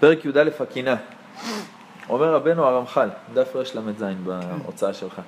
פרק 0.00 0.24
י"א 0.24 0.50
הקינה. 0.60 0.96
אומר 2.08 2.34
רבנו 2.34 2.64
הרמח"ל, 2.64 3.08
דף 3.34 3.56
רל"ז 3.56 4.04
בהוצאה 4.24 4.94
שלך. 4.94 5.20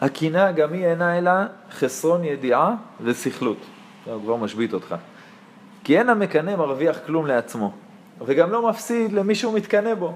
הקינה 0.00 0.52
גם 0.52 0.72
היא 0.72 0.86
אינה 0.86 1.18
אלא 1.18 1.30
חסרון 1.70 2.24
ידיעה 2.24 2.74
וסכלות. 3.00 3.56
הוא 4.04 4.22
כבר 4.22 4.36
משבית 4.36 4.74
אותך. 4.74 4.94
כי 5.84 5.98
אין 5.98 6.08
המקנא 6.08 6.56
מרוויח 6.56 6.98
כלום 7.06 7.26
לעצמו, 7.26 7.72
וגם 8.26 8.52
לא 8.52 8.68
מפסיד 8.68 9.12
למי 9.12 9.34
שהוא 9.34 9.54
מתקנא 9.54 9.94
בו, 9.94 10.12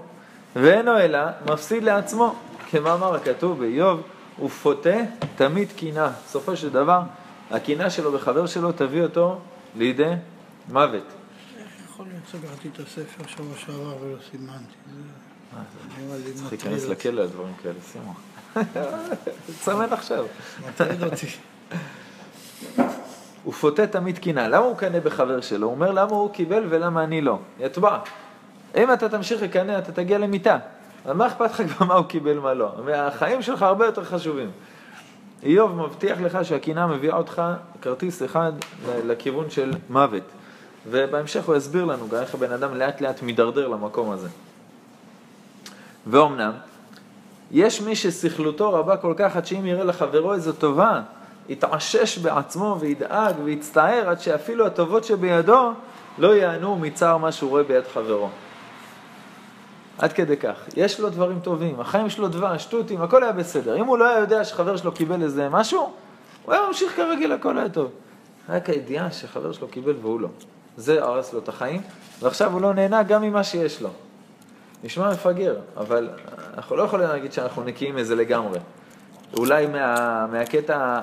ואינו 0.57 0.99
אלא 0.99 1.21
מפסיד 1.51 1.83
לעצמו, 1.83 2.35
כמאמר 2.71 3.15
הכתוב 3.15 3.59
באיוב, 3.59 4.03
ופוטה 4.45 4.97
תמיד 5.37 5.69
קינה. 5.77 6.11
בסופו 6.27 6.57
של 6.57 6.71
דבר, 6.71 7.01
הקינה 7.51 7.91
שלו 7.91 8.13
בחבר 8.13 8.47
שלו 8.47 8.73
תביא 8.73 9.03
אותו 9.03 9.39
לידי 9.77 10.13
מוות. 10.69 11.20
סגרתי 12.31 12.69
את 12.69 12.79
הספר 12.79 13.27
שבוע 13.27 13.57
שעבר 13.57 14.03
ולא 14.03 14.17
סימנתי? 14.31 14.75
לי 16.25 16.33
צריך 16.35 16.53
להיכנס. 16.53 16.87
לכלא 16.87 17.21
על 17.21 17.29
דברים 17.29 17.55
כאלה, 17.63 17.75
שימו. 17.93 18.15
תסמן 19.47 19.93
עכשיו. 19.99 20.25
מטריד 20.69 21.05
אותי. 21.05 21.27
הוא 23.45 23.55
פוטה 23.55 23.87
תמיד 23.87 24.19
קינה. 24.19 24.49
למה 24.49 24.65
הוא 24.65 24.77
קנא 24.77 25.01
בחבר 25.01 25.41
שלו? 25.41 25.67
הוא 25.67 25.75
אומר 25.75 25.91
למה 25.91 26.11
הוא 26.11 26.33
קיבל 26.33 26.65
ולמה 26.69 27.05
אני 27.05 27.21
לא. 27.21 27.39
יטבע. 27.61 27.99
אם 28.77 28.93
אתה 28.93 29.09
תמשיך 29.09 29.43
לקנא, 29.43 29.79
אתה 29.79 29.93
תגיע 29.93 30.19
למיתה. 30.19 30.59
אבל 31.05 31.15
מה 31.15 31.27
אכפת 31.27 31.51
לך 31.51 31.63
כבר 31.63 31.87
מה 31.87 31.95
הוא 31.95 32.07
קיבל, 32.07 32.39
מה 32.39 32.55
לא? 32.55 32.73
החיים 32.95 33.43
שלך 33.43 33.63
הרבה 33.63 33.87
יותר 33.87 34.05
חשובים. 34.05 34.51
איוב 35.43 35.77
מבטיח 35.77 36.21
לך 36.21 36.39
שהקינה 36.43 36.87
מביאה 36.87 37.17
אותך 37.17 37.43
כרטיס 37.83 38.23
אחד 38.23 38.53
לכיוון 39.05 39.51
של 39.51 39.73
מוות. 39.91 40.23
ובהמשך 40.87 41.45
הוא 41.45 41.57
יסביר 41.57 41.85
לנו 41.85 42.09
גם 42.09 42.21
איך 42.21 42.35
הבן 42.35 42.53
אדם 42.53 42.75
לאט 42.75 43.01
לאט 43.01 43.23
מידרדר 43.23 43.69
למקום 43.69 44.11
הזה. 44.11 44.29
ואומנם, 46.07 46.53
יש 47.51 47.81
מי 47.81 47.97
שסכלותו 47.97 48.73
רבה 48.73 48.97
כל 48.97 49.15
כך 49.17 49.37
עד 49.37 49.47
שאם 49.47 49.67
יראה 49.67 49.85
לחברו 49.85 50.35
איזו 50.35 50.53
טובה, 50.53 51.01
יתעשש 51.49 52.19
בעצמו 52.19 52.77
וידאג 52.81 53.35
ויצטער 53.45 54.09
עד 54.09 54.21
שאפילו 54.21 54.67
הטובות 54.67 55.05
שבידו 55.05 55.73
לא 56.19 56.35
ייהנו 56.35 56.77
מצער 56.77 57.17
מה 57.17 57.33
שהוא 57.33 57.51
רואה 57.51 57.63
ביד 57.63 57.85
חברו. 57.95 58.29
עד 59.99 60.13
כדי 60.13 60.37
כך. 60.37 60.55
יש 60.77 61.01
לו 61.01 61.11
דברים 61.11 61.41
טובים, 61.41 61.81
החיים 61.81 62.11
שלו 62.11 62.29
דבש, 62.29 62.65
תותים, 62.65 63.03
הכל 63.03 63.23
היה 63.23 63.33
בסדר. 63.33 63.77
אם 63.77 63.87
הוא 63.87 63.99
לא 63.99 64.09
היה 64.09 64.19
יודע 64.19 64.45
שחבר 64.45 64.77
שלו 64.77 64.93
קיבל 64.93 65.23
איזה 65.23 65.49
משהו, 65.49 65.93
הוא 66.45 66.55
היה 66.55 66.67
ממשיך 66.67 66.97
כרגיל, 66.97 67.33
הכל 67.33 67.59
היה 67.59 67.69
טוב. 67.69 67.91
רק 68.49 68.71
הידיעה 68.71 69.13
שחבר 69.13 69.53
שלו 69.53 69.69
קיבל 69.69 69.95
והוא 70.03 70.21
לא. 70.21 70.29
זה 70.81 71.03
הרס 71.03 71.33
לו 71.33 71.39
את 71.39 71.49
החיים, 71.49 71.83
ועכשיו 72.21 72.53
הוא 72.53 72.61
לא 72.61 72.75
נהנה 72.75 73.03
גם 73.03 73.23
ממה 73.23 73.45
שיש 73.45 73.83
לו. 73.83 73.89
נשמע 74.85 75.11
מפגר, 75.11 75.57
אבל 75.77 76.09
אנחנו 76.57 76.77
לא 76.77 76.83
יכולים 76.83 77.09
להגיד 77.09 77.33
שאנחנו 77.33 77.65
נקיים 77.65 77.97
מזה 77.97 78.15
לגמרי. 78.15 78.59
אולי 79.37 79.67
מה, 79.67 80.27
מהקטע 80.27 81.01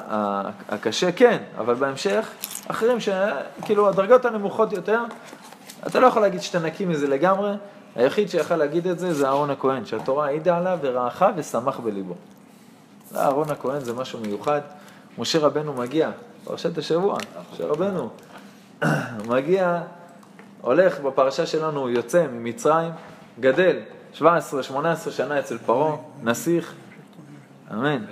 הקשה 0.70 1.12
כן, 1.12 1.38
אבל 1.58 1.74
בהמשך, 1.74 2.30
אחרים 2.68 2.98
שכאילו 3.00 3.90
הדרגות 3.90 4.26
הנמוכות 4.26 4.74
יותר, 4.74 5.00
אתה 5.88 6.00
לא 6.00 6.08
יכול 6.08 6.22
להגיד 6.22 6.42
שאתה 6.42 6.60
נקי 6.60 6.86
מזה 6.86 7.08
לגמרי, 7.08 7.52
היחיד 7.96 8.30
שיכל 8.30 8.56
להגיד 8.56 8.88
את 8.88 9.00
זה 9.00 9.14
זה 9.14 9.28
אהרון 9.28 9.50
הכהן, 9.50 9.86
שהתורה 9.86 10.26
העידה 10.26 10.58
עליו 10.58 10.80
ורעך 10.82 11.26
ושמח 11.36 11.80
בליבו. 11.80 12.16
אהרון 13.16 13.50
הכהן 13.50 13.80
זה 13.80 13.94
משהו 13.94 14.20
מיוחד. 14.20 14.62
משה 15.18 15.40
רבנו 15.40 15.74
מגיע, 15.74 16.10
פרשת 16.44 16.78
השבוע, 16.78 17.18
משה 17.54 17.66
רבנו 17.66 18.10
מגיע, 19.30 19.82
הולך 20.62 21.00
בפרשה 21.00 21.46
שלנו, 21.46 21.90
יוצא 21.90 22.28
ממצרים, 22.28 22.92
גדל 23.40 23.80
17-18 24.16 24.22
שנה 25.10 25.40
אצל 25.40 25.58
פרעה, 25.58 25.96
נסיך, 26.24 26.74
אמן. 27.74 28.04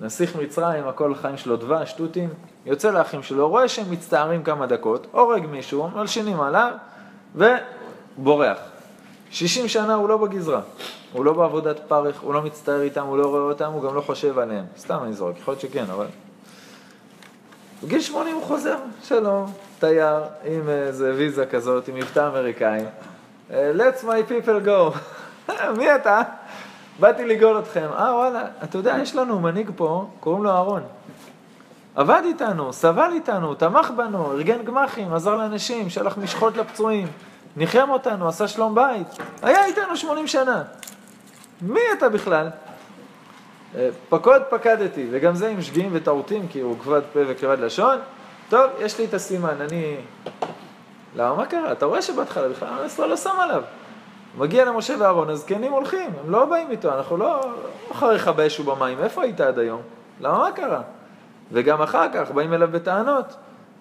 נסיך 0.00 0.36
מצרים, 0.36 0.88
הכל 0.88 1.14
חיים 1.14 1.36
שלו 1.36 1.56
דבש, 1.56 1.92
תותים, 1.92 2.28
יוצא 2.66 2.90
לאחים 2.90 3.22
שלו, 3.22 3.48
רואה 3.48 3.68
שהם 3.68 3.90
מצטערים 3.90 4.42
כמה 4.42 4.66
דקות, 4.66 5.06
הורג 5.10 5.46
מישהו, 5.46 5.88
מלשינים 5.88 6.40
עליו, 6.40 6.72
ובורח. 7.34 8.58
60 9.30 9.68
שנה 9.68 9.94
הוא 9.94 10.08
לא 10.08 10.16
בגזרה, 10.16 10.60
הוא 11.12 11.24
לא 11.24 11.32
בעבודת 11.32 11.80
פרך, 11.88 12.20
הוא 12.20 12.34
לא 12.34 12.42
מצטער 12.42 12.80
איתם, 12.80 13.06
הוא 13.06 13.18
לא 13.18 13.26
רואה 13.26 13.42
אותם, 13.42 13.72
הוא 13.72 13.82
גם 13.82 13.94
לא 13.94 14.00
חושב 14.00 14.38
עליהם. 14.38 14.64
סתם 14.78 14.98
אני 15.04 15.12
זורק, 15.12 15.38
יכול 15.38 15.52
להיות 15.52 15.60
שכן, 15.60 15.84
אבל... 15.92 16.06
בגיל 17.82 18.00
80 18.00 18.36
הוא 18.36 18.44
חוזר, 18.44 18.76
שלום, 19.02 19.52
תייר, 19.78 20.22
עם 20.44 20.68
איזה 20.68 21.12
ויזה 21.16 21.46
כזאת, 21.46 21.88
עם 21.88 21.94
מבטא 21.94 22.28
אמריקאי. 22.28 22.80
אה, 23.50 23.72
Let's 23.76 24.04
my 24.04 24.30
people 24.30 24.66
go. 24.66 24.98
מי 25.78 25.94
אתה? 25.94 26.22
באתי 27.00 27.24
לגאול 27.24 27.58
אתכם. 27.58 27.88
אה, 27.98 28.14
וואלה, 28.14 28.44
אתה 28.64 28.78
יודע, 28.78 28.96
יש 29.02 29.16
לנו 29.16 29.40
מנהיג 29.40 29.70
פה, 29.76 30.06
קוראים 30.20 30.44
לו 30.44 30.50
אהרון. 30.50 30.82
עבד 31.94 32.22
איתנו, 32.24 32.72
סבל 32.72 33.10
איתנו, 33.12 33.54
תמך 33.54 33.90
בנו, 33.96 34.32
ארגן 34.32 34.62
גמחים, 34.62 35.14
עזר 35.14 35.36
לאנשים, 35.36 35.90
שלח 35.90 36.18
משחות 36.18 36.56
לפצועים, 36.56 37.08
ניחם 37.56 37.90
אותנו, 37.90 38.28
עשה 38.28 38.48
שלום 38.48 38.74
בית. 38.74 39.06
היה 39.42 39.64
איתנו 39.64 39.96
80 39.96 40.26
שנה. 40.26 40.62
מי 41.62 41.80
אתה 41.98 42.08
בכלל? 42.08 42.48
אה, 43.76 43.88
פקוד 44.08 44.42
פקדתי, 44.50 45.06
וגם 45.10 45.34
זה 45.34 45.48
עם 45.48 45.62
שגיאים 45.62 45.90
וטעותים, 45.92 46.48
כי 46.48 46.60
הוא 46.60 46.78
כבד 46.78 47.00
פה 47.12 47.20
וכבד 47.28 47.58
לשון. 47.58 47.98
טוב, 48.48 48.70
יש 48.80 48.98
לי 48.98 49.04
את 49.04 49.14
הסימן, 49.14 49.60
אני... 49.60 49.96
למה, 51.16 51.34
מה 51.34 51.46
קרה? 51.46 51.72
אתה 51.72 51.86
רואה 51.86 52.02
שבהתחלה 52.02 52.48
בכלל 52.48 52.68
עם 52.68 52.86
ישראל 52.86 53.08
לא 53.08 53.16
שם 53.16 53.40
עליו. 53.40 53.62
מגיע 54.38 54.64
למשה 54.64 54.94
ואהרון, 54.98 55.30
הזקנים 55.30 55.72
הולכים, 55.72 56.10
הם 56.24 56.30
לא 56.30 56.44
באים 56.44 56.70
איתו, 56.70 56.94
אנחנו 56.94 57.16
לא 57.16 57.26
לא 57.26 57.52
אחריך 57.92 58.28
באש 58.28 58.60
ובמים, 58.60 58.98
איפה 58.98 59.22
היית 59.22 59.40
עד 59.40 59.58
היום? 59.58 59.82
למה, 60.20 60.38
מה 60.38 60.52
קרה? 60.52 60.82
וגם 61.52 61.82
אחר 61.82 62.06
כך 62.14 62.30
באים 62.30 62.54
אליו 62.54 62.68
בטענות. 62.72 63.24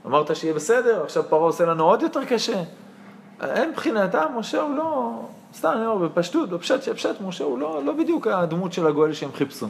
אמרת 0.06 0.35
שיהיה 0.35 0.53
בסדר, 0.53 1.03
עכשיו 1.03 1.23
פרעה 1.29 1.44
עושה 1.44 1.66
לנו 1.66 1.83
עוד 1.83 2.01
יותר 2.01 2.25
קשה. 2.25 2.61
הם 3.39 3.69
מבחינתם, 3.69 4.25
משה 4.35 4.61
הוא 4.61 4.75
לא, 4.75 5.11
סתם 5.54 5.72
אני 5.76 5.86
אומר 5.86 6.08
בפשטות, 6.08 6.50
בפשט 6.50 6.84
שפשט, 6.84 7.16
משה 7.22 7.44
הוא 7.44 7.60
לא, 7.60 7.82
לא 7.86 7.94
בדיוק 7.94 8.28
הדמות 8.28 8.74
של 8.74 8.88
הגואל 8.88 9.14
שהם 9.14 9.32
חיפשו. 9.34 9.68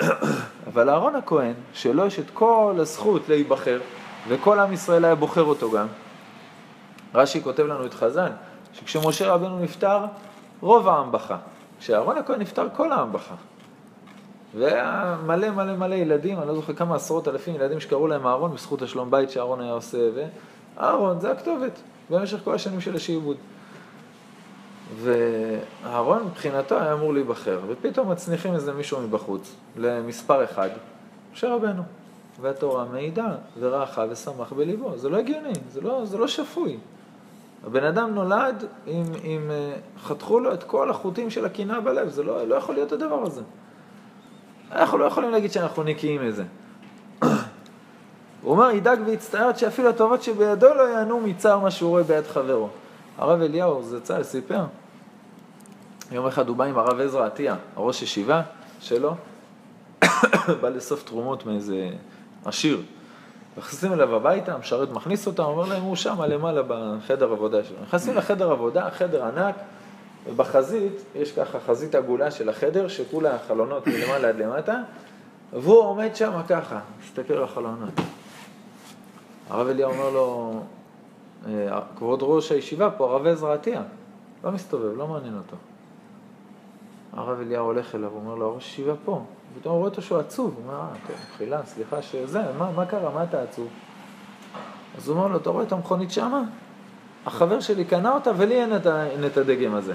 אבל 0.66 0.90
אהרון 0.90 1.16
הכהן, 1.16 1.54
שלו 1.72 2.06
יש 2.06 2.18
את 2.18 2.30
כל 2.34 2.74
הזכות 2.78 3.28
להיבחר, 3.28 3.80
וכל 4.28 4.60
עם 4.60 4.72
ישראל 4.72 5.04
היה 5.04 5.14
בוחר 5.14 5.42
אותו 5.42 5.70
גם. 5.70 5.86
רש"י 7.14 7.42
כותב 7.42 7.62
לנו 7.62 7.86
את 7.86 7.94
חז"ל, 7.94 8.30
שכשמשה 8.72 9.32
רבנו 9.32 9.58
נפטר, 9.58 10.04
רוב 10.60 10.88
העם 10.88 11.12
בכה. 11.12 11.36
כשאהרון 11.80 12.18
הכהן 12.18 12.40
נפטר, 12.40 12.68
כל 12.76 12.92
העם 12.92 13.12
בכה. 13.12 13.34
והיה 14.54 15.16
מלא 15.26 15.50
מלא 15.50 15.76
מלא 15.76 15.94
ילדים, 15.94 16.38
אני 16.38 16.48
לא 16.48 16.54
זוכר 16.54 16.72
כמה 16.72 16.94
עשרות 16.94 17.28
אלפים 17.28 17.54
ילדים 17.54 17.80
שקראו 17.80 18.06
להם 18.06 18.26
אהרון 18.26 18.54
בזכות 18.54 18.82
השלום 18.82 19.10
בית 19.10 19.30
שאהרון 19.30 19.60
היה 19.60 19.72
עושה, 19.72 19.98
ואהרון 20.14 21.20
זה 21.20 21.32
הכתובת 21.32 21.80
במשך 22.10 22.38
כל 22.44 22.54
השנים 22.54 22.80
של 22.80 22.96
השעבוד. 22.96 23.36
ואהרון 25.02 26.24
מבחינתו 26.24 26.78
היה 26.78 26.92
אמור 26.92 27.14
להיבחר, 27.14 27.60
ופתאום 27.68 28.10
מצניחים 28.10 28.54
איזה 28.54 28.72
מישהו 28.72 29.00
מבחוץ, 29.00 29.54
למספר 29.76 30.44
אחד, 30.44 30.68
משה 31.32 31.54
רבנו. 31.54 31.82
והתורה 32.40 32.84
מעידה, 32.84 33.28
ורעך 33.60 34.00
ושמח 34.10 34.52
בליבו. 34.52 34.98
זה 34.98 35.08
לא 35.08 35.16
הגיוני, 35.16 35.52
זה 35.72 35.80
לא, 35.80 36.04
זה 36.04 36.18
לא 36.18 36.28
שפוי. 36.28 36.76
הבן 37.66 37.84
אדם 37.84 38.14
נולד 38.14 38.64
עם, 38.86 39.04
עם, 39.22 39.50
אה, 39.50 39.74
חתכו 40.02 40.40
לו 40.40 40.54
את 40.54 40.62
כל 40.62 40.90
החוטים 40.90 41.30
של 41.30 41.44
הקנאה 41.44 41.80
בלב, 41.80 42.08
זה 42.08 42.22
לא, 42.22 42.44
לא 42.44 42.54
יכול 42.54 42.74
להיות 42.74 42.92
הדבר 42.92 43.22
הזה. 43.22 43.42
אנחנו 44.72 44.98
לא 44.98 45.04
יכולים 45.04 45.30
להגיד 45.30 45.52
שאנחנו 45.52 45.82
נקיים 45.82 46.26
מזה. 46.28 46.44
הוא 48.42 48.52
אומר, 48.52 48.70
ידאג 48.70 48.98
ויצטער 49.06 49.56
שאפילו 49.56 49.88
הטובות 49.88 50.22
שבידו 50.22 50.74
לא 50.74 50.82
ייהנו 50.88 51.20
מצער 51.20 51.58
מה 51.58 51.70
שהוא 51.70 51.90
רואה 51.90 52.02
ביד 52.02 52.26
חברו. 52.26 52.68
הרב 53.18 53.40
אליהו 53.40 53.82
זצ"ל 53.82 54.22
סיפר, 54.22 54.64
יום 56.12 56.26
אחד 56.26 56.48
הוא 56.48 56.56
בא 56.56 56.64
עם 56.64 56.78
הרב 56.78 57.00
עזרא 57.00 57.26
עטיה, 57.26 57.56
הראש 57.76 58.02
ישיבה 58.02 58.42
שלו, 58.80 59.14
בא 60.60 60.68
לאסוף 60.68 61.02
תרומות 61.02 61.46
מאיזה 61.46 61.90
עשיר. 62.44 62.82
נכנסים 63.58 63.92
אליו 63.92 64.16
הביתה, 64.16 64.54
המשרת 64.54 64.90
מכניס 64.90 65.26
אותם, 65.26 65.42
אומר 65.42 65.64
להם, 65.64 65.82
הוא 65.82 65.96
שם 65.96 66.22
למעלה 66.22 66.62
בחדר 66.68 67.32
עבודה 67.32 67.64
שלו. 67.64 67.76
נכנסים 67.82 68.14
לחדר 68.16 68.50
עבודה, 68.50 68.90
חדר 68.90 69.24
ענק, 69.24 69.54
ובחזית, 70.26 70.92
יש 71.14 71.32
ככה 71.32 71.60
חזית 71.60 71.94
עגולה 71.94 72.30
של 72.30 72.48
החדר, 72.48 72.88
שכולה 72.88 73.38
חלונות 73.48 73.86
מלמעלה 73.86 74.28
עד 74.28 74.36
למטה, 74.36 74.80
והוא 75.52 75.80
עומד 75.80 76.16
שם 76.16 76.32
ככה, 76.48 76.80
מסתכל 77.04 77.34
על 77.34 77.44
החלונות. 77.44 77.90
הרב 79.50 79.68
אליהו 79.68 79.92
אומר 79.92 80.10
לו, 80.10 80.52
"אה, 80.54 80.83
כבוד 81.96 82.18
ראש 82.22 82.52
הישיבה 82.52 82.90
פה, 82.90 83.10
הרב 83.10 83.26
עזרא 83.26 83.54
עטיה, 83.54 83.82
לא 84.44 84.52
מסתובב, 84.52 84.96
לא 84.96 85.06
מעניין 85.06 85.36
אותו. 85.36 85.56
הרב 87.12 87.40
אליהו 87.40 87.66
הולך 87.66 87.94
אליו, 87.94 88.10
הוא 88.10 88.20
אומר 88.20 88.34
לו, 88.34 88.46
הראש 88.46 88.66
ישיבה 88.66 88.92
פה. 89.04 89.24
פתאום 89.60 89.72
הוא 89.72 89.78
רואה 89.78 89.90
אותו 89.90 90.02
שהוא 90.02 90.18
עצוב, 90.18 90.54
הוא 90.56 90.62
אומר, 90.64 90.80
אה, 90.80 90.88
טוב, 91.06 91.16
מחילה, 91.34 91.66
סליחה 91.66 92.02
שזה, 92.02 92.42
מה, 92.58 92.70
מה 92.70 92.86
קרה, 92.86 93.10
מה 93.14 93.24
אתה 93.24 93.42
עצוב? 93.42 93.68
אז 94.98 95.08
הוא 95.08 95.16
אומר 95.16 95.28
לו, 95.28 95.36
אתה 95.36 95.50
רואה 95.50 95.64
את 95.64 95.72
המכונית 95.72 96.10
שמה? 96.10 96.42
החבר 97.26 97.60
שלי 97.60 97.84
קנה 97.84 98.14
אותה 98.14 98.30
ולי 98.36 98.62
אין 98.62 98.76
את, 98.76 98.86
אין 98.86 99.26
את 99.26 99.36
הדגם 99.36 99.74
הזה. 99.74 99.94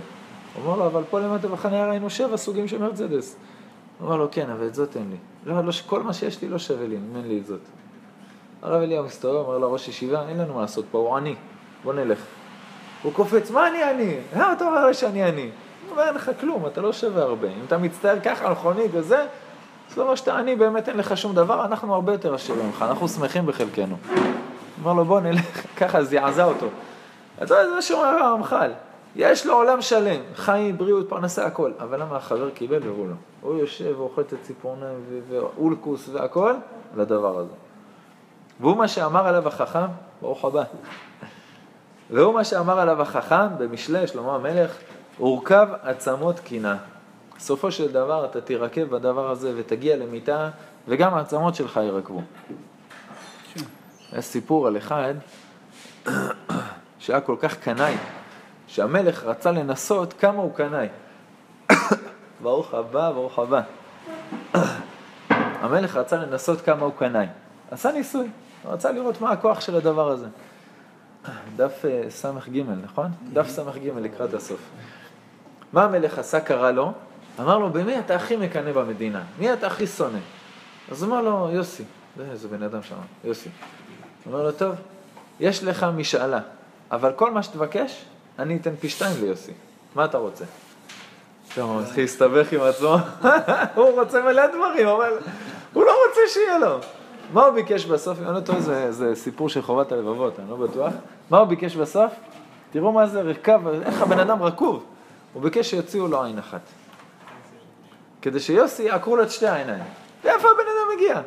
הוא 0.55 0.65
אומר 0.65 0.77
לו, 0.77 0.85
אבל 0.85 1.03
פה 1.09 1.19
למטה 1.19 1.47
בחניה 1.47 1.87
ראינו 1.87 2.09
שבע 2.09 2.37
סוגים 2.37 2.67
של 2.67 2.77
מרצדס. 2.77 3.35
הוא 3.99 4.05
אומר 4.05 4.17
לו, 4.17 4.27
כן, 4.31 4.49
אבל 4.49 4.67
את 4.67 4.75
זאת 4.75 4.97
אין 4.97 5.09
לי. 5.09 5.17
לא, 5.45 5.61
לא, 5.61 5.71
כל 5.85 6.03
מה 6.03 6.13
שיש 6.13 6.41
לי 6.41 6.49
לא 6.49 6.59
שווה 6.59 6.87
לי, 6.87 6.97
אם 6.97 7.15
אין 7.15 7.27
לי 7.27 7.39
את 7.39 7.45
זאת. 7.45 7.59
הרב 8.61 8.81
אליהו 8.81 9.05
מסתובב, 9.05 9.35
אומר 9.35 9.57
לו, 9.57 9.71
ראש 9.71 9.87
ישיבה, 9.87 10.27
אין 10.29 10.37
לנו 10.37 10.53
מה 10.53 10.61
לעשות 10.61 10.85
פה, 10.91 10.97
הוא 10.97 11.15
עני, 11.15 11.35
בוא 11.83 11.93
נלך. 11.93 12.19
הוא 13.03 13.13
קופץ, 13.13 13.51
מה 13.51 13.67
אני 13.67 13.83
עני? 13.83 14.15
למה 14.35 14.53
אתה 14.53 14.65
אומר 14.65 14.93
שאני 14.93 15.23
עני? 15.23 15.41
הוא 15.41 15.91
אומר, 15.91 16.03
אין 16.03 16.15
לך 16.15 16.31
כלום, 16.39 16.65
אתה 16.65 16.81
לא 16.81 16.93
שווה 16.93 17.23
הרבה. 17.23 17.47
אם 17.47 17.65
אתה 17.67 17.77
מצטער 17.77 18.19
ככה 18.19 18.45
על 18.45 18.51
מכונית 18.51 18.91
וזה, 18.93 19.25
זה 19.95 20.01
אומר 20.01 20.15
שאתה 20.15 20.37
עני, 20.37 20.55
באמת 20.55 20.89
אין 20.89 20.97
לך 20.97 21.17
שום 21.17 21.35
דבר, 21.35 21.65
אנחנו 21.65 21.93
הרבה 21.93 22.11
יותר 22.11 22.33
עשירים 22.33 22.65
ממך, 22.65 22.85
אנחנו 22.87 23.07
שמחים 23.07 23.45
בחלקנו. 23.45 23.95
אמר 24.83 24.93
לו, 24.93 25.05
בוא 25.05 25.19
נלך, 25.19 25.65
ככה 25.79 26.03
זעזע 26.03 26.45
אותו. 26.45 26.67
אתה 27.43 27.53
יודע, 27.53 27.69
זה 27.69 27.75
מה 27.75 27.81
שאומר 27.81 28.07
הרמח"ל. 28.07 28.71
יש 29.15 29.45
לו 29.45 29.53
עולם 29.53 29.81
שלם, 29.81 30.21
חיים, 30.35 30.77
בריאות, 30.77 31.09
פרנסה, 31.09 31.45
הכל. 31.45 31.71
אבל 31.79 32.01
למה 32.01 32.15
החבר 32.15 32.49
קיבל 32.49 32.79
והוא 32.83 33.07
לא? 33.07 33.13
הוא 33.41 33.59
יושב 33.59 33.93
ואוכל 33.97 34.21
את 34.21 34.33
הציפורניים 34.33 34.97
ואולקוס 35.29 36.09
והכל 36.13 36.53
לדבר 36.97 37.39
הזה. 37.39 37.68
והוא 38.59 38.77
מה 38.77 38.87
שאמר 38.87 39.27
עליו 39.27 39.47
החכם, 39.47 39.87
ברוך 40.21 40.45
הבא. 40.45 40.63
והוא 42.09 42.33
מה 42.33 42.43
שאמר 42.43 42.79
עליו 42.79 43.01
החכם 43.01 43.57
במשלי, 43.57 44.07
שלמה 44.07 44.35
המלך, 44.35 44.77
הורכב 45.17 45.67
עצמות 45.83 46.39
קינה. 46.39 46.77
בסופו 47.37 47.71
של 47.71 47.91
דבר 47.91 48.25
אתה 48.25 48.41
תירקב 48.41 48.83
בדבר 48.83 49.31
הזה 49.31 49.53
ותגיע 49.57 49.97
למיטה, 49.97 50.49
וגם 50.87 51.13
העצמות 51.13 51.55
שלך 51.55 51.77
יירקבו. 51.77 52.21
כן. 53.53 53.61
יש 54.17 54.25
סיפור 54.25 54.67
על 54.67 54.77
אחד 54.77 55.13
שהיה 56.99 57.21
כל 57.21 57.35
כך 57.39 57.57
קנאי, 57.57 57.95
שהמלך 58.67 59.23
רצה 59.23 59.51
לנסות 59.51 60.13
כמה 60.13 60.41
הוא 60.41 60.53
קנאי. 60.55 60.87
ברוך 62.43 62.73
הבא, 62.73 63.11
ברוך 63.11 63.39
הבא. 63.39 63.61
המלך 65.33 65.95
רצה 65.95 66.17
לנסות 66.17 66.61
כמה 66.61 66.85
הוא 66.85 66.93
קנאי. 66.99 67.25
עשה 67.71 67.91
ניסוי, 67.91 68.27
רצה 68.65 68.91
לראות 68.91 69.21
מה 69.21 69.31
הכוח 69.31 69.61
של 69.61 69.75
הדבר 69.75 70.11
הזה. 70.11 70.27
דף 71.55 71.85
אה, 71.85 72.09
ס"ג, 72.09 72.61
נכון? 72.83 73.11
דף 73.33 73.49
ס"ג 73.49 73.89
לקראת 73.97 74.33
הסוף. 74.33 74.59
מה 75.73 75.83
המלך 75.83 76.19
עשה? 76.19 76.39
קרא 76.39 76.71
לו, 76.71 76.93
אמר 77.39 77.57
לו, 77.57 77.69
במי 77.69 77.99
אתה 77.99 78.15
הכי 78.15 78.35
מקנא 78.35 78.71
במדינה? 78.71 79.23
מי 79.39 79.53
אתה 79.53 79.67
הכי 79.67 79.87
שונא? 79.87 80.19
אז 80.91 81.03
הוא 81.03 81.11
אמר 81.11 81.21
לו, 81.21 81.49
יוסי. 81.51 81.83
זה 82.17 82.25
איזה 82.31 82.47
בן 82.47 82.63
אדם 82.63 82.83
שם, 82.83 82.95
יוסי. 83.23 83.49
הוא 84.23 84.33
אומר 84.33 84.43
לו, 84.43 84.51
טוב, 84.51 84.75
יש 85.39 85.63
לך 85.63 85.85
משאלה, 85.95 86.39
אבל 86.91 87.11
כל 87.15 87.31
מה 87.31 87.43
שתבקש, 87.43 88.05
אני 88.39 88.57
אתן 88.57 88.75
פי 88.75 88.89
שתיים 88.89 89.15
ליוסי. 89.21 89.51
מה 89.95 90.05
אתה 90.05 90.17
רוצה? 90.17 90.45
טוב, 91.55 91.71
הוא 91.71 91.81
מתחיל 91.81 92.03
להסתבך 92.03 92.53
עם 92.53 92.61
עצמו, 92.61 92.95
הוא 93.75 93.99
רוצה 93.99 94.21
מלא 94.21 94.47
דברים, 94.47 94.87
אבל 94.87 95.17
הוא 95.73 95.83
לא 95.83 95.91
רוצה 96.07 96.21
שיהיה 96.27 96.57
לו. 96.57 96.79
מה 97.33 97.45
הוא 97.45 97.53
ביקש 97.53 97.85
בסוף? 97.85 98.19
אני 98.19 98.35
לא 98.35 98.39
טועה, 98.39 98.59
זה, 98.59 98.91
זה 98.91 99.15
סיפור 99.15 99.49
של 99.49 99.61
חובת 99.61 99.91
הלבבות, 99.91 100.39
אני 100.39 100.49
לא 100.49 100.55
בטוח. 100.55 100.93
מה 101.29 101.37
הוא 101.37 101.47
ביקש 101.47 101.75
בסוף? 101.75 102.13
תראו 102.71 102.91
מה 102.91 103.07
זה 103.07 103.21
רקב, 103.21 103.67
איך 103.67 104.01
הבן 104.01 104.19
אדם 104.19 104.43
רקוב. 104.43 104.85
הוא 105.33 105.43
ביקש 105.43 105.69
שיוציאו 105.69 106.07
לו 106.07 106.23
עין 106.23 106.37
אחת. 106.37 106.61
כדי 108.21 108.39
שיוסי 108.39 108.83
יעקרו 108.83 109.15
לו 109.15 109.23
את 109.23 109.31
שתי 109.31 109.47
העיניים. 109.47 109.83
ואיפה 110.23 110.47
הבן 110.47 110.63
אדם 110.63 110.97
מגיע? 110.97 111.21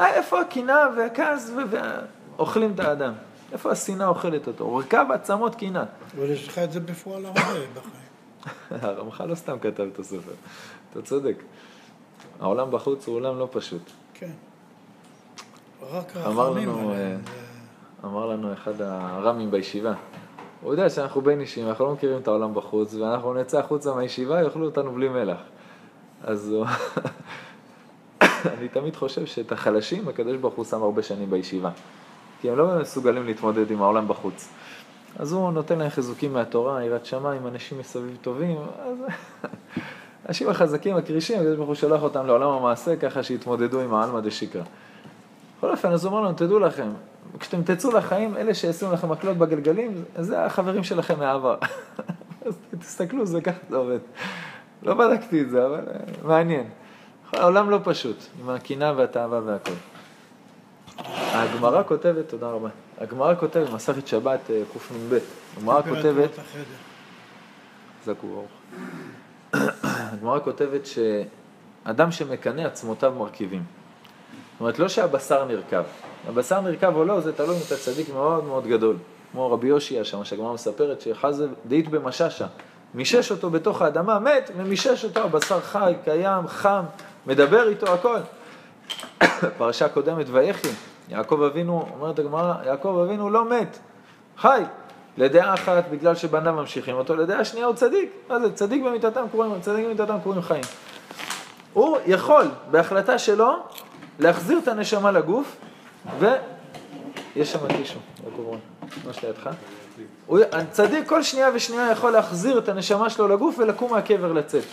אה, 0.00 0.14
איפה 0.14 0.40
הקנאה 0.40 0.86
והכעס 0.96 1.50
ואוכלים 1.70 2.72
את 2.74 2.80
האדם? 2.80 3.12
איפה 3.52 3.70
השנאה 3.70 4.06
אוכלת 4.06 4.46
אותו? 4.46 4.64
הוא 4.64 4.80
רקב 4.80 5.12
עצמות 5.12 5.54
קנאה. 5.54 5.84
אבל 6.16 6.30
יש 6.30 6.48
לך 6.48 6.58
את 6.58 6.72
זה 6.72 6.80
בפועל 6.80 7.26
הרבה 7.26 7.40
בחיים. 7.40 7.70
הרמח"ל 8.82 9.26
לא 9.26 9.34
סתם 9.34 9.58
כתב 9.58 9.86
את 9.92 9.98
הספר, 9.98 10.32
אתה 10.90 11.02
צודק. 11.02 11.42
העולם 12.40 12.70
בחוץ 12.70 13.06
הוא 13.06 13.16
עולם 13.16 13.38
לא 13.38 13.48
פשוט. 13.52 13.90
כן. 14.14 14.30
רק 15.92 16.16
אמר 16.16 16.50
לנו, 16.50 16.90
עליהם. 16.90 17.20
אה, 18.04 18.08
אמר 18.08 18.26
לנו 18.26 18.52
אחד 18.52 18.80
הרמים 18.80 19.50
בישיבה, 19.50 19.92
הוא 20.62 20.72
יודע 20.72 20.90
שאנחנו 20.90 21.20
בין 21.20 21.40
אישים, 21.40 21.68
אנחנו 21.68 21.84
לא 21.84 21.92
מכירים 21.92 22.18
את 22.18 22.28
העולם 22.28 22.54
בחוץ, 22.54 22.94
ואנחנו 22.94 23.34
נצא 23.34 23.58
החוצה 23.58 23.94
מהישיבה, 23.94 24.42
יאכלו 24.42 24.64
אותנו 24.64 24.92
בלי 24.92 25.08
מלח. 25.08 25.38
אז. 26.24 26.54
אני 28.58 28.68
תמיד 28.68 28.96
חושב 28.96 29.26
שאת 29.26 29.52
החלשים, 29.52 30.08
הקדוש 30.08 30.36
ברוך 30.36 30.54
הוא 30.54 30.64
שם 30.64 30.82
הרבה 30.82 31.02
שנים 31.02 31.30
בישיבה. 31.30 31.70
כי 32.40 32.50
הם 32.50 32.56
לא 32.56 32.78
מסוגלים 32.80 33.26
להתמודד 33.26 33.70
עם 33.70 33.82
העולם 33.82 34.08
בחוץ. 34.08 34.48
אז 35.18 35.32
הוא 35.32 35.52
נותן 35.52 35.78
להם 35.78 35.88
חיזוקים 35.88 36.32
מהתורה, 36.32 36.84
יראת 36.84 37.06
שמיים, 37.06 37.46
אנשים 37.46 37.78
מסביב 37.78 38.16
טובים, 38.22 38.58
אז 38.78 38.96
האנשים 40.24 40.48
החזקים, 40.48 40.96
הקרישים, 40.96 41.40
הקדוש 41.40 41.56
ברוך 41.56 41.68
הוא 41.68 41.74
שולח 41.74 42.02
אותם 42.02 42.26
לעולם 42.26 42.50
המעשה 42.50 42.96
ככה 42.96 43.22
שיתמודדו 43.22 43.80
עם 43.80 43.94
העלמא 43.94 44.20
דשיקרא. 44.20 44.62
בכל 45.60 45.70
אופן, 45.70 45.92
אז 45.92 46.04
הוא 46.04 46.12
אומר 46.12 46.26
לנו, 46.26 46.36
תדעו 46.36 46.58
לכם, 46.58 46.88
כשאתם 47.38 47.62
תצאו 47.62 47.90
לחיים, 47.90 48.36
אלה 48.36 48.54
שישימו 48.54 48.92
לכם 48.92 49.08
מקלות 49.08 49.36
בגלגלים, 49.36 50.04
זה 50.18 50.44
החברים 50.44 50.84
שלכם 50.84 51.18
מהעבר. 51.18 51.56
אז 52.46 52.58
תסתכלו, 52.78 53.26
זה 53.26 53.40
ככה 53.40 53.58
זה 53.68 53.76
עובד. 53.76 53.98
לא 54.82 54.94
בדקתי 54.94 55.42
את 55.42 55.50
זה, 55.50 55.66
אבל 55.66 55.84
אה, 55.88 56.00
מעניין. 56.22 56.68
העולם 57.32 57.70
לא 57.70 57.80
פשוט, 57.84 58.16
עם 58.40 58.50
הקנאה 58.50 58.92
והתאווה 58.96 59.40
והכל. 59.44 59.72
הגמרא 61.32 61.82
כותבת, 61.82 62.28
תודה 62.28 62.46
רבה, 62.46 62.68
הגמרא 62.98 63.34
כותבת, 63.34 63.70
מסכת 63.72 64.06
שבת 64.06 64.50
אה, 64.50 64.62
קנ"ב, 64.72 65.18
הגמרא 65.56 65.82
כותבת. 65.82 66.30
הגמרא 70.12 70.40
כותבת 70.40 70.86
שאדם 70.86 72.10
שמקנא 72.10 72.60
עצמותיו 72.60 73.12
מרכיבים. 73.18 73.79
זאת 74.60 74.62
אומרת, 74.62 74.78
לא 74.78 74.88
שהבשר 74.88 75.44
נרקב. 75.44 75.82
הבשר 76.28 76.60
נרקב 76.60 76.96
או 76.96 77.04
לא, 77.04 77.20
זה 77.20 77.32
תלוי 77.32 77.56
אם 77.56 77.60
אתה 77.66 77.76
צדיק 77.76 78.08
מאוד 78.14 78.44
מאוד 78.44 78.66
גדול. 78.66 78.96
כמו 79.32 79.50
רבי 79.52 79.68
יושיע 79.68 80.04
שם, 80.04 80.24
שהגמרא 80.24 80.52
מספרת 80.52 81.00
שחזה 81.00 81.46
דאית 81.66 81.88
במשאשה. 81.88 82.46
מישש 82.94 83.30
אותו 83.30 83.50
בתוך 83.50 83.82
האדמה, 83.82 84.18
מת, 84.18 84.50
ומישש 84.56 85.04
אותו, 85.04 85.20
הבשר 85.20 85.60
חי, 85.60 85.94
קיים, 86.04 86.48
חם, 86.48 86.82
מדבר 87.26 87.68
איתו, 87.68 87.94
הכל. 87.94 88.18
פרשה 89.58 89.88
קודמת, 89.88 90.26
ויחי, 90.30 90.68
יעקב 91.08 91.42
אבינו, 91.42 91.88
אומרת 91.94 92.18
הגמרא, 92.18 92.54
יעקב 92.66 93.04
אבינו 93.04 93.30
לא 93.30 93.44
מת, 93.44 93.78
חי. 94.38 94.62
לדעה 95.16 95.54
אחת, 95.54 95.84
בגלל 95.90 96.14
שבניו 96.14 96.52
ממשיכים 96.52 96.94
אותו, 96.94 97.16
לדעה 97.16 97.44
שנייה 97.44 97.66
הוא 97.66 97.74
צדיק. 97.74 98.12
מה 98.28 98.40
זה? 98.40 98.52
צדיק 98.52 98.82
במיתתם 98.82 99.24
קוראים, 99.30 99.60
צדיק 99.60 99.84
במיתתם 99.84 100.16
קוראים 100.22 100.42
חיים. 100.42 100.64
הוא 101.72 101.98
יכול, 102.06 102.44
בהחלטה 102.70 103.18
שלו, 103.18 103.56
להחזיר 104.20 104.58
את 104.58 104.68
הנשמה 104.68 105.10
לגוף, 105.10 105.56
ויש 106.18 107.52
שם 107.52 107.58
טישו, 107.76 107.98
יעקב 108.24 108.40
רון, 108.40 108.58
מה 109.06 109.12
שלידך? 109.12 109.50
הוא 110.26 110.38
צדיק 110.70 111.08
כל 111.08 111.22
שנייה 111.22 111.48
ושנייה 111.54 111.90
יכול 111.90 112.10
להחזיר 112.10 112.58
את 112.58 112.68
הנשמה 112.68 113.10
שלו 113.10 113.28
לגוף 113.28 113.58
ולקום 113.58 113.92
מהקבר 113.92 114.32
לצאת. 114.32 114.64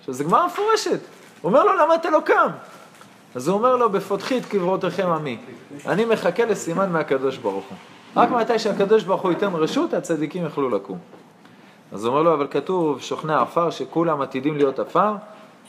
עכשיו, 0.00 0.14
זו 0.14 0.24
גמרא 0.24 0.46
מפורשת. 0.46 1.00
הוא 1.40 1.50
אומר 1.50 1.64
לו, 1.64 1.72
למה 1.76 1.94
אתה 1.94 2.10
לא 2.10 2.20
קם? 2.24 2.48
אז 3.34 3.48
הוא 3.48 3.58
אומר 3.58 3.76
לו, 3.76 3.90
בפותחי 3.90 4.38
את 4.38 4.46
קברותיכם 4.46 5.08
עמי. 5.08 5.38
אני 5.86 6.04
מחכה 6.04 6.44
לסימן 6.44 6.92
מהקדוש 6.92 7.36
ברוך 7.36 7.64
הוא. 7.68 7.76
רק 8.16 8.30
מתי 8.30 8.58
שהקדוש 8.58 9.04
ברוך 9.04 9.22
הוא 9.22 9.30
ייתן 9.30 9.54
רשות, 9.54 9.94
הצדיקים 9.94 10.44
יוכלו 10.44 10.70
לקום. 10.70 10.98
אז 11.92 12.04
הוא 12.04 12.12
אומר 12.12 12.22
לו, 12.22 12.34
אבל 12.34 12.46
כתוב, 12.50 13.00
שוכני 13.00 13.34
עפר, 13.34 13.70
שכולם 13.70 14.20
עתידים 14.20 14.56
להיות 14.56 14.78
עפר. 14.78 15.12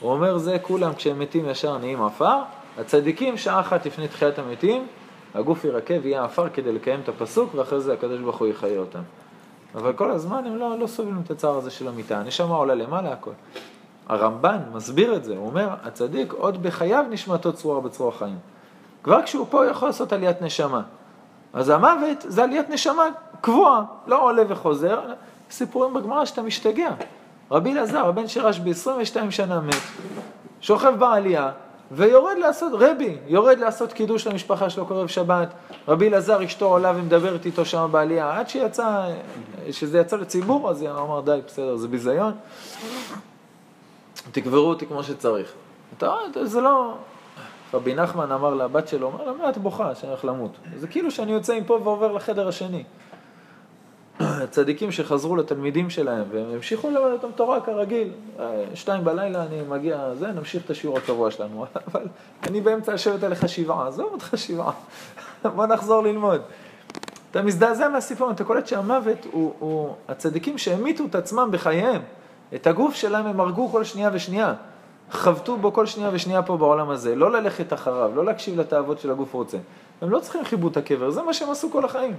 הוא 0.00 0.12
אומר, 0.12 0.38
זה 0.38 0.56
כולם 0.62 0.94
כשהם 0.94 1.18
מתים 1.18 1.48
ישר 1.48 1.78
נהיים 1.78 2.02
עפר. 2.02 2.36
הצדיקים, 2.78 3.36
שעה 3.36 3.60
אחת 3.60 3.86
לפני 3.86 4.08
תחיית 4.08 4.38
המתים, 4.38 4.86
הגוף 5.34 5.64
יירקב, 5.64 6.06
יהיה 6.06 6.24
עפר 6.24 6.48
כדי 6.48 6.72
לקיים 6.72 7.00
את 7.00 7.08
הפסוק, 7.08 7.54
ואחרי 7.54 7.80
זה 7.80 7.92
הקדוש 7.92 8.20
ברוך 8.20 8.36
הוא 8.36 8.48
יחיה 8.48 8.78
אותם. 8.78 9.02
אבל 9.74 9.92
כל 9.92 10.10
הזמן 10.10 10.44
הם 10.46 10.56
לא, 10.56 10.78
לא 10.78 10.86
סובלים 10.86 11.20
את 11.24 11.30
הצער 11.30 11.56
הזה 11.56 11.70
של 11.70 11.88
המיטה. 11.88 12.18
הנשמה 12.18 12.54
עולה 12.54 12.74
למעלה, 12.74 13.12
הכל. 13.12 13.30
הרמב"ן 14.08 14.58
מסביר 14.72 15.16
את 15.16 15.24
זה, 15.24 15.36
הוא 15.36 15.46
אומר, 15.46 15.68
הצדיק 15.82 16.32
עוד 16.32 16.62
בחייו 16.62 17.04
נשמתו 17.10 17.52
צרורה 17.52 17.80
בצרור 17.80 18.08
החיים. 18.08 18.38
כבר 19.02 19.22
כשהוא 19.22 19.46
פה 19.50 19.66
יכול 19.66 19.88
לעשות 19.88 20.12
עליית 20.12 20.42
נשמה. 20.42 20.82
אז 21.52 21.68
המוות 21.68 22.18
זה 22.20 22.42
עליית 22.42 22.70
נשמה 22.70 23.04
קבועה, 23.40 23.82
לא 24.06 24.22
עולה 24.22 24.42
וחוזר. 24.48 25.00
סיפורים 25.50 25.94
בגמרא 25.94 26.24
שאתה 26.24 26.42
משתגע. 26.42 26.90
רבי 27.50 27.72
אלעזר, 27.72 28.06
הבן 28.06 28.28
של 28.28 28.46
רשב"י, 28.46 28.70
22 28.70 29.30
שנה 29.30 29.60
מת, 29.60 29.74
שוכב 30.60 30.94
בעלייה, 30.98 31.50
ויורד 31.94 32.38
לעשות, 32.38 32.72
רבי, 32.74 33.16
יורד 33.26 33.58
לעשות 33.58 33.92
קידוש 33.92 34.26
למשפחה 34.26 34.70
שלו, 34.70 34.86
קורב 34.86 35.06
שבת. 35.06 35.48
רבי 35.88 36.08
אלעזר, 36.08 36.44
אשתו 36.44 36.66
עולה 36.66 36.92
ומדברת 36.96 37.46
איתו 37.46 37.64
שם 37.64 37.88
בעלייה, 37.90 38.38
עד 38.38 38.48
שיצא, 38.48 39.08
שזה 39.70 39.98
יצא 39.98 40.16
לציבור, 40.16 40.70
אז 40.70 40.82
הוא 40.82 40.90
אמר, 40.90 41.20
די, 41.20 41.40
בסדר, 41.46 41.76
זה 41.76 41.88
ביזיון. 41.88 42.32
תקברו 44.32 44.68
אותי 44.68 44.86
כמו 44.86 45.02
שצריך. 45.02 45.52
אתה 45.98 46.06
רואה, 46.08 46.46
זה 46.46 46.60
לא... 46.60 46.94
רבי 47.74 47.94
נחמן 47.94 48.32
אמר 48.32 48.54
לבת 48.54 48.88
שלו, 48.88 49.08
אמר 49.08 49.24
לה, 49.24 49.32
מה 49.32 49.48
את 49.48 49.58
בוכה 49.58 49.94
שאני 49.94 50.10
הולך 50.10 50.24
למות? 50.24 50.56
זה 50.76 50.86
כאילו 50.86 51.10
שאני 51.10 51.32
יוצא 51.32 51.60
מפה 51.60 51.78
ועובר 51.84 52.12
לחדר 52.12 52.48
השני. 52.48 52.84
צדיקים 54.50 54.92
שחזרו 54.92 55.36
לתלמידים 55.36 55.90
שלהם 55.90 56.24
והם 56.30 56.46
המשיכו 56.54 56.90
ללמד 56.90 57.12
אותם 57.12 57.28
תורה 57.34 57.60
כרגיל. 57.60 58.08
אה, 58.38 58.64
שתיים 58.74 59.04
בלילה 59.04 59.42
אני 59.42 59.62
מגיע, 59.68 60.14
זה, 60.14 60.26
נמשיך 60.26 60.64
את 60.64 60.70
השיעור 60.70 60.98
הקבוע 60.98 61.30
שלנו. 61.30 61.66
אבל 61.92 62.06
אני 62.42 62.60
באמצע 62.60 62.94
לשבת 62.94 63.22
עליך 63.22 63.48
שבעה, 63.48 63.88
עזוב 63.88 64.08
אותך 64.12 64.38
שבעה, 64.38 64.72
בוא 65.56 65.66
נחזור 65.66 66.02
ללמוד. 66.02 66.40
אתה 67.30 67.42
מזדעזע 67.42 67.88
מהסיפור, 67.88 68.30
אתה 68.30 68.44
קולט 68.44 68.66
שהמוות 68.66 69.26
הוא, 69.32 69.54
הוא 69.58 69.94
הצדיקים 70.08 70.58
שהמיתו 70.58 71.04
את 71.04 71.14
עצמם 71.14 71.48
בחייהם. 71.52 72.02
את 72.54 72.66
הגוף 72.66 72.94
שלהם 72.94 73.26
הם 73.26 73.40
הרגו 73.40 73.68
כל 73.68 73.84
שנייה 73.84 74.10
ושנייה. 74.12 74.54
חבטו 75.10 75.56
בו 75.56 75.72
כל 75.72 75.86
שנייה 75.86 76.10
ושנייה 76.12 76.42
פה 76.42 76.56
בעולם 76.56 76.90
הזה. 76.90 77.14
לא 77.14 77.32
ללכת 77.32 77.72
אחריו, 77.72 78.10
לא 78.14 78.24
להקשיב 78.24 78.60
לתאוות 78.60 79.00
של 79.00 79.10
הגוף 79.10 79.34
רוצה. 79.34 79.58
הם 80.00 80.10
לא 80.10 80.18
צריכים 80.18 80.44
חיבוט 80.44 80.76
הקבר, 80.76 81.10
זה 81.10 81.22
מה 81.22 81.34
שהם 81.34 81.50
עשו 81.50 81.70
כל 81.70 81.84
החיים. 81.84 82.14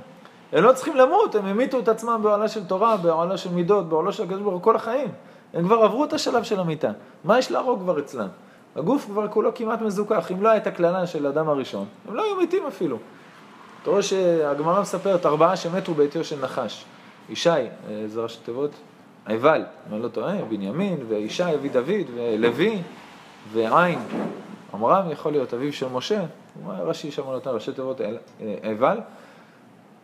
הם 0.53 0.63
לא 0.63 0.73
צריכים 0.73 0.95
למות, 0.95 1.35
הם 1.35 1.45
המיתו 1.45 1.79
את 1.79 1.87
עצמם 1.87 2.19
באוהלה 2.23 2.47
של 2.47 2.63
תורה, 2.63 2.97
באוהלה 2.97 3.37
של 3.37 3.49
מידות, 3.51 3.89
באוהלה 3.89 4.11
של 4.11 4.23
הקדוש 4.23 4.41
ברוך 4.41 4.53
הוא 4.53 4.61
כל 4.61 4.75
החיים. 4.75 5.07
הם 5.53 5.65
כבר 5.65 5.75
עברו 5.75 6.05
את 6.05 6.13
השלב 6.13 6.43
של 6.43 6.59
המיטה. 6.59 6.91
מה 7.23 7.39
יש 7.39 7.51
להרוג 7.51 7.79
כבר 7.79 7.99
אצלם? 7.99 8.27
הגוף 8.75 9.05
כבר 9.05 9.27
כולו 9.27 9.55
כמעט 9.55 9.81
מזוכח. 9.81 10.31
אם 10.31 10.41
לא 10.41 10.49
הייתה 10.49 10.71
קללה 10.71 11.07
של 11.07 11.25
האדם 11.25 11.49
הראשון, 11.49 11.85
הם 12.07 12.15
לא 12.15 12.23
היו 12.23 12.35
מתים 12.35 12.65
אפילו. 12.67 12.97
אתה 13.81 13.89
רואה 13.89 14.01
שהגמרא 14.01 14.81
מספרת, 14.81 15.25
ארבעה 15.25 15.55
שמתו 15.55 15.93
בעטיו 15.93 16.23
של 16.23 16.41
נחש. 16.41 16.85
ישי, 17.29 17.49
אה, 17.49 17.67
זה 18.07 18.21
ראשי 18.21 18.39
תיבות, 18.45 18.71
עיבל, 19.25 19.63
אם 19.89 19.93
אני 19.93 20.03
לא 20.03 20.07
טועה, 20.07 20.35
בנימין, 20.49 20.97
וישי 21.07 21.55
אבי 21.55 21.69
דוד, 21.69 22.09
ולוי, 22.15 22.81
ועין. 23.51 23.99
עמרם 24.73 25.11
יכול 25.11 25.31
להיות 25.31 25.53
אביו 25.53 25.73
של 25.73 25.87
משה, 25.89 26.21
רש"י 26.67 27.11
שם 27.11 27.23
נותן 27.23 27.49
ראשי 27.49 27.71
תיבות 27.71 28.01
עיבל. 28.61 28.97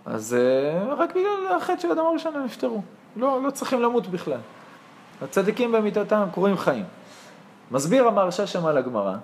אז 0.09 0.33
אה, 0.33 0.93
רק 0.93 1.09
בגלל 1.09 1.55
החטא 1.57 1.81
של 1.81 1.91
אדם 1.91 2.05
הראשון 2.05 2.35
הם 2.35 2.45
נפטרו. 2.45 2.81
לא, 3.15 3.43
לא 3.43 3.51
צריכים 3.51 3.81
למות 3.81 4.07
בכלל. 4.07 4.39
הצדיקים 5.21 5.71
במיתתם 5.71 6.27
קוראים 6.31 6.57
חיים. 6.57 6.85
מסביר 7.71 8.07
המהרש"א 8.07 8.45
שם 8.45 8.65
על 8.65 8.77
הגמרא, 8.77 9.15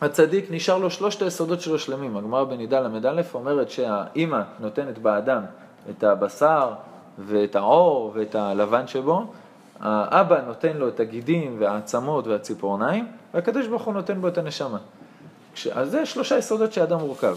הצדיק 0.00 0.46
נשאר 0.50 0.78
לו 0.78 0.90
שלושת 0.90 1.22
היסודות 1.22 1.60
שלו 1.60 1.78
שלמים. 1.78 2.16
הגמרא 2.16 2.44
בנידה 2.44 2.80
ל"א 2.80 3.22
אומרת 3.34 3.70
שהאימא 3.70 4.42
נותנת 4.60 4.98
באדם 4.98 5.42
את 5.90 6.04
הבשר 6.04 6.72
ואת 7.18 7.56
העור 7.56 8.12
ואת 8.14 8.34
הלבן 8.34 8.86
שבו, 8.86 9.24
האבא 9.80 10.40
נותן 10.46 10.76
לו 10.76 10.88
את 10.88 11.00
הגידים 11.00 11.56
והעצמות 11.58 12.26
והציפורניים, 12.26 13.06
והקדוש 13.34 13.66
ברוך 13.66 13.82
הוא 13.82 13.94
נותן 13.94 14.20
בו 14.20 14.28
את 14.28 14.38
הנשמה. 14.38 14.78
אז 15.72 15.90
זה 15.90 16.06
שלושה 16.06 16.38
יסודות 16.38 16.72
שאדם 16.72 16.98
מורכב. 16.98 17.36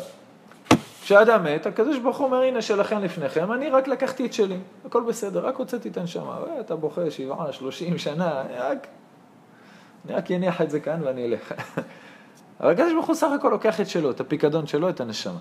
כשאדם 1.05 1.43
מת, 1.43 1.65
הקדוש 1.65 1.99
ברוך 1.99 2.17
הוא 2.17 2.25
אומר, 2.25 2.41
הנה 2.41 2.61
שלכם 2.61 2.99
לפניכם, 2.99 3.51
אני 3.51 3.69
רק 3.69 3.87
לקחתי 3.87 4.25
את 4.25 4.33
שלי, 4.33 4.57
הכל 4.85 5.03
בסדר, 5.03 5.45
רק 5.45 5.55
הוצאתי 5.55 5.89
את 5.89 5.97
הנשמה. 5.97 6.37
אתה 6.59 6.75
בוכה 6.75 7.11
שבעה, 7.11 7.51
שלושים 7.51 7.97
שנה, 7.97 8.43
רק... 8.57 8.87
אני 10.05 10.13
רק 10.13 10.31
אניח 10.31 10.61
את 10.61 10.69
זה 10.69 10.79
כאן 10.79 10.99
ואני 11.03 11.25
אלך. 11.25 11.53
אבל 12.59 12.71
הקדוש 12.71 12.93
ברוך 12.93 13.05
הוא 13.05 13.15
סך 13.15 13.27
הכל 13.39 13.49
לוקח 13.49 13.81
את 13.81 13.87
שלו, 13.87 14.11
את 14.11 14.19
הפיקדון 14.19 14.67
שלו, 14.67 14.89
את 14.89 15.01
הנשמה. 15.01 15.39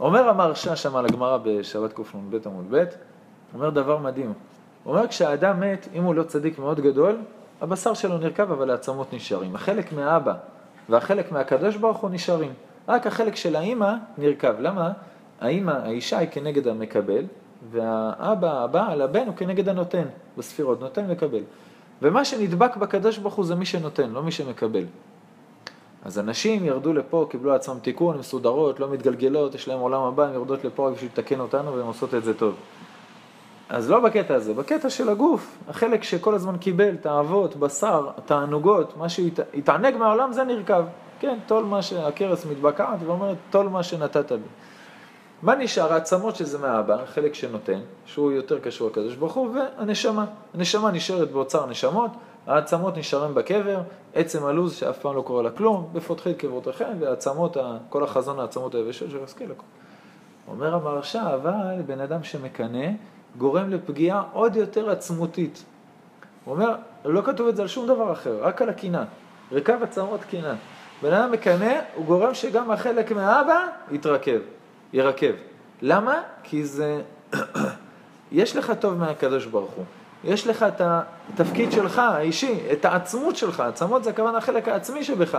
אומר 0.00 0.28
המהרש"א 0.28 0.74
שם 0.74 0.96
על 0.96 1.06
הגמרא 1.06 1.38
בשבת 1.42 1.92
קנ"ב 1.92 2.38
עמוד 2.46 2.66
ב', 2.70 2.84
אומר 3.54 3.70
דבר 3.70 3.98
מדהים. 3.98 4.32
הוא 4.84 4.94
אומר 4.94 5.08
כשהאדם 5.08 5.60
מת, 5.60 5.88
אם 5.94 6.02
הוא 6.02 6.14
לא 6.14 6.22
צדיק 6.22 6.58
מאוד 6.58 6.80
גדול, 6.80 7.16
הבשר 7.60 7.94
שלו 7.94 8.18
נרקב 8.18 8.52
אבל 8.52 8.70
העצמות 8.70 9.12
נשארים. 9.12 9.54
החלק 9.54 9.92
מהאבא 9.92 10.34
והחלק 10.88 11.32
מהקדוש 11.32 11.76
ברוך 11.76 11.98
הוא 11.98 12.10
נשארים. 12.10 12.52
רק 12.90 13.06
החלק 13.06 13.36
של 13.36 13.56
האימא 13.56 13.94
נרקב. 14.18 14.60
למה? 14.60 14.92
האימא, 15.40 15.70
האישה 15.70 16.18
היא 16.18 16.28
כנגד 16.30 16.68
המקבל, 16.68 17.24
והאבא, 17.70 18.64
הבעל, 18.64 19.02
הבן 19.02 19.26
הוא 19.26 19.36
כנגד 19.36 19.68
הנותן 19.68 20.04
בספירות, 20.38 20.80
נותן 20.80 21.10
מקבל. 21.10 21.42
ומה 22.02 22.24
שנדבק 22.24 22.76
בקדוש 22.76 23.18
ברוך 23.18 23.34
הוא 23.34 23.44
זה 23.44 23.54
מי 23.54 23.66
שנותן, 23.66 24.10
לא 24.10 24.22
מי 24.22 24.30
שמקבל. 24.30 24.84
אז 26.04 26.18
הנשים 26.18 26.64
ירדו 26.64 26.92
לפה, 26.92 27.26
קיבלו 27.30 27.54
עצמם 27.54 27.78
תיקון, 27.82 28.18
מסודרות, 28.18 28.80
לא 28.80 28.90
מתגלגלות, 28.90 29.54
יש 29.54 29.68
להם 29.68 29.80
עולם 29.80 30.02
הבא, 30.02 30.24
הן 30.24 30.34
יורדות 30.34 30.64
לפה 30.64 30.88
רק 30.88 30.94
בשביל 30.94 31.10
לתקן 31.12 31.40
אותנו 31.40 31.74
והן 31.74 31.86
עושות 31.86 32.14
את 32.14 32.24
זה 32.24 32.34
טוב. 32.34 32.54
אז 33.68 33.90
לא 33.90 34.00
בקטע 34.00 34.34
הזה, 34.34 34.54
בקטע 34.54 34.90
של 34.90 35.08
הגוף, 35.08 35.58
החלק 35.68 36.02
שכל 36.02 36.34
הזמן 36.34 36.56
קיבל, 36.56 36.96
תאוות, 36.96 37.56
בשר, 37.56 38.08
תענוגות, 38.24 38.96
מה 38.96 39.08
שהתענג 39.08 39.96
מהעולם 39.96 40.32
זה 40.32 40.44
נרקב. 40.44 40.82
כן, 41.20 41.38
טול 41.46 41.64
מה 41.64 41.82
שהכרס 41.82 42.46
מתבקעת 42.46 42.98
ואומרת, 43.06 43.36
טול 43.50 43.68
מה 43.68 43.82
שנתת 43.82 44.30
לי. 44.30 44.38
מה 45.42 45.54
נשאר? 45.54 45.92
העצמות 45.92 46.36
שזה 46.36 46.58
מהאבא, 46.58 47.06
חלק 47.06 47.34
שנותן, 47.34 47.80
שהוא 48.06 48.32
יותר 48.32 48.58
קשור 48.58 48.88
לקדוש 48.88 49.14
ברוך 49.14 49.34
הוא, 49.34 49.48
והנשמה. 49.54 50.26
הנשמה 50.54 50.90
נשארת 50.90 51.30
באוצר 51.30 51.66
נשמות, 51.66 52.10
העצמות 52.46 52.96
נשארים 52.96 53.34
בקבר, 53.34 53.80
עצם 54.14 54.46
הלוז 54.46 54.74
שאף 54.74 54.98
פעם 54.98 55.16
לא 55.16 55.22
קורה 55.22 55.42
לה 55.42 55.50
כלום, 55.50 55.88
בפותחי 55.92 56.34
קברותיכם, 56.34 56.92
והעצמות, 57.00 57.56
כל 57.88 58.04
החזון 58.04 58.40
העצמות 58.40 58.74
היבשות 58.74 59.10
של 59.10 59.24
השכל 59.24 59.44
הכל. 59.44 59.64
אומר 60.48 60.74
המרשה, 60.74 61.34
אבל 61.34 61.82
בן 61.86 62.00
אדם 62.00 62.22
שמקנא, 62.22 62.88
גורם 63.38 63.70
לפגיעה 63.70 64.22
עוד 64.32 64.56
יותר 64.56 64.90
עצמותית. 64.90 65.64
הוא 66.44 66.54
אומר, 66.54 66.74
לא 67.04 67.22
כתוב 67.22 67.48
את 67.48 67.56
זה 67.56 67.62
על 67.62 67.68
שום 67.68 67.86
דבר 67.86 68.12
אחר, 68.12 68.38
רק 68.40 68.62
על 68.62 68.68
הקנאה. 68.68 69.04
רקב 69.52 69.82
עצמות 69.82 70.20
קנאה. 70.30 70.54
בן 71.02 71.12
אדם 71.12 71.32
מקנא, 71.32 71.80
הוא 71.94 72.06
גורם 72.06 72.34
שגם 72.34 72.70
החלק 72.70 73.12
מהאבא 73.12 73.66
יתרכב, 73.90 74.40
ירקב. 74.92 75.32
למה? 75.82 76.22
כי 76.42 76.64
זה... 76.64 77.00
יש 78.32 78.56
לך 78.56 78.72
טוב 78.80 78.94
מהקדוש 78.94 79.46
ברוך 79.46 79.70
הוא. 79.70 79.84
יש 80.24 80.46
לך 80.46 80.62
את 80.62 80.80
התפקיד 80.80 81.72
שלך, 81.72 81.98
האישי, 81.98 82.58
את 82.72 82.84
העצמות 82.84 83.36
שלך. 83.36 83.60
עצמות 83.60 84.04
זה 84.04 84.10
הכוונה 84.10 84.38
החלק 84.38 84.68
העצמי 84.68 85.04
שבך. 85.04 85.38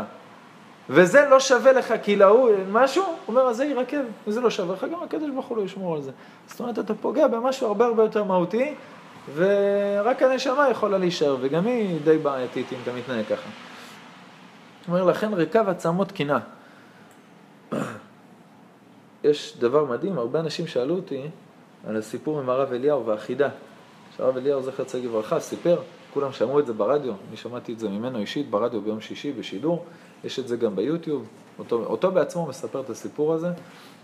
וזה 0.90 1.26
לא 1.30 1.40
שווה 1.40 1.72
לך 1.72 1.94
כי 2.04 2.16
להוא 2.16 2.50
משהו, 2.72 3.04
הוא 3.04 3.16
אומר, 3.28 3.42
אז 3.50 3.58
זה 3.58 3.66
ירקב, 3.66 3.98
וזה 4.28 4.42
לא 4.42 4.50
שווה 4.50 4.76
לך, 4.76 4.86
גם 4.94 5.04
הקדוש 5.04 5.30
ברוך 5.30 5.46
הוא 5.46 5.58
לא 5.58 5.62
ישמור 5.62 5.96
על 5.96 6.02
זה. 6.02 6.12
זאת 6.48 6.60
אומרת, 6.60 6.80
אתה 6.80 6.94
פוגע 6.94 7.28
במשהו 7.28 7.68
הרבה 7.68 7.86
הרבה 7.86 8.04
יותר 8.04 8.24
מהותי, 8.24 8.74
ורק 9.36 10.22
הנשמה 10.22 10.70
יכולה 10.70 10.98
להישאר, 10.98 11.38
וגם 11.42 11.66
היא 11.66 12.00
די 12.04 12.18
בעייתית 12.18 12.74
אם 12.74 12.78
אתה 12.84 12.92
מתנהג 12.94 13.26
ככה. 13.26 13.50
אומר, 14.92 15.04
לכן 15.04 15.34
ריקב 15.34 15.70
עצמות 15.70 16.12
קינה. 16.12 16.40
יש 19.24 19.58
דבר 19.60 19.86
מדהים, 19.86 20.18
הרבה 20.18 20.40
אנשים 20.40 20.68
שאלו 20.68 20.96
אותי 20.96 21.30
על 21.88 21.98
הסיפור 21.98 22.40
עם 22.40 22.50
הרב 22.50 22.74
אליהו 22.74 23.06
והחידה. 23.06 23.50
שהרב 24.18 24.38
אליהו 24.38 24.64
זכר 24.64 24.84
צדיק 24.84 25.06
לברכה 25.06 25.40
סיפר, 25.40 25.80
כולם 26.14 26.32
שמעו 26.32 26.60
את 26.60 26.66
זה 26.66 26.74
ברדיו, 26.74 27.14
אני 27.30 27.38
שמעתי 27.38 27.74
את 27.74 27.80
זה 27.80 27.90
ממנו 27.90 28.20
אישית 28.20 28.50
ברדיו 28.50 28.82
ביום 28.82 29.02
שישי 29.02 29.32
בשידור, 29.32 29.86
יש 30.24 30.40
את 30.40 30.48
זה 30.48 30.58
גם 30.58 30.76
ביוטיוב, 30.76 31.28
אותו, 31.60 31.84
אותו 31.86 32.12
בעצמו 32.12 32.48
מספר 32.48 32.82
את 32.82 32.90
הסיפור 32.90 33.34
הזה. 33.34 33.52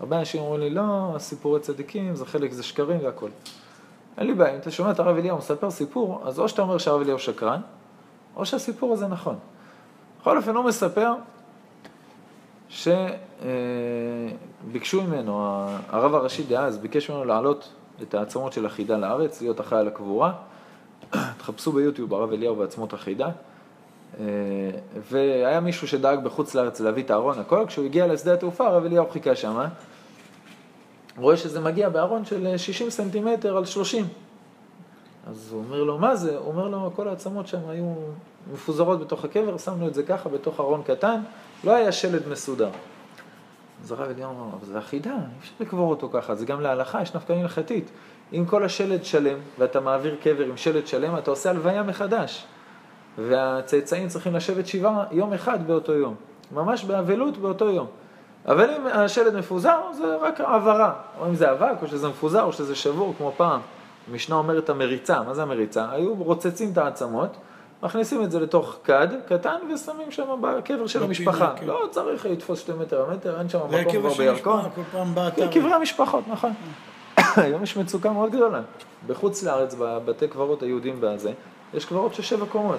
הרבה 0.00 0.18
אנשים 0.18 0.40
אומרים 0.40 0.60
לי, 0.60 0.70
לא, 0.70 1.14
סיפורי 1.18 1.60
צדיקים, 1.60 2.16
זה 2.16 2.26
חלק, 2.26 2.52
זה 2.52 2.62
שקרים 2.62 2.98
והכל. 3.04 3.28
אין 4.18 4.26
לי 4.26 4.34
בעיה, 4.34 4.54
אם 4.54 4.58
אתה 4.58 4.70
שומע 4.70 4.90
את 4.90 5.00
הרב 5.00 5.16
אליהו 5.16 5.38
מספר 5.38 5.70
סיפור, 5.70 6.22
אז 6.24 6.40
או 6.40 6.48
שאתה 6.48 6.62
אומר 6.62 6.78
שהרב 6.78 7.00
אליהו 7.00 7.18
שקרן, 7.18 7.60
או 8.36 8.46
שהסיפור 8.46 8.92
הזה 8.92 9.06
נכון. 9.06 9.38
בכל 10.20 10.36
אופן 10.36 10.56
הוא 10.56 10.64
מספר 10.64 11.12
שביקשו 14.68 15.02
ממנו, 15.02 15.66
הרב 15.88 16.14
הראשי 16.14 16.42
דאז 16.42 16.78
ביקש 16.78 17.10
ממנו 17.10 17.24
להעלות 17.24 17.72
את 18.02 18.14
העצמות 18.14 18.52
של 18.52 18.66
החידה 18.66 18.96
לארץ, 18.96 19.40
להיות 19.40 19.60
אחראי 19.60 19.80
על 19.80 19.88
הקבורה. 19.88 20.32
תחפשו 21.38 21.72
ביוטיוב 21.72 22.14
הרב 22.14 22.32
אליהו 22.32 22.58
ועצמות 22.58 22.92
החידה. 22.92 23.28
והיה 25.10 25.60
מישהו 25.60 25.88
שדאג 25.88 26.24
בחוץ 26.24 26.54
לארץ 26.54 26.80
להביא 26.80 27.02
את 27.02 27.10
הארון, 27.10 27.38
הכל, 27.38 27.64
כשהוא 27.66 27.84
הגיע 27.84 28.06
לשדה 28.06 28.34
התעופה, 28.34 28.66
הרב 28.66 28.84
אליהו 28.84 29.10
חיכה 29.10 29.36
שם, 29.36 29.64
רואה 31.16 31.36
שזה 31.36 31.60
מגיע 31.60 31.88
בארון 31.88 32.24
של 32.24 32.56
60 32.56 32.90
סנטימטר 32.90 33.56
על 33.56 33.64
30. 33.64 34.06
אז 35.26 35.52
הוא 35.52 35.64
אומר 35.64 35.82
לו, 35.82 35.98
מה 35.98 36.16
זה? 36.16 36.36
הוא 36.36 36.48
אומר 36.48 36.68
לו, 36.68 36.90
כל 36.96 37.08
העצמות 37.08 37.46
שם 37.46 37.68
היו 37.68 37.94
מפוזרות 38.52 39.00
בתוך 39.00 39.24
הקבר, 39.24 39.58
שמנו 39.58 39.88
את 39.88 39.94
זה 39.94 40.02
ככה 40.02 40.28
בתוך 40.28 40.60
ארון 40.60 40.82
קטן, 40.82 41.20
לא 41.64 41.74
היה 41.74 41.92
שלד 41.92 42.28
מסודר. 42.28 42.70
אז 43.84 43.92
הרב 43.92 44.08
אליהו 44.10 44.30
אמר, 44.30 44.48
אבל 44.56 44.66
זה 44.66 44.78
אחידה, 44.78 45.10
אי 45.10 45.38
אפשר 45.40 45.52
לקבור 45.60 45.90
אותו 45.90 46.08
ככה, 46.12 46.34
זה 46.34 46.46
גם 46.46 46.60
להלכה, 46.60 47.02
יש 47.02 47.14
נפקא 47.14 47.32
הלכתית. 47.32 47.90
אם 48.32 48.44
כל 48.46 48.64
השלד 48.64 49.04
שלם, 49.04 49.38
ואתה 49.58 49.80
מעביר 49.80 50.16
קבר 50.22 50.44
עם 50.44 50.56
שלד 50.56 50.86
שלם, 50.86 51.18
אתה 51.18 51.30
עושה 51.30 51.50
הלוויה 51.50 51.82
מחדש. 51.82 52.44
והצאצאים 53.18 54.08
צריכים 54.08 54.34
לשבת 54.34 54.66
שבעה 54.66 55.04
יום 55.10 55.32
אחד 55.32 55.66
באותו 55.66 55.92
יום. 55.92 56.14
ממש 56.52 56.84
באבלות 56.84 57.38
באותו 57.38 57.70
יום. 57.70 57.86
אבל 58.46 58.70
אם 58.70 58.86
השלד 58.86 59.36
מפוזר, 59.36 59.80
זה 59.92 60.16
רק 60.16 60.40
העברה. 60.40 60.92
או 61.20 61.26
אם 61.26 61.34
זה 61.34 61.52
אבק, 61.52 61.82
או 61.82 61.86
שזה 61.86 62.08
מפוזר, 62.08 62.42
או 62.42 62.52
שזה 62.52 62.74
שבור, 62.74 63.14
כמו 63.18 63.32
פעם. 63.36 63.60
המשנה 64.10 64.36
אומרת 64.36 64.70
המריצה, 64.70 65.22
מה 65.22 65.34
זה 65.34 65.42
המריצה? 65.42 65.86
היו 65.90 66.14
רוצצים 66.14 66.72
את 66.72 66.78
העצמות, 66.78 67.36
מכניסים 67.82 68.22
את 68.22 68.30
זה 68.30 68.40
לתוך 68.40 68.76
כד 68.84 69.08
קטן 69.28 69.56
ושמים 69.74 70.10
שם 70.10 70.40
בקבר 70.40 70.86
של 70.86 71.02
המשפחה. 71.02 71.52
כן. 71.56 71.66
לא 71.66 71.88
צריך 71.90 72.26
לתפוס 72.26 72.60
שתי 72.60 72.72
מטר 72.72 73.10
המטר, 73.10 73.38
אין 73.38 73.48
שם 73.48 73.58
מקום 73.58 74.00
כבר 74.00 74.14
בירקון. 74.14 74.64
באתר. 75.14 75.48
קברי 75.52 75.72
המשפחות, 75.72 76.24
נכון. 76.28 76.52
היום 77.36 77.62
יש 77.62 77.76
מצוקה 77.76 78.12
מאוד 78.12 78.30
גדולה. 78.32 78.60
בחוץ 79.06 79.42
לארץ, 79.42 79.74
בבתי 79.78 80.28
קברות 80.28 80.62
היהודים 80.62 80.96
בזה, 81.00 81.32
יש 81.74 81.84
קברות 81.84 82.14
של 82.14 82.22
שבע 82.22 82.46
קומות. 82.46 82.78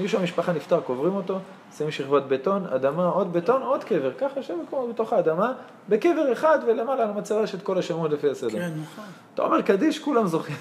מישהו 0.00 0.20
המשפחה 0.20 0.52
נפטר, 0.52 0.80
קוברים 0.80 1.14
אותו, 1.14 1.38
שמים 1.78 1.90
שכבת 1.90 2.22
בטון, 2.22 2.66
אדמה, 2.66 3.06
עוד 3.06 3.32
בטון, 3.32 3.62
עוד 3.62 3.84
קבר. 3.84 4.12
ככה 4.12 4.42
שבע 4.42 4.56
קומות 4.70 4.88
בתוך 4.88 5.12
האדמה, 5.12 5.52
בקבר 5.88 6.32
אחד 6.32 6.58
ולמעלה 6.66 7.02
על 7.02 7.10
המצבה 7.10 7.42
יש 7.42 7.54
את 7.54 7.62
כל 7.62 7.78
השמות 7.78 8.10
לפי 8.10 8.30
הסדר. 8.30 8.50
כן, 8.50 8.72
נכון. 8.82 9.04
אתה 9.34 9.42
אומר 9.42 9.62
קדיש, 9.62 9.98
כולם 9.98 10.26
זוכים. 10.26 10.56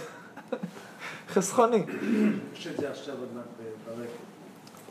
חסכוני. 1.34 1.84
שזה 2.56 2.90
עכשיו 2.90 3.16
עוד 3.20 3.28
מעט 3.36 3.46
ברקע. 3.98 4.10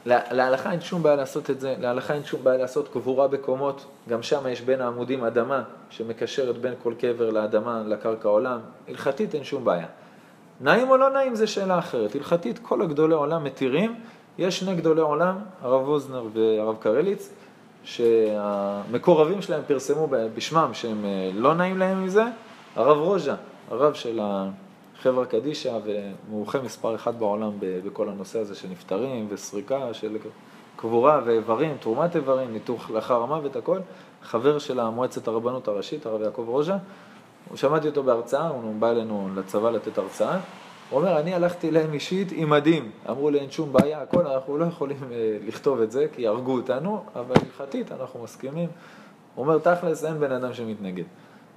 לה- 0.06 0.32
להלכה 0.32 0.72
אין 0.72 0.80
שום 0.80 1.02
בעיה 1.02 1.16
לעשות 1.16 1.50
את 1.50 1.60
זה, 1.60 1.74
להלכה 1.78 2.14
אין 2.14 2.24
שום 2.24 2.44
בעיה 2.44 2.58
לעשות 2.58 2.88
קבורה 2.88 3.28
בקומות, 3.28 3.84
גם 4.08 4.22
שם 4.22 4.46
יש 4.48 4.60
בין 4.60 4.80
העמודים 4.80 5.24
אדמה 5.24 5.62
שמקשרת 5.90 6.58
בין 6.58 6.74
כל 6.82 6.94
קבר 6.98 7.30
לאדמה, 7.30 7.82
לקרקע 7.86 8.28
עולם, 8.28 8.58
הלכתית 8.88 9.34
אין 9.34 9.44
שום 9.44 9.64
בעיה. 9.64 9.86
נעים 10.60 10.90
או 10.90 10.96
לא 10.96 11.10
נעים 11.10 11.34
זה 11.34 11.46
שאלה 11.46 11.78
אחרת, 11.78 12.14
הלכתית 12.14 12.58
כל 12.58 12.82
הגדולי 12.82 13.14
עולם 13.14 13.44
מתירים, 13.44 13.94
יש 14.38 14.58
שני 14.60 14.74
גדולי 14.74 15.00
עולם, 15.00 15.38
הרב 15.62 15.88
ווזנר 15.88 16.24
והרב 16.32 16.76
קרליץ, 16.80 17.30
שהמקורבים 17.84 19.42
שלהם 19.42 19.62
פרסמו 19.66 20.08
בשמם 20.34 20.70
שהם 20.72 21.04
אה, 21.04 21.30
לא 21.34 21.54
נעים 21.54 21.78
להם 21.78 22.04
מזה, 22.04 22.24
הרב 22.76 22.96
רוז'ה, 22.98 23.34
הרב 23.70 23.94
של 23.94 24.20
החברה 25.02 25.26
קדישא 25.26 25.78
ומומחה 25.84 26.58
מספר 26.60 26.94
אחד 26.94 27.18
בעולם 27.18 27.50
בכל 27.60 28.08
הנושא 28.08 28.38
הזה 28.38 28.54
של 28.54 28.68
נפטרים 28.68 29.26
וסריקה 29.30 29.94
של 29.94 30.16
קבורה 30.76 31.20
ואיברים, 31.24 31.76
תרומת 31.80 32.16
איברים, 32.16 32.52
ניתוח 32.52 32.90
לאחר 32.90 33.22
המוות, 33.22 33.56
הכל, 33.56 33.78
חבר 34.22 34.58
של 34.58 34.80
המועצת 34.80 35.28
הרבנות 35.28 35.68
הראשית, 35.68 36.06
הרב 36.06 36.22
יעקב 36.22 36.44
רוז'ה, 36.48 36.76
שמעתי 37.54 37.88
אותו 37.88 38.02
בהרצאה, 38.02 38.48
הוא 38.48 38.74
בא 38.78 38.90
אלינו 38.90 39.28
לצבא 39.36 39.70
לתת 39.70 39.98
הרצאה, 39.98 40.38
הוא 40.90 41.00
אומר, 41.00 41.20
אני 41.20 41.34
הלכתי 41.34 41.68
אליהם 41.68 41.92
אישית 41.92 42.28
עם 42.32 42.50
מדים, 42.50 42.90
אמרו 43.10 43.30
לי 43.30 43.38
אין 43.38 43.50
שום 43.50 43.72
בעיה, 43.72 44.02
הכל, 44.02 44.26
אנחנו 44.26 44.58
לא 44.58 44.64
יכולים 44.64 44.98
אה, 45.12 45.38
לכתוב 45.46 45.80
את 45.80 45.90
זה, 45.90 46.06
כי 46.12 46.22
יהרגו 46.22 46.52
אותנו, 46.52 47.04
אבל 47.14 47.34
הלכתית 47.34 47.92
אנחנו 47.92 48.22
מסכימים. 48.22 48.68
הוא 49.34 49.46
אומר, 49.46 49.58
תכלס, 49.58 50.04
אין 50.04 50.20
בן 50.20 50.32
אדם 50.32 50.54
שמתנגד. 50.54 51.04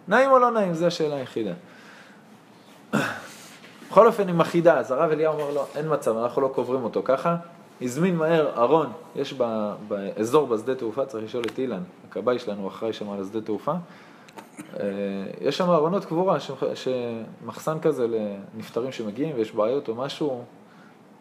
נעים 0.07 0.31
או 0.31 0.39
לא 0.39 0.51
נעים, 0.51 0.73
זו 0.73 0.85
השאלה 0.85 1.15
היחידה. 1.15 1.53
בכל 3.89 4.07
אופן, 4.07 4.29
עם 4.29 4.41
החידה, 4.41 4.77
אז 4.77 4.91
הרב 4.91 5.11
אליהו 5.11 5.33
אומר 5.33 5.51
לו, 5.53 5.65
אין 5.75 5.93
מצב, 5.93 6.17
אנחנו 6.17 6.41
לא 6.41 6.47
קוברים 6.47 6.83
אותו 6.83 7.01
ככה. 7.05 7.35
הזמין 7.81 8.15
מהר 8.15 8.51
ארון, 8.57 8.91
יש 9.15 9.33
ב- 9.37 9.73
באזור 9.87 10.47
בשדה 10.47 10.75
תעופה, 10.75 11.05
צריך 11.05 11.23
לשאול 11.23 11.43
את 11.43 11.59
אילן, 11.59 11.81
הכבאי 12.09 12.39
שלנו 12.39 12.67
אחראי 12.67 12.93
שם 12.93 13.09
על 13.09 13.21
השדה 13.21 13.41
תעופה. 13.41 13.73
אה, 14.79 14.85
יש 15.41 15.57
שם 15.57 15.69
ארונות 15.69 16.05
קבורה, 16.05 16.37
שמחסן 16.75 17.79
כזה 17.79 18.07
לנפטרים 18.07 18.91
שמגיעים 18.91 19.35
ויש 19.35 19.51
בעיות 19.51 19.87
או 19.87 19.95
משהו, 19.95 20.43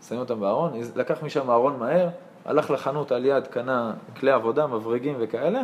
שמים 0.08 0.20
אותם 0.20 0.40
בארון, 0.40 0.72
לקח 0.96 1.22
משם 1.22 1.50
ארון 1.50 1.78
מהר, 1.78 2.08
הלך 2.44 2.70
לחנות 2.70 3.12
על 3.12 3.24
יד, 3.24 3.46
קנה 3.46 3.92
כלי 4.20 4.30
עבודה, 4.30 4.66
מברגים 4.66 5.16
וכאלה, 5.18 5.62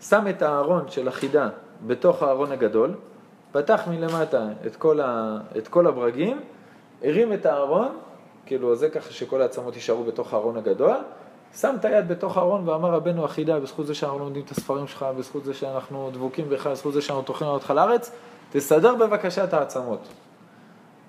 שם 0.00 0.24
את 0.30 0.42
הארון 0.42 0.84
של 0.88 1.08
החידה 1.08 1.48
בתוך 1.86 2.22
הארון 2.22 2.52
הגדול, 2.52 2.94
פתח 3.54 3.82
מלמטה 3.90 4.46
את 4.66 4.76
כל, 4.76 5.00
ה, 5.00 5.38
את 5.58 5.68
כל 5.68 5.86
הברגים, 5.86 6.40
הרים 7.02 7.32
את 7.32 7.46
הארון, 7.46 7.88
כאילו 8.46 8.76
זה 8.76 8.90
ככה 8.90 9.12
שכל 9.12 9.42
העצמות 9.42 9.74
יישארו 9.74 10.04
בתוך 10.04 10.34
הארון 10.34 10.56
הגדול, 10.56 10.96
שם 11.56 11.74
את 11.80 11.84
היד 11.84 12.08
בתוך 12.08 12.36
הארון 12.36 12.68
ואמר 12.68 12.90
רבנו 12.90 13.24
החידה, 13.24 13.60
בזכות 13.60 13.86
זה 13.86 13.94
שאנחנו 13.94 14.18
לומדים 14.18 14.42
את 14.42 14.50
הספרים 14.50 14.86
שלך, 14.86 15.06
בזכות 15.18 15.44
זה 15.44 15.54
שאנחנו 15.54 16.10
דבוקים 16.12 16.48
בך, 16.48 16.66
בזכות 16.66 16.92
זה 16.92 17.02
שאנחנו 17.02 17.22
טוחנים 17.22 17.50
אותך 17.50 17.70
לארץ, 17.70 18.12
תסדר 18.50 18.94
בבקשה 18.94 19.44
את 19.44 19.54
העצמות. 19.54 20.08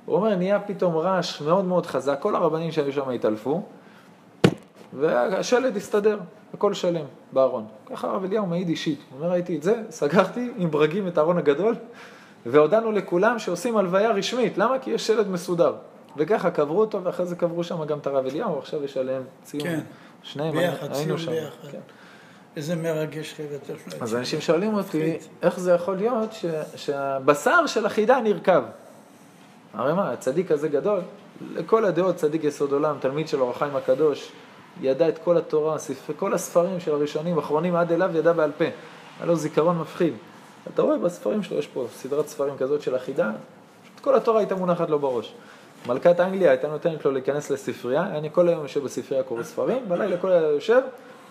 הוא 0.05 0.15
אומר, 0.15 0.35
נהיה 0.35 0.59
פתאום 0.59 0.97
רעש 0.97 1.41
מאוד 1.41 1.65
מאוד 1.65 1.85
חזק, 1.85 2.17
כל 2.21 2.35
הרבנים 2.35 2.71
שהיו 2.71 2.91
שם 2.93 3.09
התעלפו, 3.09 3.61
והשלד 4.93 5.77
הסתדר, 5.77 6.19
הכל 6.53 6.73
שלם 6.73 7.05
בארון. 7.33 7.65
ככה 7.85 8.07
הרב 8.07 8.23
אליהו 8.23 8.45
מעיד 8.45 8.69
אישית, 8.69 8.99
הוא 9.09 9.19
אומר, 9.19 9.31
ראיתי 9.31 9.57
את 9.57 9.63
זה, 9.63 9.83
סגרתי 9.89 10.51
עם 10.57 10.71
ברגים 10.71 11.07
את 11.07 11.17
הארון 11.17 11.37
הגדול, 11.37 11.75
והודענו 12.45 12.91
לכולם 12.91 13.39
שעושים 13.39 13.77
הלוויה 13.77 14.11
רשמית, 14.11 14.57
למה? 14.57 14.79
כי 14.79 14.91
יש 14.91 15.07
שלד 15.07 15.29
מסודר. 15.29 15.73
וככה 16.17 16.51
קברו 16.51 16.79
אותו, 16.79 17.03
ואחרי 17.03 17.25
זה 17.25 17.35
קברו 17.35 17.63
שם 17.63 17.85
גם 17.85 17.99
את 17.99 18.07
הרב 18.07 18.25
אליהו, 18.25 18.59
עכשיו 18.59 18.83
יש 18.83 18.97
עליהם 18.97 19.23
ציון. 19.43 19.63
כן. 19.63 19.79
שניהם, 20.23 20.55
ביחד, 20.55 20.95
היינו 20.95 21.17
שם. 21.17 21.31
ביחד. 21.31 21.67
כן. 21.71 21.79
איזה 22.55 22.75
מרגש 22.75 23.35
לך. 23.87 24.01
אז 24.01 24.15
אנשים 24.15 24.41
שואלים 24.41 24.73
אותי, 24.73 25.17
איך 25.41 25.59
זה 25.59 25.71
יכול 25.71 25.95
להיות 25.95 26.33
ש, 26.33 26.45
שהבשר 26.75 27.65
של 27.67 27.85
החידה 27.85 28.19
נרקב? 28.19 28.61
הרי 29.73 29.93
מה, 29.93 30.11
הצדיק 30.11 30.51
הזה 30.51 30.67
גדול, 30.67 30.99
לכל 31.53 31.85
הדעות 31.85 32.15
צדיק 32.15 32.43
יסוד 32.43 32.71
עולם, 32.71 32.95
תלמיד 32.99 33.27
של 33.27 33.41
אור 33.41 33.49
החיים 33.49 33.75
הקדוש, 33.75 34.31
ידע 34.81 35.09
את 35.09 35.17
כל 35.17 35.37
התורה, 35.37 35.77
כל 36.17 36.33
הספרים 36.33 36.79
של 36.79 36.91
הראשונים, 36.91 37.37
אחרונים 37.37 37.75
עד 37.75 37.91
אליו 37.91 38.17
ידע 38.17 38.33
בעל 38.33 38.51
פה. 38.57 38.65
היה 39.19 39.25
לו 39.25 39.35
זיכרון 39.35 39.77
מפחיד. 39.77 40.13
אתה 40.73 40.81
רואה 40.81 40.97
בספרים 40.97 41.43
שלו, 41.43 41.57
יש 41.57 41.67
פה 41.67 41.85
סדרת 41.93 42.27
ספרים 42.27 42.57
כזאת 42.57 42.81
של 42.81 42.95
החידה, 42.95 43.31
פשוט 43.83 43.99
כל 43.99 44.15
התורה 44.15 44.39
הייתה 44.39 44.55
מונחת 44.55 44.89
לו 44.89 44.99
בראש. 44.99 45.33
מלכת 45.87 46.19
אנגליה 46.19 46.49
הייתה 46.49 46.67
נותנת 46.67 47.05
לו 47.05 47.11
להיכנס 47.11 47.49
לספרייה, 47.49 48.03
אני 48.03 48.29
כל 48.31 48.47
היום 48.47 48.61
יושב 48.61 48.83
בספרייה 48.83 49.23
קורא 49.23 49.43
ספרים, 49.43 49.89
בלילה 49.89 50.17
כל 50.17 50.31
היום 50.31 50.53
יושב, 50.53 50.81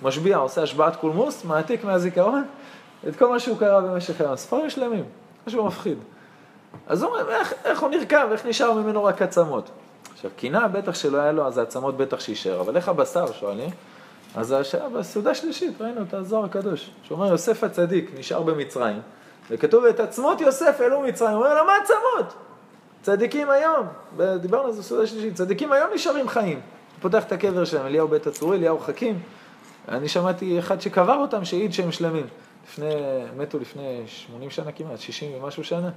משביע, 0.03 0.37
עושה 0.37 0.62
השבעת 0.62 0.97
קולמוס, 0.97 1.44
מעתיק 1.44 1.85
מהזיכרון 1.85 2.44
את 3.09 3.16
כל 3.16 3.29
מה 3.29 3.38
שהוא 3.40 3.59
קרא 3.59 3.81
במשך 3.81 4.20
היום. 4.20 4.37
ספרים 4.37 4.70
שלמים, 4.70 5.05
משהו 5.47 5.66
מפחיד. 5.66 5.99
אז 6.87 7.03
הוא 7.03 7.11
אומר, 7.11 7.31
איך, 7.31 7.55
איך 7.64 7.81
הוא 7.81 7.90
נרקב, 7.90 8.33
איך 8.33 8.47
נשאר 8.47 8.73
ממנו 8.73 9.05
רק 9.05 9.23
עצמות? 9.23 9.70
עכשיו, 10.12 10.31
קינה 10.37 10.68
בטח 10.68 10.94
שלא 10.94 11.18
היה 11.18 11.33
לו, 11.33 11.47
אז 11.47 11.59
העצמות 11.59 11.97
בטח 11.97 12.20
שישאר, 12.20 12.61
אבל 12.61 12.77
איך 12.77 12.88
הבשר, 12.88 13.33
שואלים? 13.33 13.70
אז 14.35 14.53
השאלה, 14.53 14.88
בסעודה 14.88 15.35
שלישית 15.35 15.81
ראינו 15.81 16.03
את 16.03 16.14
הזוהר 16.14 16.44
הקדוש, 16.44 16.90
שאומר 17.03 17.27
יוסף 17.27 17.64
הצדיק 17.64 18.11
נשאר 18.18 18.42
במצרים, 18.42 19.01
וכתוב 19.50 19.85
את 19.85 20.00
עצמות 20.00 20.40
יוסף 20.40 20.76
העלו 20.80 21.00
מצרים, 21.00 21.37
הוא 21.37 21.44
אומר 21.44 21.54
לו, 21.54 21.66
מה 21.66 21.72
עצמות? 21.83 22.35
צדיקים 23.02 23.50
היום, 23.50 23.87
דיברנו 24.40 24.66
על 24.66 24.72
זה 24.72 24.80
בסעודה 24.80 25.07
שלישית, 25.07 25.35
צדיקים 25.35 25.72
היום 25.72 25.90
נשארים 25.94 26.28
חיים. 26.28 26.61
פותח 27.00 27.24
את 27.24 27.33
הקבר 27.33 27.64
שלהם, 27.64 27.87
אליהו 27.87 28.09
בית 28.09 28.26
הצורי, 28.26 28.57
אליהו 28.57 28.78
חכים. 28.78 29.18
אני 29.88 30.09
שמעתי 30.09 30.59
אחד 30.59 30.80
שקבר 30.80 31.16
אותם, 31.16 31.44
שהעיד 31.44 31.72
שהם 31.72 31.92
שלמים. 31.92 32.26
לפני, 32.68 32.94
מתו 33.37 33.59
לפני 33.59 34.02
80 34.07 34.50
שנה 34.50 34.72
כמעט, 34.72 34.98
60 34.98 35.42
ומשהו 35.42 35.64
שנה, 35.64 35.90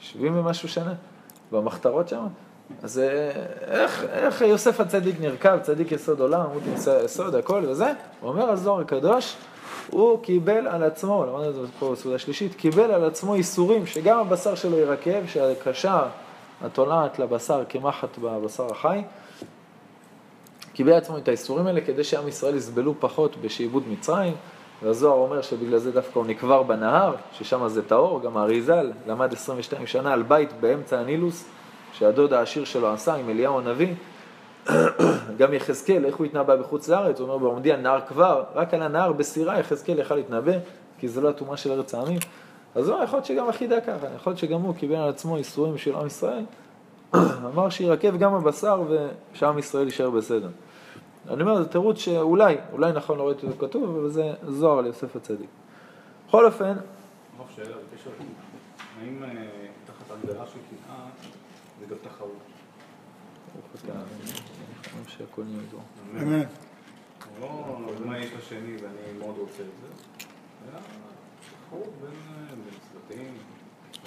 70 0.00 0.38
ומשהו 0.38 0.68
שנה, 0.68 0.94
במחתרות 1.52 2.08
שם. 2.08 2.26
אז 2.82 2.98
אה, 2.98 3.30
איך, 3.60 4.04
איך 4.10 4.40
יוסף 4.40 4.80
הצדיק 4.80 5.16
נרקב, 5.20 5.58
צדיק 5.58 5.92
יסוד 5.92 6.20
עולם, 6.20 6.40
עמוד 6.40 6.62
יסוד, 7.04 7.34
הכל 7.34 7.64
וזה? 7.68 7.92
הוא 8.20 8.30
אומר 8.30 8.50
הזוהר 8.50 8.80
הקדוש, 8.80 9.36
הוא 9.90 10.22
קיבל 10.22 10.66
על 10.66 10.82
עצמו, 10.82 11.24
למדנו 11.26 11.48
את 11.48 11.54
זה 11.54 11.60
פה 11.78 11.92
בסעודה 11.92 12.18
שלישית, 12.18 12.54
קיבל 12.54 12.90
על 12.90 13.04
עצמו 13.04 13.34
איסורים 13.34 13.86
שגם 13.86 14.18
הבשר 14.18 14.54
שלו 14.54 14.78
ירקב, 14.78 15.26
שהקשר 15.26 16.02
התולעת 16.62 17.18
לבשר 17.18 17.64
כמחט 17.68 18.18
בבשר 18.18 18.66
החי, 18.70 19.02
קיבל 20.72 20.92
על 20.92 20.98
עצמו 20.98 21.18
את 21.18 21.28
האיסורים 21.28 21.66
האלה 21.66 21.80
כדי 21.80 22.04
שעם 22.04 22.28
ישראל 22.28 22.54
יסבלו 22.54 22.94
פחות 23.00 23.36
בשעבוד 23.36 23.82
מצרים, 23.88 24.34
והזוהר 24.82 25.18
אומר 25.18 25.42
שבגלל 25.42 25.78
זה 25.78 25.92
דווקא 25.92 26.18
הוא 26.18 26.26
נקבר 26.26 26.62
בנהר, 26.62 27.14
ששם 27.32 27.68
זה 27.68 27.82
טהור, 27.82 28.20
גם 28.20 28.36
האריזל 28.36 28.92
למד 29.06 29.32
22 29.32 29.86
שנה 29.86 30.12
על 30.12 30.22
בית 30.22 30.52
באמצע 30.60 30.98
הנילוס, 30.98 31.44
שהדוד 31.92 32.32
העשיר 32.32 32.64
שלו 32.64 32.92
עשה 32.92 33.14
עם 33.14 33.30
אליהו 33.30 33.58
הנביא, 33.58 33.94
גם 35.38 35.54
יחזקאל, 35.54 36.04
איך 36.04 36.16
הוא 36.16 36.26
התנבא 36.26 36.56
בחוץ 36.56 36.88
לארץ, 36.88 37.20
הוא 37.20 37.28
אומר 37.28 37.38
בעומדי 37.38 37.76
נהר 37.76 38.00
כבר, 38.08 38.44
רק 38.54 38.74
על 38.74 38.82
הנהר 38.82 39.12
בסירה 39.12 39.58
יחזקאל 39.58 39.98
יכל 39.98 40.14
להתנבא, 40.14 40.52
כי 40.98 41.08
זה 41.08 41.20
לא 41.20 41.28
הטומאה 41.28 41.56
של 41.56 41.72
ארץ 41.72 41.94
העמים. 41.94 42.18
אז 42.74 42.88
הוא 42.88 43.02
יכול 43.02 43.16
להיות 43.16 43.26
שגם 43.26 43.48
החידה 43.48 43.80
ככה, 43.80 44.06
יכול 44.16 44.30
להיות 44.30 44.38
שגם 44.38 44.60
הוא 44.60 44.74
קיבל 44.74 44.96
על 44.96 45.08
עצמו 45.08 45.36
איסורים 45.36 45.78
של 45.78 45.94
עם 45.94 46.06
ישראל, 46.06 46.44
אמר 47.54 47.70
שירקב 47.70 48.16
גם 48.16 48.34
הבשר 48.34 48.82
ושעם 48.88 49.58
ישראל 49.58 49.84
יישאר 49.84 50.10
בסדר. 50.10 50.48
אני 51.28 51.42
אומר, 51.42 51.62
זה 51.62 51.68
תירוץ 51.68 51.98
שאולי, 51.98 52.56
אולי 52.72 52.92
נכון 52.92 53.18
לא 53.18 53.28
ראיתי 53.28 53.46
את 53.46 53.52
זה 53.52 53.58
כתוב, 53.58 53.96
אבל 53.96 54.08
זה 54.08 54.32
זוהר 54.48 54.78
על 54.78 54.86
יוסף 54.86 55.16
הצדיק. 55.16 55.48
בכל 56.28 56.46
אופן, 56.46 56.74
האם 59.00 59.22
אה, 59.22 59.28
תחת 59.86 60.10
הגדרה 60.10 60.46
של 60.46 60.58
קנאה 60.70 61.04
זה 61.80 61.86
גם 61.86 61.96
תחרות? 62.02 62.50
חושב 65.04 65.18
שהכל 65.18 65.42
נהיה 65.42 65.62
זוהר. 65.70 66.22
אמן. 66.22 66.42
לא 67.40 67.48
מה 68.04 68.18
יש 68.18 68.30
לשני 68.38 68.76
ואני 68.76 69.18
מאוד 69.18 69.34
רוצה 69.38 69.62
את 69.62 69.68
זה, 69.80 70.26
אלא 70.64 70.78
תחרות 71.68 71.92
בין 73.08 73.18
אה. 73.18 73.24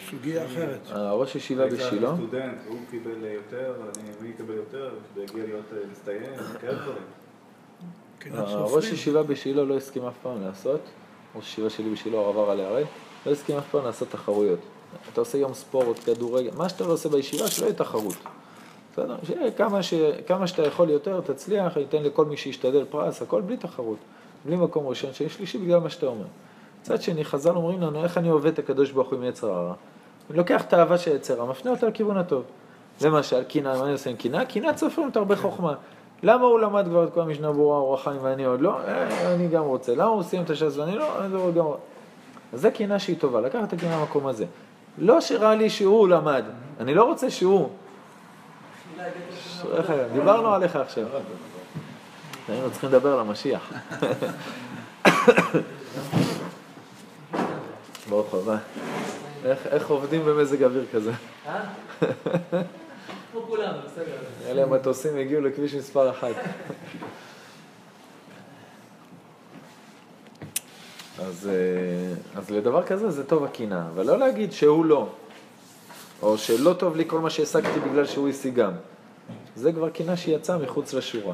סוגיה 0.09 0.45
אחרת. 0.45 0.79
הראש 0.89 1.35
ישיבה 1.35 1.63
הייתי 1.63 1.77
בשילה, 1.77 2.15
סטודנט, 2.15 2.57
הוא 2.67 2.79
קיבל 2.91 3.25
יותר, 3.25 3.75
אני 3.99 4.09
מי 4.21 4.29
יקבל 4.29 4.53
יותר, 4.53 4.95
והגיע 5.15 5.43
להיות 5.45 5.65
אה, 5.73 5.77
מצטיין, 5.91 6.33
כאלה 6.61 6.73
דברים. 6.73 7.03
קנאת 8.19 8.47
הראש. 8.47 8.85
ישיבה 8.85 9.23
בשילה 9.23 9.63
לא 9.63 9.77
הסכים 9.77 10.05
אף 10.05 10.13
פעם 10.21 10.41
לעשות, 10.41 10.81
ראש 11.35 11.47
ישיבה 11.47 11.69
שלי 11.69 11.89
בשילה, 11.89 12.17
הרב 12.17 12.37
הר 12.37 12.51
על 12.51 12.59
ההרי, 12.59 12.83
לא 13.25 13.31
הסכים 13.31 13.57
אף 13.57 13.69
פעם 13.71 13.85
לעשות 13.85 14.09
תחרויות. 14.09 14.59
אתה 15.13 15.21
עושה 15.21 15.37
יום 15.37 15.53
ספורט, 15.53 15.99
כדורגל, 16.05 16.51
מה 16.57 16.69
שאתה 16.69 16.83
לא 16.83 16.93
עושה 16.93 17.09
בישיבה, 17.09 17.47
שלא 17.47 17.65
יהיה 17.65 17.75
תחרות. 17.75 18.17
בסדר? 18.93 19.15
שיהיה 19.23 19.51
כמה, 19.51 19.83
ש... 19.83 19.93
כמה 20.27 20.47
שאתה 20.47 20.67
יכול 20.67 20.89
יותר, 20.89 21.21
תצליח, 21.21 21.77
ייתן 21.77 22.03
לכל 22.03 22.25
מי 22.25 22.37
שישתדל 22.37 22.85
פרס, 22.89 23.21
הכל 23.21 23.41
בלי 23.41 23.57
תחרות, 23.57 23.97
בלי 24.45 24.55
מקום 24.55 24.87
ראשון, 24.87 25.13
שיהיה 25.13 25.29
שלישי 25.29 25.57
בגלל 25.57 25.79
מה 25.79 25.89
שאתה 25.89 26.05
אומר. 26.05 26.25
מצד 26.81 27.01
שני, 27.01 27.25
חז"ל 27.25 27.55
אומרים 27.55 27.81
לנו, 27.81 28.03
איך 28.03 28.17
אני 28.17 28.29
עובד 28.29 28.51
את 28.51 28.59
הקדוש 28.59 28.91
ברוך 28.91 29.09
הוא 29.09 29.17
עם 29.17 29.23
יצר 29.23 29.51
הרע? 29.51 29.73
אני 30.29 30.37
לוקח 30.37 30.65
את 30.65 30.73
האהבה 30.73 30.97
של 30.97 31.15
יצר 31.15 31.41
הרע, 31.41 31.51
מפנה 31.51 31.71
אותה 31.71 31.87
לכיוון 31.87 32.17
הטוב. 32.17 32.43
למשל, 33.01 33.43
קנאה, 33.43 33.77
מה 33.77 33.83
אני 33.83 33.91
עושה 33.91 34.09
עם 34.09 34.15
קנאה? 34.15 34.45
קנאה 34.45 34.73
צופרים 34.73 35.07
אותה 35.07 35.19
הרבה 35.19 35.35
חוכמה. 35.35 35.73
למה 36.23 36.45
הוא 36.45 36.59
למד 36.59 36.85
כבר 36.85 37.03
את 37.03 37.13
כל 37.13 37.21
המשנה 37.21 37.51
ברורה, 37.51 37.77
אור 37.77 37.93
החיים 37.93 38.19
ואני 38.21 38.45
עוד 38.45 38.61
לא? 38.61 38.79
אה, 38.87 39.33
אני 39.35 39.47
גם 39.47 39.63
רוצה. 39.63 39.95
למה 39.95 40.09
הוא 40.09 40.23
סיים 40.23 40.43
את 40.43 40.49
הש"ס 40.49 40.77
ואני 40.77 40.95
לא? 40.95 41.25
אני 41.25 41.33
לא 41.33 41.51
גם... 41.55 41.65
אז 42.53 42.61
זה 42.61 42.71
קנאה 42.71 42.99
שהיא 42.99 43.17
טובה, 43.19 43.41
לקחת 43.41 43.63
את 43.63 43.73
הקנאה 43.73 43.99
במקום 43.99 44.27
הזה. 44.27 44.45
לא 44.97 45.21
שראה 45.21 45.55
לי 45.55 45.69
שהוא 45.69 46.07
למד, 46.07 46.43
אני 46.79 46.93
לא 46.93 47.03
רוצה 47.03 47.29
שהוא. 47.29 47.69
דיברנו 50.13 50.53
עליך 50.53 50.75
עכשיו. 50.75 51.05
היינו 52.49 52.71
צריכים 52.71 52.89
לדבר 52.89 53.13
על 53.13 53.19
המשיח. 53.19 53.71
ברוך 58.09 58.33
הבא. 58.33 58.57
איך- 59.45 59.89
עובדים 59.89 60.25
במזג 60.25 60.63
אוויר 60.63 60.85
כזה? 60.93 61.11
כמו 63.31 63.41
כולם, 63.47 63.73
בסדר. 63.85 64.15
אלה 64.45 64.63
המטוסים 64.63 65.17
הגיעו 65.17 65.41
לכביש 65.41 65.73
מספר 65.75 66.09
אחת. 66.09 66.35
אז, 71.19 71.49
אה, 71.49 72.39
אז 72.39 72.49
לדבר 72.51 72.83
כזה 72.83 73.11
זה 73.11 73.23
טוב 73.23 73.43
הקנאה, 73.43 73.81
אבל 73.93 74.05
לא 74.07 74.17
להגיד 74.19 74.51
שהוא 74.51 74.85
לא, 74.85 75.07
או 76.21 76.37
שלא 76.37 76.73
טוב 76.73 76.95
לי 76.95 77.03
כל 77.07 77.19
מה 77.19 77.29
שהשגתי 77.29 77.79
בגלל 77.79 78.05
שהוא 78.05 78.29
השיגם. 78.29 78.71
זה 79.55 79.73
כבר 79.73 79.89
קנאה 79.89 80.17
שיצאה 80.17 80.57
מחוץ 80.57 80.93
לשורה. 80.93 81.33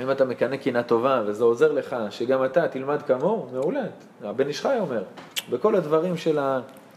אם 0.00 0.10
אתה 0.10 0.24
מקנא 0.24 0.56
קנאה 0.56 0.82
טובה 0.82 1.22
וזה 1.26 1.44
עוזר 1.44 1.72
לך 1.72 1.96
שגם 2.10 2.44
אתה 2.44 2.68
תלמד 2.68 3.02
כמוהו, 3.02 3.48
מעולה. 3.52 3.84
הבן 4.22 4.48
איש 4.48 4.60
חי 4.60 4.76
אומר, 4.80 5.02
בכל 5.50 5.74
הדברים 5.74 6.16
של 6.16 6.38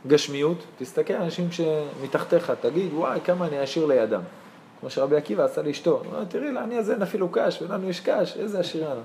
הגשמיות, 0.06 0.58
תסתכל 0.78 1.14
על 1.14 1.22
אנשים 1.22 1.48
שמתחתיך, 1.52 2.54
תגיד, 2.62 2.94
וואי, 2.94 3.20
כמה 3.24 3.48
אני 3.48 3.60
עשיר 3.60 3.86
לידם. 3.86 4.22
כמו 4.80 4.90
שרבי 4.90 5.16
עקיבא 5.16 5.44
עשה 5.44 5.62
לאשתו, 5.62 5.92
הוא 5.92 6.06
אומר, 6.06 6.24
תראי, 6.26 6.52
לעני 6.52 6.78
הזה 6.78 6.94
אין 6.94 7.02
אפילו 7.02 7.30
קש, 7.32 7.62
ולנו 7.62 7.90
יש 7.90 8.00
קש, 8.00 8.38
איזה 8.38 8.60
עשיר 8.60 8.92
אנו. 8.92 9.02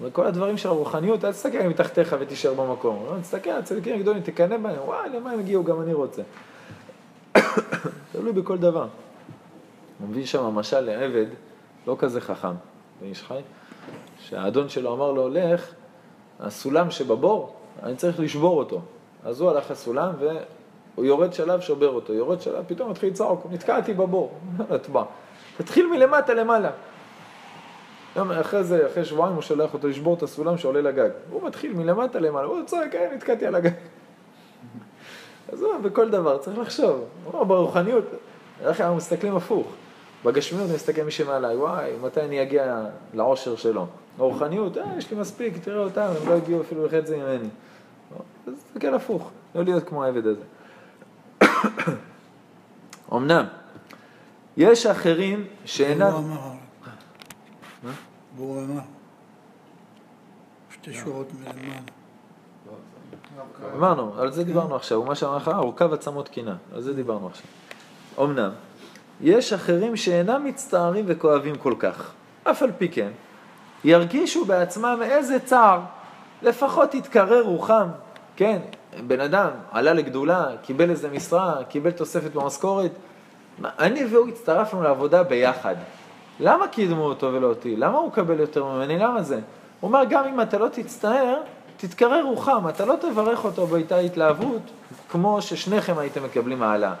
וכל 0.00 0.26
הדברים 0.26 0.56
של 0.56 0.68
הרוחניות, 0.68 1.24
אל 1.24 1.32
תסתכל 1.32 1.62
מתחתיך 1.62 2.16
ותישאר 2.20 2.54
במקום. 2.54 2.96
אומר, 3.06 3.20
תסתכל, 3.20 3.50
הצדיקים 3.50 3.96
הגדולים, 3.96 4.22
תקנא 4.22 4.56
בהם, 4.56 4.80
וואי, 4.84 5.08
למה 5.16 5.30
הם 5.30 5.38
הגיעו, 5.38 5.64
גם 5.64 5.80
אני 5.80 5.92
רוצה. 5.92 6.22
תלוי 8.12 8.32
בכל 8.32 8.58
דבר. 8.58 8.86
הוא 10.00 10.08
מביא 10.08 10.26
שם 10.26 10.44
משל 10.44 10.80
לעבד, 10.80 11.26
לא 11.86 11.96
כזה 11.98 12.20
חכם, 12.20 12.54
באיש 13.00 13.22
חי, 13.22 13.40
שהאדון 14.18 14.68
שלו 14.68 14.94
אמר 14.94 15.12
לו, 15.12 15.28
לך, 15.28 15.72
הסולם 16.40 16.90
שבבור, 16.90 17.54
אני 17.82 17.96
צריך 17.96 18.20
לשבור 18.20 18.58
אותו. 18.58 18.80
אז 19.24 19.40
הוא 19.40 19.50
הלך 19.50 19.70
לסולם 19.70 20.12
והוא 20.18 21.04
יורד 21.04 21.32
שלב, 21.32 21.60
שובר 21.60 21.88
אותו. 21.88 22.12
יורד 22.12 22.40
שלב, 22.40 22.64
פתאום 22.66 22.90
מתחיל 22.90 23.08
לצעוק, 23.08 23.46
נתקעתי 23.50 23.94
בבור. 23.94 24.38
תטבע. 24.68 25.04
תתחיל 25.56 25.86
מלמטה 25.86 26.34
למעלה. 26.34 26.70
אחרי 28.40 28.64
זה, 28.64 28.86
אחרי 28.86 29.04
שבועיים 29.04 29.34
הוא 29.34 29.42
שולח 29.42 29.74
אותו 29.74 29.88
לשבור 29.88 30.14
את 30.14 30.22
הסולם 30.22 30.58
שעולה 30.58 30.80
לגג. 30.80 31.10
הוא 31.30 31.46
מתחיל 31.46 31.72
מלמטה 31.72 32.20
למעלה, 32.20 32.46
הוא 32.46 32.62
צועק, 32.66 32.94
אה, 32.94 33.14
נתקעתי 33.14 33.46
על 33.46 33.54
הגג. 33.54 33.70
אז 35.52 35.62
הוא, 35.62 35.78
בכל 35.78 36.10
דבר 36.10 36.38
צריך 36.38 36.58
לחשוב. 36.58 37.04
הוא 37.24 37.32
אומר, 37.32 37.44
ברוחניות, 37.44 38.04
אנחנו 38.66 38.96
מסתכלים 38.96 39.36
הפוך. 39.36 39.66
בגשמיות 40.24 40.66
אני 40.66 40.74
מסתכל 40.74 41.02
מי 41.02 41.10
שמעליי, 41.10 41.56
וואי, 41.56 41.90
מתי 42.02 42.20
אני 42.20 42.42
אגיע 42.42 42.84
לעושר 43.14 43.56
שלו. 43.56 43.86
ברוחניות, 44.18 44.78
אה, 44.78 44.84
יש 44.98 45.10
לי 45.10 45.16
מספיק, 45.16 45.54
תראה 45.64 45.84
אותם, 45.84 46.10
הם 46.20 46.28
לא 46.28 46.34
הגיעו 46.34 46.60
אפילו 46.60 46.86
לחצי 46.86 47.16
ממני. 47.16 47.48
אז 48.46 48.54
תסתכל 48.66 48.94
הפוך, 48.94 49.30
לא 49.54 49.64
להיות 49.64 49.88
כמו 49.88 50.04
העבד 50.04 50.26
הזה. 50.26 50.42
אמנם, 53.12 53.44
יש 54.56 54.86
אחרים 54.86 55.46
שאינם... 55.64 56.06
הוא 56.06 56.18
אמר, 56.18 56.40
מה? 57.82 57.92
והוא 58.36 58.62
אמר, 58.62 58.80
שתי 60.70 60.92
שורות 60.92 61.26
מלמעלה. 61.34 61.80
אמרנו, 63.76 64.14
על 64.18 64.32
זה 64.32 64.44
דיברנו 64.44 64.76
עכשיו, 64.76 64.98
הוא 64.98 65.06
מה 65.06 65.14
שאמר 65.14 65.36
לך, 65.36 65.48
אורכב 65.48 65.92
עצמות 65.92 66.28
קינה, 66.28 66.56
על 66.74 66.80
זה 66.80 66.94
דיברנו 66.94 67.26
עכשיו. 67.26 67.46
אמנם, 68.18 68.50
יש 69.22 69.52
אחרים 69.52 69.96
שאינם 69.96 70.44
מצטערים 70.44 71.04
וכואבים 71.08 71.54
כל 71.56 71.74
כך. 71.78 72.12
אף 72.44 72.62
על 72.62 72.70
פי 72.78 72.88
כן, 72.88 73.08
ירגישו 73.84 74.44
בעצמם 74.44 74.98
איזה 75.02 75.38
צער, 75.38 75.80
לפחות 76.42 76.94
יתקרר 76.94 77.42
רוחם. 77.42 77.86
כן, 78.36 78.58
בן 79.06 79.20
אדם 79.20 79.50
עלה 79.70 79.92
לגדולה, 79.92 80.46
קיבל 80.62 80.90
איזה 80.90 81.10
משרה, 81.10 81.64
קיבל 81.68 81.90
תוספת 81.90 82.32
במשכורת. 82.32 82.90
אני 83.64 84.04
והוא 84.04 84.28
הצטרפנו 84.28 84.82
לעבודה 84.82 85.22
ביחד. 85.22 85.74
למה 86.40 86.68
קידמו 86.68 87.04
אותו 87.04 87.32
ולא 87.32 87.46
אותי? 87.46 87.76
למה 87.76 87.98
הוא 87.98 88.08
מקבל 88.08 88.40
יותר 88.40 88.64
ממני? 88.64 88.98
למה 88.98 89.22
זה? 89.22 89.34
הוא 89.80 89.88
אומר, 89.88 90.04
גם 90.10 90.24
אם 90.24 90.40
אתה 90.40 90.58
לא 90.58 90.68
תצטער, 90.68 91.36
תתקרר 91.76 92.22
רוחם, 92.24 92.68
אתה 92.68 92.84
לא 92.84 92.94
תברך 93.00 93.44
אותו 93.44 93.66
באיתה 93.66 93.98
התלהבות, 93.98 94.62
כמו 95.10 95.42
ששניכם 95.42 95.98
הייתם 95.98 96.24
מקבלים 96.24 96.62
העלאה. 96.62 96.94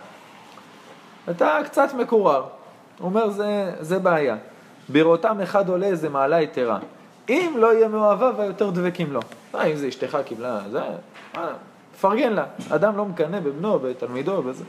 אתה 1.30 1.58
קצת 1.64 1.94
מקורר. 1.94 2.44
הוא 2.98 3.06
אומר, 3.06 3.30
זה, 3.30 3.72
זה 3.80 3.98
בעיה. 3.98 4.36
בראותם 4.88 5.40
אחד 5.40 5.68
עולה 5.68 5.94
זה 5.94 6.08
מעלה 6.08 6.42
יתרה. 6.42 6.78
אם 7.28 7.54
לא 7.56 7.74
יהיה 7.74 7.88
מאוהביו, 7.88 8.40
היותר 8.40 8.70
דבקים 8.70 9.12
לו. 9.12 9.20
מה, 9.54 9.64
אם 9.64 9.76
זה 9.76 9.88
אשתך 9.88 10.18
קיבלה, 10.24 10.60
זה... 10.70 10.80
מה, 11.34 11.52
פרגן 12.00 12.32
לה. 12.32 12.44
אדם 12.70 12.96
לא 12.96 13.04
מקנא 13.04 13.40
בבנו, 13.40 13.78
בתלמידו, 13.78 14.42
בזה. 14.42 14.64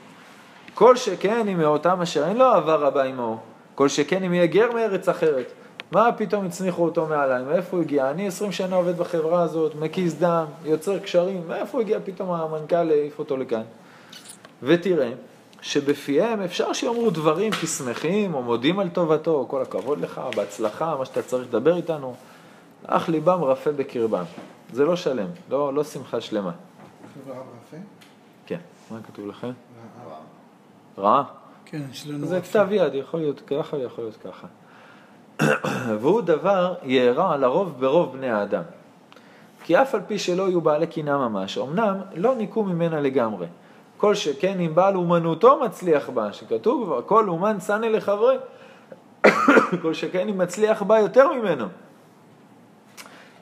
כל 0.74 0.96
שכן 0.96 1.48
אם 1.48 1.58
מאותם 1.58 2.02
אשר 2.02 2.28
אין 2.28 2.38
לו 2.38 2.46
אהבה 2.46 2.76
רבה 2.76 3.04
עמו, 3.04 3.40
כל 3.76 3.88
שכן 3.88 4.24
אם 4.24 4.34
יהיה 4.34 4.46
גר 4.46 4.72
מארץ 4.72 5.10
אחרת. 5.10 5.52
מה 5.92 6.12
פתאום 6.12 6.46
הצניחו 6.46 6.84
אותו 6.84 7.06
מעליי? 7.06 7.44
מאיפה 7.44 7.78
הוא 7.78 7.84
הגיע? 7.84 8.12
אני 8.12 8.28
עשרים 8.28 8.52
שנה 8.52 8.76
עובד 8.76 8.98
בחברה 8.98 9.42
הזאת, 9.42 9.76
מקיס 9.76 10.14
דם, 10.14 10.46
יוצר 10.66 11.00
קשרים, 11.00 11.44
מאיפה 11.48 11.78
הוא 11.78 11.82
הגיע 11.82 12.00
פתאום 12.06 12.32
המנכ"ל 12.32 12.76
העיף 12.76 13.20
אותו 13.20 13.38
לכאן? 13.38 13.62
ותראה 14.64 15.12
שבפיהם 15.62 16.41
אפשר 16.41 16.74
שיאמרו 16.74 17.10
דברים 17.10 17.52
כשמחים 17.52 18.34
או 18.34 18.43
מודים 18.43 18.80
על 18.80 18.89
טובתו, 18.89 19.45
כל 19.50 19.62
הכבוד 19.62 20.00
לך, 20.00 20.21
בהצלחה, 20.36 20.95
מה 20.95 21.06
שאתה 21.06 21.21
צריך 21.21 21.47
לדבר 21.47 21.78
איתנו, 21.78 22.15
אך 22.88 23.10
ליבם 23.10 23.43
רפה 23.43 23.71
בקרבם. 23.71 24.24
זה 24.74 24.86
לא 24.86 24.95
שלם, 24.95 25.28
לא, 25.50 25.74
לא 25.74 25.84
שמחה 25.84 26.21
שלמה. 26.21 26.52
רפה? 27.28 27.78
כן, 28.45 28.60
מה 28.91 28.97
כתוב 29.08 29.28
לכם? 29.28 29.52
רעה. 30.97 31.24
כן, 31.65 31.82
אצלנו... 31.91 32.28
זה 32.28 32.38
רפה. 32.38 32.47
כתב 32.47 32.67
יד, 32.71 32.95
יכול 32.95 33.19
להיות 33.19 33.41
ככה, 33.47 33.78
יכול 33.78 34.04
להיות 34.04 34.17
ככה. 34.17 34.47
והוא 36.02 36.21
דבר 36.21 36.76
יארע 36.84 37.38
לרוב 37.38 37.76
ברוב 37.80 38.17
בני 38.17 38.30
האדם. 38.30 38.63
כי 39.63 39.82
אף 39.82 39.95
על 39.95 40.02
פי 40.08 40.19
שלא 40.19 40.50
יהיו 40.50 40.62
בעלי 40.62 40.88
קנאה 40.88 41.17
ממש, 41.17 41.58
אמנם 41.58 41.97
לא 42.15 42.36
ניקו 42.36 42.63
ממנה 42.63 43.02
לגמרי. 43.02 43.47
כל 44.02 44.16
שכן 44.16 44.60
אם 44.60 44.76
בעל 44.76 44.96
אומנותו 44.96 45.60
מצליח 45.60 46.10
בה, 46.10 46.34
שכתוב 46.34 46.86
כבר, 46.86 47.02
כל 47.02 47.30
אומן 47.30 47.60
שנא 47.60 47.86
לחברי, 47.86 48.38
כל 49.82 49.94
שכן 49.94 50.30
אם 50.30 50.38
מצליח 50.38 50.82
בה 50.82 51.00
יותר 51.00 51.34
ממנו. 51.34 51.66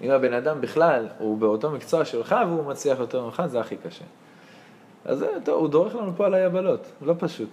אם 0.02 0.12
הבן 0.12 0.34
אדם 0.34 0.62
בכלל 0.62 1.08
הוא 1.18 1.38
באותו 1.38 1.72
מקצוע 1.72 2.06
שלך 2.06 2.36
והוא 2.48 2.66
מצליח 2.66 3.00
יותר 3.00 3.26
ממך, 3.26 3.44
זה 3.46 3.60
הכי 3.60 3.76
קשה. 3.78 4.06
אז 5.06 5.26
טוב, 5.44 5.60
הוא 5.60 5.70
דורך 5.70 5.96
לנו 5.96 6.12
פה 6.18 6.26
על 6.26 6.34
היבלות, 6.34 6.86
לא 7.02 7.14
פשוט. 7.20 7.50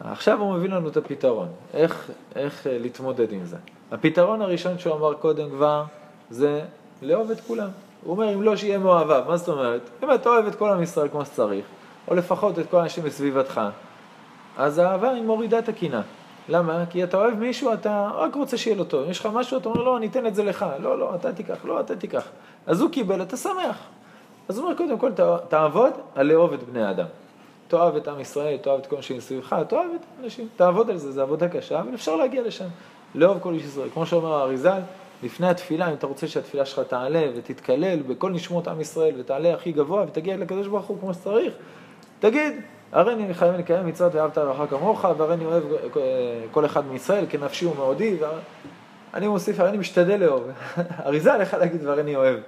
עכשיו 0.00 0.40
הוא 0.40 0.54
מביא 0.54 0.68
לנו 0.68 0.88
את 0.88 0.96
הפתרון, 0.96 1.48
איך, 1.74 2.10
איך 2.36 2.66
אה, 2.66 2.78
להתמודד 2.78 3.32
עם 3.32 3.44
זה. 3.44 3.56
הפתרון 3.92 4.42
הראשון 4.42 4.78
שהוא 4.78 4.94
אמר 4.94 5.14
קודם 5.14 5.50
כבר, 5.50 5.84
זה 6.30 6.62
לאהוב 7.02 7.30
את 7.30 7.40
כולם. 7.40 7.68
הוא 8.04 8.12
אומר, 8.12 8.34
אם 8.34 8.42
לא 8.42 8.56
שיהיה 8.56 8.78
מאוהביו, 8.78 9.24
מה 9.28 9.36
זאת 9.36 9.48
אומרת? 9.48 9.80
אם 10.02 10.14
אתה 10.14 10.28
אוהב 10.28 10.46
את 10.46 10.54
כל 10.54 10.70
עם 10.70 10.82
ישראל 10.82 11.08
כמו 11.08 11.24
שצריך, 11.24 11.64
או 12.10 12.14
לפחות 12.14 12.58
את 12.58 12.70
כל 12.70 12.76
האנשים 12.76 13.04
בסביבתך, 13.04 13.60
אז 14.56 14.78
האהבה 14.78 15.10
היא 15.10 15.22
מורידה 15.22 15.58
את 15.58 15.68
הקנאה. 15.68 16.00
למה? 16.48 16.84
כי 16.90 17.04
אתה 17.04 17.16
אוהב 17.16 17.38
מישהו, 17.38 17.72
אתה 17.72 18.10
רק 18.14 18.34
רוצה 18.34 18.56
שיהיה 18.56 18.76
לו 18.76 18.84
טוב. 18.84 19.04
אם 19.04 19.10
יש 19.10 19.20
לך 19.20 19.28
משהו, 19.32 19.58
אתה 19.58 19.68
אומר, 19.68 19.82
לא, 19.82 19.96
אני 19.96 20.06
אתן 20.06 20.26
את 20.26 20.34
זה 20.34 20.44
לך. 20.44 20.66
לא, 20.80 20.98
לא, 20.98 21.14
אתה 21.14 21.32
תיקח, 21.32 21.64
לא, 21.64 21.80
אתה 21.80 21.96
תיקח. 21.96 22.28
אז 22.66 22.80
הוא 22.80 22.90
קיבל, 22.90 23.22
אתה 23.22 23.36
שמח. 23.36 23.78
אז 24.48 24.58
הוא 24.58 24.64
אומר, 24.64 24.76
קודם 24.76 24.98
כל, 24.98 25.12
תעבוד 25.48 25.92
על 26.14 26.26
לאהוב 26.26 26.52
את 26.52 26.62
בני 26.62 26.84
האדם. 26.84 27.06
תאהב 27.68 27.96
את 27.96 28.08
עם 28.08 28.20
ישראל, 28.20 28.56
תאהב 28.56 28.78
את 28.78 28.86
כל 28.86 28.96
אנשים 28.96 29.16
מסביבך, 29.16 29.56
תאהב 29.68 29.90
את 29.96 30.04
האנשים, 30.20 30.48
תעבוד 30.56 30.90
על 30.90 30.96
זה, 30.96 31.12
זו 31.12 31.22
עבודה 31.22 31.48
קשה, 31.48 31.80
אבל 31.80 31.94
אפשר 31.94 32.16
להגיע 32.16 32.42
לשם. 32.42 32.68
לאהוב 33.14 33.38
כל 33.40 33.54
איש 33.54 33.64
ישראל. 33.64 33.88
כמו 33.94 34.06
שאומר 34.06 34.32
האריזל, 34.34 34.80
לפני 35.22 35.48
התפילה, 35.48 35.88
אם 35.88 35.94
אתה 35.94 36.06
רוצה 36.06 36.28
שהתפילה 36.28 36.64
שלך 36.64 36.78
תעלה 36.88 37.22
ותתקלל 37.36 38.02
בכל 38.02 38.30
נשמות 38.30 38.68
עם 38.68 38.80
ישראל 38.80 39.14
ותעלה 39.18 39.54
הכי 39.54 39.72
גבוה 39.72 40.04
ותגיע 40.08 40.36
לקדוש 40.36 40.66
ברוך 40.66 40.86
הוא 40.86 40.98
כמו 41.00 41.14
שצריך, 41.14 41.52
תגיד, 42.20 42.52
הרי 42.92 43.12
אני 43.12 43.34
חייב 43.34 43.54
לקיים 43.54 43.86
מצוות 43.86 44.14
ואהבת 44.14 44.38
לרעך 44.38 44.70
כמוך, 44.70 45.04
והרי 45.18 45.34
אני 45.34 45.44
אוהב 45.44 45.62
אה, 45.72 46.00
כל 46.50 46.66
אחד 46.66 46.86
מישראל 46.86 47.24
כנפשי 47.28 47.66
ומאודי, 47.66 48.16
ואני 49.12 49.28
מוסיף, 49.28 49.60
הרי 49.60 49.68
אני 49.68 49.78
משתדל 49.78 50.16
לאהוב. 50.20 50.42
אריזה 51.06 51.34
עליך 51.34 51.54
להגיד 51.54 51.86
והרי 51.86 52.00
אני 52.02 52.16
אוהב. 52.16 52.38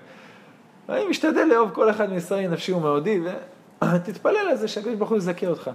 אני 0.88 1.06
משתדל 1.08 1.44
לאהוב 1.44 1.70
כל 1.70 1.90
אחד 1.90 2.10
מישראל 2.10 2.48
נפשי 2.48 2.72
ומאודי, 2.72 3.20
ותתפלל 3.84 4.36
על 4.50 4.56
זה 4.56 4.68
שהקדוש 4.68 4.94
ברוך 4.94 5.10
הוא 5.10 5.18
יזכה 5.18 5.46
אותך. 5.46 5.70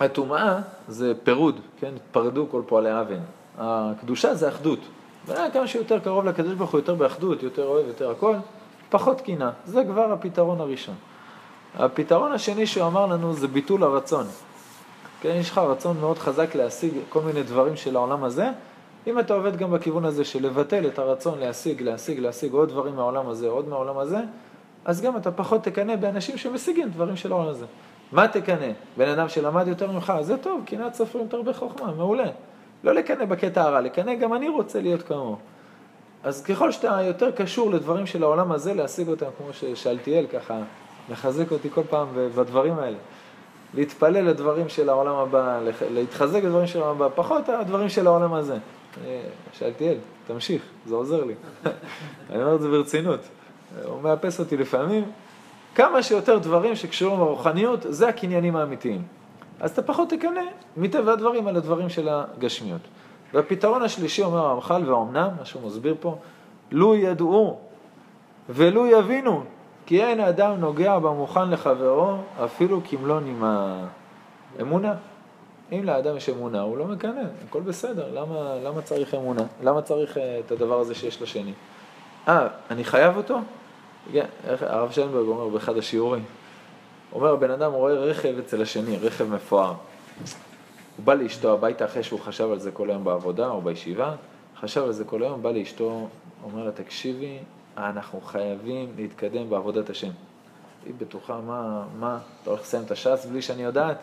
הטומאה 0.00 0.58
זה 0.88 1.12
פירוד, 1.24 1.60
כן? 1.80 1.92
פרדו 2.12 2.46
כל 2.50 2.62
פועלי 2.66 3.00
אבן. 3.00 3.20
הקדושה 3.58 4.34
זה 4.34 4.48
אחדות. 4.48 4.78
וכמה 5.26 5.66
שיותר 5.66 5.98
קרוב 5.98 6.24
לקדוש 6.24 6.54
ברוך 6.54 6.70
הוא, 6.70 6.78
יותר 6.78 6.94
באחדות, 6.94 7.42
יותר 7.42 7.66
אוהב, 7.66 7.86
יותר 7.86 8.10
הכל, 8.10 8.34
פחות 8.90 9.20
קינה. 9.20 9.50
זה 9.64 9.84
כבר 9.84 10.12
הפתרון 10.12 10.60
הראשון. 10.60 10.94
הפתרון 11.78 12.32
השני 12.32 12.66
שהוא 12.66 12.86
אמר 12.86 13.06
לנו 13.06 13.32
זה 13.32 13.48
ביטול 13.48 13.82
הרצון. 13.82 14.26
כן, 15.20 15.34
יש 15.34 15.50
לך 15.50 15.58
רצון 15.58 15.96
מאוד 16.00 16.18
חזק 16.18 16.54
להשיג 16.54 16.92
כל 17.08 17.20
מיני 17.22 17.42
דברים 17.42 17.76
של 17.76 17.96
העולם 17.96 18.24
הזה. 18.24 18.48
אם 19.06 19.18
אתה 19.18 19.34
עובד 19.34 19.56
גם 19.56 19.70
בכיוון 19.70 20.04
הזה 20.04 20.24
של 20.24 20.46
לבטל 20.46 20.86
את 20.86 20.98
הרצון 20.98 21.38
להשיג, 21.38 21.82
להשיג, 21.82 22.18
להשיג 22.18 22.52
עוד 22.52 22.68
דברים 22.68 22.96
מהעולם 22.96 23.28
הזה, 23.28 23.48
עוד 23.48 23.68
מהעולם 23.68 23.98
הזה, 23.98 24.18
אז 24.84 25.00
גם 25.00 25.16
אתה 25.16 25.30
פחות 25.30 25.64
תקנא 25.64 25.96
באנשים 25.96 26.38
שמשיגים 26.38 26.88
דברים 26.88 27.16
של 27.16 27.32
העולם 27.32 27.48
הזה. 27.48 27.66
מה 28.12 28.28
תקנא? 28.28 28.72
בן 28.96 29.08
אדם 29.08 29.28
שלמד 29.28 29.68
יותר 29.68 29.92
ממך, 29.92 30.12
זה 30.20 30.36
טוב, 30.36 30.62
קנאת 30.66 30.94
סופרים 30.94 31.28
תרבה 31.28 31.52
חוכמה, 31.52 31.92
מעולה. 31.92 32.26
לא 32.84 32.94
לקנא 32.94 33.24
בקטע 33.24 33.62
הרע, 33.62 33.80
לקנא 33.80 34.14
גם 34.14 34.34
אני 34.34 34.48
רוצה 34.48 34.80
להיות 34.80 35.02
כמוהו. 35.02 35.36
אז 36.24 36.42
ככל 36.42 36.72
שאתה 36.72 37.02
יותר 37.02 37.30
קשור 37.30 37.70
לדברים 37.70 38.06
של 38.06 38.22
העולם 38.22 38.52
הזה, 38.52 38.74
להשיג 38.74 39.08
אותם, 39.08 39.26
כמו 39.38 39.52
ששאלתיאל 39.52 40.26
ככה 40.26 40.58
מחזק 41.10 41.52
אותי 41.52 41.70
כל 41.70 41.82
פעם 41.90 42.08
בדברים 42.14 42.78
האלה. 42.78 42.96
להתפלל 43.74 44.28
לדברים 44.28 44.68
של 44.68 44.88
העולם 44.88 45.14
הבא, 45.14 45.60
להתחזק 45.90 46.44
לדברים 46.44 46.66
של 46.66 46.80
העולם 46.80 46.96
הבא, 46.96 47.08
פחות 47.14 47.48
הדברים 47.48 47.88
של 47.88 48.06
העולם 48.06 48.34
הזה. 48.34 48.56
שאלתיאל, 49.52 49.96
תמשיך, 50.26 50.62
זה 50.86 50.94
עוזר 50.94 51.24
לי. 51.24 51.34
אני 52.30 52.42
אומר 52.42 52.54
את 52.54 52.60
זה 52.60 52.68
ברצינות. 52.68 53.20
הוא 53.84 54.02
מאפס 54.02 54.40
אותי 54.40 54.56
לפעמים. 54.56 55.04
כמה 55.74 56.02
שיותר 56.02 56.38
דברים 56.38 56.76
שקשורים 56.76 57.18
ברוחניות, 57.18 57.80
זה 57.88 58.08
הקניינים 58.08 58.56
האמיתיים. 58.56 59.02
אז 59.60 59.70
אתה 59.70 59.82
פחות 59.82 60.08
תקנא 60.10 60.42
מטבע 60.76 61.12
הדברים 61.12 61.46
על 61.46 61.56
הדברים 61.56 61.88
של 61.88 62.08
הגשמיות. 62.08 62.80
והפתרון 63.34 63.82
השלישי, 63.82 64.22
אומר 64.22 64.38
הרמח"ל, 64.38 64.82
והאומנם, 64.86 65.28
מה 65.38 65.44
שהוא 65.44 65.66
מסביר 65.66 65.94
פה, 66.00 66.18
לו 66.70 66.94
ידעו 66.94 67.58
ולו 68.48 68.86
יבינו, 68.86 69.44
כי 69.90 70.02
אין 70.02 70.20
האדם 70.20 70.60
נוגע 70.60 70.98
במוכן 70.98 71.50
לחברו, 71.50 72.16
אפילו 72.44 72.80
כמלוא 72.84 73.20
נימה 73.20 73.86
אמונה. 74.60 74.94
אם 75.72 75.84
לאדם 75.84 76.16
יש 76.16 76.28
אמונה, 76.28 76.60
הוא 76.60 76.78
לא 76.78 76.84
מקנא, 76.84 77.22
הכל 77.48 77.60
בסדר, 77.60 78.08
למה, 78.14 78.54
למה 78.64 78.82
צריך 78.82 79.14
אמונה? 79.14 79.42
למה 79.62 79.82
צריך 79.82 80.18
אה, 80.18 80.40
את 80.46 80.52
הדבר 80.52 80.80
הזה 80.80 80.94
שיש 80.94 81.22
לשני? 81.22 81.52
אה, 82.28 82.48
אני 82.70 82.84
חייב 82.84 83.16
אותו? 83.16 83.38
כן, 84.12 84.26
הרב 84.60 84.90
שיינברג 84.90 85.28
אומר 85.28 85.48
באחד 85.48 85.76
השיעורים, 85.76 86.24
אומר, 87.12 87.32
הבן 87.32 87.50
אדם 87.50 87.72
רואה 87.72 87.94
רכב 87.94 88.38
אצל 88.38 88.62
השני, 88.62 88.96
רכב 88.96 89.24
מפואר. 89.24 89.72
הוא 90.96 91.04
בא 91.04 91.14
לאשתו 91.14 91.52
הביתה 91.52 91.84
אחרי 91.84 92.02
שהוא 92.02 92.20
חשב 92.20 92.50
על 92.52 92.58
זה 92.58 92.70
כל 92.70 92.90
היום 92.90 93.04
בעבודה 93.04 93.48
או 93.48 93.60
בישיבה, 93.60 94.14
חשב 94.60 94.82
על 94.82 94.92
זה 94.92 95.04
כל 95.04 95.22
היום, 95.22 95.42
בא 95.42 95.50
לאשתו, 95.50 96.08
אומר 96.44 96.64
לה, 96.64 96.72
תקשיבי, 96.72 97.38
אנחנו 97.88 98.20
חייבים 98.20 98.92
להתקדם 98.96 99.50
בעבודת 99.50 99.90
השם. 99.90 100.10
היא 100.86 100.94
בטוחה, 100.98 101.40
מה, 101.46 101.82
מה, 101.98 102.18
אתה 102.42 102.50
הולך 102.50 102.62
לסיים 102.62 102.82
את 102.82 102.90
הש"ס 102.90 103.26
בלי 103.30 103.42
שאני 103.42 103.62
יודעת? 103.62 103.98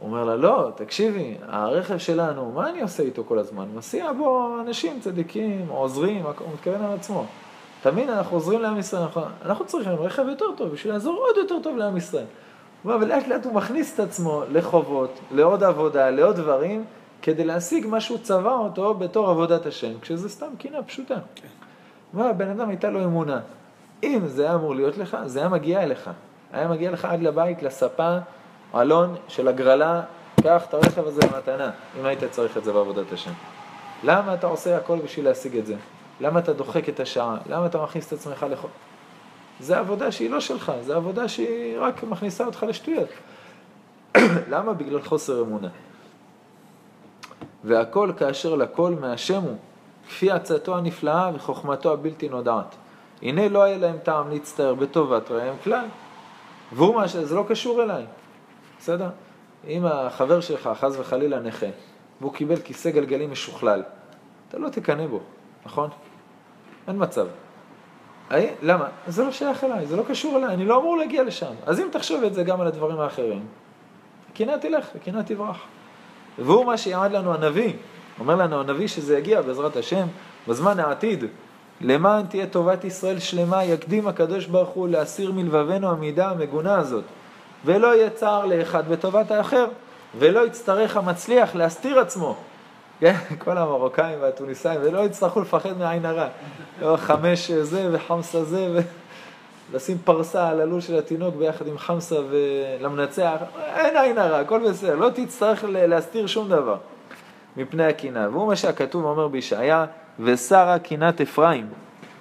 הוא 0.00 0.08
אומר 0.10 0.24
לה, 0.24 0.36
לא, 0.36 0.70
תקשיבי, 0.74 1.36
הרכב 1.48 1.98
שלנו, 1.98 2.52
מה 2.52 2.70
אני 2.70 2.82
עושה 2.82 3.02
איתו 3.02 3.24
כל 3.24 3.38
הזמן? 3.38 3.68
מסיע 3.74 4.12
בו 4.12 4.56
אנשים 4.60 5.00
צדיקים, 5.00 5.66
עוזרים, 5.68 6.22
הוא 6.22 6.32
מתכוון 6.54 6.82
על 6.82 6.92
עצמו. 6.94 7.24
תמיד 7.82 8.10
אנחנו 8.10 8.36
עוזרים 8.36 8.60
לעם 8.60 8.78
ישראל, 8.78 9.02
אנחנו, 9.02 9.22
אנחנו 9.44 9.66
צריכים 9.66 9.92
רכב 9.92 10.28
יותר 10.28 10.44
טוב 10.56 10.68
בשביל 10.68 10.92
לעזור 10.92 11.16
עוד 11.26 11.36
יותר 11.36 11.56
טוב 11.62 11.76
לעם 11.76 11.96
ישראל. 11.96 12.24
הוא 12.82 12.92
אומר, 12.92 13.06
ולאט 13.06 13.28
לאט 13.28 13.44
הוא 13.44 13.54
מכניס 13.54 13.94
את 13.94 14.00
עצמו 14.00 14.42
לחובות, 14.52 15.18
לעוד 15.30 15.64
עבודה, 15.64 16.10
לעוד 16.10 16.36
דברים, 16.36 16.84
כדי 17.22 17.44
להשיג 17.44 17.86
מה 17.86 18.00
שהוא 18.00 18.18
צבע 18.18 18.52
אותו 18.52 18.94
בתור 18.94 19.30
עבודת 19.30 19.66
השם, 19.66 20.00
כשזה 20.00 20.28
סתם 20.28 20.56
קינה 20.58 20.82
פשוטה. 20.82 21.18
כן. 21.34 21.48
אומר, 22.14 22.26
הבן 22.26 22.48
אדם 22.48 22.68
הייתה 22.68 22.90
לו 22.90 23.04
אמונה. 23.04 23.40
אם 24.02 24.20
זה 24.26 24.42
היה 24.42 24.54
אמור 24.54 24.74
להיות 24.74 24.98
לך, 24.98 25.16
זה 25.26 25.38
היה 25.38 25.48
מגיע 25.48 25.82
אליך. 25.82 26.10
היה 26.52 26.68
מגיע 26.68 26.90
לך 26.90 27.04
עד 27.04 27.22
לבית, 27.22 27.62
לספה, 27.62 28.18
אלון 28.74 29.16
של 29.28 29.48
הגרלה, 29.48 30.02
קח 30.42 30.64
את 30.68 30.74
הרכב 30.74 31.06
הזה 31.06 31.20
במתנה, 31.20 31.70
אם 32.00 32.04
היית 32.04 32.24
צריך 32.24 32.56
את 32.56 32.64
זה 32.64 32.72
בעבודת 32.72 33.12
השם. 33.12 33.32
למה 34.04 34.34
אתה 34.34 34.46
עושה 34.46 34.76
הכל 34.76 34.98
בשביל 35.04 35.24
להשיג 35.24 35.56
את 35.56 35.66
זה? 35.66 35.74
למה 36.20 36.38
אתה 36.38 36.52
דוחק 36.52 36.88
את 36.88 37.00
השעה? 37.00 37.36
למה 37.46 37.66
אתה 37.66 37.82
מכניס 37.82 38.06
את 38.06 38.12
עצמך 38.12 38.46
לכל... 38.50 38.68
זה 39.60 39.78
עבודה 39.78 40.12
שהיא 40.12 40.30
לא 40.30 40.40
שלך, 40.40 40.72
זה 40.82 40.96
עבודה 40.96 41.28
שהיא 41.28 41.78
רק 41.78 42.02
מכניסה 42.02 42.46
אותך 42.46 42.66
לשטויות. 42.68 43.08
למה? 44.52 44.72
בגלל 44.72 45.02
חוסר 45.02 45.42
אמונה. 45.42 45.68
והכל 47.64 48.12
כאשר 48.16 48.54
לכל 48.54 48.94
מהשם 49.00 49.42
הוא, 49.42 49.56
כפי 50.08 50.30
עצתו 50.30 50.76
הנפלאה 50.76 51.30
וחוכמתו 51.34 51.92
הבלתי 51.92 52.28
נודעת. 52.28 52.74
הנה 53.22 53.48
לא 53.48 53.62
היה 53.62 53.78
להם 53.78 53.98
טעם 54.02 54.30
להצטער 54.30 54.74
בטובת 54.74 55.30
רעיהם 55.30 55.56
כלל. 55.64 55.84
והוא 56.72 56.94
מה 56.94 57.08
שזה 57.08 57.34
לא 57.34 57.44
קשור 57.48 57.82
אליי, 57.82 58.04
בסדר? 58.78 59.08
אם 59.68 59.86
החבר 59.86 60.40
שלך 60.40 60.70
חס 60.74 60.96
וחלילה 60.98 61.40
נכה, 61.40 61.66
והוא 62.20 62.32
קיבל 62.32 62.56
כיסא 62.56 62.90
גלגלים 62.90 63.30
משוכלל, 63.30 63.82
אתה 64.48 64.58
לא 64.58 64.68
תקנא 64.68 65.06
בו, 65.06 65.20
נכון? 65.66 65.90
אין 66.88 66.96
מצב. 66.98 67.26
אי, 68.34 68.46
למה? 68.62 68.88
זה 69.06 69.24
לא 69.24 69.30
שייך 69.30 69.64
אליי, 69.64 69.86
זה 69.86 69.96
לא 69.96 70.02
קשור 70.08 70.38
אליי, 70.38 70.54
אני 70.54 70.64
לא 70.64 70.80
אמור 70.80 70.96
להגיע 70.96 71.22
לשם. 71.22 71.52
אז 71.66 71.80
אם 71.80 71.88
תחשוב 71.92 72.24
את 72.24 72.34
זה 72.34 72.42
גם 72.42 72.60
על 72.60 72.66
הדברים 72.66 73.00
האחרים, 73.00 73.46
הקנאה 74.32 74.58
תלך, 74.58 74.88
הקנאה 74.94 75.22
תברח. 75.22 75.58
והוא 76.38 76.64
מה 76.64 76.76
שיעד 76.76 77.12
לנו 77.12 77.34
הנביא, 77.34 77.72
אומר 78.20 78.36
לנו 78.36 78.60
הנביא 78.60 78.88
שזה 78.88 79.18
יגיע 79.18 79.42
בעזרת 79.42 79.76
השם 79.76 80.06
בזמן 80.48 80.80
העתיד. 80.80 81.24
למען 81.80 82.26
תהיה 82.26 82.46
טובת 82.46 82.84
ישראל 82.84 83.18
שלמה, 83.18 83.64
יקדים 83.64 84.08
הקדוש 84.08 84.46
ברוך 84.46 84.68
הוא 84.68 84.88
להסיר 84.88 85.32
מלבבנו 85.32 85.90
המידה 85.90 86.30
המגונה 86.30 86.78
הזאת. 86.78 87.04
ולא 87.64 87.94
יהיה 87.96 88.10
צער 88.10 88.46
לאחד 88.46 88.88
בטובת 88.88 89.30
האחר, 89.30 89.66
ולא 90.18 90.46
יצטרך 90.46 90.96
המצליח 90.96 91.54
להסתיר 91.54 92.00
עצמו. 92.00 92.36
כן, 93.00 93.14
כל 93.38 93.58
המרוקאים 93.58 94.18
והטוניסאים, 94.20 94.80
ולא 94.82 95.00
יצטרכו 95.00 95.40
לפחד 95.40 95.78
מעין 95.78 96.04
הרע. 96.04 96.26
לא 96.82 96.96
חמש 96.96 97.50
זה 97.50 97.88
וחמסה 97.92 98.44
זה, 98.44 98.80
ולשים 99.72 99.98
פרסה 100.04 100.48
על 100.48 100.60
הלול 100.60 100.80
של 100.80 100.98
התינוק 100.98 101.34
ביחד 101.34 101.66
עם 101.66 101.78
חמסה 101.78 102.16
ולמנצח, 102.30 103.36
אין 103.74 103.96
עין 103.96 104.18
הרע, 104.18 104.38
הכל 104.38 104.70
בסדר, 104.70 104.94
לא 104.94 105.10
תצטרך 105.14 105.64
להסתיר 105.68 106.26
שום 106.26 106.48
דבר 106.48 106.76
מפני 107.58 107.84
הקנאה. 107.84 108.28
והוא 108.30 108.46
מה 108.46 108.56
שהכתוב 108.56 109.04
אומר 109.04 109.28
בישעיה, 109.28 109.86
ושרה 110.20 110.78
קנאת 110.78 111.20
אפרים. 111.20 111.66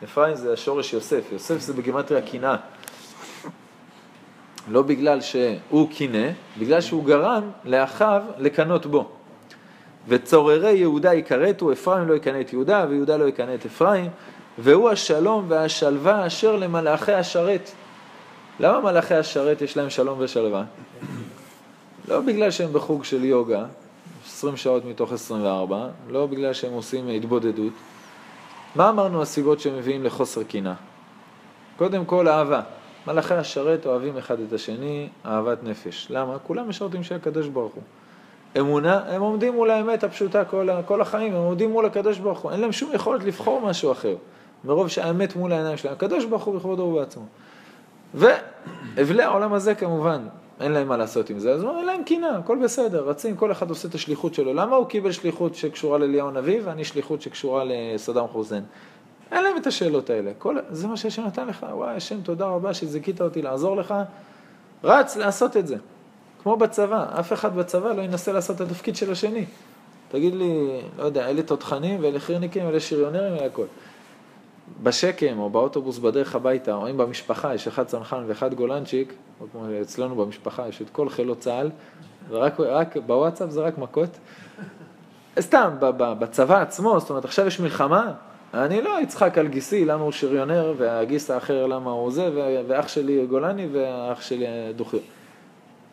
אפרים 0.03 0.35
זה 0.35 0.53
השורש 0.53 0.93
יוסף, 0.93 1.31
יוסף 1.31 1.59
זה 1.59 1.73
בגימטריה 1.73 2.21
קנאה. 2.21 2.55
לא 4.69 4.81
בגלל 4.81 5.21
שהוא 5.21 5.89
קינא, 5.91 6.27
בגלל 6.59 6.81
שהוא 6.81 7.05
גרם 7.05 7.51
לאחיו 7.65 8.21
לקנות 8.37 8.85
בו. 8.85 9.09
וצוררי 10.07 10.71
יהודה 10.71 11.13
יכרתו, 11.13 11.71
אפרים 11.71 12.07
לא 12.07 12.13
יקנא 12.13 12.41
את 12.41 12.53
יהודה, 12.53 12.85
ויהודה 12.89 13.17
לא 13.17 13.25
יקנא 13.25 13.55
את 13.55 13.65
אפרים, 13.65 14.09
והוא 14.57 14.89
השלום 14.89 15.45
והשלווה 15.47 16.27
אשר 16.27 16.55
למלאכי 16.55 17.13
השרת. 17.13 17.71
למה 18.59 18.79
מלאכי 18.79 19.15
השרת 19.15 19.61
יש 19.61 19.77
להם 19.77 19.89
שלום 19.89 20.17
ושלווה? 20.21 20.63
לא 22.07 22.21
בגלל 22.21 22.51
שהם 22.51 22.73
בחוג 22.73 23.03
של 23.03 23.25
יוגה, 23.25 23.65
20 24.27 24.57
שעות 24.57 24.85
מתוך 24.85 25.11
24, 25.11 25.87
לא 26.09 26.25
בגלל 26.27 26.53
שהם 26.53 26.73
עושים 26.73 27.07
התבודדות. 27.07 27.73
מה 28.75 28.89
אמרנו 28.89 29.21
הסיבות 29.21 29.59
שהם 29.59 29.77
מביאים 29.77 30.03
לחוסר 30.03 30.43
קינה? 30.43 30.73
קודם 31.77 32.05
כל 32.05 32.27
אהבה. 32.27 32.61
מלאכי 33.07 33.33
השרת 33.33 33.85
אוהבים 33.85 34.17
אחד 34.17 34.39
את 34.39 34.53
השני, 34.53 35.09
אהבת 35.25 35.63
נפש. 35.63 36.07
למה? 36.09 36.39
כולם 36.39 36.69
משרתים 36.69 37.03
של 37.03 37.15
הקדוש 37.15 37.47
ברוך 37.47 37.73
הוא. 37.73 37.83
אמונה, 38.59 39.01
הם 39.07 39.21
עומדים 39.21 39.53
מול 39.53 39.71
האמת 39.71 40.03
הפשוטה 40.03 40.45
כל, 40.45 40.69
כל 40.85 41.01
החיים, 41.01 41.35
הם 41.35 41.41
עומדים 41.41 41.71
מול 41.71 41.85
הקדוש 41.85 42.19
ברוך 42.19 42.39
הוא, 42.39 42.51
אין 42.51 42.59
להם 42.59 42.71
שום 42.71 42.89
יכולת 42.93 43.23
לבחור 43.23 43.61
משהו 43.61 43.91
אחר, 43.91 44.15
מרוב 44.63 44.87
שהאמת 44.87 45.35
מול 45.35 45.51
העיניים 45.51 45.77
שלהם, 45.77 45.93
הקדוש 45.93 46.25
ברוך 46.25 46.43
הוא 46.43 46.55
בכבודו 46.55 46.83
ובעצמו. 46.83 47.25
והבלי 48.13 49.23
העולם 49.23 49.53
הזה 49.53 49.75
כמובן, 49.75 50.27
אין 50.61 50.71
להם 50.71 50.87
מה 50.87 50.97
לעשות 50.97 51.29
עם 51.29 51.39
זה, 51.39 51.51
אז 51.51 51.63
אין 51.63 51.85
להם 51.85 52.03
קינה, 52.03 52.37
הכל 52.37 52.57
בסדר, 52.63 53.09
רצים, 53.09 53.35
כל 53.35 53.51
אחד 53.51 53.69
עושה 53.69 53.87
את 53.87 53.95
השליחות 53.95 54.33
שלו. 54.33 54.53
למה 54.53 54.75
הוא 54.75 54.85
קיבל 54.85 55.11
שליחות 55.11 55.55
שקשורה 55.55 55.97
לאליהו 55.97 56.27
הנביא 56.27 56.59
ואני 56.63 56.83
שליחות 56.83 57.21
שקשורה 57.21 57.63
לסדאם 57.65 58.27
חוסיין? 58.27 58.63
אין 59.31 59.43
להם 59.43 59.57
את 59.57 59.67
השאלות 59.67 60.09
האלה. 60.09 60.31
כל, 60.37 60.57
זה 60.69 60.87
מה 60.87 60.97
שהשם 60.97 61.25
נתן 61.25 61.47
לך, 61.47 61.65
וואי, 61.71 61.95
השם, 61.95 62.21
תודה 62.21 62.45
רבה 62.45 62.73
שזיכית 62.73 63.21
אותי 63.21 63.41
לעזור 63.41 63.77
לך. 63.77 63.93
רץ 64.83 65.17
לעשות 65.17 65.57
את 65.57 65.67
זה. 65.67 65.75
כמו 66.43 66.57
בצבא, 66.57 67.05
אף 67.19 67.33
אחד 67.33 67.55
בצבא 67.55 67.93
לא 67.93 68.01
ינסה 68.01 68.31
לעשות 68.31 68.55
את 68.55 68.61
התפקיד 68.61 68.95
של 68.95 69.11
השני. 69.11 69.45
תגיד 70.11 70.35
לי, 70.35 70.81
לא 70.97 71.03
יודע, 71.03 71.29
אלה 71.29 71.43
תותחנים 71.43 72.03
ואלה 72.03 72.19
חירניקים, 72.19 72.67
אלה 72.67 72.79
שריונרים, 72.79 73.33
אלה 73.33 73.45
הכל. 73.45 73.65
בשקם 74.83 75.39
או 75.39 75.49
באוטובוס 75.49 75.97
בדרך 75.97 76.35
הביתה, 76.35 76.75
או 76.75 76.89
אם 76.89 76.97
במשפחה 76.97 77.55
יש 77.55 77.67
אחד 77.67 77.83
צנחן 77.83 78.23
ואחד 78.27 78.53
גולנצ'יק, 78.53 79.13
או 79.41 79.45
כמו 79.51 79.65
אצלנו 79.81 80.15
במשפחה 80.15 80.67
יש 80.67 80.81
את 80.81 80.89
כל 80.89 81.09
חילות 81.09 81.39
צה"ל, 81.39 81.69
ורק 82.29 82.59
רק, 82.59 82.97
בוואטסאפ 82.97 83.49
זה 83.49 83.61
רק 83.61 83.77
מכות. 83.77 84.09
סתם, 85.39 85.75
בצבא 85.99 86.61
עצמו, 86.61 86.99
זאת 86.99 87.09
אומרת, 87.09 87.25
עכשיו 87.25 87.47
יש 87.47 87.59
מלחמה, 87.59 88.13
אני 88.53 88.81
לא 88.81 89.01
אצחק 89.03 89.37
על 89.37 89.47
גיסי 89.47 89.85
למה 89.85 90.03
הוא 90.03 90.11
שריונר, 90.11 90.73
והגיס 90.77 91.31
האחר 91.31 91.65
למה 91.65 91.91
הוא 91.91 92.11
זה, 92.11 92.29
ואח 92.67 92.87
שלי 92.87 93.25
גולני 93.25 93.67
ואח 93.71 94.21
שלי 94.21 94.45
דוחי. 94.75 94.99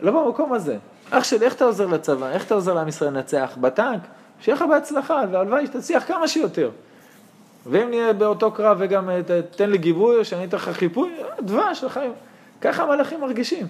לא 0.01 0.25
במקום 0.25 0.53
הזה. 0.53 0.77
אח 1.11 1.25
שלי, 1.25 1.45
איך 1.45 1.55
אתה 1.55 1.65
עוזר 1.65 1.87
לצבא? 1.87 2.31
איך 2.31 2.47
אתה 2.47 2.55
עוזר 2.55 2.75
לעם 2.75 2.89
ישראל 2.89 3.11
לנצח? 3.11 3.57
בטנק? 3.61 4.01
שיהיה 4.41 4.57
לך 4.57 4.65
בהצלחה, 4.71 5.23
והלוואי 5.31 5.67
שתצליח 5.67 6.09
כמה 6.09 6.29
שיותר. 6.29 6.71
ואם 7.67 7.91
נהיה 7.91 8.13
באותו 8.13 8.53
קרב 8.53 8.77
וגם 8.81 9.11
אה, 9.11 9.21
תן 9.57 9.71
לי 9.71 9.79
גיבוי, 9.79 10.17
או 10.17 10.25
שאני 10.25 10.45
אתן 10.45 10.57
לך 10.57 10.69
חיפוי, 10.69 11.13
דבש 11.41 11.85
לחיים. 11.85 12.13
ככה 12.61 12.83
המלאכים 12.83 13.21
מרגישים. 13.21 13.67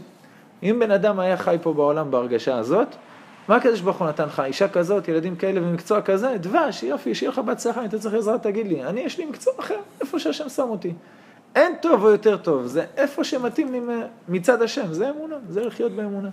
אם 0.62 0.76
בן 0.80 0.90
אדם 0.90 1.20
היה 1.20 1.36
חי 1.36 1.56
פה 1.62 1.72
בעולם 1.72 2.10
בהרגשה 2.10 2.58
הזאת, 2.58 2.88
מה 3.48 3.56
הקדוש 3.56 3.80
ברוך 3.80 3.96
הוא 3.96 4.08
נתן 4.08 4.24
לך? 4.26 4.40
אישה 4.40 4.68
כזאת, 4.68 5.08
ילדים 5.08 5.36
כאלה 5.36 5.60
ומקצוע 5.62 6.02
כזה, 6.02 6.36
דבש, 6.40 6.82
יופי, 6.82 7.14
שיהיה 7.14 7.32
לך 7.32 7.38
בהצלחה, 7.38 7.80
אם 7.80 7.86
אתה 7.86 7.98
צריך 7.98 8.14
עזרה 8.14 8.38
תגיד 8.38 8.66
לי. 8.66 8.84
אני, 8.84 9.00
יש 9.00 9.18
לי 9.18 9.24
מקצוע 9.24 9.54
אחר, 9.60 9.78
איפה 10.00 10.18
שהשם 10.18 10.48
שם 10.48 10.68
אותי. 10.68 10.92
אין 11.54 11.74
טוב 11.82 12.04
או 12.04 12.10
יותר 12.10 12.36
טוב, 12.36 12.66
זה 12.66 12.84
איפה 12.96 13.24
שמתאים 13.24 13.72
לי 13.72 13.80
מצד 14.28 14.62
השם, 14.62 14.92
זה 14.92 15.10
אמונה, 15.10 15.36
זה 15.48 15.64
לחיות 15.64 15.92
באמונה. 15.92 16.28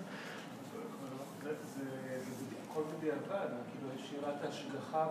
הכל 2.71 2.81
בדיעבד, 2.97 3.47
כאילו 3.71 3.89
יש 3.95 4.11
שאלת 4.11 4.35
ההשגחה 4.45 5.05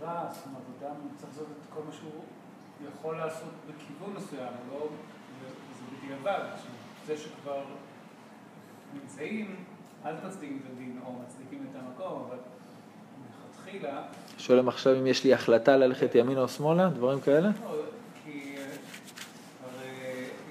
והבחירה, 0.00 0.32
זאת 0.32 0.46
אומרת, 0.46 0.62
אדם 0.80 1.08
צריך 1.16 1.32
לעשות 1.32 1.46
את 1.46 1.74
כל 1.74 1.80
מה 1.86 1.92
שהוא 1.92 2.22
יכול 2.92 3.16
לעשות 3.16 3.48
בכיוון 3.66 4.14
מסוים, 4.16 4.52
לא, 4.72 4.88
זה 5.42 5.84
בדיעבד, 5.96 6.44
זה 7.06 7.16
שכבר 7.16 7.64
נמצאים, 8.94 9.64
אל 10.04 10.16
תצדיקים 10.16 10.60
את 10.64 10.70
הדין 10.72 11.00
או 11.04 11.12
מצדיקים 11.12 11.66
את 11.70 11.76
המקום, 11.76 12.24
אבל 12.28 12.36
מלכתחילה... 13.18 14.02
שואל 14.38 14.58
אם 14.58 14.68
עכשיו 14.68 14.98
אם 14.98 15.06
יש 15.06 15.24
לי 15.24 15.34
החלטה 15.34 15.76
ללכת 15.76 16.14
ימינה 16.14 16.40
או 16.40 16.48
שמאלה, 16.48 16.88
דברים 16.88 17.20
כאלה? 17.20 17.48
לא, 17.64 17.82
כי 18.24 18.56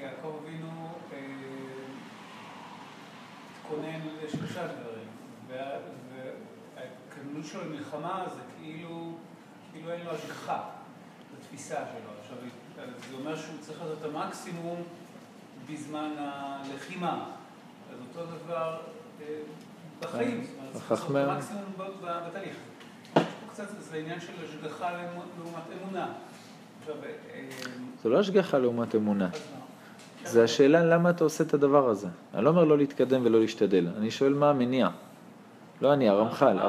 יעקב 0.02 0.34
אבינו 0.44 0.90
אה, 1.14 1.18
התכונן 3.60 4.00
לשלושה 4.24 4.68
דברים, 4.68 5.08
וההתכוננות 5.48 7.46
שלו 7.46 7.62
למלחמה 7.66 8.26
זה 8.36 8.42
כאילו 9.88 10.00
אין 10.00 10.06
לו 10.06 10.12
השגחה 10.12 10.60
בתפיסה 11.38 11.76
שלו. 11.76 12.12
עכשיו, 12.22 12.38
זה 13.10 13.18
אומר 13.18 13.36
שהוא 13.36 13.56
צריך 13.60 13.82
לעשות 13.82 13.98
את 14.00 14.06
המקסימום 14.06 14.84
בזמן 15.72 16.10
הלחימה. 16.18 17.26
אז 17.94 17.98
אותו 18.10 18.32
דבר 18.32 18.78
אה, 19.22 19.26
בחיים, 20.00 20.44
זאת 20.44 20.56
אומרת, 20.60 20.74
צריך 20.74 20.92
לעשות 20.92 21.12
את 21.12 21.16
המקסימום 21.16 21.64
בתהליך. 22.28 22.56
קצת, 23.52 23.66
זה 23.80 23.98
עניין 23.98 24.20
של 24.20 24.34
השגחה 24.44 24.92
לעומת 24.92 25.64
אמונה. 25.82 26.08
אה, 26.90 26.94
זה 28.04 28.10
לא 28.10 28.20
השגחה 28.20 28.58
לעומת 28.58 28.96
אמונה. 28.96 29.30
זה 30.24 30.44
השאלה 30.44 30.86
למה 30.86 31.10
אתה 31.10 31.24
עושה 31.24 31.44
את 31.44 31.54
הדבר 31.54 31.90
הזה. 31.90 32.08
אני 32.34 32.44
לא 32.44 32.50
אומר 32.50 32.64
לא 32.64 32.78
להתקדם 32.78 33.26
ולא 33.26 33.40
להשתדל, 33.40 33.88
אני 33.98 34.12
שואל 34.12 34.34
מה 34.34 34.50
המניע. 34.50 34.90
לא 35.82 35.94
אני, 35.94 36.10
הרמח"ל. 36.10 36.60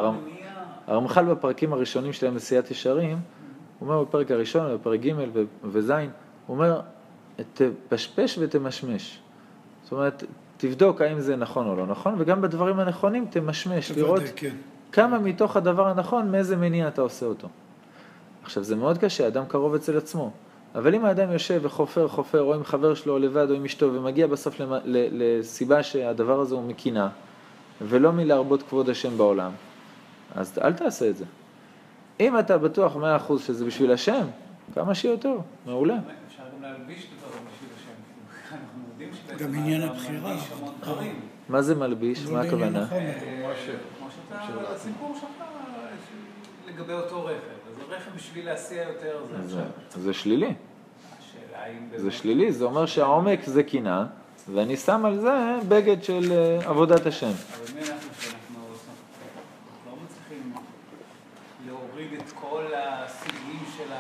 הרמח"ל 0.88 1.24
בפרקים 1.24 1.72
הראשונים 1.72 2.12
של 2.12 2.30
נשיאת 2.30 2.70
ישרים, 2.70 3.18
הוא 3.78 3.88
אומר 3.88 4.04
בפרק 4.04 4.30
הראשון, 4.30 4.74
בפרק 4.74 5.00
ג' 5.00 5.12
וז', 5.64 5.90
הוא 5.90 5.98
אומר, 6.48 6.80
תפשפש 7.54 8.38
ותמשמש. 8.40 9.18
זאת 9.82 9.92
אומרת, 9.92 10.24
תבדוק 10.56 11.00
האם 11.00 11.20
זה 11.20 11.36
נכון 11.36 11.66
או 11.66 11.76
לא 11.76 11.86
נכון, 11.86 12.14
וגם 12.18 12.40
בדברים 12.40 12.80
הנכונים 12.80 13.26
תמשמש, 13.30 13.90
לראות 13.90 14.22
כן. 14.36 14.54
כמה 14.92 15.18
מתוך 15.18 15.56
הדבר 15.56 15.88
הנכון, 15.88 16.30
מאיזה 16.30 16.56
מניע 16.56 16.88
אתה 16.88 17.02
עושה 17.02 17.26
אותו. 17.26 17.48
עכשיו, 18.42 18.62
זה 18.62 18.76
מאוד 18.76 18.98
קשה, 18.98 19.26
אדם 19.26 19.44
קרוב 19.48 19.74
אצל 19.74 19.96
עצמו. 19.96 20.30
אבל 20.74 20.94
אם 20.94 21.04
האדם 21.04 21.32
יושב 21.32 21.60
וחופר, 21.62 22.08
חופר, 22.08 22.42
או 22.42 22.54
עם 22.54 22.64
חבר 22.64 22.94
שלו, 22.94 23.12
או 23.12 23.18
לבד, 23.18 23.50
או 23.50 23.54
עם 23.54 23.64
אשתו, 23.64 23.94
ומגיע 23.94 24.26
בסוף 24.26 24.60
לסיבה 24.84 25.82
שהדבר 25.82 26.40
הזה 26.40 26.54
הוא 26.54 26.64
מקינה, 26.64 27.08
ולא 27.82 28.12
מלהרבות 28.12 28.62
כבוד 28.62 28.90
השם 28.90 29.18
בעולם, 29.18 29.50
אז 30.38 30.58
אל 30.64 30.72
תעשה 30.72 31.10
את 31.10 31.16
זה. 31.16 31.24
אם 32.20 32.38
אתה 32.38 32.58
בטוח 32.58 32.96
מאה 32.96 33.16
אחוז 33.16 33.44
שזה 33.44 33.64
בשביל 33.64 33.92
השם, 33.92 34.26
כמה 34.74 34.94
שיותר, 34.94 35.36
מעולה. 35.66 35.94
אפשר 36.26 36.42
גם 36.56 36.62
להלביש 36.62 37.06
דברים 37.18 37.44
בשביל 37.54 37.70
השם. 37.76 38.52
אנחנו 38.52 38.80
יודעים 38.90 39.10
שבעצם 39.14 39.44
גם 39.44 39.54
עניין 39.54 39.82
הבחירה. 39.82 40.36
מה 41.48 41.62
זה 41.62 41.74
מלביש? 41.74 42.26
מה 42.26 42.40
הכוונה? 42.40 42.86
הסיפור 44.74 45.16
שלך 45.20 45.44
לגבי 46.68 46.92
אותו 46.92 47.24
רכב. 47.24 47.32
אז 47.70 47.90
הרכב 47.90 48.10
בשביל 48.16 48.46
להסיע 48.46 48.82
יותר 48.82 49.20
זה 49.44 49.62
זה 49.96 50.12
שלילי. 50.12 50.54
זה 51.96 52.10
שלילי, 52.10 52.52
זה 52.52 52.64
אומר 52.64 52.86
שהעומק 52.86 53.44
זה 53.44 53.62
קינה, 53.62 54.06
ואני 54.54 54.76
שם 54.76 55.04
על 55.04 55.20
זה 55.20 55.58
בגד 55.68 56.02
של 56.02 56.32
אה, 56.32 56.68
עבודת 56.70 57.06
השם. 57.06 57.26
אבל 57.26 57.74
מי 57.74 57.80
אנחנו 57.80 58.10
שאנחנו 58.20 58.60
לא 59.86 59.92
מצליחים 60.04 60.52
להוריד 61.66 62.12
את 62.12 62.32
כל 62.32 62.64
הסיגים 62.76 63.64
של 63.76 63.92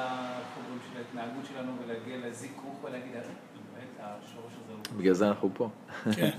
ההתנהגות 1.28 1.46
שלנו 1.54 1.72
ולהגיע 1.84 2.28
לזיכוך 2.28 2.84
ולהגיד, 2.84 3.14
אה, 3.14 3.20
באמת, 3.20 3.88
השורש 4.00 4.52
הזה 4.64 4.72
הוא... 4.72 4.98
בגלל 4.98 5.14
זה 5.14 5.28
אנחנו 5.28 5.50
פה. 5.54 5.68
כן. 6.12 6.30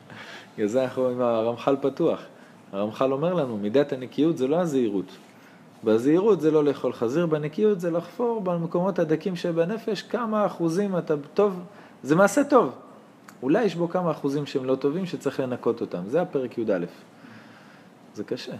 בגלל 0.54 0.66
זה 0.66 0.84
אנחנו 0.84 1.08
עם 1.08 1.20
הרמח"ל 1.20 1.76
פתוח. 1.80 2.20
הרמח"ל 2.72 3.12
אומר 3.12 3.34
לנו, 3.34 3.56
מידת 3.56 3.92
הנקיות 3.92 4.38
זה 4.38 4.48
לא 4.48 4.60
הזהירות. 4.60 5.16
בזהירות 5.84 6.40
זה 6.40 6.50
לא 6.50 6.64
לאכול 6.64 6.92
חזיר, 6.92 7.26
בנקיות 7.26 7.80
זה 7.80 7.90
לחפור 7.90 8.40
במקומות 8.40 8.98
הדקים 8.98 9.36
שבנפש 9.36 10.02
כמה 10.02 10.46
אחוזים 10.46 10.98
אתה 10.98 11.14
טוב, 11.34 11.60
זה 12.02 12.16
מעשה 12.16 12.44
טוב. 12.44 12.74
אולי 13.42 13.64
יש 13.64 13.74
בו 13.74 13.88
כמה 13.88 14.10
אחוזים 14.10 14.46
שהם 14.46 14.64
לא 14.64 14.74
טובים 14.74 15.06
שצריך 15.06 15.40
לנקות 15.40 15.80
אותם. 15.80 16.02
זה 16.06 16.22
הפרק 16.22 16.58
י"א. 16.58 16.86
זה 18.14 18.24
קשה. 18.24 18.52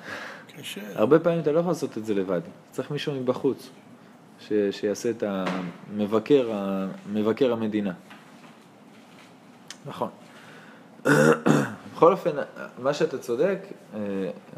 קשה. 0.57 0.81
הרבה 0.95 1.19
פעמים 1.19 1.41
אתה 1.41 1.53
לא 1.53 1.59
יכול 1.59 1.71
לעשות 1.71 1.99
את 1.99 2.05
זה 2.05 2.15
לבד. 2.15 2.41
צריך 2.71 2.91
מישהו 2.91 3.15
מבחוץ 3.15 3.71
ש... 4.41 4.53
שיעשה 4.71 5.11
את 5.11 5.23
המבקר, 5.27 6.53
מבקר 7.13 7.53
המדינה. 7.53 7.93
נכון. 9.87 10.09
בכל 11.95 12.13
אופן, 12.13 12.31
מה 12.79 12.95
שאתה 12.95 13.19
צודק, 13.19 13.59
אה, 13.95 14.01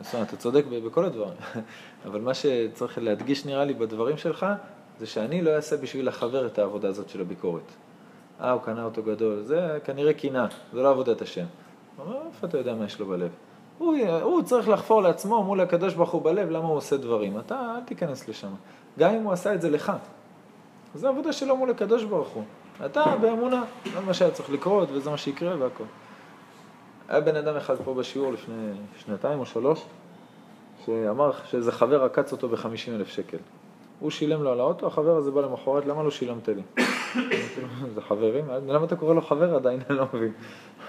זאת 0.03 0.15
אומרת, 0.15 0.29
אתה 0.29 0.37
צודק 0.37 0.65
בכל 0.87 1.05
הדברים, 1.05 1.35
אבל 2.07 2.21
מה 2.21 2.35
שצריך 2.35 2.99
להדגיש 2.99 3.47
נראה 3.47 3.65
לי 3.65 3.75
בדברים 3.75 4.17
שלך, 4.17 4.47
זה 4.99 5.07
שאני 5.07 5.43
לא 5.43 5.51
אעשה 5.51 5.77
בשביל 5.77 6.09
החבר 6.09 6.47
את 6.47 6.59
העבודה 6.59 6.89
הזאת 6.89 7.09
של 7.09 7.21
הביקורת. 7.21 7.63
אה, 8.41 8.51
הוא 8.51 8.63
קנה 8.63 8.85
אותו 8.85 9.03
גדול, 9.03 9.43
זה 9.43 9.79
כנראה 9.85 10.13
קינה, 10.13 10.47
זה 10.73 10.83
לא 10.83 10.91
עבודת 10.91 11.23
השם. 11.23 11.45
הוא 11.97 12.07
אומר, 12.07 12.19
איפה 12.27 12.47
אתה 12.47 12.59
יודע 12.59 12.75
מה 12.75 12.85
יש 12.85 13.01
לו 13.01 13.07
בלב? 13.07 13.31
הוא, 13.79 13.97
הוא 14.23 14.43
צריך 14.43 14.69
לחפור 14.69 15.03
לעצמו 15.03 15.45
מול 15.45 15.61
הקדוש 15.61 15.95
ברוך 15.95 16.11
הוא 16.11 16.23
בלב, 16.23 16.51
למה 16.51 16.69
הוא 16.69 16.77
עושה 16.77 16.97
דברים. 16.97 17.39
אתה 17.39 17.75
אל 17.77 17.81
תיכנס 17.81 18.29
לשם. 18.29 18.53
גם 19.01 19.15
אם 19.15 19.23
הוא 19.23 19.33
עשה 19.33 19.55
את 19.55 19.61
זה 19.61 19.71
לך. 19.71 19.93
זו 20.95 21.09
עבודה 21.09 21.33
שלו 21.33 21.57
מול 21.57 21.71
הקדוש 21.71 22.05
ברוך 22.05 22.29
הוא. 22.29 22.45
אתה 22.87 23.17
באמונה, 23.21 23.65
זה 23.93 24.01
מה 24.01 24.15
שהיה 24.15 24.31
צריך 24.31 24.51
לקרות 24.51 24.89
וזה 24.93 25.11
מה 25.11 25.19
שיקרה 25.19 25.57
והכל. 25.59 25.85
היה 27.09 27.21
בן 27.21 27.37
אדם 27.37 27.57
אחד 27.57 27.77
פה 27.85 27.95
בשיעור 27.95 28.33
לפני 28.33 28.73
שנתיים 28.97 29.39
או 29.39 29.47
שלוש, 29.47 29.85
שאמר 30.87 31.31
שאיזה 31.45 31.73
חבר 31.73 32.05
עקץ 32.05 32.33
אותו 32.33 32.49
בחמישים 32.49 32.95
אלף 32.95 33.09
שקל. 33.09 33.39
הוא 34.01 34.11
שילם 34.11 34.43
לו 34.43 34.53
על 34.53 34.61
האוטו, 34.61 34.87
החבר 34.87 35.17
הזה 35.17 35.31
בא 35.31 35.41
למחרת, 35.41 35.87
למה 35.87 36.03
לא 36.03 36.11
שילמת 36.11 36.49
לי? 36.49 36.63
זה 37.95 38.01
חברים? 38.01 38.45
למה 38.67 38.85
אתה 38.85 38.97
קורא 38.97 39.15
לו 39.15 39.23
חבר 39.23 39.55
עדיין? 39.55 39.81
אני 39.91 39.99
לא 39.99 40.07
מבין. 40.15 40.33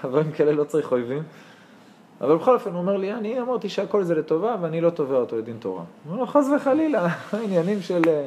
חברים 0.00 0.32
כאלה 0.32 0.52
לא 0.52 0.64
צריך 0.64 0.92
אויבים. 0.92 1.22
אבל 2.22 2.36
בכל 2.36 2.54
אופן 2.54 2.70
הוא 2.70 2.78
אומר 2.78 2.96
לי, 2.96 3.12
אני 3.12 3.40
אמרתי 3.40 3.68
שהכל 3.68 4.04
זה 4.04 4.14
לטובה 4.14 4.56
ואני 4.60 4.80
לא 4.80 4.90
תובע 4.90 5.16
אותו 5.16 5.38
לדין 5.38 5.56
תורה. 5.58 5.76
הוא 5.78 6.10
אומר 6.10 6.20
לו, 6.20 6.26
חס 6.26 6.46
וחלילה, 6.56 7.08
עניינים 7.44 7.82
של 7.82 8.02
אה, 8.08 8.26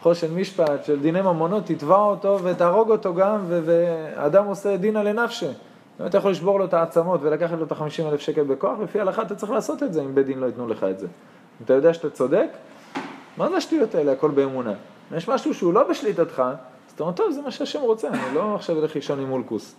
חושן 0.00 0.34
משפט, 0.34 0.84
של 0.84 1.00
דיני 1.00 1.22
ממונות, 1.22 1.64
תתבע 1.66 1.96
אותו 1.96 2.38
ותהרוג 2.42 2.90
אותו 2.90 3.14
גם, 3.14 3.44
ואדם 3.48 4.46
עושה 4.46 4.76
דינא 4.76 4.98
לנפשה. 4.98 5.50
אם 6.00 6.06
אתה 6.06 6.18
יכול 6.18 6.30
לשבור 6.30 6.58
לו 6.58 6.64
את 6.64 6.74
העצמות 6.74 7.20
ולקחת 7.22 7.58
לו 7.58 7.64
את 7.64 7.72
ה-50 7.72 8.02
אלף 8.08 8.20
שקל 8.20 8.42
בכוח, 8.42 8.78
לפי 8.82 8.98
ההלכה 8.98 9.22
אתה 9.22 9.34
צריך 9.34 9.52
לעשות 9.52 9.82
את 9.82 9.92
זה 9.92 10.02
אם 10.02 10.14
בית 10.14 10.26
דין 10.26 10.38
לא 10.38 10.46
ייתנו 10.46 10.68
לך 10.68 10.84
את 10.84 10.98
זה. 10.98 11.06
אם 11.06 11.64
אתה 11.64 11.74
יודע 11.74 11.94
שאתה 11.94 12.10
צודק, 12.10 12.48
מה 13.36 13.48
זה 13.48 13.56
השטויות 13.56 13.94
האלה, 13.94 14.12
הכל 14.12 14.30
באמונה? 14.30 14.72
יש 15.16 15.28
משהו 15.28 15.54
שהוא 15.54 15.74
לא 15.74 15.88
בשליטתך, 15.88 16.40
אז 16.40 16.92
אתה 16.94 17.02
אומר, 17.02 17.14
טוב, 17.14 17.30
זה 17.30 17.42
מה 17.42 17.50
שהשם 17.50 17.80
רוצה, 17.80 18.08
אני 18.08 18.34
לא 18.34 18.54
עכשיו 18.54 18.78
אלך 18.78 18.94
לישון 18.94 19.20
עם 19.20 19.28
מולקוס. 19.28 19.74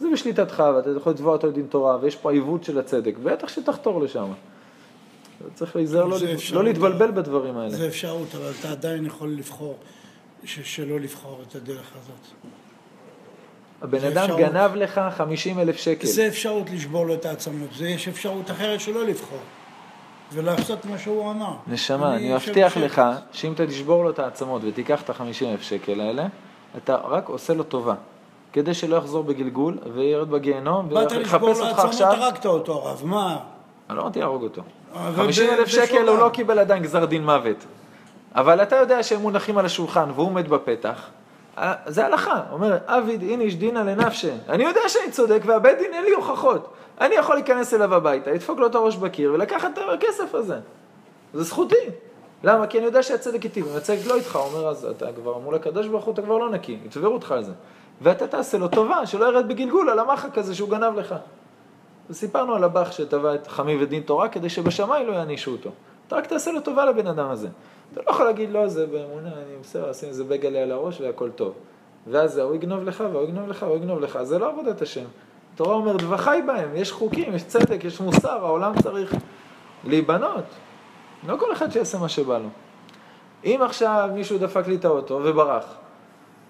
זה 0.00 0.06
בשליטתך, 0.12 0.62
ואתה 0.76 0.90
יכול 0.96 1.12
לתבוע 1.12 1.32
אותו 1.32 1.46
לדין 1.46 1.66
תורה, 1.66 1.96
ויש 2.00 2.16
פה 2.16 2.32
עיוות 2.32 2.64
של 2.64 2.78
הצדק, 2.78 3.14
בטח 3.22 3.48
שתחתור 3.48 4.00
לשם. 4.00 4.26
צריך 5.54 5.76
להיזהר 5.76 6.04
לא. 6.04 6.16
לא 6.52 6.64
להתבלבל 6.64 7.10
בדברים 7.10 7.56
האלה. 7.56 7.70
זה 7.70 7.86
אפשרות, 7.88 8.28
אבל 8.34 8.50
אתה 8.60 8.70
עדיין 8.70 9.06
יכול 9.06 9.28
לבחור, 9.30 9.76
ש- 10.44 10.74
שלא 10.76 11.00
לבחור 11.00 11.40
את 11.48 11.54
הדרך 11.54 11.90
הזאת. 12.02 12.52
הבן 13.82 14.04
אדם 14.04 14.16
אפשרות. 14.22 14.40
גנב 14.40 14.74
לך 14.74 15.00
50 15.16 15.58
אלף 15.58 15.76
שקל. 15.76 16.06
זה 16.06 16.26
אפשרות 16.26 16.70
לשבור 16.70 17.06
לו 17.06 17.14
את 17.14 17.26
העצמות, 17.26 17.68
זה 17.76 17.88
יש 17.88 18.08
אפשרות 18.08 18.50
אחרת 18.50 18.80
שלא 18.80 19.04
לבחור. 19.06 19.38
ולעשות 20.32 20.84
מה 20.84 20.98
שהוא 20.98 21.30
אמר. 21.30 21.52
נשמה, 21.66 22.16
אני 22.16 22.34
מבטיח. 22.34 22.76
לך 22.76 23.02
שאם 23.32 23.52
אתה 23.52 23.66
תשבור 23.66 24.04
לו 24.04 24.10
את 24.10 24.18
העצמות 24.18 24.62
ותיקח 24.64 25.02
את 25.02 25.10
ה-50 25.10 25.22
אלף 25.44 25.62
שקל 25.62 26.00
האלה, 26.00 26.26
אתה 26.76 26.96
רק 26.96 27.28
עושה 27.28 27.54
לו 27.54 27.62
טובה. 27.64 27.94
כדי 28.54 28.74
שלא 28.74 28.96
יחזור 28.96 29.24
בגלגול 29.24 29.78
וירד 29.94 30.30
בגיהנום 30.30 30.88
באת 30.88 31.12
לשבור 31.12 31.48
ויחפש 31.48 31.60
אותך 31.60 31.78
עכשיו. 31.78 32.08
הרגת 32.08 32.46
אותו 32.46 32.72
הרב, 32.72 33.02
מה? 33.04 33.38
אני 33.90 33.96
לא 33.96 34.02
אמרתי 34.02 34.20
להרוג 34.20 34.42
אותו. 34.42 34.62
אבל 34.92 35.12
50 35.24 35.50
ב- 35.50 35.52
אלף 35.52 35.68
שקל 35.68 36.08
הוא. 36.08 36.18
לא 36.18 36.28
קיבל 36.28 36.58
עדיין 36.58 36.82
גזר 36.82 37.04
דין 37.04 37.24
מוות. 37.24 37.56
אבל 38.34 38.62
אתה 38.62 38.76
יודע 38.76 39.02
שהם 39.02 39.20
מונחים 39.20 39.58
על 39.58 39.66
השולחן 39.66 40.10
והוא 40.14 40.26
עומד 40.26 40.48
בפתח. 40.48 41.10
אה, 41.58 41.74
זה 41.86 42.06
הלכה, 42.06 42.40
אומר, 42.52 42.78
עביד 42.86 43.22
איניש 43.22 43.56
דינא 43.56 43.78
לנפשי. 43.78 44.30
אני 44.48 44.64
יודע 44.64 44.80
שאני 44.88 45.10
צודק 45.10 45.42
והבית 45.46 45.78
דין 45.78 45.94
אין 45.94 46.04
לי 46.04 46.10
הוכחות. 46.10 46.72
אני 47.00 47.14
יכול 47.14 47.34
להיכנס 47.34 47.74
אליו 47.74 47.94
הביתה, 47.94 48.30
לדפוק 48.30 48.58
לו 48.58 48.66
את 48.66 48.74
הראש 48.74 48.96
בקיר 48.96 49.32
ולקחת 49.32 49.70
את 49.78 49.78
הכסף 49.94 50.34
הזה. 50.34 50.56
זה 51.34 51.42
זכותי. 51.42 51.74
למה? 52.44 52.66
כי 52.66 52.78
אני 52.78 52.86
יודע 52.86 53.02
שהצדק 53.02 53.44
איתי, 53.44 53.60
אם 53.60 53.66
הצדק 53.76 54.06
לא 54.06 54.14
איתך, 54.14 54.36
אומר, 54.36 54.68
אז 54.68 54.84
אתה 54.84 55.06
כבר 55.12 55.38
מול 55.38 55.54
הקדוש 55.54 55.86
ברוך 55.88 56.04
הוא, 56.04 56.14
אתה 56.14 56.22
כבר 56.22 56.38
לא 56.38 56.50
נקי, 56.50 56.78
יתבעו 56.86 57.12
אותך 57.12 57.32
על 57.32 57.44
זה. 57.44 57.52
ואתה 58.04 58.26
תעשה 58.26 58.58
לו 58.58 58.68
טובה, 58.68 59.06
שלא 59.06 59.24
ירד 59.24 59.48
בגלגול 59.48 59.90
על 59.90 59.98
המחק 59.98 60.38
הזה 60.38 60.54
שהוא 60.54 60.68
גנב 60.68 60.98
לך. 60.98 61.14
וסיפרנו 62.10 62.54
על 62.54 62.64
הבח 62.64 62.92
שטבע 62.92 63.34
את 63.34 63.46
חמי 63.46 63.82
ודין 63.82 64.02
תורה 64.02 64.28
כדי 64.28 64.48
שבשמיים 64.48 65.06
לא 65.06 65.12
יענישו 65.12 65.52
אותו. 65.52 65.70
אתה 66.06 66.16
רק 66.16 66.26
תעשה 66.26 66.52
לו 66.52 66.60
טובה 66.60 66.84
לבן 66.84 67.06
אדם 67.06 67.30
הזה. 67.30 67.48
אתה 67.92 68.00
לא 68.06 68.10
יכול 68.10 68.26
להגיד, 68.26 68.50
לא, 68.50 68.68
זה 68.68 68.86
באמונה, 68.86 69.28
אני 69.28 69.56
בסדר, 69.62 69.90
אשים 69.90 70.08
איזה 70.08 70.24
בגלה 70.24 70.58
על 70.58 70.72
הראש 70.72 71.00
והכל 71.00 71.30
טוב. 71.30 71.52
ואז 72.06 72.38
הוא 72.38 72.54
יגנוב 72.54 72.84
לך, 72.84 73.04
והוא 73.12 73.24
יגנוב 73.24 73.48
לך, 73.48 73.62
והוא 73.62 73.76
יגנוב 73.76 74.00
לך. 74.00 74.22
זה 74.22 74.38
לא 74.38 74.48
עבודת 74.48 74.82
השם. 74.82 75.04
התורה 75.54 75.74
אומר, 75.74 75.96
דבחי 75.96 76.40
בהם, 76.46 76.76
יש 76.76 76.92
חוקים, 76.92 77.34
יש 77.34 77.44
צדק, 77.44 77.84
יש 77.84 78.00
מוסר, 78.00 78.44
העולם 78.44 78.72
צריך 78.82 79.14
להיבנות. 79.84 80.44
לא 81.26 81.36
כל 81.36 81.52
אחד 81.52 81.70
שיעשה 81.70 81.98
מה 81.98 82.08
שבא 82.08 82.38
לו. 82.38 82.48
אם 83.44 83.60
עכשיו 83.62 84.08
מישהו 84.14 84.38
דפק 84.38 84.66
לי 84.66 84.74
את 84.74 84.84
האוטו 84.84 85.20
וברח, 85.24 85.76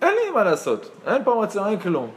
אין 0.04 0.14
לי 0.14 0.30
מה 0.34 0.44
לעשות, 0.44 0.90
אין 1.06 1.24
פה 1.24 1.40
מצלמה, 1.42 1.68
אין 1.68 1.78
כלום. 1.78 2.10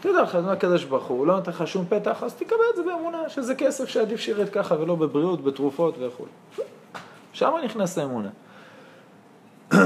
תדע 0.00 0.22
לך, 0.22 0.38
זה 0.40 0.52
הקדוש 0.52 0.84
ברוך 0.84 1.06
הוא, 1.06 1.26
לא 1.26 1.36
נותן 1.36 1.50
לך 1.50 1.66
שום 1.66 1.84
פתח, 1.88 2.22
אז 2.22 2.34
תקבל 2.34 2.58
את 2.70 2.76
זה 2.76 2.82
באמונה, 2.82 3.28
שזה 3.28 3.54
כסף 3.54 3.88
שעדיף 3.88 4.20
שירד 4.20 4.48
ככה 4.48 4.74
ולא 4.80 4.94
בבריאות, 4.94 5.44
בתרופות 5.44 5.94
וכו'. 6.00 6.24
שם 7.32 7.52
נכנס 7.64 7.98
האמונה. 7.98 8.28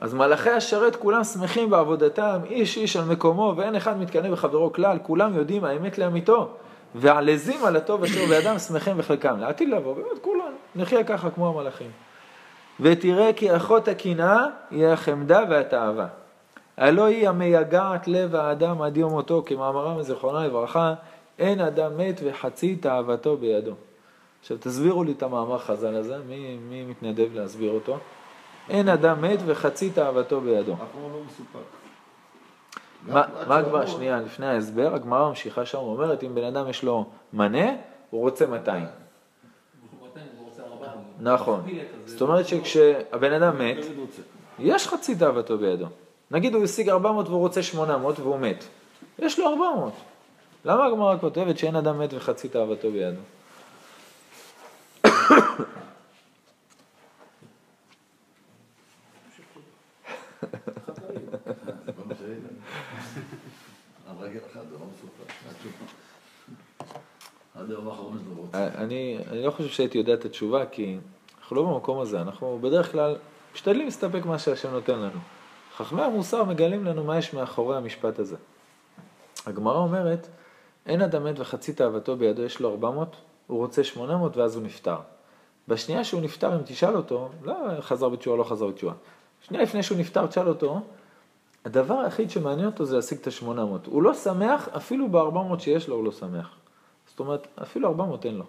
אז 0.00 0.14
מלאכי 0.14 0.50
השרת 0.50 0.96
כולם 0.96 1.24
שמחים 1.24 1.70
בעבודתם, 1.70 2.38
איש 2.50 2.76
איש 2.76 2.96
על 2.96 3.04
מקומו, 3.04 3.54
ואין 3.56 3.74
אחד 3.74 4.00
מתקנא 4.00 4.30
בחברו 4.30 4.72
כלל, 4.72 4.98
כולם 5.02 5.34
יודעים 5.34 5.64
האמת 5.64 5.98
לאמיתו, 5.98 6.50
ועלזים 6.94 7.64
על 7.64 7.76
הטוב 7.76 8.04
אשר 8.04 8.26
בידם 8.28 8.58
שמחים 8.58 8.98
בחלקם. 8.98 9.40
לעתיד 9.40 9.68
לבוא, 9.68 9.94
באמת 9.94 10.18
כולנו, 10.22 10.56
נחיה 10.74 11.04
ככה 11.04 11.30
כמו 11.30 11.48
המלאכים. 11.48 11.90
ותראה 12.80 13.32
כי 13.32 13.56
אחות 13.56 13.88
הקנאה 13.88 14.44
היא 14.70 14.86
החמדה 14.86 15.42
והתאווה. 15.50 16.06
הלא 16.76 17.04
היא 17.04 17.28
המייגעת 17.28 18.08
לב 18.08 18.34
האדם 18.34 18.82
עד 18.82 18.96
יום 18.96 19.12
מותו, 19.12 19.42
כמאמרם 19.46 20.02
זיכרונה 20.02 20.46
לברכה, 20.46 20.94
אין 21.38 21.60
אדם 21.60 21.96
מת 21.96 22.20
וחצי 22.24 22.76
תאוותו 22.76 23.36
בידו. 23.36 23.72
עכשיו 24.40 24.56
תסבירו 24.60 25.04
לי 25.04 25.12
את 25.12 25.22
המאמר 25.22 25.58
חז"ל 25.58 25.94
הזה, 25.96 26.16
מי, 26.28 26.58
מי 26.68 26.84
מתנדב 26.84 27.34
להסביר 27.34 27.72
אותו? 27.72 27.98
אין 28.68 28.88
אדם 28.88 29.22
מת 29.22 29.38
וחצי 29.46 29.90
תאוותו 29.90 30.40
בידו. 30.40 30.72
לא. 33.08 33.14
מה 33.48 33.56
הגמרא, 33.56 33.86
שהרוב- 33.86 33.86
שנייה, 33.86 34.20
לפני 34.20 34.46
ההסבר, 34.46 34.94
הגמרא 34.94 35.28
ממשיכה 35.28 35.66
שם 35.66 35.78
ואומרת, 35.78 36.24
אם 36.24 36.34
בן 36.34 36.44
אדם 36.44 36.68
יש 36.68 36.82
לו 36.84 37.04
מנה, 37.32 37.66
הוא 38.10 38.20
רוצה 38.20 38.46
200. 38.46 38.84
נכון. 41.20 41.62
זאת 42.06 42.20
אומרת 42.20 42.48
שכשהבן 42.48 43.32
אדם 43.32 43.58
מת. 43.58 43.76
יש 44.58 44.88
חצי 44.88 45.14
תאוותו 45.14 45.58
בידו. 45.58 45.86
נגיד 46.30 46.54
הוא 46.54 46.64
השיג 46.64 46.88
400 46.88 47.28
והוא 47.28 47.38
רוצה 47.38 47.62
800 47.62 48.20
והוא 48.20 48.38
מת. 48.38 48.64
יש 49.18 49.38
לו 49.38 49.48
400. 49.48 49.92
למה 50.64 50.86
הגמרא 50.86 51.18
כותבת 51.18 51.58
שאין 51.58 51.76
אדם 51.76 51.98
מת 51.98 52.14
וחצי 52.14 52.48
תאוותו 52.48 52.90
בידו? 52.90 53.20
כל 61.96 62.04
מה 62.04 62.14
שהיית. 62.18 62.42
על 64.08 64.16
רגל 64.20 64.40
אחת 64.52 64.62
זה 64.70 64.76
לא 64.80 64.86
מסופק. 64.92 65.32
שלו 67.66 68.42
רוצה. 68.42 68.68
אני, 68.74 69.18
אני 69.30 69.42
לא 69.42 69.50
חושב 69.50 69.68
שהייתי 69.68 69.98
יודע 69.98 70.14
את 70.14 70.24
התשובה, 70.24 70.66
כי 70.66 70.98
אנחנו 71.40 71.56
לא 71.56 71.62
במקום 71.62 72.00
הזה. 72.00 72.20
אנחנו 72.20 72.58
בדרך 72.62 72.92
כלל 72.92 73.16
משתדלים 73.54 73.84
להסתפק 73.84 74.24
מה 74.24 74.38
שהשם 74.38 74.70
נותן 74.70 74.98
לנו. 74.98 75.20
חכמי 75.76 76.02
המוסר 76.02 76.44
מגלים 76.44 76.84
לנו 76.84 77.04
מה 77.04 77.18
יש 77.18 77.34
מאחורי 77.34 77.76
המשפט 77.76 78.18
הזה. 78.18 78.36
הגמרא 79.46 79.78
אומרת, 79.78 80.28
אין 80.86 81.02
אדם 81.02 81.24
מת 81.24 81.40
וחצי 81.40 81.72
תאוותו 81.72 82.16
בידו, 82.16 82.42
יש 82.42 82.60
לו 82.60 82.70
400, 82.70 83.16
הוא 83.46 83.58
רוצה 83.58 83.84
800 83.84 84.36
ואז 84.36 84.56
הוא 84.56 84.64
נפטר. 84.64 84.96
בשנייה 85.68 86.04
שהוא 86.04 86.20
נפטר, 86.20 86.56
אם 86.56 86.62
תשאל 86.64 86.96
אותו, 86.96 87.28
לא 87.42 87.54
חזר 87.80 88.08
בתשובה, 88.08 88.36
לא 88.36 88.44
חזר 88.44 88.66
בתשובה. 88.66 88.92
שנייה 89.42 89.62
לפני 89.62 89.82
שהוא 89.82 89.98
נפטר, 89.98 90.26
תשאל 90.26 90.48
אותו, 90.48 90.80
הדבר 91.64 91.94
היחיד 91.94 92.30
שמעניין 92.30 92.66
אותו 92.66 92.84
זה 92.84 92.96
להשיג 92.96 93.18
את 93.18 93.26
ה-800. 93.26 93.86
הוא 93.86 94.02
לא 94.02 94.14
שמח, 94.14 94.68
אפילו 94.76 95.08
ב-400 95.08 95.58
שיש 95.58 95.88
לו 95.88 95.96
הוא 95.96 96.04
לא 96.04 96.12
שמח. 96.12 96.50
זאת 97.18 97.26
אומרת, 97.26 97.46
אפילו 97.62 97.88
400 97.88 98.26
אין 98.26 98.34
לו. 98.34 98.44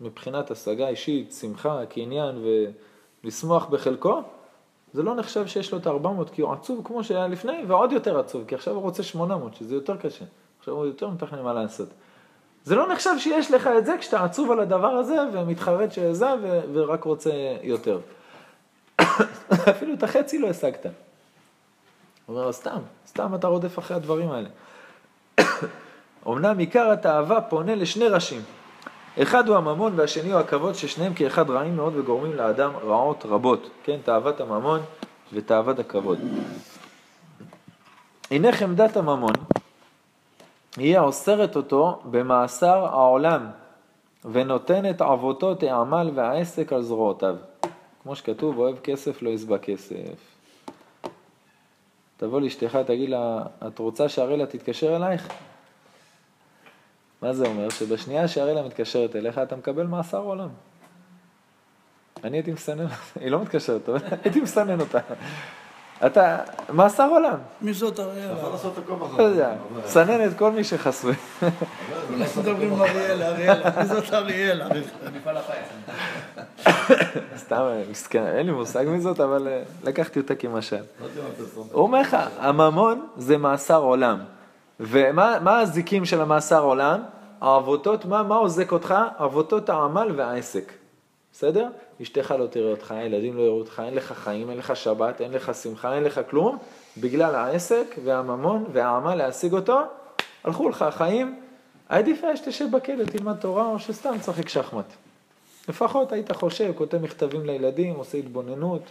מבחינת 0.00 0.50
השגה 0.50 0.88
אישית, 0.88 1.32
שמחה, 1.32 1.86
קניין 1.86 2.44
ולשמוח 3.24 3.66
בחלקו, 3.66 4.20
זה 4.92 5.02
לא 5.02 5.14
נחשב 5.14 5.46
שיש 5.46 5.72
לו 5.72 5.78
את 5.78 5.86
ה-400 5.86 6.30
כי 6.32 6.42
הוא 6.42 6.52
עצוב 6.52 6.80
כמו 6.84 7.04
שהיה 7.04 7.28
לפני, 7.28 7.64
ועוד 7.68 7.92
יותר 7.92 8.18
עצוב, 8.18 8.44
כי 8.46 8.54
עכשיו 8.54 8.74
הוא 8.74 8.82
רוצה 8.82 9.02
800, 9.02 9.54
שזה 9.54 9.74
יותר 9.74 9.96
קשה. 9.96 10.24
עכשיו 10.58 10.74
הוא 10.74 10.86
יותר 10.86 11.08
מתכנן 11.08 11.42
מה 11.42 11.52
לעשות. 11.52 11.88
זה 12.64 12.74
לא 12.74 12.92
נחשב 12.92 13.10
שיש 13.18 13.50
לך 13.50 13.70
את 13.78 13.86
זה 13.86 13.96
כשאתה 13.98 14.24
עצוב 14.24 14.50
על 14.50 14.60
הדבר 14.60 14.90
הזה 14.90 15.16
ומתחרט 15.32 15.92
שזה 15.92 16.26
ו- 16.42 16.60
ורק 16.72 17.04
רוצה 17.04 17.30
יותר. 17.62 18.00
אפילו 19.70 19.94
את 19.94 20.02
החצי 20.02 20.38
לא 20.38 20.48
השגת. 20.48 20.86
הוא 22.26 22.36
אומר, 22.36 22.52
סתם, 22.52 22.80
סתם 23.06 23.34
אתה 23.34 23.46
רודף 23.46 23.78
אחרי 23.78 23.96
הדברים 23.96 24.30
האלה. 24.30 24.48
אמנם 26.26 26.58
עיקר 26.58 26.90
התאווה 26.90 27.40
פונה 27.40 27.74
לשני 27.74 28.08
ראשים. 28.08 28.42
אחד 29.22 29.48
הוא 29.48 29.56
הממון 29.56 29.92
והשני 29.96 30.32
הוא 30.32 30.40
הכבוד, 30.40 30.74
ששניהם 30.74 31.14
כאחד 31.14 31.50
רעים 31.50 31.76
מאוד 31.76 31.96
וגורמים 31.96 32.34
לאדם 32.34 32.70
רעות 32.76 33.26
רבות. 33.28 33.70
כן, 33.84 33.98
תאוות 34.04 34.40
הממון 34.40 34.80
ותאוות 35.32 35.78
הכבוד. 35.78 36.18
הנה 38.30 38.52
חמדת 38.52 38.96
הממון, 38.96 39.32
היא 40.76 40.98
האוסרת 40.98 41.56
אותו 41.56 42.00
במאסר 42.04 42.86
העולם, 42.86 43.46
ונותנת 44.24 45.00
עבותו 45.00 45.54
תעמל 45.54 46.10
והעסק 46.14 46.72
על 46.72 46.82
זרועותיו. 46.82 47.36
כמו 48.02 48.16
שכתוב, 48.16 48.58
אוהב 48.58 48.78
כסף 48.78 49.22
לא 49.22 49.30
ישבע 49.30 49.58
כסף. 49.58 50.30
תבוא 52.16 52.40
לאשתך, 52.40 52.78
תגיד 52.86 53.08
לה, 53.08 53.42
את 53.66 53.78
רוצה 53.78 54.08
שהרלה 54.08 54.46
תתקשר 54.46 54.96
אלייך? 54.96 55.28
מה 57.22 57.32
זה 57.32 57.46
אומר? 57.46 57.68
שבשנייה 57.68 58.28
שהרלה 58.28 58.62
מתקשרת 58.62 59.16
אליך, 59.16 59.38
אתה 59.38 59.56
מקבל 59.56 59.86
מאסר 59.86 60.18
עולם. 60.18 60.48
אני 62.24 62.36
הייתי 62.36 62.52
מסנן, 62.52 62.86
היא 63.20 63.30
לא 63.30 63.42
מתקשרת, 63.42 63.88
אבל 63.88 63.98
הייתי 64.24 64.40
מסנן 64.40 64.80
אותה. 64.80 64.98
אתה, 66.06 66.38
מאסר 66.72 67.08
עולם. 67.10 67.38
מי 67.60 67.72
זאת 67.72 67.94
אתה 67.94 68.02
אריאלה? 68.02 68.32
יכול 68.38 68.50
לעשות 68.50 68.78
הכל 68.78 68.92
לא 68.92 68.98
מחר. 68.98 69.22
יודע, 69.22 69.54
מסנן 69.84 70.26
את 70.26 70.38
כל 70.38 70.52
מי 70.52 70.64
שחסוי. 70.64 71.14
אנחנו 72.20 72.42
מדברים 72.42 72.74
על 72.74 72.88
אריאלה, 72.88 73.28
אריאלה. 73.28 73.70
מי 73.80 73.86
זאת 73.86 74.14
אריאלה? 74.14 74.66
סתם, 77.36 77.62
מסכן, 77.90 78.26
אין 78.26 78.46
לי 78.46 78.52
מושג 78.52 78.84
מי 78.88 79.00
זאת, 79.00 79.20
אבל 79.20 79.48
אה, 79.48 79.62
לקחתי 79.82 80.20
אותה 80.20 80.34
כמשל. 80.34 80.76
לא. 80.76 81.06
הוא 81.72 81.82
אומר 81.82 82.00
לך, 82.00 82.16
הממון 82.38 83.06
זה 83.16 83.38
מאסר 83.38 83.82
עולם, 83.82 84.20
ומה 84.80 85.38
מה 85.40 85.58
הזיקים 85.60 86.04
של 86.04 86.20
המאסר 86.20 86.62
עולם? 86.62 87.00
העבותות, 87.40 88.04
מה, 88.04 88.22
מה 88.22 88.36
עוזק 88.36 88.72
אותך? 88.72 88.94
עבותות 89.18 89.68
העמל 89.68 90.12
והעסק. 90.16 90.72
בסדר? 91.32 91.68
אשתך 92.02 92.34
לא 92.38 92.46
תראה 92.46 92.70
אותך, 92.70 92.90
הילדים 92.90 93.36
לא 93.36 93.42
יראו 93.42 93.58
אותך, 93.58 93.82
אין 93.86 93.94
לך 93.94 94.12
חיים, 94.12 94.50
אין 94.50 94.58
לך 94.58 94.76
שבת, 94.76 95.20
אין 95.20 95.32
לך 95.32 95.54
שמחה, 95.54 95.94
אין 95.94 96.04
לך 96.04 96.20
כלום, 96.30 96.58
בגלל 96.98 97.34
העסק 97.34 97.86
והממון 98.04 98.64
והעמל 98.72 99.14
להשיג 99.14 99.52
אותו, 99.52 99.80
הלכו 100.44 100.68
לך 100.68 100.82
החיים, 100.82 101.40
עדיף 101.88 102.24
היה 102.24 102.36
שתשב 102.36 102.64
בכלא, 102.70 103.04
תלמד 103.04 103.36
תורה 103.36 103.66
או 103.66 103.78
שסתם 103.78 104.18
תשחק 104.18 104.48
שחמט. 104.48 104.92
לפחות 105.68 106.12
היית 106.12 106.32
חושב, 106.32 106.72
כותב 106.74 106.98
מכתבים 106.98 107.46
לילדים, 107.46 107.94
עושה 107.94 108.18
התבוננות, 108.18 108.82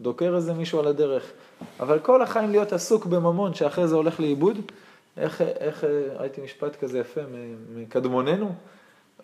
דוקר 0.00 0.36
איזה 0.36 0.54
מישהו 0.54 0.78
על 0.78 0.86
הדרך. 0.86 1.30
אבל 1.80 1.98
כל 1.98 2.22
החיים 2.22 2.50
להיות 2.50 2.72
עסוק 2.72 3.06
בממון 3.06 3.54
שאחרי 3.54 3.88
זה 3.88 3.94
הולך 3.94 4.20
לאיבוד, 4.20 4.58
איך, 5.18 5.40
איך 5.40 5.84
ראיתי 6.16 6.40
משפט 6.40 6.76
כזה 6.76 6.98
יפה 6.98 7.20
מ- 7.20 7.82
מקדמוננו? 7.82 8.54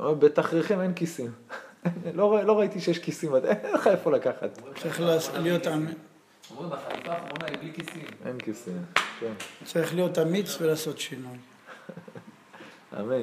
בתכריכם 0.01 0.80
אין 0.80 0.95
כיסים. 0.95 1.30
לא, 2.14 2.45
לא 2.45 2.59
ראיתי 2.59 2.80
שיש 2.80 2.99
כיסים, 2.99 3.34
אין 3.36 3.74
לך 3.74 3.86
איפה 3.86 4.11
לקחת. 4.12 4.59
צריך 4.82 5.01
להיות 5.42 5.66
אמ- 5.66 5.86
אומרים, 6.51 6.72
החליפה 6.72 7.12
האחרונה 7.12 7.47
היא 7.49 7.59
בלי 7.59 7.72
כיסים. 7.72 8.05
אין 8.26 8.38
כיסים, 8.38 8.82
כן, 9.20 9.32
צריך 9.64 9.95
להיות 9.95 10.18
אמיץ 10.18 10.61
ולעשות 10.61 10.99
שינוי. 10.99 11.36
אמן. 13.01 13.22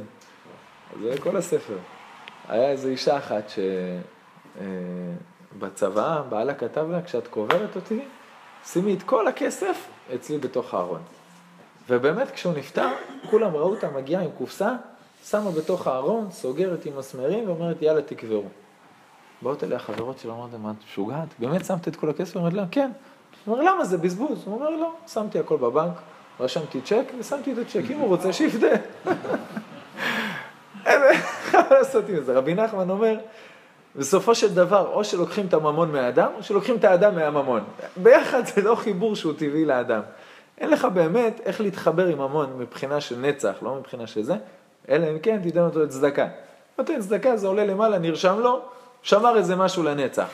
זה 1.01 1.15
כל 1.19 1.37
הספר. 1.37 1.77
היה 2.47 2.71
איזו 2.71 2.87
אישה 2.87 3.17
אחת 3.17 3.43
שבצבא, 5.57 6.23
בעלה 6.29 6.53
כתב 6.53 6.87
לה, 6.91 7.01
כשאת 7.01 7.27
קוברת 7.27 7.75
אותי, 7.75 7.99
שימי 8.65 8.93
את 8.93 9.03
כל 9.03 9.27
הכסף 9.27 9.87
אצלי 10.15 10.37
בתוך 10.37 10.73
הארון. 10.73 11.01
ובאמת, 11.89 12.31
כשהוא 12.31 12.53
נפטר, 12.57 12.89
כולם 13.29 13.55
ראו 13.55 13.69
אותה 13.69 13.89
מגיעה 13.89 14.23
עם 14.23 14.29
קופסה, 14.37 14.75
שמה 15.25 15.51
בתוך 15.51 15.87
הארון, 15.87 16.31
סוגרת 16.31 16.85
עם 16.85 16.97
מסמרים 16.97 17.49
ואומרת, 17.49 17.81
יאללה, 17.81 18.01
תקברו. 18.01 18.43
באות 19.41 19.63
אליה 19.63 19.79
חברות 19.79 20.19
שלו, 20.19 20.33
אמרת 20.33 20.49
מה, 20.61 20.71
את 20.71 20.85
משוגעת? 20.85 21.27
באמת 21.39 21.65
שמת 21.65 21.87
את 21.87 21.95
כל 21.95 22.09
הכסף? 22.09 22.35
אומרת 22.35 22.53
לה, 22.53 22.65
כן. 22.71 22.91
הוא 23.45 23.55
אומר, 23.55 23.71
למה 23.71 23.85
זה 23.85 23.97
בזבוז? 23.97 24.43
הוא 24.45 24.55
אומר, 24.55 24.69
לא, 24.69 24.93
שמתי 25.07 25.39
הכל 25.39 25.57
בבנק, 25.57 25.93
רשמתי 26.39 26.81
צ'ק 26.81 27.03
ושמתי 27.19 27.53
את 27.53 27.57
הצ'ק, 27.57 27.91
אם 27.91 27.99
הוא 27.99 28.07
רוצה, 28.07 28.33
שיפדה. 28.33 28.71
אין 30.85 31.01
מה 31.53 31.61
לעשות 31.71 32.09
עם 32.09 32.23
זה. 32.23 32.33
רבי 32.33 32.53
נחמן 32.53 32.89
אומר, 32.89 33.17
בסופו 33.95 34.35
של 34.35 34.53
דבר, 34.53 34.87
או 34.87 35.03
שלוקחים 35.03 35.45
את 35.45 35.53
הממון 35.53 35.91
מהאדם, 35.91 36.31
או 36.37 36.43
שלוקחים 36.43 36.75
את 36.75 36.83
האדם 36.83 37.15
מהממון. 37.15 37.63
ביחד 37.97 38.45
זה 38.45 38.61
לא 38.61 38.75
חיבור 38.75 39.15
שהוא 39.15 39.33
טבעי 39.33 39.65
לאדם. 39.65 40.01
אין 40.57 40.69
לך 40.69 40.85
באמת 40.93 41.41
איך 41.45 41.61
להתחבר 41.61 42.07
עם 42.07 42.17
ממון 42.17 42.53
מבחינה 42.57 43.01
של 43.01 43.17
נצח, 43.19 43.53
לא 43.61 43.75
מבחינה 43.75 44.07
של 44.07 44.23
זה, 44.23 44.35
אלא 44.89 45.07
אם 45.11 45.19
כן 45.19 45.39
תיתן 45.43 45.59
אותו 45.59 45.79
לצדקה. 45.83 46.27
נותן 46.77 46.99
צדקה, 47.01 47.37
זה 47.37 47.47
עולה 47.47 47.65
למעלה, 47.65 47.99
נרשם 47.99 48.39
לו, 48.39 48.59
שמר 49.01 49.37
איזה 49.37 49.55
משהו 49.55 49.83
לנצח. 49.83 50.29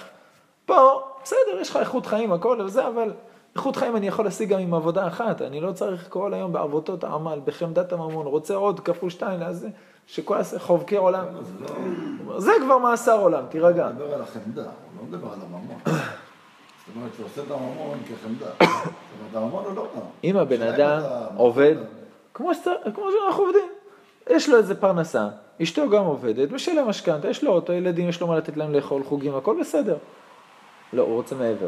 פה, 0.65 1.01
בסדר, 1.23 1.59
יש 1.61 1.69
לך 1.69 1.77
איכות 1.77 2.05
חיים, 2.05 2.31
הכל 2.33 2.61
וזה, 2.65 2.87
אבל 2.87 3.13
איכות 3.55 3.75
חיים 3.75 3.95
אני 3.95 4.07
יכול 4.07 4.25
להשיג 4.25 4.49
גם 4.49 4.59
עם 4.59 4.73
עבודה 4.73 5.07
אחת. 5.07 5.41
אני 5.41 5.61
לא 5.61 5.71
צריך 5.71 6.05
כל 6.09 6.33
היום 6.33 6.53
בעבותות 6.53 7.03
העמל, 7.03 7.39
בחמדת 7.45 7.93
הממון, 7.93 8.27
רוצה 8.27 8.55
עוד 8.55 8.79
כפול 8.79 9.09
שתיים, 9.09 9.41
אז 9.41 9.67
שכל 10.07 10.37
הס- 10.37 10.57
חובקי 10.57 10.97
עולם. 10.97 11.25
זה 12.37 12.51
כבר 12.65 12.77
מאסר 12.77 13.19
עולם, 13.21 13.43
תירגע. 13.49 13.85
הוא 13.85 13.93
מדבר 13.93 14.13
על 14.13 14.21
החמדה, 14.21 14.61
הוא 14.63 14.71
לא 15.11 15.17
מדבר 15.17 15.27
על 15.33 15.39
הממון. 15.45 15.97
זאת 16.87 16.95
אומרת 16.95 17.11
שהוא 17.15 17.25
עושה 17.25 17.41
את 17.41 17.51
הממון 17.51 17.97
כחמדה. 18.09 18.45
זאת 18.59 18.93
אומרת, 19.19 19.35
הממון 19.45 19.63
הוא 19.63 19.75
לא. 19.75 19.87
אם 20.23 20.37
הבן 20.37 20.61
אדם 20.61 21.01
עובד, 21.35 21.75
כמו 22.33 22.53
שאנחנו 22.53 23.43
עובדים, 23.43 23.69
יש 24.29 24.49
לו 24.49 24.57
איזה 24.57 24.75
פרנסה, 24.75 25.27
אשתו 25.63 25.89
גם 25.89 26.03
עובדת, 26.03 26.51
משלם 26.51 26.87
משכנתה, 26.87 27.27
יש 27.27 27.43
לו 27.43 27.51
אוטו, 27.51 27.73
ילדים, 27.73 28.09
יש 28.09 28.21
לו 28.21 28.27
מה 28.27 28.37
לתת 28.37 28.57
להם 28.57 28.73
לאכול, 28.73 29.03
חוגים, 29.03 29.35
הכל 29.35 29.57
בסדר. 29.59 29.97
לא, 30.93 31.01
הוא 31.01 31.15
רוצה 31.15 31.35
מעבר. 31.35 31.67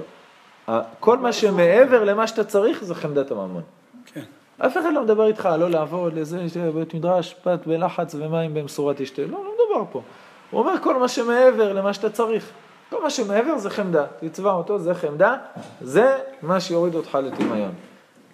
כל 1.00 1.18
מה 1.18 1.34
שמעבר 1.34 2.04
למה 2.04 2.28
שאתה 2.28 2.44
צריך 2.44 2.84
זה 2.84 2.96
חמדת 2.96 3.32
הממון. 3.32 3.64
כן. 4.06 4.24
אף 4.58 4.78
אחד 4.78 4.94
לא 4.94 5.04
מדבר 5.04 5.28
איתך 5.28 5.50
לא 5.60 5.70
לעבוד 5.70 6.14
לזה, 6.14 6.46
בית 6.76 6.94
מדרש, 6.94 7.36
פת 7.44 7.60
בלחץ 7.68 8.16
ומים 8.16 8.54
במשורה 8.54 8.94
תשתה. 8.94 9.22
לא, 9.22 9.28
לא 9.28 9.52
מדבר 9.54 9.84
פה. 9.92 10.02
הוא 10.52 10.60
אומר 10.60 10.74
כל 10.84 11.00
מה 11.00 11.08
שמעבר 11.08 11.74
למה 11.74 11.94
שאתה 11.94 12.10
צריך. 12.10 12.52
כל 12.90 13.04
מה 13.04 13.10
שמעבר 13.10 13.58
זה 13.58 13.70
חמדה. 13.70 14.06
תצבע 14.20 14.52
אותו, 14.52 14.80
זה 14.80 14.94
חמדה, 14.94 15.36
זה 15.82 16.18
מה 16.42 16.60
שיוריד 16.60 16.96
אותך 16.96 17.18
לטמיון. 17.24 17.72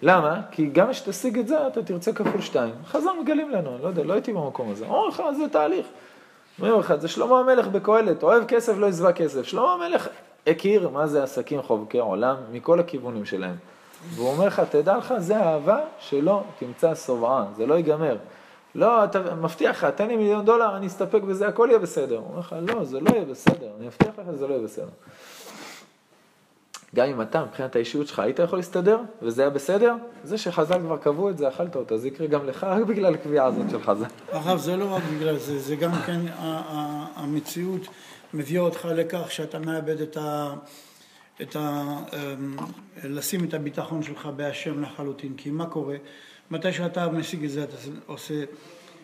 למה? 0.02 0.40
כי 0.50 0.66
גם 0.66 0.90
כשתשיג 0.90 1.38
את 1.38 1.48
זה, 1.48 1.66
אתה 1.66 1.82
תרצה 1.82 2.12
כפול 2.12 2.40
שתיים. 2.40 2.74
חז"ל 2.86 3.10
מגלים 3.22 3.50
לנו, 3.50 3.74
אני 3.74 3.82
לא 3.82 3.88
יודע, 3.88 4.02
לא 4.04 4.12
הייתי 4.12 4.32
במקום 4.32 4.72
הזה. 4.72 4.86
אומר 4.86 5.08
לך, 5.08 5.22
זה 5.36 5.48
תהליך. 5.48 5.86
אומר 6.60 6.76
לך, 6.76 6.94
זה 6.94 7.08
שלמה 7.08 7.40
המלך 7.40 7.66
בקהלת, 7.66 8.22
אוהב 8.22 8.44
כסף 8.44 8.76
לא 8.76 8.86
יזבע 8.86 9.12
כסף. 9.12 9.42
שלמה 9.42 9.72
המלך 9.72 10.08
הכיר 10.46 10.88
מה 10.88 11.06
זה 11.06 11.22
עסקים 11.22 11.62
חובקי 11.62 11.98
עולם 11.98 12.36
מכל 12.52 12.80
הכיוונים 12.80 13.24
שלהם. 13.24 13.56
והוא 14.14 14.28
אומר 14.28 14.46
לך, 14.46 14.62
תדע 14.70 14.96
לך, 14.96 15.14
זה 15.18 15.36
אהבה 15.36 15.78
שלא 15.98 16.42
תמצא 16.58 16.94
שובעה, 16.94 17.44
זה 17.56 17.66
לא 17.66 17.74
ייגמר. 17.74 18.16
לא, 18.76 19.04
אתה 19.04 19.34
מבטיח 19.34 19.84
לך, 19.84 19.90
תן 19.94 20.08
לי 20.08 20.16
מיליון 20.16 20.44
דולר, 20.44 20.76
אני 20.76 20.86
אסתפק 20.86 21.22
בזה, 21.22 21.48
הכל 21.48 21.66
יהיה 21.70 21.78
בסדר. 21.78 22.18
הוא 22.18 22.26
אומר 22.28 22.38
לך, 22.38 22.54
לא, 22.60 22.84
זה 22.84 23.00
לא 23.00 23.10
יהיה 23.10 23.24
בסדר, 23.24 23.70
אני 23.78 23.86
מבטיח 23.86 24.18
לך, 24.18 24.30
זה 24.30 24.46
לא 24.46 24.52
יהיה 24.54 24.64
בסדר. 24.64 24.88
גם 26.94 27.06
אם 27.06 27.22
אתה, 27.22 27.44
מבחינת 27.44 27.76
האישיות 27.76 28.06
שלך, 28.06 28.18
היית 28.18 28.38
יכול 28.38 28.58
להסתדר, 28.58 28.98
וזה 29.22 29.42
היה 29.42 29.50
בסדר, 29.50 29.94
זה 30.24 30.38
שחז"ל 30.38 30.78
כבר 30.78 30.96
קבעו 30.96 31.30
את 31.30 31.38
זה, 31.38 31.48
אכלת 31.48 31.76
אותה, 31.76 31.96
זה 31.96 32.08
יקרה 32.08 32.26
גם 32.26 32.46
לך, 32.46 32.64
רק 32.64 32.82
בגלל 32.82 33.14
הקביעה 33.14 33.46
הזאת 33.46 33.70
של 33.70 33.82
חז"ל. 33.82 34.04
הרב, 34.32 34.58
זה 34.58 34.76
לא 34.76 34.94
רק 34.94 35.02
בגלל 35.16 35.36
זה, 35.36 35.58
זה 35.58 35.76
גם 35.76 35.92
כן 36.06 36.20
המציאות 37.16 37.82
מביאה 38.34 38.62
אותך 38.62 38.88
לכך 38.94 39.30
שאתה 39.30 39.58
מאבד 39.58 40.00
את 40.00 40.16
ה... 40.16 40.54
את 41.42 41.56
ה... 41.56 41.82
אמ, 42.12 42.56
לשים 43.04 43.44
את 43.44 43.54
הביטחון 43.54 44.02
שלך 44.02 44.26
בהשם 44.36 44.82
לחלוטין. 44.82 45.34
כי 45.36 45.50
מה 45.50 45.66
קורה? 45.66 45.96
מתי 46.50 46.72
שאתה 46.72 47.08
משיג 47.08 47.44
את 47.44 47.50
זה, 47.50 47.62
אתה 47.64 47.76
עושה 48.06 48.34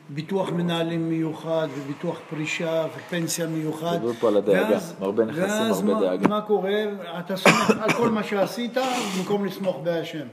ביטוח 0.09 0.51
מנהלים 0.51 1.09
מיוחד, 1.09 1.69
וביטוח 1.79 2.21
פרישה, 2.31 2.87
ופנסיה 2.97 3.47
מיוחד. 3.47 3.93
דיברו 3.93 4.15
פה 4.15 4.29
על 4.29 4.37
הדאגה, 4.37 4.71
ואז- 4.71 4.95
מרבה 5.01 5.25
נכסים, 5.25 5.43
ואז 5.45 5.81
הרבה 5.81 5.95
מה- 5.95 6.01
דאגה. 6.01 6.29
מה 6.29 6.41
קורה? 6.41 6.83
אתה 7.19 7.37
סומך 7.37 7.71
על 7.81 7.93
כל 7.93 8.11
מה 8.11 8.23
שעשית, 8.25 8.77
במקום 9.19 9.45
לסמוך 9.45 9.81
בהשם. 9.83 10.27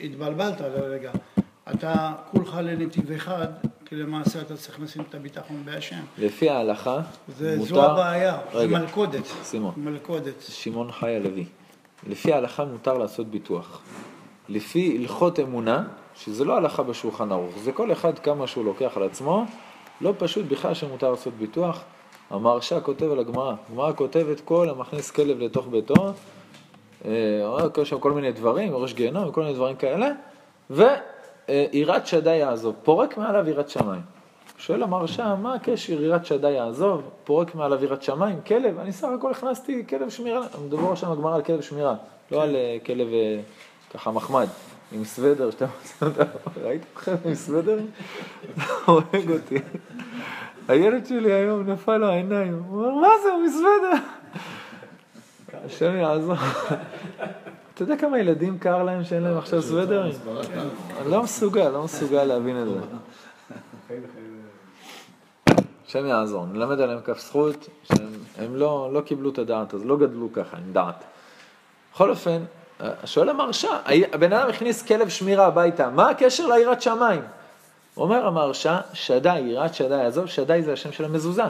התבלבלת 0.00 0.60
לרגע. 0.60 1.10
אתה 1.74 1.94
כולך 2.30 2.58
לנתיב 2.62 3.12
אחד, 3.12 3.46
כי 3.84 3.96
למעשה 3.96 4.40
אתה 4.40 4.56
צריך 4.56 4.80
לשים 4.80 5.02
את 5.08 5.14
הביטחון 5.14 5.62
בהשם. 5.64 6.00
לפי 6.18 6.50
ההלכה, 6.50 7.00
זה, 7.38 7.54
מותר... 7.58 7.68
זו 7.74 7.84
הבעיה, 7.90 8.38
זה 8.52 8.58
רגע, 8.58 8.78
מלכודת. 8.78 9.26
סימון. 9.42 9.74
מלכודת. 9.76 10.42
שמעון 10.48 10.92
חי 10.92 11.16
הלוי. 11.16 11.44
לפי 12.08 12.32
ההלכה 12.32 12.64
מותר 12.64 12.98
לעשות 12.98 13.26
ביטוח. 13.26 13.80
לפי 14.48 14.96
הלכות 15.00 15.40
אמונה, 15.40 15.84
שזה 16.24 16.44
לא 16.44 16.56
הלכה 16.56 16.82
בשולחן 16.82 17.32
ערוך, 17.32 17.58
זה 17.58 17.72
כל 17.72 17.92
אחד 17.92 18.18
כמה 18.18 18.46
שהוא 18.46 18.64
לוקח 18.64 18.96
על 18.96 19.02
עצמו, 19.02 19.44
לא 20.00 20.14
פשוט 20.18 20.46
בכלל 20.48 20.74
שמותר 20.74 21.10
לעשות 21.10 21.34
ביטוח. 21.34 21.80
המהרש"א 22.30 22.80
כותב 22.82 23.12
על 23.12 23.18
הגמרא, 23.18 23.54
הגמרא 23.70 23.92
כותבת 23.92 24.40
כל 24.40 24.68
המכניס 24.68 25.10
כלב 25.10 25.38
לתוך 25.40 25.66
ביתו, 25.66 26.12
אה, 27.04 27.10
יש 27.82 27.88
שם 27.88 27.98
כל 27.98 28.12
מיני 28.12 28.32
דברים, 28.32 28.74
ראש 28.74 28.92
גיהנום 28.94 29.28
וכל 29.28 29.40
מיני 29.40 29.54
דברים 29.54 29.76
כאלה, 29.76 30.08
ויראת 30.70 32.06
שדי 32.06 32.36
יעזוב, 32.36 32.74
פורק 32.82 33.16
מעליו 33.16 33.48
יראת 33.48 33.70
שמיים. 33.70 34.00
שואל 34.58 34.82
המהרש"א, 34.82 35.34
מה 35.42 35.54
הקשר 35.54 36.02
יראת 36.02 36.26
שדי 36.26 36.50
יעזוב, 36.50 37.02
פורק 37.24 37.54
מעליו 37.54 37.84
יראת 37.84 38.02
שמיים, 38.02 38.40
כלב, 38.46 38.78
אני 38.78 38.92
סך 38.92 39.08
הכל 39.18 39.30
הכנסתי 39.30 39.86
כלב 39.86 40.08
שמירה, 40.08 40.46
מדובר 40.66 40.94
שם 40.94 41.12
הגמרא 41.12 41.34
על 41.34 41.42
כלב 41.42 41.60
שמירה, 41.60 41.94
לא 42.30 42.42
על 42.42 42.56
אה, 42.56 42.76
כלב 42.86 43.08
אה, 43.12 43.40
ככה 43.94 44.10
מחמד, 44.10 44.46
עם 44.92 45.04
סוודר, 45.04 45.50
שאתה 45.50 45.66
רוצה, 46.02 46.22
ראית 46.62 46.82
אתכם 46.92 47.14
עם 47.24 47.34
סוודר? 47.34 47.78
הורג 48.86 49.30
אותי. 49.30 49.58
הילד 50.68 51.06
שלי 51.06 51.32
היום 51.32 51.70
נפל 51.70 51.96
לו 51.96 52.06
העיניים, 52.06 52.62
הוא 52.68 52.84
אומר, 52.84 52.94
מה 52.94 53.08
זה, 53.22 53.28
הוא 53.32 53.42
עם 53.42 53.50
סוודר? 53.50 53.92
השם 55.64 55.96
יעזור. 55.96 56.36
אתה 57.74 57.82
יודע 57.82 57.96
כמה 57.96 58.18
ילדים 58.18 58.58
קר 58.58 58.82
להם 58.82 59.04
שאין 59.04 59.22
להם 59.22 59.38
עכשיו 59.38 59.62
סוודרים? 59.62 60.12
אני 61.00 61.10
לא 61.10 61.22
מסוגל, 61.22 61.68
לא 61.68 61.84
מסוגל 61.84 62.24
להבין 62.24 62.62
את 62.62 62.66
זה. 62.68 62.80
השם 65.86 66.06
יעזור, 66.06 66.46
נלמד 66.46 66.80
עליהם 66.80 67.00
כף 67.00 67.18
זכות, 67.18 67.68
שהם 67.84 68.08
הם 68.38 68.56
לא, 68.56 68.90
לא 68.92 69.00
קיבלו 69.00 69.30
את 69.30 69.38
הדעת, 69.38 69.74
אז 69.74 69.84
לא 69.84 69.96
גדלו 69.96 70.32
ככה 70.32 70.56
עם 70.56 70.72
דעת. 70.72 71.04
בכל 71.92 72.10
אופן, 72.10 72.42
שואל 73.04 73.28
המרשע, 73.28 73.68
הבן 74.12 74.32
אדם 74.32 74.48
הכניס 74.48 74.82
כלב 74.82 75.08
שמירה 75.08 75.46
הביתה, 75.46 75.90
מה 75.90 76.10
הקשר 76.10 76.46
ליראת 76.46 76.82
שמיים? 76.82 77.22
אומר 77.96 78.26
המרשע, 78.26 78.76
שדי, 78.92 79.38
יראת 79.38 79.74
שדי, 79.74 79.94
עזוב, 79.94 80.26
שדי 80.26 80.62
זה 80.62 80.72
השם 80.72 80.92
של 80.92 81.04
המזוזה. 81.04 81.42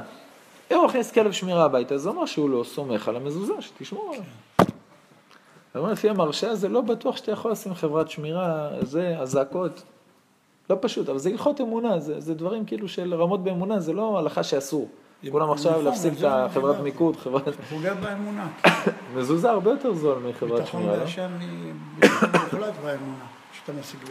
אם 0.70 0.76
הוא 0.76 0.86
מכניס 0.86 1.12
כלב 1.12 1.32
שמירה 1.32 1.64
הביתה, 1.64 1.98
זה 1.98 2.08
אומר 2.08 2.26
שהוא 2.26 2.50
לא 2.50 2.64
סומך 2.64 3.08
על 3.08 3.16
המזוזה, 3.16 3.52
שתשמור 3.60 4.10
עליו. 4.10 4.24
הוא 5.72 5.80
אומר, 5.80 5.92
לפי 5.92 6.08
המרשע 6.08 6.54
זה 6.54 6.68
לא 6.68 6.80
בטוח 6.80 7.16
שאתה 7.16 7.32
יכול 7.32 7.52
לשים 7.52 7.74
חברת 7.74 8.10
שמירה, 8.10 8.68
זה, 8.82 9.16
אזעקות. 9.20 9.82
לא 10.70 10.76
פשוט, 10.80 11.08
אבל 11.08 11.18
זה 11.18 11.30
הלכות 11.30 11.60
אמונה, 11.60 11.98
זה, 11.98 12.20
זה 12.20 12.34
דברים 12.34 12.64
כאילו 12.64 12.88
של 12.88 13.14
רמות 13.14 13.44
באמונה, 13.44 13.80
זה 13.80 13.92
לא 13.92 14.18
הלכה 14.18 14.42
שאסור. 14.42 14.88
כולם 15.30 15.50
עכשיו 15.50 15.82
להפסיק 15.82 16.12
את 16.18 16.24
החברת. 16.24 16.80
מיקוד, 16.80 17.16
חברת... 17.16 17.54
פוגע 17.70 17.94
באמונה. 17.94 18.48
מזוזה 19.16 19.50
הרבה 19.50 19.70
יותר 19.70 19.94
זול 19.94 20.18
מחברת 20.18 20.60
ביטחון 20.60 20.80
שמירה, 20.80 20.96
לא? 20.96 21.04
בהשם 21.04 21.30
ביטחון 21.98 22.30
מוחלט 22.32 22.74
באמונה. 22.84 23.24
שאתה 23.52 23.72
משיג 23.72 24.00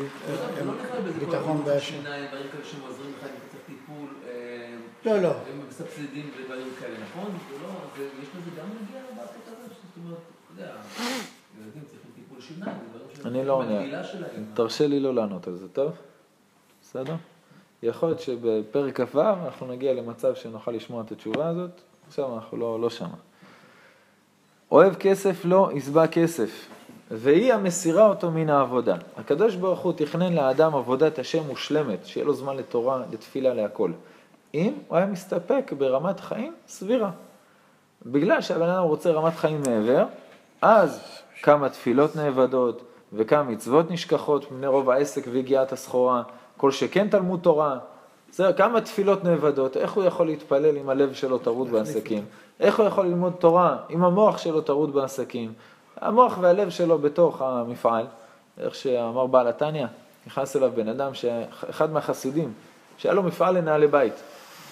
לא 0.65 0.73
כל 0.91 1.25
ביטחון 1.25 1.63
בהשם. 1.65 1.95
אה, 2.05 2.27
לא, 5.05 5.17
לא. 5.21 5.29
הם 5.29 5.61
מסבסדים 5.69 6.29
ודברים 6.39 6.67
כאלה, 6.79 6.95
נכון? 7.03 7.31
זה 7.49 7.55
לא, 7.63 7.69
יש 8.21 8.27
לזה 8.35 8.51
גם 8.61 8.67
נגיעה 8.81 9.03
בקטע 9.11 9.51
הזה, 9.51 9.67
זאת 9.67 10.05
אומרת, 10.05 10.17
אתה 10.17 10.61
יודע, 10.61 10.73
ילדים 11.59 11.83
צריכים 11.85 12.11
טיפול 12.15 12.41
שיניים, 12.41 12.77
אני 13.25 13.45
לא 13.45 13.53
עונה. 13.53 14.01
תרשה 14.53 14.87
לי 14.87 14.99
לא 14.99 15.15
לענות 15.15 15.47
על 15.47 15.55
זה, 15.55 15.67
טוב? 15.67 15.91
בסדר? 16.81 17.15
יכול 17.83 18.09
להיות 18.09 18.19
שבפרק 18.19 19.01
כ"ו 19.01 19.21
אנחנו 19.21 19.67
נגיע 19.67 19.93
למצב 19.93 20.35
שנוכל 20.35 20.71
לשמוע 20.71 21.03
את 21.05 21.11
התשובה 21.11 21.47
הזאת, 21.47 21.71
עכשיו 22.07 22.35
אנחנו 22.35 22.57
לא, 22.57 22.81
לא 22.81 22.89
שמה. 22.89 23.15
אוהב 24.71 24.95
כסף 24.95 25.41
לא 25.45 25.69
ישבע 25.73 26.07
כסף, 26.07 26.67
והיא 27.11 27.53
המסירה 27.53 28.07
אותו 28.07 28.31
מן 28.31 28.49
העבודה. 28.49 28.95
הקדוש 29.17 29.55
ברוך 29.55 29.79
הוא 29.79 29.93
תכנן 29.95 30.33
לאדם 30.33 30.75
עבודת 30.75 31.19
השם 31.19 31.47
מושלמת, 31.47 32.05
שיהיה 32.05 32.25
לו 32.25 32.33
זמן 32.33 32.57
לתורה, 32.57 33.03
לתפילה, 33.11 33.53
להכל. 33.53 33.91
אם 34.53 34.73
הוא 34.87 34.97
היה 34.97 35.05
מסתפק 35.05 35.73
ברמת 35.77 36.19
חיים 36.19 36.53
סבירה. 36.67 37.11
בגלל 38.05 38.41
שהבן 38.41 38.69
אדם 38.69 38.83
רוצה 38.83 39.11
רמת 39.11 39.35
חיים 39.35 39.61
מעבר, 39.67 40.05
אז 40.61 41.01
כמה 41.41 41.69
תפילות 41.69 42.15
נאבדות 42.15 42.81
וכמה 43.13 43.43
מצוות 43.43 43.91
נשכחות 43.91 44.51
מפני 44.51 44.67
רוב 44.67 44.89
העסק 44.89 45.23
ויגיעת 45.31 45.71
הסחורה, 45.71 46.23
כל 46.61 46.71
שכן 46.71 47.07
תלמוד 47.07 47.39
תורה. 47.39 47.77
בסדר, 48.31 48.53
כמה 48.53 48.81
תפילות 48.81 49.23
נאבדות, 49.23 49.77
איך 49.77 49.93
הוא 49.93 50.03
יכול 50.03 50.25
להתפלל 50.25 50.77
אם 50.77 50.89
הלב 50.89 51.13
שלו 51.13 51.37
טרוד 51.37 51.71
בעסקים? 51.71 52.25
איך 52.59 52.79
הוא 52.79 52.87
יכול 52.87 53.05
ללמוד 53.05 53.33
תורה 53.39 53.77
אם 53.89 54.03
המוח 54.03 54.37
שלו 54.37 54.61
טרוד 54.61 54.93
בעסקים? 54.93 55.53
המוח 56.01 56.37
והלב 56.41 56.69
שלו 56.69 56.97
בתוך 56.97 57.41
המפעל, 57.41 58.05
איך 58.59 58.75
שאמר 58.75 59.27
בעל 59.27 59.47
התניא, 59.47 59.85
נכנס 60.27 60.55
אליו 60.55 60.71
בן 60.75 60.87
אדם, 60.87 61.11
אחד 61.69 61.91
מהחסידים, 61.91 62.53
שהיה 62.97 63.13
לו 63.13 63.23
מפעל 63.23 63.57
לנעלי 63.57 63.87
בית. 63.87 64.13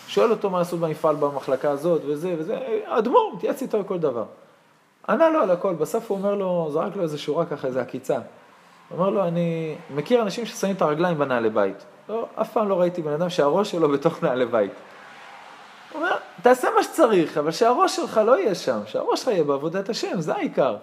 שואל 0.08 0.32
אותו 0.32 0.50
מה 0.50 0.62
עשו 0.62 0.78
במפעל 0.78 1.16
במחלקה 1.16 1.72
הזאת 1.72 2.02
וזה 2.06 2.36
וזה, 2.38 2.58
האדמו"ר 2.88 3.34
מתייעץ 3.36 3.62
איתו 3.62 3.78
על 3.78 3.84
כל 3.84 4.00
דבר. 4.00 4.26
ענה 5.10 5.30
לו 5.30 5.42
על 5.42 5.52
הכל, 5.52 5.74
בסוף 5.74 6.12
הוא 6.12 6.18
אומר 6.18 6.36
לו, 6.36 6.70
זרק 6.72 6.96
לו 6.96 7.04
איזה 7.04 7.18
שורה 7.18 7.46
ככה, 7.46 7.68
איזה 7.68 7.82
עקיצה. 7.82 8.20
הוא 8.90 9.00
אומר 9.00 9.10
לו, 9.10 9.28
אני 9.28 9.76
מכיר 9.96 10.22
אנשים 10.22 10.46
ששמים 10.46 10.76
את 10.76 10.82
הרגליים 10.82 11.18
בנעלי 11.18 11.50
בית. 11.50 11.86
לא, 12.10 12.26
אף 12.36 12.54
פעם 12.54 12.70
לא 12.70 12.80
ראיתי 12.80 13.02
בן 13.02 13.14
אדם 13.14 13.30
שהראש 13.30 13.72
שלו 13.72 13.90
בתוך 13.90 14.24
נעלי 14.24 14.46
בית. 14.46 14.72
הוא 15.92 16.02
אומר, 16.02 16.16
תעשה 16.42 16.68
מה 16.76 16.84
שצריך, 16.84 17.38
אבל 17.38 17.52
שהראש 17.52 17.96
שלך 17.96 18.22
לא 18.26 18.40
יהיה 18.40 18.56
שם, 18.56 18.80
שהראש 18.86 19.20
שלך 19.20 19.28
יהיה 19.28 19.44
בעבודת 19.44 19.90
השם, 19.90 20.22
זה 20.22 20.34
העיקר. 20.34 20.76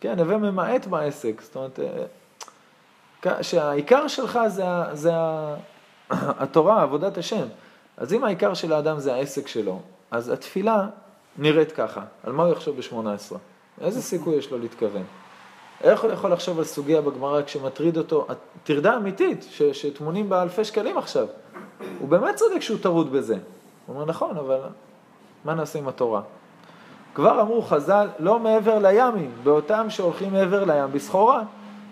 כן, 0.00 0.18
הווה 0.18 0.36
ממעט 0.36 0.86
בעסק, 0.86 1.40
זאת 1.42 1.56
אומרת, 1.56 1.80
אה, 3.26 3.42
שהעיקר 3.42 4.08
שלך 4.08 4.38
זה, 4.46 4.64
זה 4.92 5.12
התורה, 6.42 6.82
עבודת 6.82 7.18
השם. 7.18 7.46
אז 7.96 8.12
אם 8.12 8.24
העיקר 8.24 8.54
של 8.54 8.72
האדם 8.72 8.98
זה 8.98 9.14
העסק 9.14 9.48
שלו, 9.48 9.80
אז 10.10 10.28
התפילה 10.28 10.86
נראית 11.38 11.72
ככה. 11.72 12.00
על 12.24 12.32
מה 12.32 12.44
הוא 12.44 12.52
יחשוב 12.52 12.76
ב-18? 12.76 13.34
איזה 13.80 14.02
סיכוי 14.02 14.34
יש 14.34 14.50
לו 14.50 14.58
להתכוון? 14.58 15.04
איך 15.84 16.04
הוא 16.04 16.12
יכול 16.12 16.32
לחשוב 16.32 16.58
על 16.58 16.64
סוגיה 16.64 17.00
בגמרא 17.00 17.42
כשמטריד 17.42 17.96
אותו, 17.96 18.26
טרדה 18.64 18.96
אמיתית, 18.96 19.46
ש, 19.50 19.62
שטמונים 19.62 20.28
בה 20.28 20.42
אלפי 20.42 20.64
שקלים 20.64 20.98
עכשיו? 20.98 21.26
הוא 21.98 22.08
באמת 22.08 22.34
צודק 22.34 22.60
שהוא 22.60 22.78
טרוד 22.82 23.12
בזה. 23.12 23.34
הוא 23.34 23.94
אומר, 23.94 24.04
נכון, 24.04 24.36
אבל 24.36 24.60
מה 25.44 25.54
נעשה 25.54 25.78
עם 25.78 25.88
התורה? 25.88 26.22
כבר 27.14 27.40
אמרו 27.40 27.62
חז"ל, 27.62 28.08
לא 28.18 28.38
מעבר 28.38 28.78
לימים, 28.78 29.30
באותם 29.42 29.86
שהולכים 29.90 30.32
מעבר 30.32 30.64
לים 30.64 30.92
בסחורה. 30.92 31.42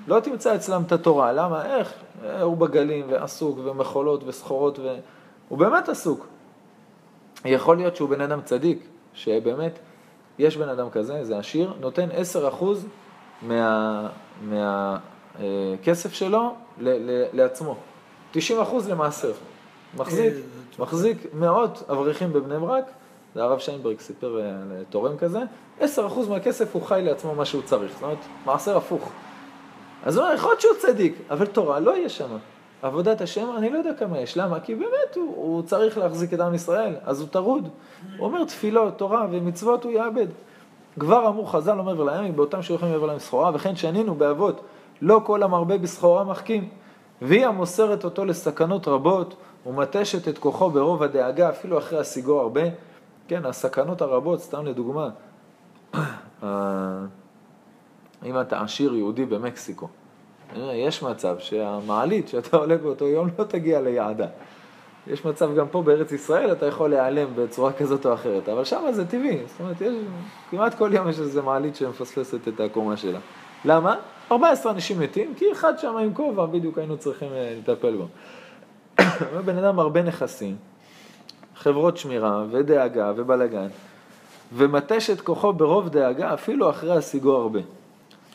לא 0.09 0.21
תמצא 0.21 0.55
אצלם 0.55 0.83
את 0.87 0.93
התורה, 0.93 1.33
למה? 1.33 1.77
איך? 1.77 1.93
הוא 2.43 2.57
בגלים 2.57 3.07
ועסוק 3.09 3.59
ומחולות 3.65 4.23
וסחורות 4.27 4.79
ו... 4.79 4.97
הוא 5.49 5.59
באמת 5.59 5.89
עסוק. 5.89 6.27
יכול 7.45 7.77
להיות 7.77 7.97
שהוא 7.97 8.09
בן 8.09 8.21
אדם 8.21 8.41
צדיק, 8.45 8.87
שבאמת, 9.15 9.79
יש 10.39 10.57
בן 10.57 10.69
אדם 10.69 10.91
כזה, 10.91 11.25
זה 11.25 11.39
עשיר, 11.39 11.73
נותן 11.81 12.09
10% 12.11 12.65
מה, 12.65 12.75
מהכסף 14.43 16.13
שלו 16.13 16.55
ל, 16.79 16.89
ל, 16.89 17.25
לעצמו. 17.33 17.77
90% 18.35 18.39
למעשר. 18.89 19.33
מחזיק, 19.97 20.35
מחזיק 20.79 21.27
מאות 21.35 21.83
אברכים 21.91 22.33
בבני 22.33 22.59
ברק, 22.59 22.85
זה 23.35 23.43
הרב 23.43 23.59
שיינברג 23.59 24.01
סיפר 24.01 24.41
אה, 24.41 24.53
לתורם 24.81 25.17
כזה, 25.17 25.39
10% 25.81 25.85
מהכסף 26.29 26.75
הוא 26.75 26.83
חי 26.83 27.01
לעצמו 27.05 27.35
מה 27.35 27.45
שהוא 27.45 27.63
צריך, 27.63 27.93
זאת 27.93 28.03
אומרת, 28.03 28.19
מעשר 28.45 28.77
הפוך. 28.77 29.13
אז 30.05 30.17
הוא 30.17 30.25
אומר, 30.25 30.35
יכול 30.35 30.51
להיות 30.51 30.61
שהוא 30.61 30.75
צדיק, 30.79 31.15
אבל 31.31 31.47
תורה 31.47 31.81
לא 31.81 31.97
יהיה 31.97 32.09
שם. 32.09 32.37
עבודת 32.83 33.21
השם, 33.21 33.49
אני 33.57 33.71
לא 33.71 33.79
יודע 33.79 33.95
כמה 33.95 34.19
יש. 34.19 34.37
למה? 34.37 34.61
כי 34.61 34.75
באמת 34.75 35.17
הוא, 35.17 35.35
הוא 35.37 35.63
צריך 35.63 35.99
להחזיק 35.99 36.35
את 36.35 36.41
עם 36.41 36.55
ישראל, 36.55 36.95
אז 37.05 37.21
הוא 37.21 37.29
טרוד. 37.29 37.69
הוא 38.19 38.27
אומר 38.27 38.45
תפילות, 38.45 38.99
תורה 38.99 39.27
ומצוות 39.31 39.85
הוא 39.85 39.93
יאבד. 39.93 40.27
כבר 40.99 41.29
אמרו 41.29 41.47
חז"ל 41.47 41.75
לא 41.75 41.85
מעבר 41.85 42.05
לימים, 42.05 42.37
באותם 42.37 42.63
שהולכים 42.63 42.91
מעבר 42.91 43.07
להם 43.07 43.19
סחורה, 43.19 43.51
וכן 43.55 43.77
שנינו 43.77 44.15
באבות, 44.15 44.61
לא 45.03 45.21
כל 45.25 45.43
המרבה 45.43 45.79
בסחורה 45.79 46.25
מחכים. 46.25 46.69
והיא 47.23 47.47
המוסרת 47.47 48.05
אותו 48.05 48.25
לסכנות 48.25 48.89
רבות, 48.89 49.35
ומתשת 49.67 50.29
את 50.29 50.39
כוחו 50.39 50.71
ברוב 50.71 51.03
הדאגה, 51.03 51.49
אפילו 51.49 51.79
אחרי 51.79 51.99
השיגו 51.99 52.41
הרבה. 52.41 52.63
כן, 53.29 53.47
הסכנות 53.47 54.03
הרבות, 54.03 54.41
סתם 54.41 54.67
לדוגמה, 54.67 55.09
אם 58.25 58.41
אתה 58.41 58.63
עשיר 58.63 58.95
יהודי 58.95 59.25
במקסיקו, 59.25 59.89
יש 60.57 61.03
מצב 61.03 61.39
שהמעלית 61.39 62.29
שאתה 62.29 62.57
עולה 62.57 62.77
באותו 62.77 63.05
יום 63.05 63.29
לא 63.39 63.45
תגיע 63.45 63.81
ליעדה. 63.81 64.27
יש 65.07 65.25
מצב 65.25 65.55
גם 65.55 65.69
פה 65.69 65.83
בארץ 65.83 66.13
ישראל, 66.13 66.53
אתה 66.53 66.67
יכול 66.67 66.91
להיעלם 66.91 67.29
בצורה 67.37 67.73
כזאת 67.73 68.07
או 68.07 68.15
אחרת, 68.15 68.49
אבל 68.49 68.65
שם 68.65 68.85
זה 68.91 69.07
טבעי. 69.07 69.39
זאת 69.47 69.61
אומרת, 69.61 69.81
יש, 69.81 69.95
כמעט 70.51 70.75
כל 70.75 70.91
יום 70.95 71.09
יש 71.09 71.21
איזו 71.21 71.43
מעלית 71.43 71.77
שמפספסת 71.77 72.49
את 72.49 72.61
הקומה 72.61 72.97
שלה. 72.97 73.19
למה? 73.65 73.97
14 74.33 74.73
אנשים 74.73 75.01
מתים, 75.01 75.35
כי 75.37 75.45
אחד 75.53 75.79
שם 75.79 75.97
עם 75.97 76.15
כובע, 76.15 76.47
בדיוק 76.47 76.79
היינו 76.79 76.97
צריכים 76.97 77.29
אה, 77.33 77.55
לטפל 77.59 77.97
בו. 77.97 78.07
בן 79.47 79.59
אדם 79.59 79.79
הרבה 79.79 80.03
נכסים, 80.03 80.57
חברות 81.57 81.97
שמירה 81.97 82.45
ודאגה 82.51 83.13
ובלגן, 83.17 83.69
ומתש 84.53 85.11
את 85.11 85.21
כוחו 85.21 85.53
ברוב 85.53 85.89
דאגה 85.89 86.35
אפילו 86.35 86.71
אחרי 86.71 86.97
השיגו 86.97 87.37
הרבה. 87.37 87.61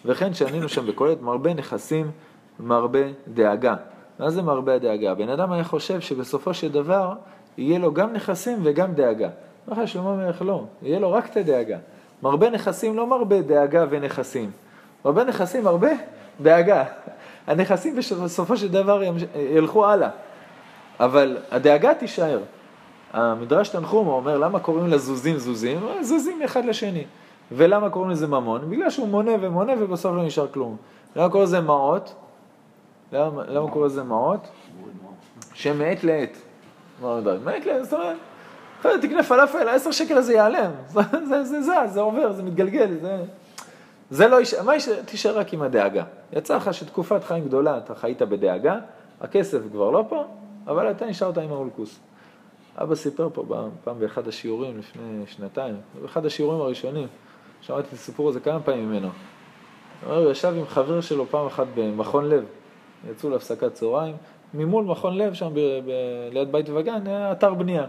וכן 0.05 0.33
שענינו 0.33 0.69
שם 0.69 0.87
בקולת 0.87 1.21
מרבה 1.21 1.53
נכסים, 1.53 2.11
מרבה 2.59 2.99
דאגה. 3.27 3.75
מה 4.19 4.29
זה 4.29 4.41
מרבה 4.41 4.75
הדאגה? 4.75 5.13
בן 5.13 5.29
אדם 5.29 5.51
היה 5.51 5.63
חושב 5.63 5.99
שבסופו 5.99 6.53
של 6.53 6.71
דבר 6.71 7.13
יהיה 7.57 7.79
לו 7.79 7.93
גם 7.93 8.13
נכסים 8.13 8.59
וגם 8.63 8.93
דאגה. 8.93 9.29
לך 9.67 9.77
שלמה 9.85 10.13
המלך 10.13 10.41
לא, 10.41 10.63
יהיה 10.81 10.99
לו 10.99 11.11
רק 11.11 11.29
את 11.31 11.37
הדאגה. 11.37 11.77
מרבה 12.23 12.49
נכסים 12.49 12.97
לא 12.97 13.07
מרבה 13.07 13.41
דאגה 13.41 13.85
ונכסים. 13.89 14.51
מרבה 15.05 15.23
נכסים 15.23 15.67
הרבה 15.67 15.89
דאגה. 16.41 16.83
הנכסים 17.47 17.95
בסופו 17.95 18.57
של 18.57 18.67
דבר 18.67 19.01
ילכו 19.35 19.85
הלאה. 19.85 20.09
אבל 20.99 21.37
הדאגה 21.51 21.93
תישאר. 21.93 22.39
המדרש 23.13 23.69
תנחומה 23.69 24.11
אומר, 24.11 24.37
למה 24.37 24.59
קוראים 24.59 24.87
לזוזים 24.87 25.37
זוזים? 25.37 25.79
זוזים 26.01 26.41
אחד 26.45 26.65
לשני. 26.65 27.03
ולמה 27.51 27.89
קוראים 27.89 28.11
לזה 28.11 28.27
ממון? 28.27 28.69
בגלל 28.69 28.89
שהוא 28.89 29.07
מונה 29.07 29.31
ומונה 29.41 29.73
ובסוף 29.79 30.15
לא 30.15 30.23
נשאר 30.23 30.47
כלום. 30.47 30.77
למה 31.15 31.29
קוראים 31.29 31.47
לזה 31.47 31.61
מעות? 31.61 32.13
למה, 33.11 33.43
למה 33.47 33.71
קוראים 33.71 33.91
לזה 33.91 34.03
מעות? 34.03 34.47
שמעת 35.53 36.03
לעת. 36.03 36.37
מעת 37.01 37.65
לעת, 37.65 37.83
זאת 37.83 37.93
אומרת, 37.93 38.17
אחרי 38.79 39.01
תקנה 39.01 39.23
פלאפל, 39.23 39.67
העשר 39.67 39.91
שקל 39.91 40.17
הזה 40.17 40.33
ייעלם. 40.33 40.71
זה, 41.29 41.43
זה, 41.43 41.61
זה, 41.87 41.99
עובר, 41.99 42.31
זה 42.31 42.43
מתגלגל, 42.43 42.97
זה... 43.01 43.23
זה 44.09 44.27
לא 44.27 44.35
יישאר, 44.35 44.63
מה 44.63 44.73
יישאר? 44.73 45.01
תישאר 45.05 45.37
רק 45.37 45.53
עם 45.53 45.61
הדאגה. 45.61 46.03
יצא 46.33 46.55
לך 46.55 46.73
שתקופת 46.73 47.23
חיים 47.23 47.45
גדולה 47.45 47.77
אתה 47.77 47.95
חיית 47.95 48.21
בדאגה, 48.21 48.79
הכסף 49.21 49.59
כבר 49.71 49.91
לא 49.91 50.05
פה, 50.09 50.25
אבל 50.67 50.91
אתה 50.91 51.05
נשארת 51.05 51.37
עם 51.37 51.51
האולקוס. 51.51 51.99
אבא 52.77 52.95
סיפר 52.95 53.29
פה 53.33 53.45
פעם 53.83 53.99
באחד 53.99 54.27
השיעורים 54.27 54.77
לפני 54.77 55.23
שנתיים, 55.25 55.75
באחד 56.01 56.25
השיעורים 56.25 56.61
הראשונים, 56.61 57.07
שמעתי 57.61 57.87
את 57.87 57.93
הסיפור 57.93 58.29
הזה 58.29 58.39
כמה 58.39 58.59
פעמים 58.59 58.89
ממנו. 58.89 59.09
הוא 60.07 60.31
ישב 60.31 60.53
עם 60.57 60.65
חבר 60.67 61.01
שלו 61.01 61.25
פעם 61.25 61.45
אחת 61.45 61.67
במכון 61.75 62.29
לב, 62.29 62.45
יצאו 63.11 63.29
להפסקת 63.29 63.73
צהריים, 63.73 64.15
ממול 64.53 64.85
מכון 64.85 65.17
לב 65.17 65.33
שם 65.33 65.49
ב- 65.53 65.59
ב- 65.59 66.33
ליד 66.33 66.51
בית 66.51 66.69
וגן, 66.69 67.07
היה 67.07 67.31
אתר 67.31 67.53
בנייה. 67.53 67.85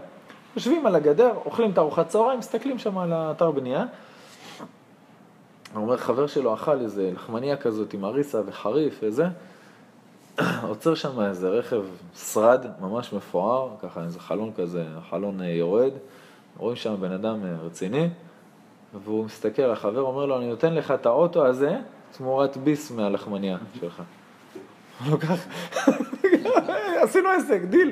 יושבים 0.55 0.85
על 0.85 0.95
הגדר, 0.95 1.31
אוכלים 1.45 1.71
את 1.71 1.77
ארוחת 1.77 2.07
צהריים, 2.07 2.39
מסתכלים 2.39 2.79
שם 2.79 2.97
על 2.97 3.13
האתר 3.13 3.51
בנייה. 3.51 3.85
הוא 5.73 5.83
אומר, 5.83 5.97
חבר 5.97 6.27
שלו 6.27 6.53
אכל 6.53 6.79
איזה 6.79 7.11
לחמניה 7.13 7.57
כזאת 7.57 7.93
עם 7.93 8.05
אריסה 8.05 8.41
וחריף 8.45 8.99
וזה, 9.03 9.25
עוצר 10.69 10.95
שם 10.95 11.21
איזה 11.21 11.49
רכב 11.49 11.83
שרד, 12.15 12.65
ממש 12.81 13.13
מפואר, 13.13 13.69
ככה 13.81 14.03
איזה 14.03 14.19
חלון 14.19 14.51
כזה, 14.57 14.85
החלון 14.97 15.41
אה, 15.41 15.47
יורד, 15.47 15.91
רואים 16.57 16.75
שם 16.75 16.95
בן 16.99 17.11
אדם 17.11 17.45
אה, 17.45 17.55
רציני, 17.65 18.09
והוא 19.03 19.25
מסתכל, 19.25 19.71
החבר 19.71 20.01
אומר 20.01 20.25
לו, 20.25 20.37
אני 20.37 20.49
נותן 20.49 20.73
לך 20.73 20.91
את 20.91 21.05
האוטו 21.05 21.45
הזה 21.45 21.77
תמורת 22.17 22.57
ביס 22.57 22.91
מהלחמניה 22.91 23.57
שלך. 23.79 24.01
לוקח, 25.07 25.45
עשינו 27.03 27.29
עסק, 27.29 27.61
דיל. 27.61 27.91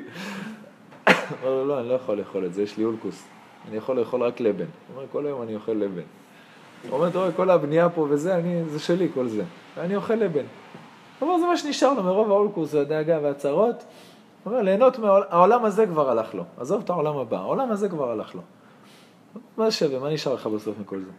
אומר 1.07 1.55
לו, 1.55 1.67
לא, 1.67 1.79
אני 1.79 1.89
לא 1.89 1.93
יכול 1.93 2.17
לאכול 2.17 2.45
את 2.45 2.53
זה, 2.53 2.63
יש 2.63 2.77
לי 2.77 2.83
אולקוס. 2.83 3.23
אני 3.67 3.77
יכול 3.77 3.99
לאכול 3.99 4.23
רק 4.23 4.39
לבן. 4.39 4.65
הוא 4.65 4.95
אומר, 4.95 5.05
כל 5.11 5.25
היום 5.25 5.41
אני 5.41 5.55
אוכל 5.55 5.71
לבן. 5.71 6.01
הוא 6.89 6.97
אומר, 6.97 7.07
אתה 7.07 7.17
רואה, 7.17 7.31
כל 7.31 7.49
הבנייה 7.49 7.89
פה 7.89 8.07
וזה, 8.09 8.35
אני, 8.35 8.63
זה 8.69 8.79
שלי, 8.79 9.09
כל 9.13 9.27
זה. 9.27 9.43
ואני 9.77 9.95
אוכל 9.95 10.13
לבן. 10.13 10.45
הוא 11.19 11.29
אומר, 11.29 11.39
זה 11.39 11.45
מה 11.45 11.57
שנשאר 11.57 11.93
לו 11.93 12.03
מרוב 12.03 12.31
האולקוס 12.31 12.73
והדאגה 12.73 13.19
והצרות. 13.23 13.83
הוא 14.43 14.53
אומר, 14.53 14.63
ליהנות 14.63 14.99
מהעולם 14.99 15.65
הזה 15.65 15.87
כבר 15.87 16.09
הלך 16.09 16.35
לו. 16.35 16.43
עזוב 16.57 16.81
את 16.83 16.89
העולם 16.89 17.17
הבא, 17.17 17.37
העולם 17.37 17.71
הזה 17.71 17.89
כבר 17.89 18.11
הלך 18.11 18.35
לו. 18.35 18.41
מה 19.57 19.71
שווה, 19.71 19.99
מה 19.99 20.09
נשאר 20.09 20.33
לך 20.33 20.47
בסוף 20.47 20.75
מכל 20.81 20.99
זה? 20.99 21.11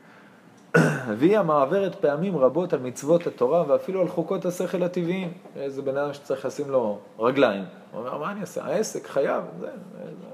והיא 1.19 1.39
המעברת 1.39 1.95
פעמים 1.95 2.37
רבות 2.37 2.73
על 2.73 2.81
מצוות 2.81 3.27
התורה 3.27 3.65
ואפילו 3.69 4.01
על 4.01 4.09
חוקות 4.09 4.45
השכל 4.45 4.83
הטבעיים. 4.83 5.33
איזה 5.57 5.83
בן 5.83 5.97
אדם 5.97 6.13
שצריך 6.13 6.47
לשים 6.47 6.71
לו 6.71 6.99
רגליים. 7.19 7.65
הוא 7.93 8.01
אומר, 8.01 8.19
מה 8.19 8.33
אני 8.33 8.41
אעשה? 8.41 8.65
העסק 8.65 9.07
חייב, 9.07 9.43
זה, 9.61 9.67
זה. 9.97 10.27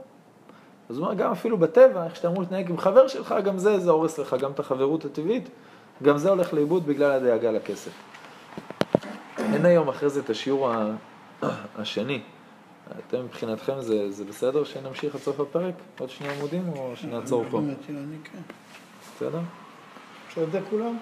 אז 0.88 0.98
הוא 0.98 1.06
אומר, 1.06 1.14
גם 1.14 1.32
אפילו 1.32 1.58
בטבע, 1.58 2.04
איך 2.04 2.16
שאתה 2.16 2.28
אמור 2.28 2.40
להתנהג 2.40 2.70
עם 2.70 2.78
חבר 2.78 3.08
שלך, 3.08 3.34
גם 3.44 3.58
זה, 3.58 3.78
זה 3.78 3.90
הורס 3.90 4.18
לך 4.18 4.36
גם 4.40 4.50
את 4.50 4.60
החברות 4.60 5.04
הטבעית, 5.04 5.48
גם 6.02 6.18
זה 6.18 6.30
הולך 6.30 6.54
לאיבוד 6.54 6.86
בגלל 6.86 7.10
הדאגה 7.10 7.50
לכסף. 7.50 7.92
אין 9.38 9.66
היום 9.66 9.88
אחרי 9.88 10.10
זה 10.10 10.20
את 10.20 10.30
השיעור 10.30 10.70
השני. 11.76 12.20
אתם 13.08 13.24
מבחינתכם 13.24 13.80
זה, 13.80 14.10
זה 14.10 14.24
בסדר 14.24 14.64
שנמשיך 14.64 15.14
עד 15.14 15.20
סוף 15.20 15.40
הפרק? 15.40 15.74
עוד 15.98 16.10
שני 16.10 16.28
עמודים 16.28 16.68
או 16.68 16.92
שנעצור 16.94 17.44
פה? 17.50 17.60
כן. 18.24 18.38
בסדר? 19.16 19.38
בסדר 20.34 20.60
כולם? 20.70 20.96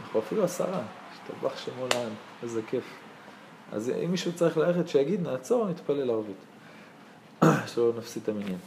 אנחנו 0.00 0.20
אפילו 0.20 0.44
עשרה, 0.44 0.80
השתבח 1.12 1.58
שמו 1.58 1.86
לעם, 1.94 2.12
איזה 2.42 2.60
כיף. 2.66 2.84
אז 3.72 3.92
אם 4.04 4.10
מישהו 4.10 4.32
צריך 4.32 4.56
ללכת, 4.56 4.88
שיגיד, 4.88 5.28
נעצור, 5.28 5.68
נתפלל 5.68 6.10
ערבית. 6.10 6.36
שלא 7.74 7.92
נפסיד 7.98 8.22
את 8.22 8.28
המניין. 8.28 8.58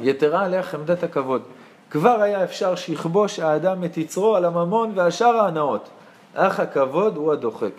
יתרה 0.00 0.44
עליה 0.44 0.62
חמדת 0.62 1.02
הכבוד. 1.02 1.42
כבר 1.90 2.20
היה 2.22 2.44
אפשר 2.44 2.74
שיכבוש 2.74 3.38
האדם 3.38 3.84
את 3.84 3.96
יצרו 3.96 4.36
על 4.36 4.44
הממון 4.44 4.92
והשאר 4.94 5.36
ההנאות, 5.36 5.88
אך 6.34 6.60
הכבוד 6.60 7.16
הוא 7.16 7.32
הדוחק. 7.32 7.74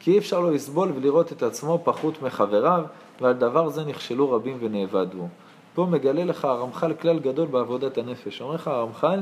כי 0.00 0.12
אי 0.12 0.18
אפשר 0.18 0.40
לו 0.40 0.50
לסבול 0.50 0.92
ולראות 0.94 1.32
את 1.32 1.42
עצמו 1.42 1.80
פחות 1.84 2.22
מחבריו, 2.22 2.84
ועל 3.20 3.32
דבר 3.32 3.68
זה 3.68 3.84
נכשלו 3.84 4.32
רבים 4.32 4.56
ונאבדו. 4.60 5.28
פה 5.74 5.86
מגלה 5.86 6.24
לך 6.24 6.44
הרמח"ל 6.44 6.94
כלל 6.94 7.18
גדול 7.18 7.46
בעבודת 7.46 7.98
הנפש. 7.98 8.40
אומר 8.40 8.54
לך 8.54 8.68
הרמח"ל, 8.68 9.20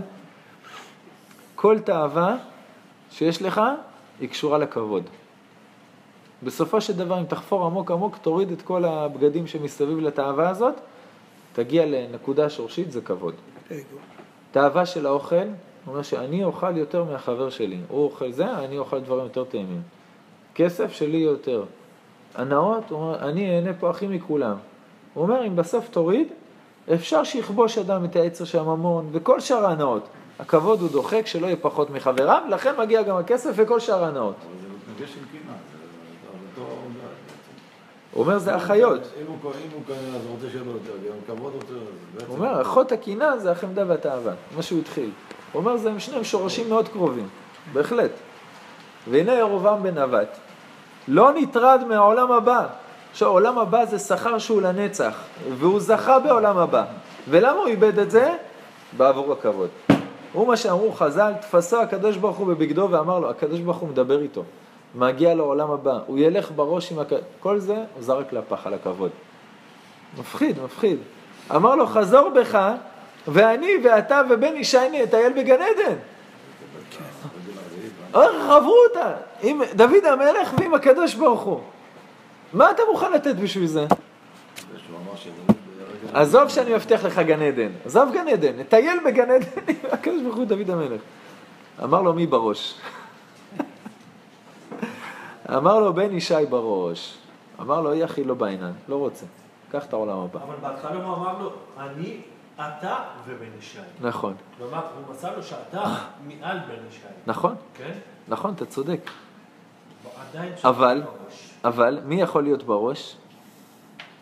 כל 1.54 1.78
תאווה 1.78 2.36
שיש 3.10 3.42
לך, 3.42 3.60
היא 4.20 4.28
קשורה 4.28 4.58
לכבוד. 4.58 5.02
בסופו 6.42 6.80
של 6.80 6.96
דבר, 6.96 7.18
אם 7.18 7.24
תחפור 7.24 7.66
עמוק 7.66 7.90
עמוק, 7.90 8.16
תוריד 8.22 8.50
את 8.52 8.62
כל 8.62 8.84
הבגדים 8.84 9.46
שמסביב 9.46 9.98
לתאווה 9.98 10.48
הזאת, 10.48 10.74
תגיע 11.52 11.86
לנקודה 11.86 12.50
שורשית, 12.50 12.92
זה 12.92 13.00
כבוד. 13.00 13.34
תאווה 14.50 14.86
של 14.86 15.06
האוכל, 15.06 15.36
הוא 15.36 15.46
אומר 15.86 16.02
שאני 16.02 16.44
אוכל 16.44 16.76
יותר 16.76 17.04
מהחבר 17.04 17.50
שלי. 17.50 17.78
הוא 17.88 18.04
אוכל 18.04 18.32
זה, 18.32 18.58
אני 18.58 18.78
אוכל 18.78 19.00
דברים 19.00 19.24
יותר 19.24 19.44
טעימים. 19.44 19.82
כסף 20.54 20.92
שלי 20.92 21.18
יותר. 21.18 21.64
הנאות, 22.34 22.90
הוא 22.90 22.98
אומר, 22.98 23.28
אני 23.28 23.56
אהנה 23.56 23.72
פה 23.72 23.90
הכי 23.90 24.06
מכולם. 24.06 24.56
הוא 25.14 25.22
אומר, 25.22 25.46
אם 25.46 25.56
בסוף 25.56 25.88
תוריד, 25.88 26.28
אפשר 26.94 27.24
שיכבוש 27.24 27.78
אדם 27.78 28.04
את 28.04 28.16
העצר 28.16 28.44
של 28.44 28.58
הממון 28.58 29.08
וכל 29.12 29.40
שאר 29.40 29.66
ההנאות. 29.66 30.08
הכבוד 30.38 30.80
הוא 30.80 30.90
דוחק 30.90 31.26
שלא 31.26 31.46
יהיה 31.46 31.56
פחות 31.56 31.90
מחבריו, 31.90 32.42
לכן 32.48 32.74
מגיע 32.78 33.02
גם 33.02 33.16
הכסף 33.16 33.50
וכל 33.54 33.80
שאר 33.80 34.04
ההנאות. 34.04 34.34
אבל 34.34 34.54
זה 34.60 34.66
מתנגש 34.92 35.16
עם 35.16 35.24
קנאה, 35.32 35.54
זה 35.72 36.62
אותו 36.62 36.70
עובדה 36.70 36.88
בעצם. 36.88 37.52
הוא 38.12 38.24
אומר, 38.24 38.38
זה 38.38 38.54
החיות. 38.54 39.00
אם 39.20 39.26
הוא 39.26 39.82
קנאה, 39.86 39.98
אז 39.98 40.24
הוא 40.26 40.34
רוצה 40.34 40.46
שיהיה 40.50 40.64
לו 40.64 40.72
יותר, 40.72 40.92
גם 41.08 41.36
כבוד 41.36 41.52
רוצה... 41.54 41.72
הוא 42.26 42.36
אומר, 42.36 42.62
אחות 42.62 42.92
הקנאה 42.92 43.38
זה 43.38 43.50
החמדה 43.50 43.84
והתאווה, 43.86 44.32
מה 44.56 44.62
שהוא 44.62 44.80
התחיל. 44.80 45.10
הוא 45.52 45.60
אומר, 45.60 45.76
זה 45.76 45.90
הם 45.90 46.00
שניהם 46.00 46.24
שורשים 46.24 46.68
מאוד 46.68 46.88
קרובים, 46.88 47.28
בהחלט. 47.72 48.10
והנה 49.10 49.32
ירובעם 49.32 49.82
בן 49.82 49.98
נבט, 49.98 50.38
לא 51.08 51.32
נטרד 51.32 51.84
מהעולם 51.88 52.32
הבא. 52.32 52.66
עכשיו, 53.10 53.28
העולם 53.28 53.58
הבא 53.58 53.84
זה 53.84 53.98
שכר 53.98 54.38
שהוא 54.38 54.62
לנצח, 54.62 55.24
והוא 55.58 55.80
זכה 55.80 56.18
בעולם 56.18 56.58
הבא. 56.58 56.84
ולמה 57.28 57.58
הוא 57.58 57.66
איבד 57.66 57.98
את 57.98 58.10
זה? 58.10 58.34
בעבור 58.96 59.32
הכבוד. 59.32 59.68
הוא 60.32 60.46
מה 60.46 60.56
שאמרו 60.56 60.92
חז"ל, 60.92 61.32
תפסו 61.40 61.80
הקדוש 61.80 62.16
ברוך 62.16 62.36
הוא 62.36 62.46
בבגדו 62.46 62.88
ואמר 62.90 63.18
לו, 63.18 63.30
הקדוש 63.30 63.60
ברוך 63.60 63.76
הוא 63.76 63.88
מדבר 63.88 64.22
איתו, 64.22 64.42
מגיע 64.94 65.34
לעולם 65.34 65.70
הבא, 65.70 65.98
הוא 66.06 66.18
ילך 66.18 66.50
בראש 66.56 66.92
עם 66.92 66.98
הכבוד, 66.98 67.22
כל 67.40 67.58
זה 67.58 67.74
הוא 67.74 68.02
זרק 68.02 68.32
לפח 68.32 68.66
על 68.66 68.74
הכבוד. 68.74 69.10
מפחיד, 70.18 70.62
מפחיד. 70.64 70.98
אמר 71.54 71.74
לו, 71.74 71.86
חזור 71.86 72.28
בך, 72.28 72.58
ואני 73.28 73.70
ואתה 73.84 74.20
ובן 74.30 74.56
ישי 74.56 74.78
נטייל 74.92 75.32
בגן 75.32 75.58
עדן. 75.62 75.96
איך 78.14 78.30
חברו 78.46 78.74
אותה, 78.88 79.12
עם 79.42 79.60
דוד 79.74 80.04
המלך 80.04 80.54
ועם 80.58 80.74
הקדוש 80.74 81.14
ברוך 81.14 81.40
הוא. 81.40 81.60
מה 82.52 82.70
אתה 82.70 82.82
מוכן 82.92 83.12
לתת 83.12 83.36
בשביל 83.36 83.66
זה? 83.66 83.86
עזוב 86.12 86.48
שאני 86.48 86.74
מבטיח 86.74 87.04
לך 87.04 87.18
גן 87.18 87.42
עדן, 87.42 87.70
עזוב 87.84 88.12
גן 88.12 88.28
עדן, 88.28 88.58
נטייל 88.58 88.98
בגן 89.06 89.30
עדן 89.30 89.46
עם 89.68 89.76
הקדוש 89.92 90.22
ברוך 90.22 90.36
הוא 90.36 90.44
דוד 90.44 90.70
המלך. 90.70 91.00
אמר 91.84 92.02
לו 92.02 92.14
מי 92.14 92.26
בראש? 92.26 92.74
אמר 95.56 95.80
לו 95.80 95.94
בן 95.94 96.16
ישי 96.16 96.46
בראש. 96.50 97.18
אמר 97.60 97.80
לו, 97.80 97.92
אי 97.92 98.04
אחי 98.04 98.24
לא 98.24 98.34
בעינן, 98.34 98.72
לא 98.88 98.96
רוצה. 98.96 99.26
קח 99.70 99.84
את 99.84 99.92
העולם 99.92 100.18
הבא. 100.18 100.40
אבל 100.42 100.54
בהתחלה 100.60 101.04
הוא 101.04 101.16
אמר 101.16 101.38
לו, 101.38 101.52
אני, 101.78 102.20
אתה 102.56 102.96
ובן 103.26 103.58
ישי. 103.58 103.78
נכון, 104.00 104.34
כלומר, 104.58 104.80
הוא 104.80 105.14
מצא 105.14 105.36
לו 105.36 105.42
שאתה 105.42 105.84
מעל 106.26 106.58
בן 106.58 106.88
ישי. 106.88 107.00
נכון, 107.26 107.54
כן? 107.74 107.92
נכון, 108.28 108.54
אתה 108.54 108.66
צודק. 108.66 109.10
אבל-. 110.64 111.02
אבל 111.64 112.00
מי 112.04 112.20
יכול 112.20 112.42
להיות 112.42 112.62
בראש? 112.62 113.16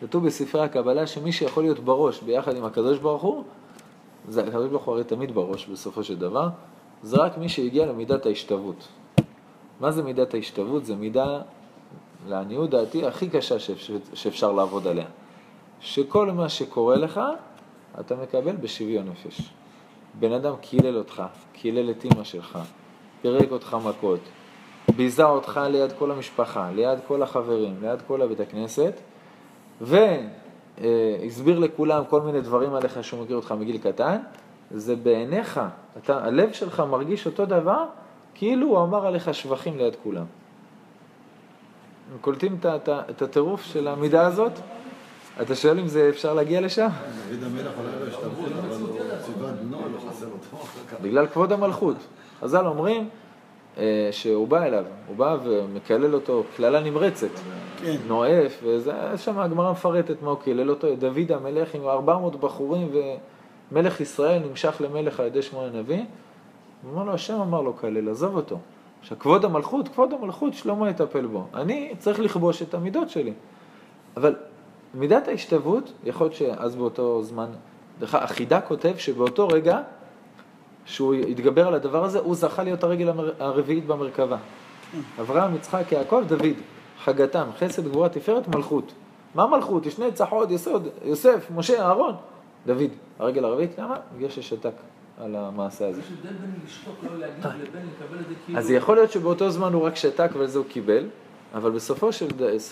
כתוב 0.01 0.25
בספרי 0.25 0.61
הקבלה 0.61 1.07
שמי 1.07 1.31
שיכול 1.31 1.63
להיות 1.63 1.79
בראש 1.79 2.21
ביחד 2.21 2.55
עם 2.57 2.65
הקדוש 2.65 2.99
ברוך 2.99 3.21
הוא, 3.21 3.43
זה 4.29 4.43
הקדוש 4.43 4.69
ברוך 4.69 4.83
הוא 4.83 4.93
הרי 4.93 5.03
תמיד 5.03 5.35
בראש 5.35 5.65
בסופו 5.65 6.03
של 6.03 6.17
דבר, 6.17 6.49
זה 7.03 7.17
רק 7.17 7.37
מי 7.37 7.49
שהגיע 7.49 7.85
למידת 7.85 8.25
ההשתוות. 8.25 8.87
מה 9.79 9.91
זה 9.91 10.03
מידת 10.03 10.33
ההשתוות? 10.33 10.85
זה 10.85 10.95
מידה, 10.95 11.41
לעניות 12.27 12.69
דעתי, 12.69 13.05
הכי 13.05 13.29
קשה 13.29 13.55
שאפשר, 14.13 14.51
לעבוד 14.51 14.87
עליה. 14.87 15.05
שכל 15.79 16.31
מה 16.31 16.49
שקורה 16.49 16.95
לך, 16.95 17.21
אתה 17.99 18.15
מקבל 18.15 18.55
בשוויון 18.55 19.09
נפש. 19.09 19.41
בן 20.19 20.31
אדם 20.31 20.55
קילל 20.61 20.97
אותך, 20.97 21.23
קילל 21.53 21.91
את 21.91 22.05
אימא 22.05 22.23
שלך, 22.23 22.59
פירק 23.21 23.51
אותך 23.51 23.77
מכות, 23.85 24.19
ביזה 24.95 25.23
אותך 25.23 25.59
ליד 25.69 25.91
כל 25.99 26.11
המשפחה, 26.11 26.71
ליד 26.71 26.99
כל 27.07 27.23
החברים, 27.23 27.75
ליד 27.81 27.99
כל 28.07 28.21
הבית 28.21 28.39
הכנסת, 28.39 28.93
והסביר 29.81 31.59
לכולם 31.59 32.03
כל 32.09 32.21
מיני 32.21 32.41
דברים 32.41 32.73
עליך 32.73 33.03
שהוא 33.03 33.23
מכיר 33.23 33.35
אותך 33.35 33.51
מגיל 33.51 33.77
קטן, 33.77 34.17
זה 34.71 34.95
בעיניך, 34.95 35.61
אתה, 35.97 36.25
הלב 36.25 36.51
שלך 36.51 36.79
מרגיש 36.79 37.25
אותו 37.25 37.45
דבר, 37.45 37.85
כאילו 38.33 38.67
הוא 38.67 38.83
אמר 38.83 39.07
עליך 39.07 39.33
שבחים 39.33 39.77
ליד 39.77 39.95
כולם. 40.03 40.25
הם 42.11 42.17
קולטים 42.21 42.57
את, 42.65 43.21
הטירוף 43.21 43.63
של 43.63 43.87
המידה 43.87 44.27
הזאת? 44.27 44.51
אתה 45.41 45.55
שואל 45.55 45.79
אם 45.79 45.87
זה 45.87 46.09
אפשר 46.09 46.33
להגיע 46.33 46.61
לשם? 46.61 46.87
דוד 47.29 47.43
המלך 47.43 47.71
עולה 47.77 47.89
לו 47.99 48.07
השתוות, 48.07 48.51
אבל 48.59 48.81
הוא 48.81 48.99
ציווה 49.25 49.51
בנו, 49.51 49.77
לא 49.77 50.09
חסר 50.09 50.25
אותו. 50.25 50.65
בגלל 51.01 51.27
כבוד 51.27 51.51
המלכות. 51.51 51.95
חז"ל 52.41 52.65
אומרים 52.65 53.09
שהוא 54.11 54.47
בא 54.47 54.63
אליו, 54.63 54.85
הוא 55.07 55.15
בא 55.15 55.37
ומקלל 55.43 56.15
אותו 56.15 56.43
קללה 56.55 56.79
נמרצת. 56.79 57.29
כן. 57.81 57.95
נואף, 58.07 58.59
וזה, 58.63 58.93
שם 59.17 59.39
הגמרא 59.39 59.71
מפרטת 59.71 60.21
מה 60.21 60.29
הוא 60.29 60.37
קילל 60.39 60.69
אותו, 60.69 60.95
דוד 60.95 61.31
המלך 61.31 61.75
עם 61.75 61.87
400 61.87 62.35
בחורים 62.35 62.91
ומלך 63.71 64.01
ישראל 64.01 64.41
נמשך 64.49 64.75
למלך 64.79 65.19
על 65.19 65.25
ידי 65.25 65.41
שמואל 65.41 65.69
הנביא. 65.73 66.03
הוא 66.83 66.93
אמר 66.93 67.03
לו, 67.03 67.13
השם 67.13 67.41
אמר 67.41 67.61
לו 67.61 67.77
כלל, 67.77 68.09
עזוב 68.09 68.35
אותו. 68.35 68.57
עכשיו, 68.99 69.19
כבוד 69.19 69.45
המלכות, 69.45 69.87
כבוד 69.87 70.13
המלכות, 70.13 70.53
שלמה 70.53 70.89
יטפל 70.89 71.25
בו. 71.25 71.47
אני 71.53 71.93
צריך 71.99 72.19
לכבוש 72.19 72.61
את 72.61 72.73
המידות 72.73 73.09
שלי. 73.09 73.33
אבל 74.17 74.35
מידת 74.93 75.27
ההשתוות, 75.27 75.91
יכול 76.03 76.25
להיות 76.25 76.35
שאז 76.35 76.75
באותו 76.75 77.23
זמן, 77.23 77.47
דרך 77.99 78.15
אגב, 78.15 78.23
החידה 78.23 78.61
כותב 78.61 78.93
שבאותו 78.97 79.47
רגע 79.47 79.81
שהוא 80.87 81.13
יתגבר 81.15 81.67
על 81.67 81.73
הדבר 81.73 82.03
הזה, 82.03 82.19
הוא 82.19 82.35
זכה 82.35 82.63
להיות 82.63 82.83
הרגל 82.83 83.09
הרביעית 83.39 83.85
במרכבה. 83.87 84.37
אברהם, 85.21 85.55
יצחק, 85.55 85.91
יעקב, 85.91 86.23
דוד, 86.27 86.45
חגתם, 87.03 87.47
חסד, 87.59 87.87
גבורה, 87.87 88.09
תפארת, 88.09 88.55
מלכות. 88.55 88.91
מה 89.35 89.47
מלכות? 89.47 89.85
יש 89.85 89.93
שני 89.93 90.11
צחות, 90.11 90.51
יסוד, 90.51 90.87
יוסף, 91.03 91.47
משה, 91.55 91.81
אהרון, 91.81 92.15
דוד. 92.65 92.89
הרגל 93.19 93.45
הרביעית, 93.45 93.79
למה? 93.79 93.95
בגלל 94.17 94.29
ששתק 94.29 94.71
על 95.23 95.35
המעשה 95.35 95.87
הזה. 95.87 96.01
יש 96.01 96.07
הבדל 96.19 96.35
בין 96.37 96.51
לשתוק 96.65 96.95
לא 97.03 97.19
להגיד 97.19 97.45
לבין 97.45 97.87
לקבל 97.95 98.19
את 98.19 98.27
זה 98.29 98.33
כאילו... 98.45 98.59
אז 98.59 98.71
יכול 98.71 98.95
להיות 98.95 99.11
שבאותו 99.11 99.49
זמן 99.49 99.73
הוא 99.73 99.83
רק 99.85 99.95
שתק 99.95 100.29
ועל 100.37 100.47
זה 100.47 100.57
הוא 100.59 100.65
קיבל, 100.69 101.05
אבל 101.55 101.71
בסופו 101.71 102.13
של, 102.13 102.27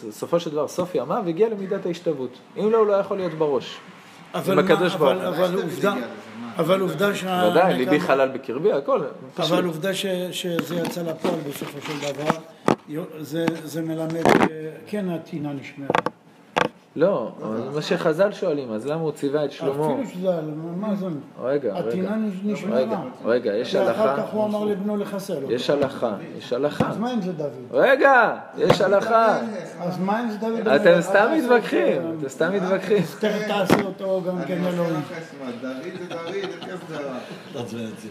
בסופו 0.08 0.40
של 0.40 0.52
דבר, 0.52 0.68
סוף 0.68 0.96
ימיו 0.96 1.24
הגיע 1.28 1.50
למידת 1.50 1.86
ההשתוות. 1.86 2.30
אם 2.58 2.72
לא, 2.72 2.78
הוא 2.78 2.88
לא 2.88 2.94
יכול 2.94 3.18
להיות 3.18 3.34
בראש. 3.34 3.78
אבל 4.34 4.56
מה- 4.56 4.62
אבל-. 4.94 5.26
אבל 5.28 5.56
עובדה, 5.56 5.94
אבל 6.58 6.82
עובדה 6.82 7.16
שה... 7.16 7.50
ודאי, 7.52 7.74
ליבי 7.74 8.00
חלל 8.00 8.30
בקרבי, 8.30 8.72
הכל. 8.72 9.02
אבל 9.40 9.66
עובדה 9.66 9.94
שזה 9.94 10.76
יצא 10.76 11.02
לפועל 11.02 11.40
בסופו 11.50 11.78
של 11.82 12.14
דבר, 12.14 12.40
זה, 13.20 13.82
מלמד 13.82 14.24
שכן 14.88 15.10
הטינה 15.10 15.54
נשמרת. 15.54 16.15
לא, 16.96 17.32
מה 17.76 17.82
שחז"ל 17.82 18.32
שואלים, 18.32 18.72
אז 18.72 18.88
למה 18.88 19.02
הוא 19.02 19.12
ציווה 19.12 19.46
את 19.46 19.52
שלמה? 19.52 19.94
אפילו 19.94 20.10
שזה, 20.14 20.30
מה 20.78 20.96
זה? 20.96 21.06
רגע, 21.44 21.74
רגע. 21.74 21.88
הטינה 21.90 22.16
נשמרה. 22.44 22.80
רגע, 22.80 22.98
רגע, 23.26 23.54
יש 23.54 23.76
ואחר 23.76 24.10
הלכה, 24.10 24.24
כך 24.24 24.34
הוא 24.34 24.46
אמר 24.46 24.66
לבנו 24.66 24.98
לחסל 24.98 25.36
אותו. 25.36 25.52
יש 25.52 25.70
הלכה, 25.70 26.16
יש 26.38 26.54
הלכה. 26.54 26.90
אז 26.90 26.98
מה 26.98 27.14
אם 27.14 27.22
זה 27.22 27.32
דוד? 27.32 27.50
רגע, 27.72 28.36
יש 28.58 28.82
הלכה. 28.82 29.40
אז 29.80 30.00
מה 30.00 30.24
אם 30.24 30.30
זה 30.30 30.38
דוד? 30.38 30.68
אתם 30.68 31.02
סתם 31.02 31.28
מתווכחים, 31.38 32.02
אתם 32.20 32.30
סתם 32.30 32.54
מתווכחים. 32.54 33.04
אז 33.04 33.16
תכף 33.20 33.48
תעשה 33.48 33.82
אותו 33.86 34.22
גם 34.28 34.42
כן 34.48 34.58
אלוהים. 34.66 35.02
דוד 35.62 35.74
זה 36.00 36.08
דוד, 36.10 36.68
איך 36.68 36.82
זה 36.90 36.98
רע? 36.98 37.64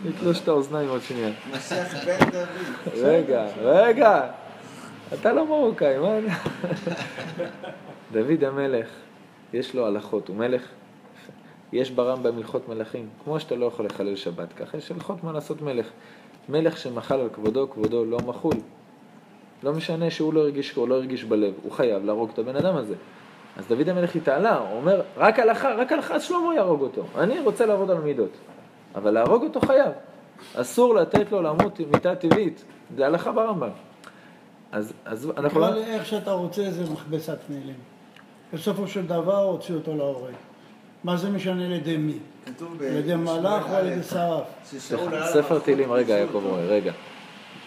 נתלוש 0.05 0.41
את 0.41 0.49
האוזניים 0.49 0.89
עוד 0.89 1.03
שנייה. 1.03 1.31
משיח 1.57 1.95
בן 2.07 2.31
דוד. 2.31 3.05
רגע, 3.05 3.47
רגע. 3.63 4.21
אתה 5.15 5.33
לא 5.33 5.47
מרוקאי, 5.47 5.99
מה? 5.99 6.09
דוד 8.15 8.45
המלך, 8.45 8.89
יש 9.53 9.75
לו 9.75 9.87
הלכות, 9.87 10.29
הוא 10.29 10.37
מלך. 10.37 10.69
יש 11.73 11.91
ברמב"ם 11.91 12.37
הלכות 12.37 12.69
מלכים, 12.69 13.09
כמו 13.25 13.41
שאתה 13.41 13.55
לא 13.55 13.67
יכול 13.67 13.87
לחלל 13.87 14.17
שבת, 14.17 14.53
ככה 14.53 14.79
יש 14.79 14.91
הלכות 14.91 15.25
מה 15.25 15.33
לעשות 15.33 15.63
מלך. 15.63 15.91
מלך 16.49 16.79
שמחל 16.79 17.21
על 17.21 17.29
כבודו, 17.33 17.71
כבודו 17.71 18.05
לא 18.05 18.19
מחול. 18.27 18.55
לא 19.63 19.73
משנה 19.73 20.11
שהוא 20.11 20.35
לא 20.35 20.41
הרגיש 20.41 20.77
או 20.77 20.87
לא 20.87 20.95
הרגיש 20.95 21.25
בלב, 21.25 21.55
הוא 21.63 21.73
חייב 21.73 22.05
להרוג 22.05 22.31
את 22.33 22.39
הבן 22.39 22.57
אדם 22.57 22.77
הזה. 22.77 22.95
אז 23.57 23.67
דוד 23.67 23.89
המלך 23.89 24.17
התעלה, 24.17 24.59
הוא 24.59 24.77
אומר, 24.77 25.03
רק 25.17 25.39
הלכה, 25.39 25.75
רק 25.75 25.93
הלכה, 25.93 26.15
אז 26.15 26.23
שלמה 26.23 26.55
יהרוג 26.55 26.83
אותו. 26.83 27.03
אני 27.19 27.41
רוצה 27.41 27.67
לעבוד 27.67 27.91
על 27.91 27.99
מידות. 27.99 28.31
אבל 28.95 29.11
להרוג 29.11 29.43
אותו 29.43 29.61
חייב. 29.61 29.93
אסור 30.55 30.95
לתת 30.95 31.33
לו 31.33 31.43
למות 31.43 31.81
מיתה 31.81 32.17
טבעית, 32.17 32.65
זה 32.97 33.07
הלכה 33.07 33.33
ברמב"ם. 33.33 33.71
אז, 34.73 34.93
אז 35.05 35.31
אנחנו 35.37 35.61
לא... 35.61 35.69
אבל 35.69 35.79
איך 35.79 36.07
שאתה 36.07 36.33
רוצה 36.33 36.71
זה 36.71 36.93
מכבסת 36.93 37.39
מילים. 37.49 37.94
בסופו 38.55 38.89
של 38.89 39.07
דבר 39.07 39.43
הוציא 39.43 39.75
אותו 39.75 39.97
להורג. 39.97 40.33
מה 41.05 41.17
זה 41.17 41.31
משנה 41.31 41.69
לידי 41.69 41.97
מי? 41.97 42.19
כתוב 42.47 42.79
ב... 42.79 42.83
על 42.83 42.97
ידי 42.97 43.15
מלאך 43.15 43.71
או 43.71 43.75
על 43.75 43.87
ידי 43.87 44.03
שרף? 44.03 44.47
ספר 45.33 45.59
תהילים, 45.59 45.93
רגע, 45.93 46.15
יעקב. 46.15 46.43
רועי, 46.45 46.67
רגע. 46.67 46.93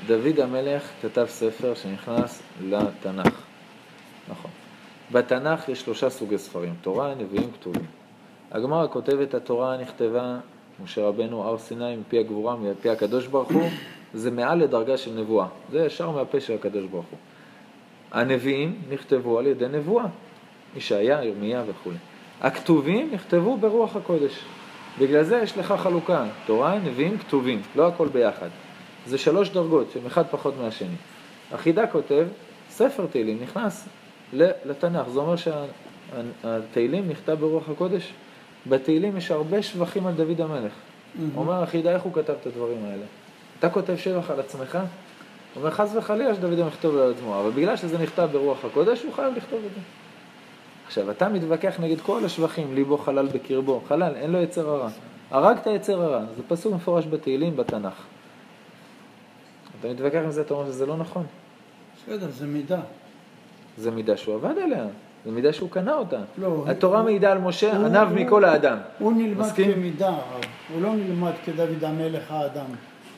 דוד 0.07 0.39
המלך 0.39 0.83
כתב 1.01 1.25
ספר 1.29 1.73
שנכנס 1.73 2.41
לתנ"ך. 2.61 3.41
נכון. 4.29 4.51
בתנ"ך 5.11 5.69
יש 5.69 5.81
שלושה 5.81 6.09
סוגי 6.09 6.37
ספרים, 6.37 6.73
תורה, 6.81 7.15
נביאים, 7.15 7.51
כתובים. 7.51 7.85
הגמרא 8.51 8.87
כותבת, 8.87 9.33
התורה 9.33 9.77
נכתבה, 9.77 10.37
משה 10.83 11.07
רבנו, 11.07 11.43
הר 11.43 11.57
סיני, 11.57 11.95
מפי 11.95 12.19
הגבורה, 12.19 12.55
מפי 12.55 12.89
הקדוש 12.89 13.27
ברוך 13.27 13.51
הוא, 13.51 13.69
זה 14.13 14.31
מעל 14.31 14.59
לדרגה 14.59 14.97
של 14.97 15.11
נבואה. 15.11 15.47
זה 15.71 15.85
ישר 15.85 16.11
מהפה 16.11 16.39
של 16.39 16.53
הקדוש 16.53 16.85
ברוך 16.85 17.05
הוא. 17.11 17.19
הנביאים 18.11 18.81
נכתבו 18.89 19.39
על 19.39 19.47
ידי 19.47 19.67
נבואה, 19.67 20.05
ישעיה, 20.75 21.23
ירמיה 21.23 21.63
וכו'. 21.67 21.91
הכתובים 22.41 23.09
נכתבו 23.13 23.57
ברוח 23.57 23.95
הקודש. 23.95 24.39
בגלל 24.99 25.23
זה 25.23 25.37
יש 25.43 25.57
לך 25.57 25.73
חלוקה, 25.77 26.25
תורה, 26.45 26.79
נביאים, 26.79 27.17
כתובים, 27.17 27.61
לא 27.75 27.87
הכל 27.87 28.07
ביחד. 28.07 28.49
זה 29.05 29.17
שלוש 29.17 29.49
דרגות, 29.49 29.87
שהן 29.93 30.05
אחד 30.05 30.23
פחות 30.31 30.53
מהשני. 30.61 30.95
החידה 31.51 31.87
כותב, 31.87 32.27
ספר 32.69 33.05
תהילים 33.05 33.37
נכנס 33.41 33.87
לתנ"ך, 34.33 35.09
זה 35.09 35.19
אומר 35.19 35.35
שהתהילים 35.35 37.09
נכתב 37.09 37.37
ברוח 37.39 37.69
הקודש. 37.69 38.13
בתהילים 38.67 39.17
יש 39.17 39.31
הרבה 39.31 39.61
שבחים 39.61 40.07
על 40.07 40.13
דוד 40.13 40.41
המלך. 40.41 40.71
אומר 41.35 41.63
החידה, 41.63 41.91
איך 41.91 42.03
הוא 42.03 42.13
כתב 42.13 42.33
את 42.41 42.47
הדברים 42.47 42.85
האלה? 42.85 43.05
אתה 43.59 43.69
כותב 43.69 43.95
שבח 43.95 44.31
על 44.31 44.39
עצמך? 44.39 44.77
אומר, 45.55 45.71
חס 45.71 45.95
וחלילה 45.95 46.35
שדוד 46.35 46.59
המלך 46.59 46.73
יכתוב 46.73 46.97
על 46.97 47.11
עצמו, 47.11 47.39
אבל 47.41 47.49
בגלל 47.49 47.77
שזה 47.77 47.97
נכתב 47.97 48.29
ברוח 48.31 48.65
הקודש, 48.65 49.03
הוא 49.03 49.13
חייב 49.13 49.35
לכתוב 49.37 49.59
את 49.65 49.71
זה. 49.73 49.79
עכשיו, 50.87 51.11
אתה 51.11 51.29
מתווכח 51.29 51.75
נגד 51.79 52.01
כל 52.01 52.25
השבחים, 52.25 52.75
ליבו 52.75 52.97
חלל 52.97 53.27
בקרבו, 53.27 53.81
חלל, 53.87 54.13
אין 54.15 54.31
לו 54.31 54.39
יצר 54.41 54.69
הרע. 54.69 54.89
הרגת 55.31 55.67
יצר 55.67 56.01
הרע, 56.01 56.19
זה 56.37 56.43
פסוק 56.47 56.73
מפורש 56.73 57.05
בתהילים 57.07 57.55
בתנ"ך. 57.55 58.03
אתה 59.79 59.87
מתווכח 59.87 60.19
עם 60.23 60.31
זה, 60.31 60.41
אתה 60.41 60.53
אומר 60.53 60.65
שזה 60.65 60.85
לא 60.85 60.97
נכון. 60.97 61.25
בסדר, 62.07 62.27
זה 62.29 62.45
מידה. 62.47 62.79
זה 63.77 63.91
מידה 63.91 64.17
שהוא 64.17 64.35
עבד 64.35 64.57
עליה, 64.63 64.85
זה 65.25 65.31
מידה 65.31 65.53
שהוא 65.53 65.69
קנה 65.69 65.93
אותה. 65.95 66.19
לא, 66.37 66.63
התורה 66.67 66.97
הוא- 66.99 67.05
מעידה 67.05 67.31
על 67.31 67.37
משה, 67.37 67.77
הוא- 67.77 67.85
עניו 67.85 68.07
הוא- 68.09 68.15
מכל 68.19 68.45
האדם. 68.45 68.77
הוא 68.99 69.13
נלמד 69.13 69.37
מסכים? 69.39 69.73
כמידה, 69.73 70.09
הרב. 70.09 70.41
הוא 70.73 70.81
לא 70.81 70.95
נלמד 70.95 71.31
כדוד 71.45 71.83
המלך 71.83 72.31
האדם. 72.31 72.65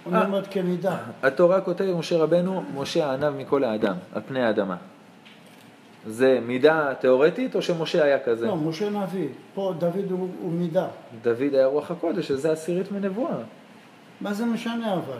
הוא 0.03 0.13
אה. 0.13 0.23
נלמד 0.23 0.47
כמידה. 0.47 0.97
התורה 1.23 1.61
כותבת 1.61 1.95
משה 1.95 2.17
רבנו, 2.17 2.63
משה 2.75 3.13
עניו 3.13 3.33
מכל 3.37 3.63
האדם, 3.63 3.95
על 4.13 4.21
פני 4.27 4.43
האדמה. 4.43 4.75
זה 6.07 6.39
מידה 6.45 6.93
תיאורטית 6.99 7.55
או 7.55 7.61
שמשה 7.61 8.03
היה 8.03 8.19
כזה? 8.19 8.47
לא, 8.47 8.55
משה 8.55 8.89
נביא. 8.89 9.27
פה 9.53 9.73
דוד 9.79 10.11
הוא 10.11 10.27
הוא 10.41 10.51
מידה. 10.51 10.87
דוד 11.21 11.53
היה 11.53 11.65
רוח 11.65 11.91
הקודש, 11.91 12.27
שזה 12.27 12.51
עשירית 12.51 12.91
מנבואה. 12.91 13.35
מה 14.21 14.33
זה 14.33 14.45
משנה 14.45 14.93
אבל? 14.93 15.17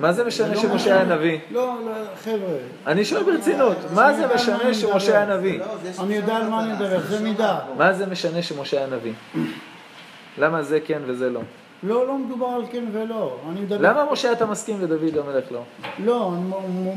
מה 0.00 0.12
זה 0.12 0.24
משנה 0.24 0.46
זה 0.48 0.54
לא 0.54 0.60
שמשה 0.60 0.94
היה. 0.94 1.16
נביא? 1.16 1.38
לא, 1.50 1.74
לא, 1.86 1.92
חבר'ה. 2.24 2.56
אני 2.86 3.04
שואל 3.04 3.22
ברצינות, 3.22 3.76
מה 3.94 4.14
זה 4.14 4.26
משנה 4.34 4.74
שמשה. 4.74 5.22
היה 5.22 5.36
נביא? 5.36 5.58
לא, 5.58 5.64
אני 6.04 6.14
יודע 6.14 6.36
על 6.36 6.48
מה 6.48 6.64
אני 6.64 6.72
בתנ"ך, 6.74 6.82
מדבר, 6.86 7.00
זה 7.08 7.20
מידה. 7.24 7.58
מה 7.78 7.92
זה 7.92 8.06
משנה 8.06 8.42
שמשה 8.42 8.78
היה 8.78 8.86
נביא? 8.86 9.12
למה 10.38 10.62
זה 10.62 10.80
כן 10.80 11.02
וזה 11.06 11.30
לא? 11.30 11.40
לא, 11.82 12.06
לא 12.06 12.18
מדובר 12.18 12.46
על 12.46 12.62
כן 12.72 12.84
ולא. 12.92 13.36
אני 13.52 13.60
מדבר... 13.60 13.78
למה 13.90 14.12
משה 14.12 14.32
אתה 14.32 14.46
מסכים 14.46 14.76
ודוד 14.80 15.18
המלך 15.18 15.52
לא? 15.52 15.60
לא, 16.04 16.32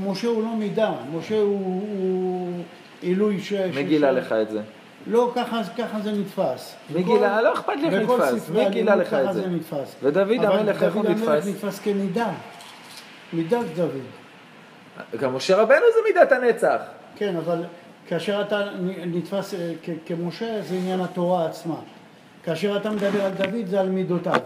משה 0.06 0.28
הוא 0.28 0.44
לא 0.44 0.56
מידה. 0.56 0.92
משה 1.18 1.36
הוא- 1.40 1.82
הוא 1.98 2.52
עילוי 3.02 3.40
ש... 3.40 3.54
מי 3.54 3.84
גילה 3.84 4.12
לך 4.12 4.32
את 4.32 4.50
זה? 4.50 4.62
לא, 5.08 5.32
ככה, 5.36 5.62
ככה 5.78 6.00
זה 6.00 6.12
נתפס. 6.12 6.76
מי 6.96 7.04
גילה? 7.04 7.42
לא 7.42 7.54
אכפת 7.54 7.74
לי 7.82 7.90
איך 7.90 8.10
נתפס. 8.10 8.50
מי 8.50 8.70
גילה 8.70 8.96
לך 8.96 9.14
את 9.14 9.34
זה? 9.34 9.42
זה 9.42 9.48
נתפס. 9.48 9.96
ודוד 10.04 10.46
המלך, 10.46 10.84
איך 10.84 10.94
הוא 10.94 11.02
אבל 11.02 11.14
דוד 11.14 11.28
המלך 11.28 11.46
נתפס? 11.46 11.48
נתפס 11.48 11.80
כמידה. 11.80 12.30
מידת 13.34 13.66
דוד. 13.76 14.02
גם 15.20 15.36
משה 15.36 15.56
רבנו 15.56 15.86
זה 15.96 16.00
מידת 16.14 16.32
הנצח. 16.32 16.82
כן, 17.16 17.36
אבל 17.36 17.64
כאשר 18.08 18.42
אתה 18.42 18.68
נתפס 19.06 19.54
אה, 19.54 19.74
כמשה, 20.06 20.62
זה 20.62 20.76
עניין 20.76 21.00
התורה 21.00 21.46
עצמה. 21.46 21.76
כאשר 22.44 22.78
אתה 22.78 22.90
מדבר 22.90 23.26
על 23.26 23.32
דוד, 23.32 23.66
זה 23.68 23.80
על 23.80 23.90
מידותיו. 23.90 24.40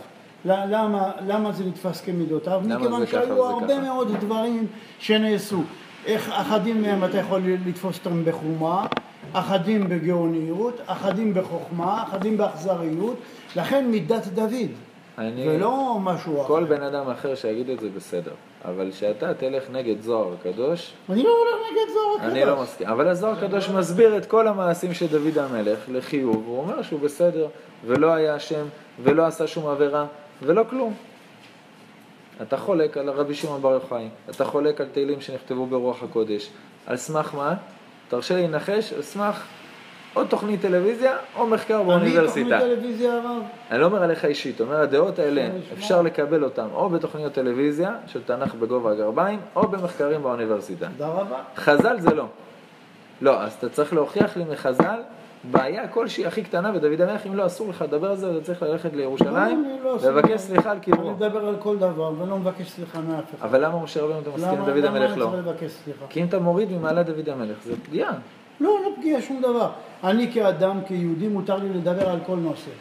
למה, 0.45 1.11
למה 1.27 1.51
זה 1.51 1.63
נתפס 1.65 2.01
כמידותיו? 2.01 2.61
מכיוון 2.65 3.07
שהיו 3.07 3.45
הרבה 3.45 3.67
ככה? 3.67 3.79
מאוד 3.79 4.15
דברים 4.19 4.67
שנעשו. 4.99 5.63
איך 6.05 6.31
אחדים 6.33 6.81
מהם 6.81 7.03
אתה 7.03 7.17
יכול 7.17 7.41
לתפוס 7.65 7.97
אותם 7.97 8.25
בחומה, 8.25 8.85
אחדים 9.33 9.89
בגאוניות, 9.89 10.81
אחדים 10.85 11.33
בחוכמה, 11.33 12.03
אחדים 12.03 12.37
באכזריות, 12.37 13.17
לכן 13.55 13.87
מידת 13.87 14.27
דוד, 14.27 14.69
אני... 15.17 15.49
ולא 15.49 15.97
משהו 16.01 16.41
אחר. 16.41 16.47
כל 16.47 16.63
בן 16.63 16.81
אדם 16.83 17.09
אחר 17.09 17.35
שיגיד 17.35 17.69
את 17.69 17.79
זה 17.79 17.89
בסדר. 17.95 18.31
אבל 18.65 18.91
שאתה 18.91 19.33
תלך 19.33 19.63
נגד 19.71 20.01
זוהר 20.01 20.33
הקדוש, 20.39 20.93
אני 21.09 21.23
לא 21.23 21.29
הולך 21.29 21.67
נגד 21.71 21.93
זוהר 21.93 22.15
הקדוש. 22.17 22.31
אני 22.31 22.45
לא 22.45 22.61
מסכים. 22.61 22.87
אבל 22.87 23.07
הזוהר 23.07 23.37
הקדוש 23.37 23.69
מסביר 23.69 24.17
את 24.17 24.25
כל 24.25 24.47
המעשים 24.47 24.93
של 24.93 25.07
דוד 25.07 25.37
המלך 25.37 25.79
לחיוב, 25.87 26.43
הוא 26.47 26.59
אומר 26.59 26.81
שהוא 26.81 26.99
בסדר, 26.99 27.47
ולא 27.85 28.13
היה 28.13 28.35
אשם, 28.35 28.65
ולא 29.03 29.25
עשה 29.25 29.47
שום 29.47 29.67
עבירה, 29.67 30.05
ולא 30.41 30.63
כלום. 30.69 30.93
אתה 32.41 32.57
חולק 32.57 32.97
על 32.97 33.09
רבי 33.09 33.35
שמעון 33.35 33.61
בר 33.61 33.73
יוחאי, 33.73 34.09
אתה 34.29 34.45
חולק 34.45 34.81
על 34.81 34.87
תהילים 34.91 35.21
שנכתבו 35.21 35.65
ברוח 35.65 36.03
הקודש. 36.03 36.49
על 36.85 36.97
סמך 36.97 37.35
מה? 37.35 37.53
תרשה 38.09 38.35
לי 38.35 38.47
לנחש, 38.47 38.93
על 38.93 39.01
סמך 39.01 39.43
או 40.15 40.25
תוכנית 40.25 40.61
טלוויזיה 40.61 41.17
או 41.37 41.47
מחקר 41.47 41.75
אני 41.75 41.83
באוניברסיטה. 41.83 42.59
תוכנית 42.59 42.79
טלוויזיה 42.79 43.13
הרב. 43.13 43.41
אני 43.71 43.79
לא 43.79 43.85
אומר 43.85 44.03
עליך 44.03 44.25
אישית, 44.25 44.61
אומר 44.61 44.81
הדעות 44.81 45.19
האלה, 45.19 45.41
לשמוע. 45.47 45.77
אפשר 45.77 46.01
לקבל 46.01 46.43
אותן 46.43 46.67
או 46.73 46.89
בתוכניות 46.89 47.33
טלוויזיה 47.33 47.95
של 48.07 48.23
תנ"ך 48.23 48.55
בגובה 48.55 48.91
הגרביים, 48.91 49.39
או 49.55 49.67
במחקרים 49.67 50.23
באוניברסיטה. 50.23 50.87
תודה 50.97 51.07
רבה. 51.07 51.37
חז"ל 51.55 51.99
זה 51.99 52.13
לא. 52.13 52.25
לא, 53.21 53.41
אז 53.41 53.53
אתה 53.53 53.69
צריך 53.69 53.93
להוכיח 53.93 54.37
לי 54.37 54.43
מחז"ל 54.51 54.99
בעיה 55.51 55.87
כלשהי 55.87 56.25
הכי 56.25 56.43
קטנה, 56.43 56.71
ודוד 56.75 57.01
המלך, 57.01 57.27
אם 57.27 57.35
לא, 57.35 57.45
אסור 57.45 57.69
לך 57.69 57.81
לדבר 57.81 58.09
על 58.09 58.17
זה, 58.17 58.31
אתה 58.31 58.41
צריך 58.43 58.63
ללכת 58.63 58.93
לירושלים, 58.93 59.65
אני 59.65 59.83
לא 59.83 59.89
ולבקש 60.01 60.27
דבר. 60.29 60.37
סליחה 60.37 60.71
על 60.71 60.77
אני 60.77 60.85
קברו. 60.85 61.11
מדבר 61.11 61.45
על 61.47 61.55
כל 61.59 61.77
דבר 61.77 62.11
ולא 62.19 62.37
מבקש 62.37 62.69
סליחה 62.69 62.99
מאף 63.01 63.23
אחד. 63.35 63.45
אבל 63.47 63.65
למה 63.65 63.83
משה 63.83 64.01
רבנו 64.01 64.19
אתה 64.19 64.29
מסכים 64.29 64.59
עם 64.59 64.65
דוד 64.65 64.77
למה 64.77 64.97
המלך 64.97 65.11
אני 65.11 65.19
לא? 65.19 65.25
צריך 65.31 65.47
לבקש 65.47 65.71
סליחה? 65.71 66.05
כי 66.09 66.21
אם 66.21 66.27
אתה 66.27 66.39
מוריד 66.39 66.71
ממעלת 66.71 67.05
דוד 67.05 67.29
המלך, 67.29 67.57
זה 67.63 67.73
פגיעה. 67.83 68.11
לא, 68.59 68.77
לא 68.85 68.95
פגיעה 68.99 69.21
שום 69.21 69.41
דבר. 69.41 69.69
אני 70.03 70.31
כאדם, 70.33 70.79
כיהודי, 70.87 71.27
מותר 71.27 71.55
לי 71.57 71.69
לדבר 71.69 72.09
על 72.09 72.19
כל 72.25 72.35
נושא. 72.35 72.71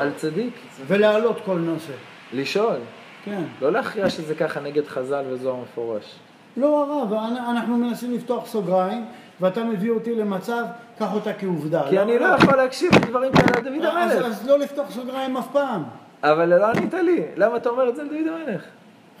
על 0.00 0.10
צדיק, 0.16 0.54
ולהעלות 0.86 1.36
כל 1.44 1.58
נושא. 1.58 1.92
לשאול. 2.32 2.76
כן. 3.24 3.42
לא 3.62 3.72
להכריע 3.72 4.10
שזה 4.10 4.34
ככה 4.34 4.60
נגד 4.60 4.86
חז"ל 4.86 5.24
וזוהר 5.30 5.56
מפורש. 5.56 6.14
לא 6.56 6.84
הרב, 6.84 7.12
אנ- 7.12 7.36
אנחנו 7.50 7.76
מנסים 7.76 8.12
לפתוח 8.14 8.46
סוגריים, 8.46 9.04
ואתה 9.40 9.64
מביא 9.64 9.90
אותי 9.90 10.14
למצב, 10.14 10.64
קח 10.98 11.14
אותה 11.14 11.32
כעובדה. 11.32 11.82
כי 11.90 11.98
אני 11.98 12.18
לא 12.18 12.24
יכול 12.24 12.56
להקשיב 12.56 12.90
לדברים 12.94 13.32
כאלה 13.32 13.56
על 13.56 13.62
דוד 13.62 13.84
אז, 13.84 14.12
המלך. 14.12 14.26
אז 14.26 14.46
לא 14.48 14.58
לפתוח 14.58 14.90
סוגריים 14.90 15.36
אף 15.36 15.46
פעם. 15.52 15.82
אבל 16.22 16.58
לא 16.58 16.66
ענית 16.66 16.94
לי, 16.94 17.22
למה 17.36 17.56
אתה 17.56 17.68
אומר 17.68 17.88
את 17.88 17.96
זה 17.96 18.02
על 18.02 18.08
דוד 18.08 18.26
המלך? 18.26 18.62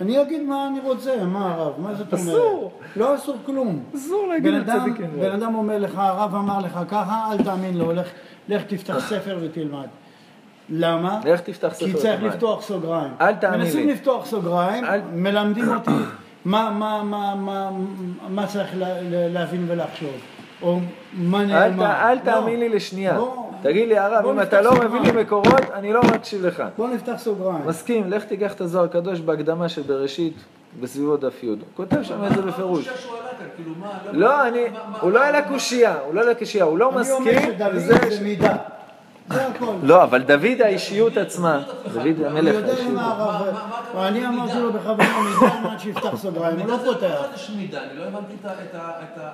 אני 0.00 0.22
אגיד 0.22 0.42
מה 0.42 0.66
אני 0.66 0.80
רוצה, 0.80 1.24
מה 1.24 1.54
הרב, 1.54 1.80
מה 1.80 1.94
זאת 1.94 2.12
אומרת? 2.12 2.26
אסור. 2.28 2.72
לא 2.96 3.14
אסור 3.14 3.36
כלום. 3.46 3.82
אסור 3.96 4.26
להגיד 4.28 4.52
בן 4.52 4.54
על 4.54 4.62
אדם, 4.62 4.80
צדיקים. 4.80 5.10
בן 5.20 5.30
אדם 5.30 5.54
אומר 5.54 5.78
לך, 5.78 5.92
הרב 5.96 6.34
אמר 6.34 6.58
לך 6.58 6.78
ככה, 6.88 7.28
אל 7.32 7.44
תאמין 7.44 7.78
לו, 7.78 7.92
לך, 7.92 8.06
לך 8.48 8.62
תפתח 8.62 8.98
ספר 9.08 9.38
ותלמד. 9.42 9.86
למה? 10.70 11.20
לך 11.24 11.40
תפתח 11.40 11.74
ספר 11.74 11.86
כי 11.86 11.92
צריך 11.94 12.14
ותלמד. 12.18 12.34
לפתוח 12.34 12.62
סוגריים. 12.62 13.12
אל 13.20 13.34
תאמין 13.34 13.60
מנסים 13.60 13.86
לי. 13.86 13.92
לפתוח 13.92 14.26
סוגריים, 14.26 14.84
מלמדים 15.12 15.68
אותי 15.68 15.90
מה, 16.48 16.70
מה, 16.70 17.02
מה, 17.02 17.34
מה, 17.34 17.70
מה 18.28 18.46
צריך 18.46 18.70
לה- 18.76 19.02
לה- 19.02 19.28
להבין 19.28 19.64
ולחשוב, 19.68 20.10
או 20.62 20.78
מה 21.14 21.40
אל, 21.42 21.46
נאמר. 21.68 21.86
ת, 21.86 21.90
אל 21.90 22.14
לא. 22.14 22.20
תאמין 22.20 22.60
לי 22.60 22.68
לשנייה. 22.68 23.14
בוא- 23.14 23.44
תגיד 23.62 23.88
לי 23.88 23.98
הרב, 23.98 24.26
אם 24.26 24.40
אתה 24.40 24.60
לא. 24.60 24.72
מביא 24.74 25.00
לי 25.00 25.22
מקורות, 25.22 25.70
אני 25.74 25.92
לא 25.92 26.00
מקשיב 26.14 26.46
לך. 26.46 26.62
בוא 26.76 26.88
נפתח 26.88 27.14
סוגריים. 27.18 27.66
מסכים, 27.66 28.10
לך 28.10 28.24
תיקח 28.24 28.52
את 28.52 28.60
הזוהר 28.60 28.84
הקדוש 28.84 29.20
בהקדמה 29.20 29.68
של 29.68 29.82
בראשית, 29.82 30.34
בסביבו 30.80 31.16
דף 31.16 31.42
י'. 31.42 31.46
הוא 31.46 31.56
כותב 31.76 32.02
שם 32.02 32.24
את 32.24 32.34
זה 32.34 32.42
בפירוש. 32.42 32.88
מה? 32.88 32.94
כאילו, 33.56 33.70
מה... 33.80 33.88
לא, 34.12 34.48
אני, 34.48 34.64
מה- 34.64 34.78
מה- 34.92 34.98
הוא 35.00 35.10
לא 35.10 35.20
מה- 35.20 35.26
העלה 35.26 35.42
קושייה, 35.48 35.94
הוא 36.06 36.14
לא 36.14 36.20
העלה 36.20 36.34
קושייה, 36.34 36.64
הוא 36.64 36.78
לא 36.78 36.88
אני 36.88 36.96
אומר 36.96 37.18
מסכים. 37.20 37.52
שדוד 37.58 37.76
זה 37.78 38.24
מידה. 38.24 38.56
זה 39.30 39.46
הכל. 39.46 39.72
לא, 39.82 40.02
אבל 40.02 40.22
דוד 40.22 40.60
האישיות 40.60 41.16
עצמה, 41.16 41.62
דוד 41.92 42.24
המלך 42.24 42.54
האישיות. 42.68 42.98
אני? 43.96 44.26
אמרתי 44.26 44.58
לו 44.58 44.72
בכוונה 44.72 45.22
מידה 45.22 45.54
על 45.54 45.64
מנת 45.64 45.80
שיפתח 45.80 46.16
סוגריים, 46.16 46.60
הוא 46.60 46.68
לא 46.68 46.76
פותח. 46.84 47.24
לא 47.96 48.18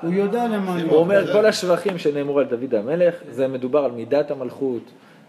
הוא 0.02 0.12
יודע 0.12 0.48
למה 0.48 0.76
הוא 0.82 0.96
אומר, 0.96 1.32
כל 1.32 1.46
השבחים 1.46 1.98
שנאמרו 1.98 2.38
על 2.38 2.44
דוד 2.44 2.74
המלך, 2.74 3.14
זה 3.30 3.48
מדובר 3.48 3.84
על 3.84 3.90
מידת 3.90 4.30
המלכות, 4.30 4.82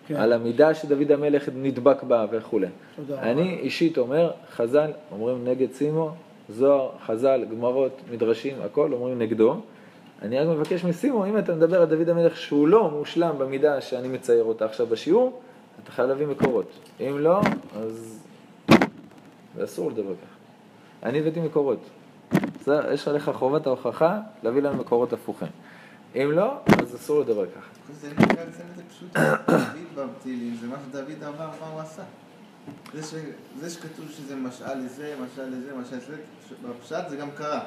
כן. 0.07 0.16
על 0.16 0.34
המידה 0.34 0.74
שדוד 0.74 1.11
המלך 1.11 1.49
נדבק 1.55 2.03
בה 2.03 2.26
וכולי. 2.32 2.68
אני 3.20 3.59
אישית 3.61 3.97
אומר, 3.97 4.32
חז"ל 4.55 4.91
אומרים 5.11 5.47
נגד 5.47 5.72
סימו, 5.72 6.11
זוהר, 6.49 6.89
חז"ל, 7.05 7.45
גמרות, 7.51 8.01
מדרשים, 8.11 8.55
הכל 8.66 8.93
אומרים 8.93 9.20
נגדו. 9.20 9.61
אני 10.22 10.39
רק 10.39 10.47
מבקש 10.47 10.84
מסימו, 10.84 11.26
אם 11.26 11.38
אתה 11.38 11.55
מדבר 11.55 11.82
על 11.82 11.88
דוד 11.88 12.09
המלך 12.09 12.38
שהוא 12.38 12.68
לא 12.68 12.89
מושלם 12.89 13.38
במידה 13.38 13.82
שאני 13.82 14.07
מצייר 14.07 14.43
אותה 14.43 14.66
עכשיו 14.66 14.88
בשיעור, 14.88 15.41
אתה 15.84 15.91
חייב 15.91 16.07
להביא 16.07 16.28
מקורות. 16.28 16.72
אם 16.99 17.18
לא, 17.20 17.41
אז 17.76 18.20
זה 19.55 19.63
אסור 19.63 19.91
לדבר 19.91 20.13
ככה. 20.16 20.36
אני 21.03 21.20
הבאתי 21.20 21.39
מקורות. 21.39 21.80
בסדר? 22.59 22.91
יש 22.93 23.07
עליך 23.07 23.32
חובת 23.34 23.68
ההוכחה 23.68 24.20
להביא 24.43 24.61
לנו 24.61 24.78
מקורות 24.78 25.13
הפוכים. 25.13 25.47
אם 26.16 26.32
לא, 26.32 26.53
אז 26.82 26.95
אסור 26.95 27.20
לדבר 27.20 27.45
ככה. 27.45 27.93
זה 27.93 28.09
נקרא 28.13 28.45
זה 28.76 28.84
פשוט 28.89 29.13
דוד 29.13 30.09
בתהילים, 30.20 30.57
זה 30.61 30.68
מה 30.68 30.76
שדוד 30.86 31.24
אמר, 31.24 31.49
מה 31.61 31.68
הוא 31.74 31.82
עשה. 31.82 32.03
זה. 32.93 33.22
זה 33.59 33.70
שכתוב 33.70 34.05
שזה 34.11 34.36
משל 34.36 34.74
לזה, 34.74 35.16
משל 35.26 35.45
לזה, 35.45 35.72
משל 35.76 35.95
לזה, 35.95 36.18
בפשט 36.70 37.09
זה 37.09 37.16
גם 37.16 37.32
קרה. 37.32 37.63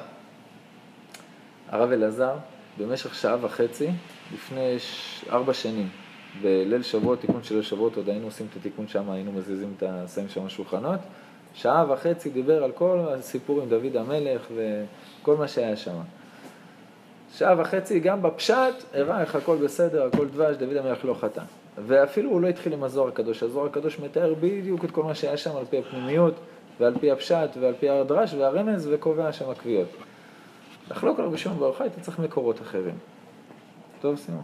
הרב 1.69 1.91
אלעזר, 1.91 2.33
במשך 2.77 3.15
שעה 3.15 3.37
וחצי, 3.41 3.87
לפני 4.33 4.79
ש... 4.79 5.25
ארבע 5.29 5.53
שנים, 5.53 5.87
בליל 6.41 6.83
שבועות, 6.83 7.19
תיקון 7.19 7.43
של 7.43 7.61
שבועות, 7.61 7.95
עוד 7.95 8.09
היינו 8.09 8.25
עושים 8.25 8.47
את 8.51 8.55
התיקון 8.55 8.87
שם, 8.87 9.09
היינו 9.09 9.31
מזיזים 9.31 9.73
את 9.77 9.83
ה... 9.83 10.07
שמים 10.07 10.29
שם 10.29 10.49
שולחנות, 10.49 10.99
שעה 11.53 11.85
וחצי 11.89 12.29
דיבר 12.29 12.63
על 12.63 12.71
כל 12.71 12.99
הסיפור 12.99 13.61
עם 13.61 13.69
דוד 13.69 13.95
המלך 13.95 14.47
וכל 14.55 15.35
מה 15.35 15.47
שהיה 15.47 15.75
שם. 15.75 15.95
שעה 17.33 17.61
וחצי, 17.61 17.99
גם 17.99 18.21
בפשט, 18.21 18.83
הראה 18.93 19.21
איך 19.21 19.35
הכל 19.35 19.57
בסדר, 19.57 20.05
הכל 20.13 20.27
דבש, 20.27 20.55
דוד 20.55 20.77
המלך 20.77 21.05
לא 21.05 21.13
חטא. 21.13 21.41
ואפילו 21.85 22.31
הוא 22.31 22.41
לא 22.41 22.47
התחיל 22.47 22.73
עם 22.73 22.83
הזוהר 22.83 23.07
הקדוש, 23.07 23.43
הזוהר 23.43 23.65
הקדוש 23.65 23.99
מתאר 23.99 24.33
בדיוק 24.39 24.85
את 24.85 24.91
כל 24.91 25.03
מה 25.03 25.15
שהיה 25.15 25.37
שם 25.37 25.57
על 25.57 25.65
פי 25.69 25.77
הפנימיות, 25.77 26.33
ועל 26.79 26.93
פי 26.99 27.11
הפשט, 27.11 27.49
ועל 27.59 27.73
פי 27.79 27.89
הדרש 27.89 28.33
והרמז, 28.33 28.89
וקובע 28.91 29.31
שם 29.31 29.49
הקביעות. 29.49 29.87
לחלוק 30.89 31.19
על 31.19 31.25
רבי 31.25 31.37
שמעון 31.37 31.59
בר 31.59 31.65
יוחאי, 31.65 31.87
אתה 31.87 32.01
צריך 32.01 32.19
מקורות 32.19 32.61
אחרים. 32.61 32.97
טוב, 34.01 34.15
סימון? 34.15 34.43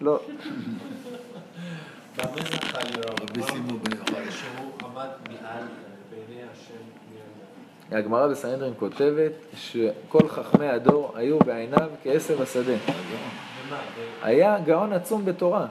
לא. 0.00 0.20
סימו 3.40 3.78
יוחאי. 3.90 4.30
שהוא 4.30 4.72
עמד 4.82 5.08
מעל 5.42 5.64
בעיני 6.10 6.42
השם 6.52 6.74
מעל. 7.90 7.98
הגמרא 7.98 8.28
בסנהדרין 8.28 8.74
כותבת 8.78 9.32
שכל 9.56 10.28
חכמי 10.28 10.68
הדור 10.68 11.12
היו 11.14 11.38
בעיניו 11.38 11.90
כעשב 12.02 12.42
השדה. 12.42 12.72
היה 14.22 14.58
גאון 14.58 14.92
עצום 14.92 15.24
בתורה. 15.24 15.66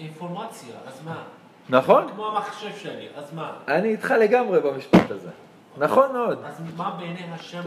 אינפורמציה, 0.00 0.74
אז 0.86 1.00
מה? 1.04 1.22
נכון? 1.68 2.08
כמו 2.14 2.26
המחשב 2.26 2.76
שלי, 2.76 3.08
אז 3.16 3.34
מה? 3.34 3.52
אני 3.68 3.88
איתך 3.88 4.10
לגמרי 4.10 4.60
במשפט 4.60 5.10
הזה. 5.10 5.30
נכון 5.78 6.12
מאוד. 6.12 6.38
אז 6.44 6.60
מה 6.76 6.96
בעיני 6.98 7.32
השם 7.32 7.62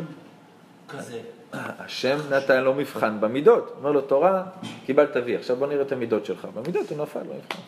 כזה? 0.89 1.21
השם 1.53 2.17
נתן 2.29 2.63
לו 2.63 2.73
מבחן 2.73 3.19
במידות. 3.19 3.73
אומר 3.77 3.91
לו, 3.91 4.01
תורה, 4.01 4.43
קיבלת 4.85 5.15
וי, 5.25 5.35
עכשיו 5.35 5.55
בוא 5.55 5.67
נראה 5.67 5.81
את 5.81 5.91
המידות 5.91 6.25
שלך. 6.25 6.47
במידות 6.53 6.89
הוא 6.89 6.97
נפל 6.97 7.19
במבחן. 7.19 7.59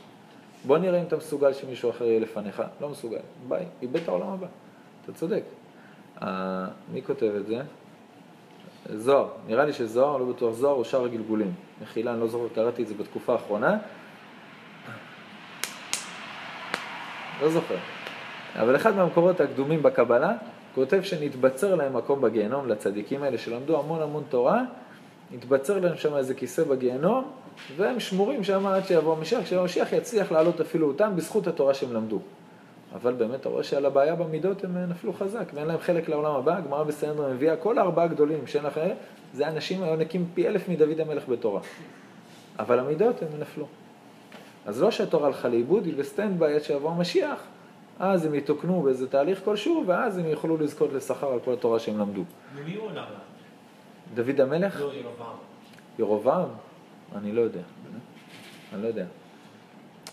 בוא 0.66 0.78
נראה 0.78 1.00
אם 1.00 1.06
אתה 1.08 1.18
מסוגל 1.18 1.54
שמישהו 1.54 1.90
אחר 1.90 2.06
יהיה 2.06 2.20
לפניך. 2.20 2.64
לא 2.82 2.90
מסוגל. 2.90 3.20
ביי, 3.48 3.66
איבד 3.82 4.02
את 4.02 4.08
העולם 4.08 4.28
הבא. 4.28 4.48
אתה 5.04 5.14
צודק. 5.14 5.44
אה, 6.22 6.68
מי 6.94 7.02
כותב 7.02 7.32
את 7.40 7.48
זה? 7.48 7.62
זוהר. 8.94 9.28
נראה 9.48 9.66
לי 9.66 9.74
שזוהר, 9.74 10.18
לא 10.18 10.26
בטוח 10.26 10.54
זוהר, 10.54 10.76
או 10.76 10.86
שאר 10.86 11.06
הגלגולים. 11.06 11.54
מחילה, 11.82 12.12
אני 12.14 12.20
לא 12.20 12.28
זוכר, 12.28 12.48
קראתי 12.56 12.84
את 12.84 12.88
זה 12.88 12.94
בתקופה 12.94 13.34
האחרונה. 13.34 13.78
לא 17.42 17.50
זוכר. 17.50 17.76
אבל 18.56 18.76
אחד 18.76 18.96
מהמקורות 18.96 19.42
הקדומים 19.42 19.84
בקבלה 19.84 20.34
כותב 20.76 21.02
שנתבצר 21.02 21.76
להם 21.76 21.98
מקום 21.98 22.22
בגיהנום 22.22 22.68
לצדיקים 22.68 23.24
האלה 23.24 23.38
שלמדו 23.38 23.80
המון 23.80 24.02
המון 24.02 24.24
תורה, 24.30 24.64
נתבצר 25.32 25.80
להם 25.80 25.98
שם 25.98 26.16
איזה 26.16 26.34
כיסא 26.34 26.64
בגיהנום, 26.64 27.32
והם 27.76 28.00
שמורים 28.00 28.44
שם 28.44 28.68
עד 28.68 28.86
שיבוא 28.86 29.18
המשיח, 29.18 29.44
כשהמשיח 29.44 29.94
יצליח 29.94 30.32
להעלות 30.32 30.62
אפילו 30.62 30.88
אותם 30.88 31.16
בזכות 31.16 31.48
התורה 31.48 31.74
שהם 31.74 31.94
למדו. 31.94 32.20
אבל 32.94 33.14
באמת 33.14 33.40
אתה 33.40 33.50
רואה 33.50 33.64
שעל 33.64 33.86
הבעיה 33.86 34.16
במידות 34.16 34.64
הם 34.64 34.78
נפלו 34.90 35.14
חזק, 35.14 35.52
ואין 35.54 35.68
להם 35.68 35.80
חלק 35.80 36.10
לעולם 36.10 36.36
הבא. 36.36 36.58
הגמרא 36.58 36.84
בסנדרה 36.84 37.30
מביאה 37.34 37.56
כל 37.56 37.78
הארבעה 37.78 38.06
הגדולים 38.06 38.48
שאין 38.48 38.64
לך, 38.64 38.80
זה 39.34 39.48
אנשים 39.48 39.84
היונקים 39.84 40.26
פי 40.34 40.48
אלף 40.48 40.70
מדוד 40.70 41.00
המלך 41.00 41.30
בתורה. 41.30 41.62
אבל 42.60 42.80
המידות 42.80 43.22
הם 43.22 43.42
נפלו. 43.42 43.66
אז 44.66 44.82
לא 44.82 44.92
שהתורה 44.92 45.28
הלכה 45.28 45.48
לאיבוד, 45.48 45.86
היא 45.86 45.96
ב 45.98 46.05
stand 46.05 46.40
by 46.40 46.56
עד 46.56 46.64
שיבוא 46.64 46.92
המשיח, 46.92 47.40
אז 48.00 48.26
הם 48.26 48.36
יתוקנו 48.36 48.82
באיזה 48.82 49.10
תהליך 49.10 49.42
כלשהו, 49.46 49.84
ואז 49.88 50.18
הם 50.18 50.26
יוכלו 50.26 50.58
לזכות 50.58 50.94
לשכר 50.94 51.34
על 51.34 51.40
כל 51.40 51.54
התורה 51.54 51.80
שהם 51.80 52.00
למדו. 52.00 52.24
ממי 52.56 52.76
הוא 52.76 52.92
למד? 52.92 53.06
דוד 54.14 54.42
המלך? 54.42 54.82
לא, 54.82 54.94
ירבעם. 54.94 55.36
ירבעם? 56.00 56.48
אני 57.16 57.32
לא 57.32 57.42
יודע. 57.42 57.62
אני 58.74 58.82
לא 58.82 58.88
יודע. 58.88 59.06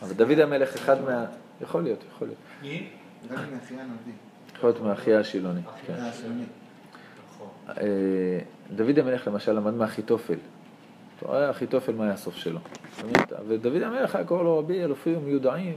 אבל 0.03 0.15
דוד 0.15 0.39
המלך 0.39 0.75
אחד 0.75 1.05
מה... 1.05 1.25
יכול 1.61 1.83
להיות, 1.83 2.05
יכול 2.15 2.29
להיות. 2.29 2.41
מי? 2.63 2.89
יכול 4.57 4.71
להיות 4.71 4.81
מאחיה 4.83 5.21
השילוני. 5.21 5.61
כן. 5.87 5.95
נכון. 7.29 7.49
אה, 7.69 8.39
דוד 8.75 8.99
המלך 8.99 9.27
למשל 9.27 9.53
למד 9.53 9.75
מאחיתופל. 9.75 10.39
אתה 11.17 11.27
רואה 11.27 11.51
אחיתופל 11.51 11.93
מה 11.93 12.05
היה 12.05 12.13
הסוף 12.13 12.37
שלו. 12.37 12.61
ודוד 13.49 13.83
המלך 13.83 14.17
היה 14.17 14.25
קורא 14.25 14.43
לו 14.43 14.59
רבי 14.59 14.85
אלופים 14.85 15.25
מיודעים. 15.25 15.77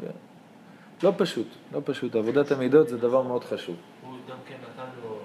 לא 1.03 1.13
פשוט, 1.17 1.47
לא 1.71 1.81
פשוט. 1.85 2.15
עבודת 2.15 2.51
המידות 2.51 2.87
זה 2.89 2.97
דבר 2.97 3.21
מאוד 3.21 3.43
חשוב. 3.43 3.75
הוא 4.01 4.17
גם 4.29 4.37
כן 4.47 4.55
נתן 4.55 4.89
לו, 5.03 5.09
אה, 5.09 5.19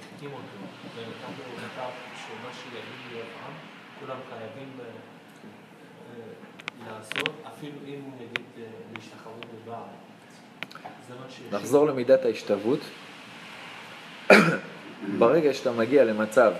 החתים 0.00 0.30
אותו, 0.32 0.66
ונתן 0.96 1.32
לו 1.38 1.56
כתב 1.56 1.90
שמה 2.16 2.50
שיגיד 2.52 3.12
לירבעם, 3.12 3.52
כולם 4.00 4.16
חייבים 4.30 4.68
אה, 4.80 4.84
אה, 6.10 6.94
לעשות, 6.94 7.34
אפילו 7.46 7.78
אם 7.86 8.00
אה, 8.20 8.64
להשתחוות 8.94 9.44
שיש. 11.28 11.52
נחזור 11.52 11.86
למידת 11.86 12.24
ההשתוות. 12.24 12.80
ברגע 15.18 15.54
שאתה 15.54 15.72
מגיע 15.72 16.04
למצב 16.04 16.52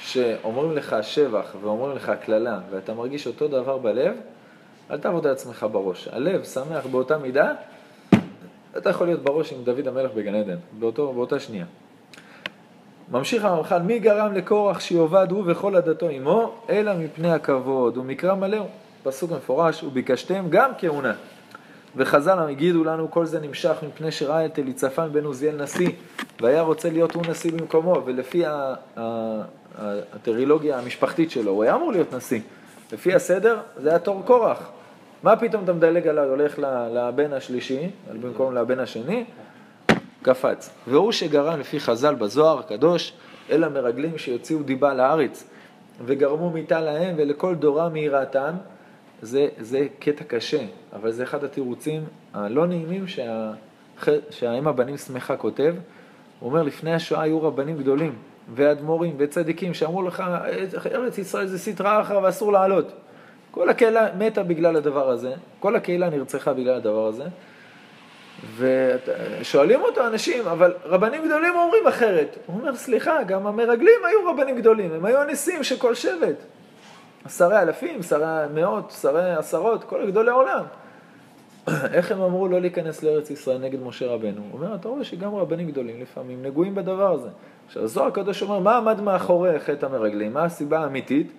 שאומרים 0.00 0.76
לך 0.76 0.96
שבח 1.02 1.54
ואומרים 1.60 1.96
לך 1.96 2.12
קללה, 2.24 2.60
ואתה 2.70 2.94
מרגיש 2.94 3.26
אותו 3.26 3.48
דבר 3.48 3.78
בלב, 3.78 4.16
אל 4.90 4.98
תעבוד 4.98 5.26
על 5.26 5.32
עצמך 5.32 5.66
בראש. 5.72 6.08
הלב 6.08 6.44
שמח 6.44 6.86
באותה 6.86 7.18
מידה, 7.18 7.52
אתה 8.76 8.90
יכול 8.90 9.06
להיות 9.06 9.22
בראש 9.22 9.52
עם 9.52 9.64
דוד 9.64 9.88
המלך 9.88 10.10
בגן 10.14 10.34
עדן, 10.34 10.56
באותו, 10.78 11.12
באותה 11.12 11.40
שנייה. 11.40 11.64
ממשיך 13.10 13.44
הרמח"ל, 13.44 13.82
מי 13.82 13.98
גרם 13.98 14.32
לקורח 14.32 14.80
שיאבד 14.80 15.26
הוא 15.30 15.42
וכל 15.46 15.76
עדתו 15.76 16.08
עמו, 16.08 16.54
אלא 16.70 16.92
מפני 16.94 17.32
הכבוד, 17.32 17.96
ומקרא 17.96 18.34
מלא 18.34 18.56
הוא. 18.56 18.68
פסוק 19.02 19.30
מפורש, 19.30 19.82
וביקשתם 19.82 20.46
גם 20.50 20.70
כהונה. 20.78 21.14
וחז"ל 21.96 22.38
הגידו 22.38 22.84
לנו, 22.84 23.10
כל 23.10 23.26
זה 23.26 23.40
נמשך 23.40 23.76
מפני 23.88 24.10
שראה 24.10 24.46
את 24.46 24.58
אליצפן 24.58 25.08
בן 25.12 25.24
עוזיאל 25.24 25.62
נשיא, 25.62 25.90
והיה 26.40 26.62
רוצה 26.62 26.90
להיות 26.90 27.14
הוא 27.14 27.22
נשיא 27.28 27.52
במקומו, 27.52 28.02
ולפי 28.04 28.42
הטרילוגיה 30.14 30.78
המשפחתית 30.78 31.30
שלו, 31.30 31.52
הוא 31.52 31.62
היה 31.62 31.74
אמור 31.74 31.92
להיות 31.92 32.14
נשיא. 32.14 32.40
לפי 32.92 33.14
הסדר, 33.14 33.60
זה 33.76 33.88
היה 33.88 33.98
תור 33.98 34.22
קורח. 34.24 34.70
מה 35.22 35.36
פתאום 35.36 35.64
אתה 35.64 35.72
מדלג 35.72 36.08
עליו, 36.08 36.24
הולך 36.24 36.58
לבן 36.92 37.32
השלישי, 37.32 37.90
במקום 38.20 38.54
לבן 38.54 38.78
השני? 38.78 39.24
קפץ. 40.22 40.70
והוא 40.86 41.12
שגרם 41.12 41.60
לפי 41.60 41.80
חז"ל 41.80 42.14
בזוהר 42.14 42.58
הקדוש, 42.58 43.12
אל 43.50 43.64
המרגלים 43.64 44.18
שיוציאו 44.18 44.62
דיבה 44.62 44.94
לארץ, 44.94 45.44
וגרמו 46.04 46.50
מיתה 46.50 46.80
להם 46.80 47.14
ולכל 47.18 47.54
דורם 47.54 47.92
מיראתם, 47.92 48.54
זה, 49.22 49.48
זה 49.58 49.86
קטע 49.98 50.24
קשה, 50.24 50.62
אבל 50.92 51.12
זה 51.12 51.22
אחד 51.22 51.44
התירוצים 51.44 52.04
הלא 52.34 52.66
נעימים 52.66 53.08
שה, 53.08 53.52
שהאם 54.30 54.68
הבנים 54.68 54.96
שמחה 54.96 55.36
כותב. 55.36 55.74
הוא 56.40 56.50
אומר, 56.50 56.62
לפני 56.62 56.94
השואה 56.94 57.22
היו 57.22 57.42
רבנים 57.42 57.78
גדולים, 57.78 58.14
ואדמו"רים 58.54 59.14
וצדיקים, 59.18 59.74
שאמרו 59.74 60.02
לך, 60.02 60.24
ארץ 60.86 61.18
ישראל 61.18 61.46
זה 61.46 61.58
סטרא 61.58 62.00
אחרא 62.00 62.18
ואסור 62.18 62.52
לעלות. 62.52 62.92
כל 63.50 63.68
הקהילה 63.68 64.08
מתה 64.18 64.42
בגלל 64.42 64.76
הדבר 64.76 65.10
הזה, 65.10 65.32
כל 65.60 65.76
הקהילה 65.76 66.10
נרצחה 66.10 66.52
בגלל 66.52 66.74
הדבר 66.74 67.06
הזה. 67.06 67.24
ושואלים 68.56 69.82
אותו 69.82 70.06
אנשים, 70.06 70.46
אבל 70.46 70.74
רבנים 70.84 71.24
גדולים 71.24 71.54
אומרים 71.54 71.86
אחרת. 71.86 72.38
הוא 72.46 72.60
אומר, 72.60 72.76
סליחה, 72.76 73.22
גם 73.22 73.46
המרגלים 73.46 74.00
היו 74.04 74.30
רבנים 74.30 74.56
גדולים, 74.56 74.92
הם 74.92 75.04
היו 75.04 75.18
הנשיאים 75.18 75.64
של 75.64 75.76
כל 75.76 75.94
שבט. 75.94 76.36
שרי 77.28 77.62
אלפים, 77.62 78.02
שרי 78.02 78.46
מאות, 78.54 78.90
שרי 79.02 79.34
עשרות, 79.34 79.84
כל 79.84 80.06
גדולי 80.06 80.30
העולם. 80.30 80.64
איך 81.96 82.12
הם 82.12 82.20
אמרו 82.20 82.48
לא 82.48 82.60
להיכנס 82.60 83.02
לארץ 83.02 83.30
ישראל 83.30 83.58
נגד 83.58 83.82
משה 83.82 84.06
רבנו? 84.06 84.40
הוא 84.50 84.60
אומר, 84.60 84.74
אתה 84.74 84.88
רואה 84.88 85.04
שגם 85.04 85.34
רבנים 85.34 85.70
גדולים 85.70 86.00
לפעמים 86.00 86.42
נגועים 86.42 86.74
בדבר 86.74 87.12
הזה. 87.12 87.28
עכשיו, 87.66 87.82
הזוהר 87.82 88.06
הקדוש 88.08 88.42
אומר, 88.42 88.58
מה 88.58 88.76
עמד 88.76 89.00
מאחורי 89.00 89.60
חטא 89.60 89.86
המרגלים? 89.86 90.34
מה 90.34 90.44
הסיבה 90.44 90.78
האמיתית? 90.78 91.32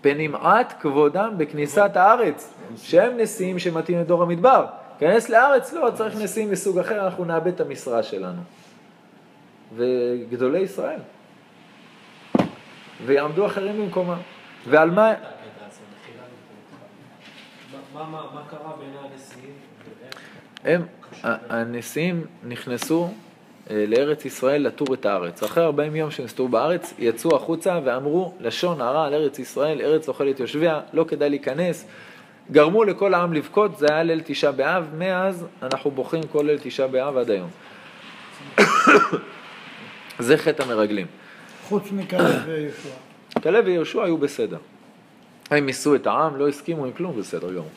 פנמעט 0.00 0.74
כבודם 0.80 1.34
בכניסת 1.36 1.90
הארץ, 1.94 2.54
שהם 2.76 3.16
נשיאים 3.16 3.58
שמתאים 3.58 3.98
לדור 3.98 4.22
המדבר. 4.22 4.66
כנס 4.98 5.28
לארץ, 5.28 5.72
לא, 5.72 5.90
צריך 5.94 6.16
נשיאים 6.16 6.50
מסוג 6.50 6.78
אחר, 6.78 7.04
אנחנו 7.04 7.24
נאבד 7.24 7.46
את 7.54 7.60
המשרה 7.60 8.02
שלנו. 8.02 8.42
וגדולי 9.76 10.58
ישראל. 10.58 10.98
ויעמדו 13.06 13.46
אחרים 13.46 13.82
במקומם. 13.82 14.18
ועל 14.68 14.90
מה... 14.90 15.12
מה- 17.94 18.42
קרה 18.50 18.72
בין 18.78 18.90
הנשיאים? 19.00 19.54
הם, 20.64 20.86
הנשיאים 21.22 22.26
נכנסו 22.44 23.10
לארץ 23.70 24.24
ישראל 24.24 24.62
לתור 24.62 24.94
את 24.94 25.06
הארץ. 25.06 25.42
אחרי 25.42 25.64
40 25.64 25.96
יום 25.96 26.10
שהם 26.10 26.26
הסתובבו 26.26 26.52
בארץ, 26.52 26.94
יצאו 26.98 27.36
החוצה 27.36 27.80
ואמרו 27.84 28.34
לשון 28.40 28.80
הרע 28.80 29.06
על 29.06 29.14
ארץ 29.14 29.38
ישראל, 29.38 29.80
ארץ 29.80 30.08
אוכלת 30.08 30.40
יושביה, 30.40 30.80
לא 30.92 31.04
כדאי 31.08 31.30
להיכנס. 31.30 31.86
גרמו 32.50 32.84
לכל 32.84 33.14
העם 33.14 33.32
לבכות, 33.32 33.78
זה 33.78 33.86
היה 33.90 34.02
ליל 34.02 34.20
תשעה 34.24 34.52
באב, 34.52 34.90
מאז 34.98 35.46
אנחנו 35.62 35.90
בוכים 35.90 36.22
כל 36.22 36.42
ליל 36.42 36.58
תשעה 36.62 36.86
באב 36.86 37.16
עד 37.16 37.30
היום. 37.30 37.50
זה 40.18 40.36
חטא 40.36 40.62
המרגלים. 40.62 41.06
חוץ 41.68 41.92
מכאלה 41.92 42.42
וישוע. 42.46 42.92
כלב 43.42 43.64
ויהושע 43.66 44.04
היו 44.04 44.18
בסדר. 44.18 44.58
הם 45.50 45.66
מיסו 45.66 45.94
את 45.94 46.06
העם, 46.06 46.36
לא 46.36 46.48
הסכימו 46.48 46.84
עם 46.84 46.92
כלום, 46.92 47.18
בסדר 47.18 47.50
גמור. 47.50 47.70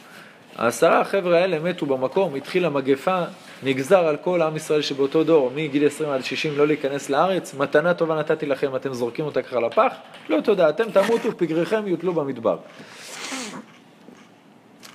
העשרה 0.57 1.01
החבר'ה 1.01 1.37
האלה 1.37 1.59
מתו 1.59 1.85
במקום, 1.85 2.35
התחילה 2.35 2.69
מגפה, 2.69 3.23
נגזר 3.63 4.07
על 4.07 4.17
כל 4.17 4.41
עם 4.41 4.55
ישראל 4.55 4.81
שבאותו 4.81 5.23
דור, 5.23 5.51
מגיל 5.55 5.87
20 5.87 6.09
עד 6.09 6.23
60, 6.23 6.57
לא 6.57 6.67
להיכנס 6.67 7.09
לארץ, 7.09 7.53
מתנה 7.53 7.93
טובה 7.93 8.19
נתתי 8.19 8.45
לכם, 8.45 8.75
אתם 8.75 8.93
זורקים 8.93 9.25
אותה 9.25 9.41
ככה 9.41 9.59
לפח, 9.59 9.93
לא 10.29 10.41
תודה, 10.41 10.69
אתם 10.69 10.91
תמותו, 10.91 11.37
פגריכם 11.37 11.87
יוטלו 11.87 12.13
במדבר. 12.13 12.57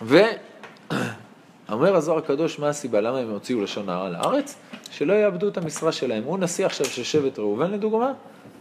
ואומר 0.02 1.96
הזוהר 1.96 2.18
הקדוש, 2.18 2.58
מה 2.58 2.68
הסיבה, 2.68 3.00
למה 3.00 3.18
הם 3.18 3.30
הוציאו 3.30 3.60
לשון 3.60 3.88
הרע 3.88 4.08
לארץ? 4.08 4.56
שלא 4.90 5.12
יאבדו 5.12 5.48
את 5.48 5.56
המשרה 5.56 5.92
שלהם. 5.92 6.24
הוא 6.24 6.38
נשיא 6.38 6.66
עכשיו 6.66 6.86
של 6.86 7.02
שבט 7.02 7.38
ראובן 7.38 7.70
לדוגמה, 7.70 8.12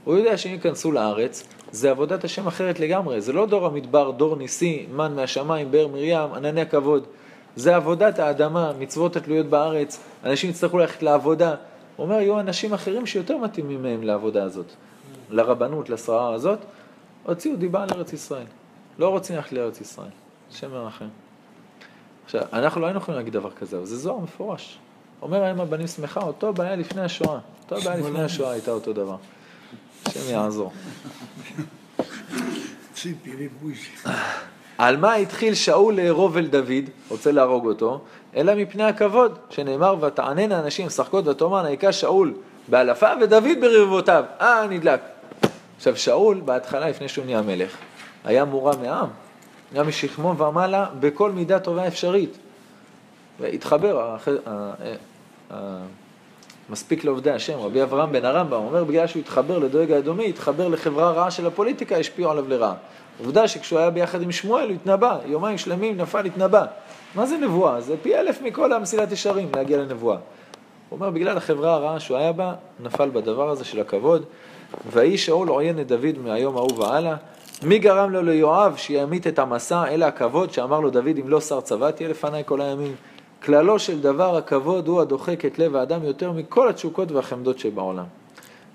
הוא 0.03 0.17
יודע 0.17 0.37
שאם 0.37 0.51
ייכנסו 0.51 0.91
לארץ, 0.91 1.47
זה 1.71 1.91
עבודת 1.91 2.23
השם 2.23 2.47
אחרת 2.47 2.79
לגמרי. 2.79 3.21
זה 3.21 3.33
לא 3.33 3.45
דור 3.45 3.65
המדבר, 3.65 4.11
דור 4.11 4.35
ניסי, 4.35 4.85
מן 4.91 5.15
מהשמיים, 5.15 5.71
באר 5.71 5.87
מרים, 5.87 6.33
ענני 6.33 6.61
הכבוד. 6.61 7.07
זה 7.55 7.75
עבודת 7.75 8.19
האדמה, 8.19 8.73
מצוות 8.79 9.15
התלויות 9.15 9.45
בארץ, 9.45 9.99
אנשים 10.23 10.49
יצטרכו 10.49 10.77
ללכת 10.77 11.03
לעבודה. 11.03 11.55
הוא 11.95 12.05
אומר, 12.05 12.15
יהיו 12.15 12.39
אנשים 12.39 12.73
אחרים 12.73 13.05
שיותר 13.05 13.37
מתאימים 13.37 13.83
מהם 13.83 14.03
לעבודה 14.03 14.43
הזאת, 14.43 14.65
לרבנות, 15.29 15.89
לשררה 15.89 16.33
הזאת, 16.33 16.59
הוציאו 17.23 17.55
דיבה 17.55 17.83
על 17.83 17.89
ארץ 17.91 18.13
ישראל. 18.13 18.45
לא 18.99 19.09
רוצים 19.09 19.35
ללכת 19.35 19.51
לארץ 19.51 19.81
ישראל. 19.81 20.09
השם 20.51 20.73
ירחם. 20.73 21.07
עכשיו, 22.25 22.41
אנחנו 22.53 22.81
לא 22.81 22.85
היינו 22.85 22.99
יכולים 22.99 23.17
להגיד 23.17 23.33
דבר 23.33 23.51
כזה, 23.51 23.77
אבל 23.77 23.85
זה 23.85 23.97
זוהר 23.97 24.17
מפורש. 24.17 24.79
אומר 25.21 25.43
האם 25.43 25.61
הבנים 25.61 25.87
שמחה, 25.87 26.19
אותו 26.19 26.53
בעיה 26.53 26.75
לפני 26.75 27.01
השואה. 27.01 27.39
אותו 27.63 27.75
בעיה 27.81 27.97
לפני 27.97 28.23
השואה 28.23 28.51
הייתה 28.51 28.71
אותו 28.71 28.93
דבר. 28.93 29.15
השם 30.17 30.33
יעזור. 30.33 30.71
על 34.77 34.97
מה 34.97 35.13
התחיל 35.13 35.53
שאול 35.53 35.93
לארוב 35.93 36.37
אל 36.37 36.47
דוד, 36.47 36.89
רוצה 37.09 37.31
להרוג 37.31 37.65
אותו, 37.67 38.01
אלא 38.35 38.55
מפני 38.55 38.83
הכבוד, 38.83 39.39
שנאמר 39.49 39.95
ותעננה 40.01 40.59
אנשים 40.59 40.87
משחקות 40.87 41.27
ותאמרנה 41.27 41.67
היכה 41.67 41.91
שאול 41.91 42.33
באלפה 42.67 43.09
ודוד 43.21 43.57
ברבבותיו. 43.61 44.23
אה, 44.41 44.67
נדלק. 44.69 44.99
עכשיו 45.77 45.97
שאול, 45.97 46.41
בהתחלה, 46.45 46.89
לפני 46.89 47.09
שהוא 47.09 47.25
נהיה 47.25 47.41
מלך, 47.41 47.77
היה 48.23 48.45
מורם 48.45 48.81
מעם, 48.81 49.07
היה 49.73 49.83
משכמו 49.83 50.37
ומעלה 50.37 50.85
בכל 50.99 51.31
מידה 51.31 51.59
טובה 51.59 51.87
אפשרית. 51.87 52.37
והתחבר, 53.39 54.15
מספיק 56.69 57.03
לעובדי 57.03 57.31
השם, 57.31 57.59
רבי 57.59 57.83
אברהם 57.83 58.11
בן 58.11 58.25
הרמב"ם, 58.25 58.53
אומר 58.53 58.83
בגלל 58.83 59.07
שהוא 59.07 59.19
התחבר 59.19 59.57
לדואג 59.57 59.91
האדומי, 59.91 60.29
התחבר 60.29 60.67
לחברה 60.67 61.11
רעה 61.11 61.31
של 61.31 61.47
הפוליטיקה, 61.47 61.97
השפיעו 61.97 62.31
עליו 62.31 62.49
לרעה. 62.49 62.73
עובדה 63.19 63.47
שכשהוא 63.47 63.79
היה 63.79 63.89
ביחד 63.89 64.21
עם 64.21 64.31
שמואל 64.31 64.67
הוא 64.67 64.75
התנבא, 64.75 65.17
יומיים 65.25 65.57
שלמים 65.57 65.97
נפל 65.97 66.25
התנבא. 66.25 66.65
מה 67.15 67.25
זה 67.25 67.37
נבואה? 67.37 67.81
זה 67.81 67.95
פי 68.01 68.15
אלף 68.15 68.41
מכל 68.41 68.73
המסילת 68.73 69.11
ישרים 69.11 69.49
להגיע 69.55 69.77
לנבואה. 69.77 70.17
הוא 70.89 70.99
אומר, 70.99 71.09
בגלל 71.09 71.37
החברה 71.37 71.73
הרעה 71.73 71.99
שהוא 71.99 72.17
היה 72.17 72.31
בה, 72.31 72.53
נפל 72.79 73.09
בדבר 73.09 73.49
הזה 73.49 73.65
של 73.65 73.79
הכבוד. 73.79 74.25
ויהי 74.91 75.17
שאול 75.17 75.47
עוין 75.47 75.79
את 75.79 75.87
דוד 75.87 76.17
מהיום 76.23 76.57
ההוא 76.57 76.79
והלאה. 76.79 77.15
מי 77.63 77.79
גרם 77.79 78.11
לו 78.11 78.21
ליואב 78.21 78.73
שימית 78.77 79.27
את 79.27 79.39
המסע, 79.39 79.87
אלא 79.87 80.05
הכבוד 80.05 80.53
שאמר 80.53 80.79
לו 80.79 80.89
דוד, 80.89 81.17
אם 81.21 81.29
לא 81.29 81.41
שר 81.41 81.61
צבא 81.61 81.91
תהיה 81.91 82.09
לפניי 82.09 82.43
כל 82.45 82.61
הימים. 82.61 82.95
כללו 83.43 83.79
של 83.79 84.01
דבר 84.01 84.37
הכבוד 84.37 84.87
הוא 84.87 85.01
הדוחק 85.01 85.45
את 85.45 85.59
לב 85.59 85.75
האדם 85.75 86.03
יותר 86.03 86.31
מכל 86.31 86.69
התשוקות 86.69 87.11
והחמדות 87.11 87.59
שבעולם. 87.59 88.05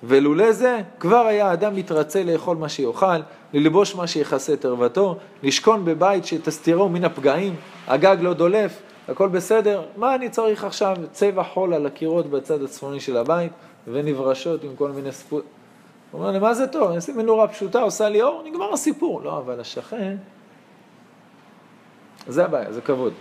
ולולא 0.02 0.52
זה, 0.52 0.80
כבר 1.00 1.26
היה 1.26 1.50
האדם 1.50 1.74
מתרצה 1.74 2.24
לאכול 2.24 2.56
מה 2.56 2.68
שיאכל, 2.68 3.16
ללבוש 3.52 3.94
מה 3.94 4.06
שיכסה 4.06 4.52
את 4.52 4.64
ערוותו, 4.64 5.16
לשכון 5.42 5.84
בבית 5.84 6.24
שתסתירו 6.24 6.88
מן 6.88 7.04
הפגעים, 7.04 7.54
הגג 7.86 8.16
לא 8.20 8.32
דולף, 8.32 8.82
הכל 9.08 9.28
בסדר, 9.28 9.82
מה 9.96 10.14
אני 10.14 10.28
צריך 10.28 10.64
עכשיו? 10.64 10.96
צבע 11.12 11.42
חול 11.42 11.74
על 11.74 11.86
הקירות 11.86 12.26
בצד 12.26 12.62
הצפוני 12.62 13.00
של 13.00 13.16
הבית, 13.16 13.52
ונברשות 13.88 14.64
עם 14.64 14.70
כל 14.76 14.90
מיני 14.90 15.12
ספות. 15.12 15.44
הוא 16.10 16.20
אומר, 16.20 16.32
למה 16.32 16.54
זה 16.54 16.66
טוב? 16.66 16.88
אני 16.88 16.98
אשים 16.98 17.16
מנורה 17.16 17.48
פשוטה, 17.48 17.80
עושה 17.80 18.08
לי 18.08 18.22
אור, 18.22 18.42
נגמר 18.46 18.72
הסיפור. 18.72 19.22
לא, 19.22 19.38
אבל 19.38 19.60
השכן, 19.60 20.16
זה 22.28 22.44
הבעיה, 22.44 22.72
זה 22.72 22.80
כבוד. 22.80 23.12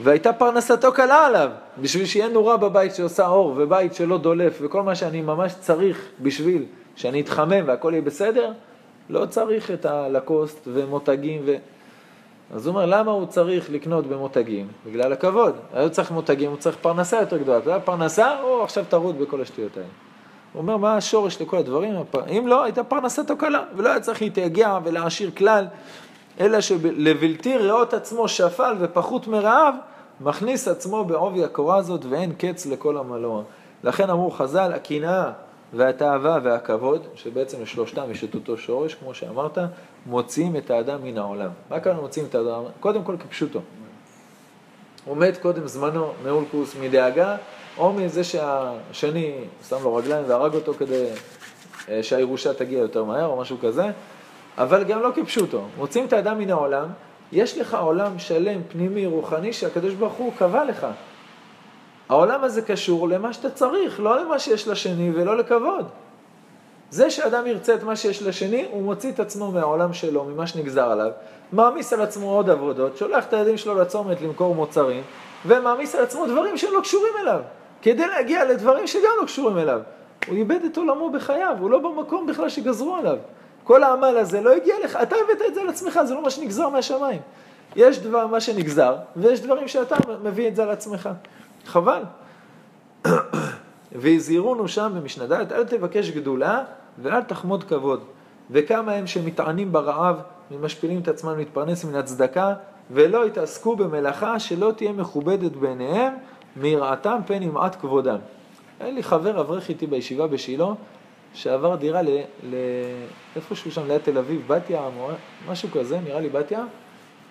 והייתה 0.00 0.32
פרנסתו 0.32 0.92
קלה 0.92 1.26
עליו, 1.26 1.50
בשביל 1.80 2.06
שיהיה 2.06 2.28
נורה 2.28 2.56
בבית 2.56 2.94
שעושה 2.94 3.26
אור, 3.28 3.54
ובית 3.56 3.94
שלא 3.94 4.18
דולף, 4.18 4.58
וכל 4.60 4.82
מה 4.82 4.94
שאני 4.94 5.20
ממש 5.22 5.54
צריך 5.60 6.08
בשביל 6.20 6.64
שאני 6.96 7.20
אתחמם 7.20 7.62
והכל 7.66 7.90
יהיה 7.92 8.02
בסדר, 8.02 8.52
לא 9.10 9.26
צריך 9.26 9.70
את 9.70 9.86
הלקוסט 9.86 10.68
ומותגים 10.72 11.42
ו... 11.44 11.56
אז 12.54 12.66
הוא 12.66 12.74
אומר, 12.74 12.86
למה 12.86 13.12
הוא 13.12 13.26
צריך 13.26 13.70
לקנות 13.70 14.06
במותגים? 14.06 14.68
בגלל 14.86 15.12
הכבוד. 15.12 15.54
היה 15.72 15.88
צריך 15.88 16.10
מותגים, 16.10 16.50
הוא 16.50 16.56
צריך 16.56 16.76
פרנסה 16.80 17.20
יותר 17.20 17.36
גדולה. 17.36 17.58
אתה 17.58 17.70
יודע, 17.70 17.80
פרנסה, 17.84 18.40
או 18.42 18.62
עכשיו 18.62 18.84
טרוד 18.88 19.18
בכל 19.18 19.40
השטויות 19.42 19.76
האלה. 19.76 19.88
הוא 20.52 20.62
אומר, 20.62 20.76
מה 20.76 20.96
השורש 20.96 21.42
לכל 21.42 21.56
הדברים? 21.56 21.94
אם 22.38 22.46
לא, 22.46 22.64
הייתה 22.64 22.84
פרנסתו 22.84 23.36
קלה, 23.36 23.64
ולא 23.76 23.88
היה 23.88 24.00
צריך 24.00 24.22
להתייגע 24.22 24.78
ולהעשיר 24.84 25.30
כלל, 25.36 25.66
אלא 26.40 26.60
שלבלתי 26.60 27.56
ראות 27.56 27.94
עצמו 27.94 28.28
שפל 28.28 28.76
ופחות 28.80 29.26
מרעב, 29.26 29.74
מכניס 30.20 30.68
עצמו 30.68 31.04
בעובי 31.04 31.44
הקורה 31.44 31.76
הזאת 31.76 32.04
ואין 32.08 32.32
קץ 32.38 32.66
לכל 32.66 32.98
עמלו. 32.98 33.42
לכן 33.84 34.10
אמרו 34.10 34.30
חז"ל, 34.30 34.72
הקנאה 34.72 35.30
והתאווה 35.72 36.38
והכבוד, 36.42 37.06
שבעצם 37.14 37.62
לשלושתם 37.62 38.10
יש 38.10 38.24
את 38.24 38.34
אותו 38.34 38.56
שורש, 38.56 38.94
כמו 38.94 39.14
שאמרת, 39.14 39.58
מוציאים 40.06 40.56
את 40.56 40.70
האדם 40.70 41.04
מן 41.04 41.18
העולם. 41.18 41.50
מה 41.70 41.80
כאן 41.80 41.96
מוציאים 41.96 42.28
את 42.28 42.34
האדם? 42.34 42.62
קודם 42.80 43.02
כל 43.02 43.16
כפשוטו. 43.16 43.60
הוא 45.04 45.16
מת 45.16 45.36
קודם 45.36 45.66
זמנו 45.66 46.12
מאולקוס 46.24 46.76
מדאגה, 46.80 47.36
או 47.78 47.92
מזה 47.92 48.24
שהשני 48.24 49.34
שם 49.68 49.76
לו 49.82 49.94
רגליים 49.94 50.24
והרג 50.28 50.54
אותו 50.54 50.74
כדי 50.74 51.06
אה, 51.88 52.02
שהירושה 52.02 52.54
תגיע 52.54 52.78
יותר 52.78 53.04
מהר, 53.04 53.26
או 53.26 53.36
משהו 53.36 53.56
כזה, 53.62 53.90
אבל 54.58 54.84
גם 54.84 55.02
לא 55.02 55.10
כפשוטו. 55.14 55.62
מוציאים 55.76 56.06
את 56.06 56.12
האדם 56.12 56.38
מן 56.38 56.50
העולם, 56.50 56.86
יש 57.32 57.58
לך 57.58 57.74
עולם 57.74 58.18
שלם, 58.18 58.60
פנימי, 58.68 59.06
רוחני, 59.06 59.52
שהקדוש 59.52 59.94
ברוך 59.94 60.12
הוא 60.12 60.32
קבע 60.38 60.64
לך. 60.64 60.86
העולם 62.08 62.44
הזה 62.44 62.62
קשור 62.62 63.08
למה 63.08 63.32
שאתה 63.32 63.50
צריך, 63.50 64.00
לא 64.00 64.20
למה 64.20 64.38
שיש 64.38 64.68
לשני 64.68 65.10
ולא 65.14 65.36
לכבוד. 65.36 65.88
זה 66.90 67.10
שאדם 67.10 67.46
ירצה 67.46 67.74
את 67.74 67.82
מה 67.82 67.96
שיש 67.96 68.22
לשני, 68.22 68.66
הוא 68.70 68.82
מוציא 68.82 69.12
את 69.12 69.20
עצמו 69.20 69.52
מהעולם 69.52 69.92
שלו, 69.92 70.24
ממה 70.24 70.46
שנגזר 70.46 70.90
עליו, 70.90 71.10
מעמיס 71.52 71.92
על 71.92 72.00
עצמו 72.00 72.30
עוד 72.30 72.50
עבודות, 72.50 72.96
שולח 72.96 73.24
את 73.24 73.32
הילדים 73.32 73.56
שלו 73.56 73.74
לצומת 73.74 74.20
למכור 74.20 74.54
מוצרים, 74.54 75.02
ומעמיס 75.46 75.94
על 75.94 76.02
עצמו 76.02 76.26
דברים 76.26 76.56
שלא 76.56 76.80
קשורים 76.82 77.12
אליו, 77.22 77.40
כדי 77.82 78.06
להגיע 78.06 78.44
לדברים 78.44 78.86
שגם 78.86 79.10
לא 79.20 79.26
קשורים 79.26 79.58
אליו. 79.58 79.80
הוא 80.26 80.36
איבד 80.36 80.64
את 80.64 80.76
עולמו 80.76 81.10
בחייו, 81.10 81.56
הוא 81.60 81.70
לא 81.70 81.78
במקום 81.78 82.26
בכלל 82.26 82.48
שגזרו 82.48 82.96
עליו. 82.96 83.16
כל 83.66 83.82
העמל 83.82 84.16
הזה 84.18 84.40
לא 84.40 84.52
הגיע 84.54 84.74
לך, 84.84 84.98
אתה 85.02 85.16
הבאת 85.24 85.42
את 85.48 85.54
זה 85.54 85.60
על 85.60 85.68
עצמך, 85.68 86.00
זה 86.04 86.14
לא 86.14 86.22
מה 86.22 86.30
שנגזר 86.30 86.68
מהשמיים. 86.68 87.20
יש 87.76 87.98
דבר, 87.98 88.26
מה 88.26 88.40
שנגזר, 88.40 88.96
ויש 89.16 89.40
דברים 89.40 89.68
שאתה 89.68 89.96
מביא 90.22 90.48
את 90.48 90.56
זה 90.56 90.62
על 90.62 90.70
עצמך. 90.70 91.08
חבל. 91.64 92.02
והזהירונו 93.92 94.68
שם 94.68 94.92
במשנה 94.96 95.26
ד', 95.26 95.52
אל 95.52 95.64
תבקש 95.64 96.10
גדולה 96.10 96.64
ואל 96.98 97.22
תחמוד 97.22 97.64
כבוד. 97.64 98.00
וכמה 98.50 98.92
הם 98.92 99.06
שמטענים 99.06 99.72
ברעב, 99.72 100.16
ומשפילים 100.50 101.00
את 101.00 101.08
עצמם 101.08 101.38
להתפרנס 101.38 101.84
מן 101.84 101.94
הצדקה, 101.94 102.54
ולא 102.90 103.26
יתעסקו 103.26 103.76
במלאכה 103.76 104.38
שלא 104.38 104.72
תהיה 104.76 104.92
מכובדת 104.92 105.52
בעיניהם, 105.52 106.14
מיראתם 106.56 107.18
פן 107.26 107.42
ימעט 107.42 107.76
כבודם. 107.80 108.18
היה 108.80 108.90
לי 108.90 109.02
חבר 109.02 109.40
אברך 109.40 109.68
איתי 109.68 109.86
בישיבה 109.86 110.26
בשילה, 110.26 110.66
שעבר 111.36 111.76
דירה 111.76 112.02
ל... 112.02 112.08
ל... 112.50 112.54
איפשהו 113.36 113.70
שם 113.70 113.86
ליד 113.86 114.00
תל 114.00 114.18
אביב, 114.18 114.44
בת 114.46 114.70
ים, 114.70 114.92
או 114.98 115.08
משהו 115.48 115.68
כזה, 115.70 116.00
נראה 116.00 116.20
לי 116.20 116.28
בת 116.28 116.50
ים. 116.50 116.66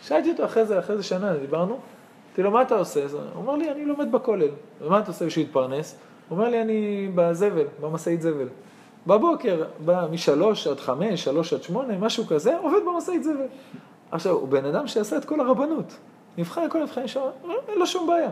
שאלתי 0.01 0.31
אותו 0.31 0.45
אחרי 0.45 0.65
זה, 0.65 0.79
אחרי 0.79 0.97
זה 0.97 1.03
שנה, 1.03 1.37
דיברנו, 1.37 1.79
אמרתי 2.35 2.43
לו, 2.43 2.51
מה 2.51 2.61
אתה 2.61 2.75
עושה? 2.75 3.05
הוא 3.11 3.19
אומר 3.35 3.55
לי, 3.55 3.71
אני 3.71 3.85
לומד 3.85 4.11
בכולל. 4.11 4.47
ומה 4.81 4.99
אתה 4.99 5.07
עושה 5.07 5.25
בשביל 5.25 5.45
להתפרנס? 5.45 5.97
הוא 6.29 6.37
אומר 6.37 6.49
לי, 6.49 6.61
אני 6.61 7.09
בזבל, 7.15 7.65
במשאית 7.81 8.21
זבל. 8.21 8.47
בבוקר, 9.07 9.63
משלוש 10.11 10.67
עד 10.67 10.79
חמש, 10.79 11.23
שלוש 11.23 11.53
עד 11.53 11.63
שמונה, 11.63 11.97
משהו 11.97 12.25
כזה, 12.25 12.57
עובד 12.57 12.79
במשאית 12.87 13.23
זבל. 13.23 13.47
עכשיו, 14.11 14.33
הוא 14.33 14.47
בן 14.47 14.65
אדם 14.65 14.87
שעשה 14.87 15.17
את 15.17 15.25
כל 15.25 15.39
הרבנות. 15.39 15.97
נבחן 16.37 16.69
כל 16.69 16.83
מבחני 16.83 17.07
שעה, 17.07 17.29
אין 17.67 17.79
לו 17.79 17.87
שום 17.87 18.07
בעיה. 18.07 18.29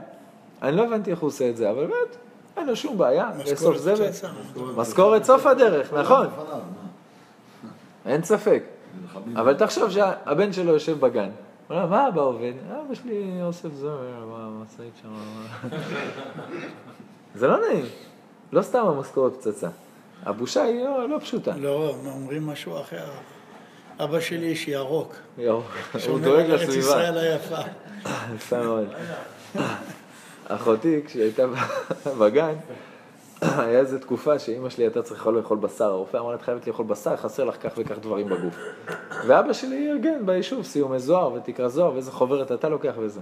אני 0.61 0.77
לא 0.77 0.83
הבנתי 0.83 1.11
איך 1.11 1.19
הוא 1.19 1.27
עושה 1.27 1.49
את 1.49 1.57
זה, 1.57 1.71
אבל 1.71 1.85
באמת, 1.85 2.17
אין 2.57 2.67
לו 2.67 2.75
שום 2.75 2.97
בעיה, 2.97 3.29
לאסוף 3.51 3.77
זבל. 3.77 4.09
משכורת 4.75 5.23
סוף 5.23 5.45
הדרך, 5.45 5.93
נכון. 5.93 6.27
אין 8.05 8.23
ספק. 8.23 8.63
אבל 9.35 9.53
תחשוב 9.53 9.89
שהבן 9.89 10.53
שלו 10.53 10.73
יושב 10.73 10.99
בגן. 10.99 11.29
הוא 11.67 11.77
אומר, 11.77 11.85
מה 11.87 12.07
אבא 12.07 12.21
עובד? 12.21 12.53
אבא 12.71 12.95
שלי 12.95 13.39
אוסף 13.41 13.69
זבל 13.73 13.89
במשאית 14.31 14.93
שם. 15.01 15.09
זה 17.35 17.47
לא 17.47 17.59
נעים. 17.67 17.85
לא 18.51 18.61
סתם 18.61 18.85
המשכורת 18.85 19.33
פצצה. 19.35 19.69
הבושה 20.25 20.63
היא 20.63 20.83
לא, 20.83 21.09
לא 21.09 21.19
פשוטה. 21.19 21.51
לא, 21.57 21.95
אומרים 22.05 22.47
משהו 22.47 22.81
אחר. 22.81 23.05
אבא 23.99 24.19
שלי 24.19 24.47
איש 24.47 24.67
ירוק. 24.67 25.15
ירוק. 25.37 25.65
הוא 26.07 26.19
דואג 26.19 26.21
שומר 26.25 26.39
על 26.39 26.51
ארץ 26.51 26.61
לסביבה. 26.61 26.79
ישראל 26.79 27.17
היפה. 27.17 27.57
יפה 28.35 28.63
מאוד. 28.63 28.87
אחותי, 30.47 31.01
כשהיא 31.05 31.23
הייתה 31.23 31.43
בגן, 32.19 32.53
היה 33.41 33.79
איזו 33.79 33.99
תקופה 33.99 34.39
שאימא 34.39 34.69
שלי 34.69 34.83
הייתה 34.83 35.01
צריכה 35.01 35.31
לאכול 35.31 35.57
בשר, 35.57 35.85
הרופא 35.85 36.17
אמר 36.17 36.29
לה, 36.29 36.35
את 36.35 36.41
חייבת 36.41 36.67
לאכול 36.67 36.85
בשר, 36.85 37.15
חסר 37.15 37.43
לך 37.43 37.55
כך 37.63 37.71
וכך 37.77 37.99
דברים 37.99 38.29
בגוף. 38.29 38.55
ואבא 39.27 39.53
שלי 39.53 39.91
ארגן 39.91 40.25
ביישוב 40.25 40.63
סיומי 40.63 40.99
זוהר 40.99 41.33
ותקרא 41.33 41.67
זוהר 41.67 41.93
ואיזה 41.93 42.11
חוברת 42.11 42.51
אתה 42.51 42.69
לוקח 42.69 42.93
וזה. 42.97 43.19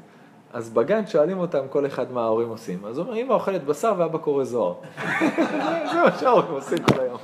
אז 0.53 0.69
בגן 0.69 1.07
שואלים 1.07 1.39
אותם 1.39 1.67
כל 1.69 1.85
אחד 1.85 2.11
מה 2.11 2.21
ההורים 2.21 2.49
עושים. 2.49 2.85
אז 2.85 2.97
הוא 2.97 3.05
אומר, 3.05 3.17
אמא 3.17 3.33
אוכלת 3.33 3.63
בשר 3.63 3.93
ואבא 3.97 4.17
קורא 4.17 4.43
זוהר. 4.43 4.73
זה 5.91 6.01
מה 6.03 6.17
שההורים 6.19 6.51
עושים 6.51 6.77
כל 6.77 6.99
היום. 6.99 7.17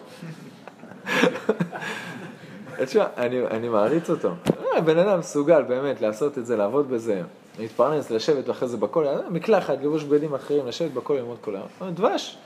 תשמע, 2.86 3.06
אני, 3.18 3.48
אני 3.48 3.69
מעריץ 3.69 4.10
אותו. 4.10 4.30
אה, 4.74 4.82
בן 4.82 4.98
אדם 4.98 5.19
מסוגל 5.19 5.61
באמת 5.61 6.02
לעשות 6.02 6.38
את 6.38 6.45
זה, 6.45 6.57
לעבוד 6.57 6.90
בזה, 6.90 7.22
להתפרנס, 7.60 8.12
לשבת 8.12 8.50
אחרי 8.50 8.68
זה 8.68 8.78
בכל, 8.78 9.06
מקלחת, 9.30 9.78
לבוש 9.84 10.04
בגדים 10.04 10.34
אחרים, 10.34 10.68
לשבת 10.68 10.92
בכל 10.92 11.14
ללמוד 11.14 11.38
כל 11.42 11.56
היום. 11.56 11.94
דבש. 11.94 12.38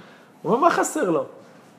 הוא 0.42 0.52
אומר, 0.52 0.62
מה 0.64 0.72
חסר 0.72 1.10
לו? 1.10 1.26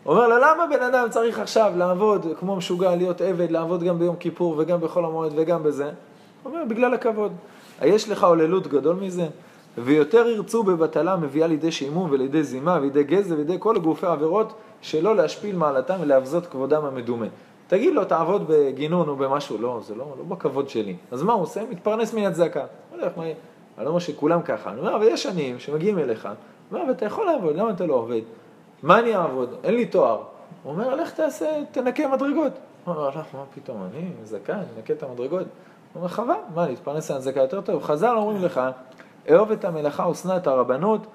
הוא 0.05 0.15
אומר 0.15 0.29
לו, 0.29 0.39
למה 0.39 0.67
בן 0.71 0.83
אדם 0.83 1.07
צריך 1.11 1.39
עכשיו 1.39 1.73
לעבוד 1.77 2.27
כמו 2.39 2.57
משוגע, 2.57 2.97
להיות 2.97 3.21
עבד, 3.21 3.51
לעבוד 3.51 3.83
גם 3.83 3.99
ביום 3.99 4.17
כיפור 4.17 4.55
וגם 4.59 4.81
בחול 4.81 5.05
המועד 5.05 5.33
וגם 5.37 5.63
בזה? 5.63 5.85
הוא 6.43 6.53
אומר, 6.53 6.65
בגלל 6.69 6.95
הכבוד. 6.95 7.33
היש 7.81 8.09
לך 8.09 8.25
עוללות 8.25 8.67
גדול 8.67 8.97
מזה? 8.97 9.27
ויותר 9.79 10.29
ירצו 10.29 10.63
בבטלה 10.63 11.17
מביאה 11.17 11.47
לידי 11.47 11.73
שעמום 11.73 12.11
ולידי 12.11 12.43
זימה 12.43 12.79
ולידי 12.81 13.05
גזע 13.05 13.35
ולידי 13.35 13.57
כל 13.59 13.79
גופי 13.79 14.07
עבירות 14.07 14.53
שלא 14.81 15.17
להשפיל 15.17 15.57
מעלתם 15.57 15.95
ולהבזות 16.01 16.47
כבודם 16.47 16.85
המדומה. 16.85 17.27
תגיד 17.67 17.95
לו, 17.95 18.05
תעבוד 18.05 18.45
בגינון 18.49 19.09
או 19.09 19.17
במשהו, 19.17 19.59
לא, 19.59 19.81
זה 19.87 19.95
לא, 19.95 20.05
לא 20.19 20.25
בכבוד 20.25 20.69
שלי. 20.69 20.97
אז 21.11 21.23
מה 21.23 21.33
הוא 21.33 21.43
עושה? 21.43 21.61
מתפרנס 21.71 22.15
מן 22.15 22.25
הצדקה. 22.25 22.65
הולך, 23.03 23.19
מה, 23.19 23.24
אני 23.24 23.85
לא 23.85 23.89
אומר 23.89 23.99
שכולם 23.99 24.43
ככה. 24.43 24.70
אני 24.70 24.81
אומר, 24.81 24.97
אבל 24.97 25.07
יש 25.07 25.27
עניים 25.27 25.59
שמגיעים 25.59 25.99
אליך, 25.99 26.24
הוא 26.24 26.33
אומר, 26.70 26.83
אבל 26.83 26.93
אתה 26.93 27.07
יכול 27.07 27.27
לעבוד, 27.27 27.57
למה 27.57 27.70
אתה 27.70 27.87
לא 27.87 27.95
עובד? 27.95 28.20
מה 28.83 28.99
אני 28.99 29.16
אעבוד? 29.16 29.55
אין 29.65 29.74
לי 29.74 29.87
תואר. 29.87 30.23
הוא 30.62 30.73
אומר, 30.73 30.95
לך 30.95 31.11
תעשה, 31.12 31.47
תנקה 31.73 32.09
מדרגות. 32.09 32.53
הוא 32.85 32.95
אומר, 32.95 33.09
לך, 33.09 33.16
מה 33.35 33.45
פתאום, 33.55 33.83
אני 33.93 34.11
זקן, 34.24 34.61
נקה 34.79 34.93
את 34.93 35.03
המדרגות. 35.03 35.41
הוא 35.41 35.47
אומר, 35.97 36.09
חבל, 36.09 36.35
מה, 36.55 36.69
להתפרנס 36.69 37.11
על 37.11 37.20
זקה 37.20 37.41
יותר 37.41 37.61
טוב? 37.61 37.83
חז"ל 37.83 38.16
אומרים 38.16 38.45
לך, 38.45 38.61
אהוב 39.31 39.51
את 39.51 39.65
המלאכה 39.65 40.09
ושנא 40.09 40.37
את 40.37 40.47
הרבנות, 40.47 41.07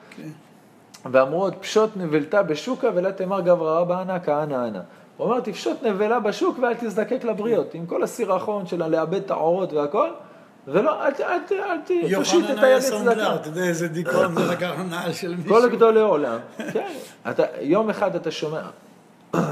ואמרו 1.05 1.41
עוד 1.41 1.55
פשוט 1.55 1.89
נבלתה 1.95 2.43
בשוקה 2.43 2.89
ולה 2.95 3.11
תמר 3.11 3.41
גברא 3.41 3.79
רבא 3.79 4.01
אנא 4.01 4.17
כהנא 4.23 4.67
אנא. 4.67 4.79
הוא 5.17 5.27
אומר, 5.27 5.39
תפשוט 5.39 5.83
נבלה 5.83 6.19
בשוק 6.19 6.59
ואל 6.59 6.73
תזדקק 6.73 7.23
לבריות. 7.23 7.73
עם 7.73 7.85
כל 7.85 8.03
הסירחון 8.03 8.65
שלה 8.65 8.87
לאבד 8.87 9.23
את 9.23 9.31
העורות 9.31 9.73
והכל, 9.73 10.09
אל, 10.75 10.81
ת- 11.11 11.21
אל, 11.21 11.39
ת- 11.39 11.51
אל 11.51 11.77
ת- 11.85 12.13
תושיט 12.15 12.45
את 12.45 12.49
יוחנן 12.49 12.63
היד 12.63 12.63
היה 12.63 12.77
לצדקה. 12.77 13.35
אתה 13.35 13.47
יודע 13.49 13.63
איזה 13.63 13.87
דיכאון 13.87 14.35
זה 14.35 14.51
לקח 14.51 14.71
נעל 14.89 15.13
של 15.13 15.35
מישהו. 15.35 15.55
כל 15.55 15.69
גדולי 15.69 15.99
עולם, 15.99 16.37
כן. 16.73 16.91
אתה, 17.29 17.43
יום 17.61 17.89
אחד 17.89 18.15
אתה 18.15 18.31
שומע 18.31 18.61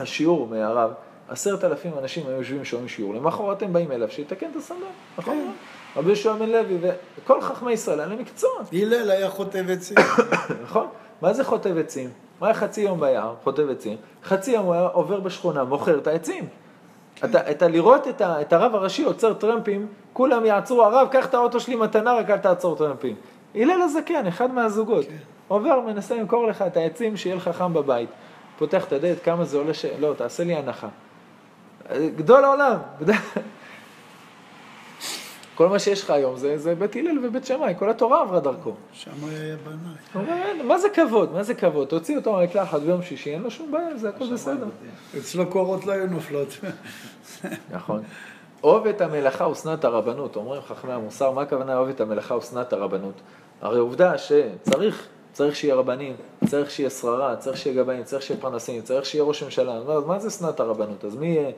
שיעור 0.04 0.48
מהרב, 0.48 0.92
עשרת 1.30 1.64
אלפים 1.64 1.92
אנשים 2.02 2.24
היו 2.28 2.38
יושבים 2.38 2.66
שומעים 2.66 2.88
שיעור, 2.90 3.14
למחרת 3.16 3.62
הם 3.62 3.74
באים 3.74 3.92
אליו 3.92 4.10
שיתקן 4.12 4.48
את 4.52 4.56
הסנדל, 4.56 4.82
נכון? 5.18 5.54
רבי 5.96 6.08
יהושע 6.08 6.34
בן 6.34 6.50
לוי 6.50 6.78
וכל 7.24 7.42
חכמי 7.42 7.72
ישראל, 7.72 8.00
היה 8.00 8.08
להם 8.10 8.20
מקצוע, 8.20 8.50
הלל 8.74 9.12
היה 9.12 9.30
חוטב 9.30 9.70
עצים. 9.70 9.98
נכון? 10.64 10.88
מה 11.22 11.34
זה 11.34 11.44
חוטב 11.44 11.78
עצים? 11.78 12.10
הוא 12.40 12.46
היה 12.46 12.54
חצי 12.56 12.82
יום 12.82 13.00
ביער, 13.00 13.36
חוטב 13.44 13.70
עצים, 13.70 13.98
חצי 14.24 14.52
יום 14.52 14.66
הוא 14.66 14.74
היה 14.74 14.84
עובר 14.84 15.20
בשכונה, 15.20 15.64
מוכר 15.64 15.98
את 15.98 16.08
העצים. 16.08 16.48
אתה, 17.24 17.52
אתה 17.52 17.68
לראות 17.68 18.08
את, 18.08 18.22
ה, 18.22 18.42
את 18.42 18.54
הרב 18.54 18.76
הראשי 18.76 19.04
עוצר 19.04 19.34
טרמפים, 19.34 19.88
כולם 20.14 20.46
יעצרו, 20.46 20.84
הרב, 20.84 21.08
קח 21.12 21.26
את 21.26 21.34
האוטו 21.34 21.60
שלי 21.60 21.76
מתנה, 21.76 22.14
רק 22.14 22.30
אל 22.30 22.38
תעצור 22.38 22.76
טרמפים. 22.76 23.16
הלל 23.56 23.82
הזקן, 23.82 24.28
אחד 24.28 24.54
מהזוגות, 24.54 25.06
עובר, 25.48 25.80
מנסה 25.80 26.16
למכור 26.16 26.48
לך 26.48 26.62
את 26.62 26.78
העצים, 26.78 27.18
שיהיה 27.18 27.36
לך 27.36 27.50
חם 27.50 27.74
בבית. 27.74 28.10
פותח 28.58 28.86
את 28.86 28.94
הדלת, 28.94 29.24
כמה 29.24 29.44
זה 29.44 29.58
עולה 29.58 29.74
ש... 29.74 29.86
לא, 30.00 30.14
תעשה 30.18 30.44
לי 30.44 30.56
הנחה. 30.56 30.88
גדול 32.16 32.44
העולם. 32.44 32.78
כל 35.56 35.70
מה 35.70 35.80
שיש 35.80 36.04
לך 36.04 36.10
היום 36.10 36.38
זה, 36.38 36.58
זה 36.58 36.76
בית 36.76 36.96
הלל 36.96 37.26
ובית 37.26 37.46
שמאי, 37.46 37.74
כל 37.80 37.90
התורה 37.90 38.22
עברה 38.22 38.40
דרכו. 38.40 38.74
שם 38.94 39.12
היה 39.30 39.56
בנאי. 39.66 39.76
הוא 40.14 40.22
אומר, 40.22 40.34
"אין, 40.46 40.68
מה 40.68 40.78
זה 40.78 40.90
כבוד? 40.90 41.34
מה 41.34 41.44
זה 41.44 41.54
כבוד? 41.54 41.88
תוציא 41.88 42.18
אותו 42.18 42.32
מהמקלחת 42.34 42.82
ביום 42.82 43.02
שישי, 43.02 43.34
אין 43.34 43.42
לו 43.42 43.52
שום 43.52 43.72
בעיה, 43.72 43.98
זה 43.98 44.10
הכל 44.10 44.34
בסדר. 44.34 44.66
אצלו 45.18 45.48
קורות 45.50 45.86
לא 45.86 45.92
היו 45.92 46.08
נופלות. 46.08 46.48
נכון. 47.72 48.04
אוהב 48.64 48.88
את 48.88 49.02
המלאכה 49.02 49.48
ושנא 49.48 49.74
את 49.74 49.86
הרבנות, 49.86 50.36
אומרים 50.36 50.62
חכמי 50.62 50.94
המוסר, 50.94 51.32
מה 51.32 51.42
הכוונה 51.42 51.78
אוהב 51.78 51.90
את 51.90 52.02
המלאכה 52.02 52.36
ושנא 52.36 52.62
את 52.62 52.74
הרבנות? 52.74 53.14
הרי 53.62 53.80
עובדה 53.80 54.14
שצריך, 54.18 55.08
צריך 55.34 55.56
שיהיה 55.56 55.76
רבנים, 55.76 56.14
צריך 56.48 56.72
שיהיה 56.72 56.90
שררה, 56.90 57.36
צריך 57.36 57.58
שיהיה 57.58 57.84
גבאים, 57.84 58.04
צריך 58.04 58.22
שיהיה 58.24 58.40
פרנסים, 58.42 58.82
צריך 58.82 59.06
שיהיה 59.06 59.24
ראש 59.24 59.44
ממשלה. 59.44 59.80
מה- 59.88 60.00
מה 60.00 60.20
זה 60.20 60.30
שנאת 60.30 60.60
הרבנות? 60.60 61.06
אז 61.06 61.16
מי 61.16 61.28
יהיה, 61.28 61.50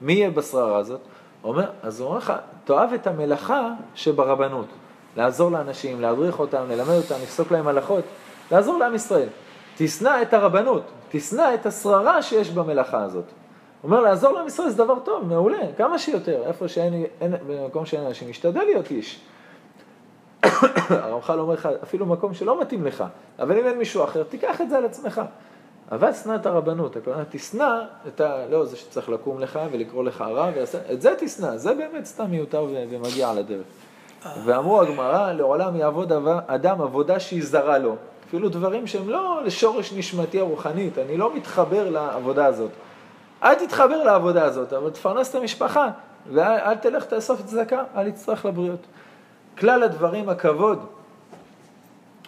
מי 0.00 0.12
יהיה 0.12 0.30
בשררה 0.30 0.78
הזאת? 0.78 1.00
אומר, 1.44 1.70
אז 1.82 2.00
הוא 2.00 2.08
אומר 2.08 2.18
לך, 2.18 2.32
תאהב 2.64 2.92
את 2.92 3.06
המלאכה 3.06 3.70
שברבנות. 3.94 4.66
לעזור 5.16 5.50
לאנשים, 5.50 6.00
להדריך 6.00 6.40
אותם, 6.40 6.64
ללמד 6.68 6.94
אותם, 6.96 7.14
לפסוק 7.22 7.50
להם 7.50 7.68
הלכות, 7.68 8.04
לעזור 8.50 8.78
לעם 8.78 8.94
ישראל. 8.94 9.28
תשנא 9.76 10.22
את 10.22 10.34
הרבנות, 10.34 10.82
תשנא 11.08 11.54
את 11.54 11.66
השררה 11.66 12.22
שיש 12.22 12.50
במלאכה 12.50 13.02
הזאת. 13.02 13.24
הוא 13.24 13.90
אומר, 13.90 14.00
לעזור 14.00 14.32
לעם 14.32 14.46
ישראל 14.46 14.68
זה 14.68 14.84
דבר 14.84 14.98
טוב, 14.98 15.24
מעולה, 15.24 15.72
כמה 15.76 15.98
שיותר. 15.98 16.42
איפה 16.46 16.68
שאין, 16.68 17.04
אין, 17.20 17.34
במקום 17.46 17.86
שאין 17.86 18.06
אנשים, 18.06 18.30
משתדל 18.30 18.64
להיות 18.64 18.90
איש. 18.90 19.20
הרמח"ל 20.90 21.40
אומר 21.40 21.54
לך, 21.54 21.68
אפילו 21.82 22.06
מקום 22.06 22.34
שלא 22.34 22.60
מתאים 22.60 22.84
לך, 22.84 23.04
אבל 23.38 23.58
אם 23.58 23.66
אין 23.66 23.78
מישהו 23.78 24.04
אחר, 24.04 24.22
תיקח 24.22 24.60
את 24.60 24.70
זה 24.70 24.76
על 24.76 24.84
עצמך. 24.84 25.20
אבל 25.94 26.12
שנא 26.12 26.34
את 26.34 26.46
הרבנות, 26.46 26.96
הכוונה, 26.96 27.22
תשנא 27.30 27.80
את 28.08 28.20
ה... 28.20 28.46
לא 28.50 28.64
זה 28.64 28.76
שצריך 28.76 29.08
לקום 29.08 29.40
לך 29.40 29.58
ולקרוא 29.72 30.04
לך 30.04 30.24
ויעשה... 30.54 30.78
את 30.92 31.02
זה 31.02 31.14
תשנא, 31.18 31.56
זה 31.56 31.74
באמת 31.74 32.04
סתם 32.04 32.30
מיותר 32.30 32.66
ומגיע 32.70 33.30
על 33.30 33.38
הדרך. 33.38 33.66
ואמרו 34.44 34.82
הגמרא, 34.82 35.32
לעולם 35.32 35.76
יעבוד 35.76 36.12
אדם 36.46 36.80
עבודה 36.82 37.20
שהיא 37.20 37.44
זרה 37.44 37.78
לו. 37.78 37.96
אפילו 38.28 38.48
דברים 38.48 38.86
שהם 38.86 39.08
לא 39.08 39.40
לשורש 39.44 39.92
נשמתי 39.92 40.40
הרוחנית, 40.40 40.98
אני 40.98 41.16
לא 41.16 41.36
מתחבר 41.36 41.90
לעבודה 41.90 42.46
הזאת. 42.46 42.70
אל 43.42 43.54
תתחבר 43.54 44.04
לעבודה 44.04 44.44
הזאת, 44.44 44.72
אבל 44.72 44.90
תפרנס 44.90 45.30
את 45.30 45.34
המשפחה, 45.34 45.88
ואל 46.32 46.58
אל 46.58 46.74
תלך 46.74 47.04
תאסוף 47.04 47.42
צדקה, 47.42 47.82
אל 47.96 48.10
תצטרך 48.10 48.44
לבריות. 48.44 48.80
כלל 49.58 49.82
הדברים 49.82 50.28
הכבוד 50.28 50.78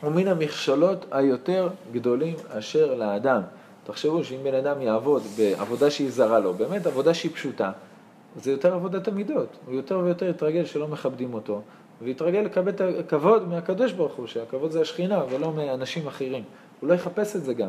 הוא 0.02 0.12
מן 0.12 0.28
המכשולות 0.28 1.06
היותר 1.10 1.68
גדולים 1.92 2.34
אשר 2.48 2.94
לאדם. 2.94 3.42
תחשבו 3.84 4.24
שאם 4.24 4.38
בן 4.44 4.54
אדם 4.54 4.80
יעבוד 4.80 5.22
בעבודה 5.38 5.90
שהיא 5.90 6.10
זרה 6.10 6.38
לו, 6.38 6.54
באמת 6.54 6.86
עבודה 6.86 7.14
שהיא 7.14 7.32
פשוטה, 7.32 7.72
זה 8.42 8.50
יותר 8.50 8.74
עבודת 8.74 9.08
המידות. 9.08 9.48
הוא 9.66 9.74
יותר 9.74 9.98
ויותר 9.98 10.28
יתרגל 10.28 10.64
שלא 10.64 10.88
מכבדים 10.88 11.34
אותו, 11.34 11.62
ויתרגל 12.02 12.38
לקבל 12.38 12.68
את 12.68 12.80
הכבוד 12.80 13.48
מהקדוש 13.48 13.92
ברוך 13.92 14.14
הוא, 14.14 14.26
שהכבוד 14.26 14.70
זה 14.70 14.80
השכינה 14.80 15.22
ולא 15.30 15.52
מאנשים 15.52 16.06
אחרים. 16.06 16.42
הוא 16.80 16.88
לא 16.88 16.94
יחפש 16.94 17.36
את 17.36 17.44
זה 17.44 17.54
גם. 17.54 17.68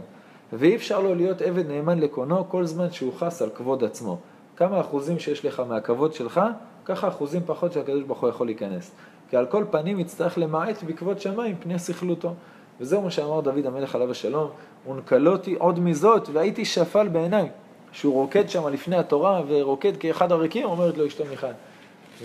ואי 0.53 0.75
אפשר 0.75 0.99
לו 0.99 1.15
להיות 1.15 1.41
עבד 1.41 1.67
נאמן 1.67 1.99
לקונו 1.99 2.49
כל 2.49 2.65
זמן 2.65 2.91
שהוא 2.91 3.13
חס 3.13 3.41
על 3.41 3.49
כבוד 3.49 3.83
עצמו. 3.83 4.17
כמה 4.55 4.81
אחוזים 4.81 5.19
שיש 5.19 5.45
לך 5.45 5.59
מהכבוד 5.59 6.13
שלך, 6.13 6.41
ככה 6.85 7.07
אחוזים 7.07 7.41
פחות 7.45 7.73
שהקדוש 7.73 8.03
ברוך 8.03 8.21
הוא 8.21 8.29
יכול 8.29 8.47
להיכנס. 8.47 8.91
כי 9.29 9.37
על 9.37 9.45
כל 9.45 9.65
פנים 9.71 9.99
יצטרך 9.99 10.37
למעט 10.37 10.83
בכבוד 10.83 11.21
שמיים 11.21 11.55
פני 11.59 11.79
סכלותו. 11.79 12.33
וזהו 12.81 13.01
מה 13.01 13.11
שאמר 13.11 13.41
דוד 13.41 13.65
המלך 13.65 13.95
עליו 13.95 14.11
השלום, 14.11 14.49
ונקלותי 14.89 15.55
עוד 15.55 15.79
מזאת 15.79 16.29
והייתי 16.33 16.65
שפל 16.65 17.07
בעיניי. 17.07 17.49
שהוא 17.91 18.13
רוקד 18.13 18.49
שם 18.49 18.67
לפני 18.67 18.95
התורה 18.95 19.41
ורוקד 19.47 19.97
כאחד 19.97 20.31
הריקים, 20.31 20.65
אומרת 20.65 20.97
לו 20.97 21.07
אשתו 21.07 21.23
מיכל. 21.29 21.47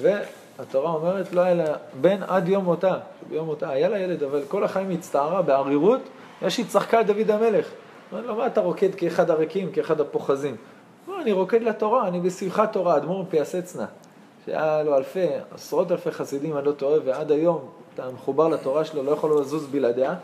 והתורה 0.01 0.91
אומרת 0.91 1.33
לא 1.33 1.41
היה 1.41 1.55
לה 1.55 1.75
בן 2.01 2.23
עד 2.23 2.49
יום 2.49 2.65
מותה, 2.65 2.99
ביום 3.29 3.47
מותה 3.47 3.71
היה 3.71 3.89
לה 3.89 3.99
ילד, 3.99 4.23
אבל 4.23 4.43
כל 4.49 4.65
החיים 4.65 4.91
הצטערה 4.91 5.43
בערירות, 5.43 6.01
יש 6.43 6.55
שהיא 6.55 6.67
צחקה 6.67 6.99
על 6.99 7.05
דוד 7.05 7.31
המלך. 7.31 7.69
אמר 8.13 8.27
לו, 8.27 8.37
מה 8.37 8.47
אתה 8.47 8.61
רוקד 8.61 8.95
כאחד 8.95 9.31
הריקים, 9.31 9.73
כאחד 9.73 10.01
הפוחזים? 10.01 10.57
לא, 11.09 11.23
אני 11.23 11.33
רוקד 11.33 11.63
לתורה, 11.63 12.09
אני 12.09 12.21
בשמחת 12.21 12.73
תורה, 12.73 12.97
אדמו"ר 12.97 13.25
פיאסצנה, 13.31 13.87
שהיה 14.47 14.83
לו 14.83 14.97
אלפי, 14.97 15.27
עשרות 15.55 15.93
אלפי 15.93 16.11
חסידים, 16.11 16.57
אני 16.57 16.67
לא 16.67 16.73
טועה, 16.73 16.99
ועד 17.05 17.33
היום 17.33 17.69
אתה 17.95 18.03
מחובר 18.15 18.49
לתורה 18.49 18.85
שלו, 18.85 19.03
לא 19.03 19.11
יכול 19.11 19.41
לזוז 19.41 19.67
בלעדיה. 19.67 20.15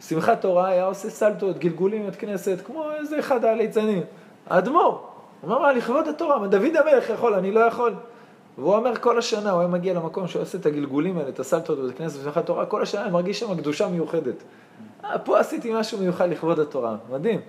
שמחת 0.00 0.40
תורה 0.40 0.68
היה 0.68 0.84
עושה 0.84 1.10
סלטות, 1.10 1.58
גלגולים 1.58 2.02
בבית 2.02 2.16
כנסת, 2.16 2.58
כמו 2.66 2.90
איזה 2.92 3.18
אחד 3.18 3.44
הליצנים. 3.44 4.02
האדמו"ר, 4.46 5.06
הוא 5.40 5.56
אמר, 5.56 5.72
לכבוד 5.72 6.08
התורה, 6.08 6.38
מה, 6.38 6.46
דוד 6.46 6.76
המלך 6.76 7.10
יכול, 7.10 7.34
אני 7.34 7.52
לא 7.52 7.60
יכול. 7.60 7.94
והוא 8.58 8.74
אומר 8.74 8.96
כל 8.96 9.18
השנה, 9.18 9.50
הוא 9.50 9.60
היה 9.60 9.68
מגיע 9.68 9.94
למקום 9.94 10.28
שהוא 10.28 10.42
עושה 10.42 10.58
את 10.58 10.66
הגלגולים 10.66 11.18
האלה, 11.18 11.28
את 11.28 11.40
הסלטות 11.40 11.78
בבית 11.78 11.98
כנסת 11.98 12.20
בשמחת 12.20 12.46
תורה, 12.46 12.66
כל 12.66 12.82
השנה 12.82 13.02
אני 13.02 13.10
מרגיש 13.10 13.40
שם 13.40 13.56
קדושה 13.56 13.88
מיוחדת. 13.88 14.42
אה, 15.04 15.18
פה 15.18 15.38
עשיתי 15.38 15.72
משהו 15.74 15.98
מיוחד 15.98 16.28
לכבוד 16.28 16.58
התורה, 16.58 16.96
מדהים. 17.12 17.40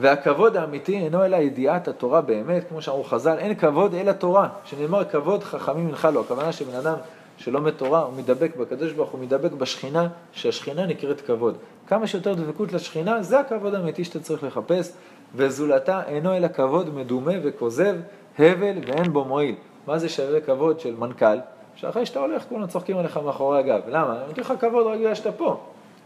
והכבוד 0.00 0.56
האמיתי 0.56 0.98
אינו 0.98 1.24
אלא 1.24 1.36
ידיעת 1.36 1.88
התורה 1.88 2.20
באמת, 2.20 2.68
כמו 2.68 2.82
שאמרו 2.82 3.04
חז"ל, 3.04 3.38
אין 3.38 3.54
כבוד 3.54 3.94
אלא 3.94 4.12
תורה, 4.12 4.48
שנאמר 4.64 5.04
כבוד 5.04 5.42
חכמים 5.42 5.86
מנחה 5.86 6.10
לו, 6.10 6.20
הכוונה 6.20 6.52
שבן 6.52 6.74
אדם 6.74 6.94
שלומד 7.38 7.70
תורה, 7.70 8.00
הוא 8.00 8.12
מדבק 8.12 8.56
בקדוש 8.56 8.92
ברוך 8.92 9.10
הוא, 9.10 9.20
מדבק 9.20 9.52
בשכינה, 9.52 10.08
שהשכינה 10.32 10.86
נקראת 10.86 11.20
כבוד. 11.20 11.56
כמה 11.86 12.06
שיותר 12.06 12.34
דבקות 12.34 12.72
לשכינה, 12.72 13.22
זה 13.22 13.40
הכבוד 13.40 13.74
האמיתי 13.74 14.04
שאתה 14.04 14.20
צריך 14.20 14.44
לחפש, 14.44 14.92
וזולתה 15.34 16.02
אינו 16.06 16.36
אלא 16.36 16.48
כבוד 16.48 16.94
מדומה 16.94 17.32
וכוזב, 17.42 17.96
הבל 18.38 18.78
ואין 18.86 19.12
בו 19.12 19.24
מועיל. 19.24 19.54
מה 19.86 19.98
זה 19.98 20.08
שווה 20.08 20.40
כבוד 20.40 20.80
של 20.80 20.94
מנכ"ל? 20.96 21.38
שאחרי 21.74 22.06
שאתה 22.06 22.18
הולך 22.18 22.44
כולם 22.48 22.66
צוחקים 22.66 22.96
עליך 22.96 23.16
מאחורי 23.16 23.58
הגב. 23.58 23.80
למה? 23.88 24.16
אני 24.16 24.26
נותן 24.28 24.40
לך 24.40 24.52
כבוד 24.60 24.86
רק 24.86 24.98
בגלל 24.98 25.14
שאתה 25.14 25.32
פה. 25.32 25.60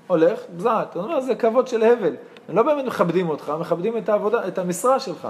הולך, 0.06 0.40
בזעת. 0.56 0.90
אתה 0.90 0.98
אומר, 0.98 1.20
זה 1.20 1.34
כבוד 1.34 1.68
של 1.68 1.82
הבל. 1.82 2.14
הם 2.48 2.56
לא 2.56 2.62
באמת 2.62 2.84
מכבדים 2.84 3.28
אותך, 3.28 3.52
מכבדים 3.60 3.96
את 3.96 4.08
העבודה, 4.08 4.48
את 4.48 4.58
המשרה 4.58 5.00
שלך. 5.00 5.28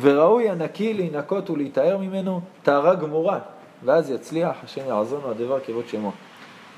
וראוי 0.00 0.48
הנקי 0.50 0.94
להינקות 0.94 1.50
ולהיטהר 1.50 1.98
ממנו 1.98 2.40
טהרה 2.62 2.94
גמורה, 2.94 3.38
ואז 3.84 4.10
יצליח, 4.10 4.56
השם 4.64 4.88
יעזרנו 4.88 5.30
הדבר 5.30 5.60
כבוד 5.60 5.88
שמו. 5.88 6.12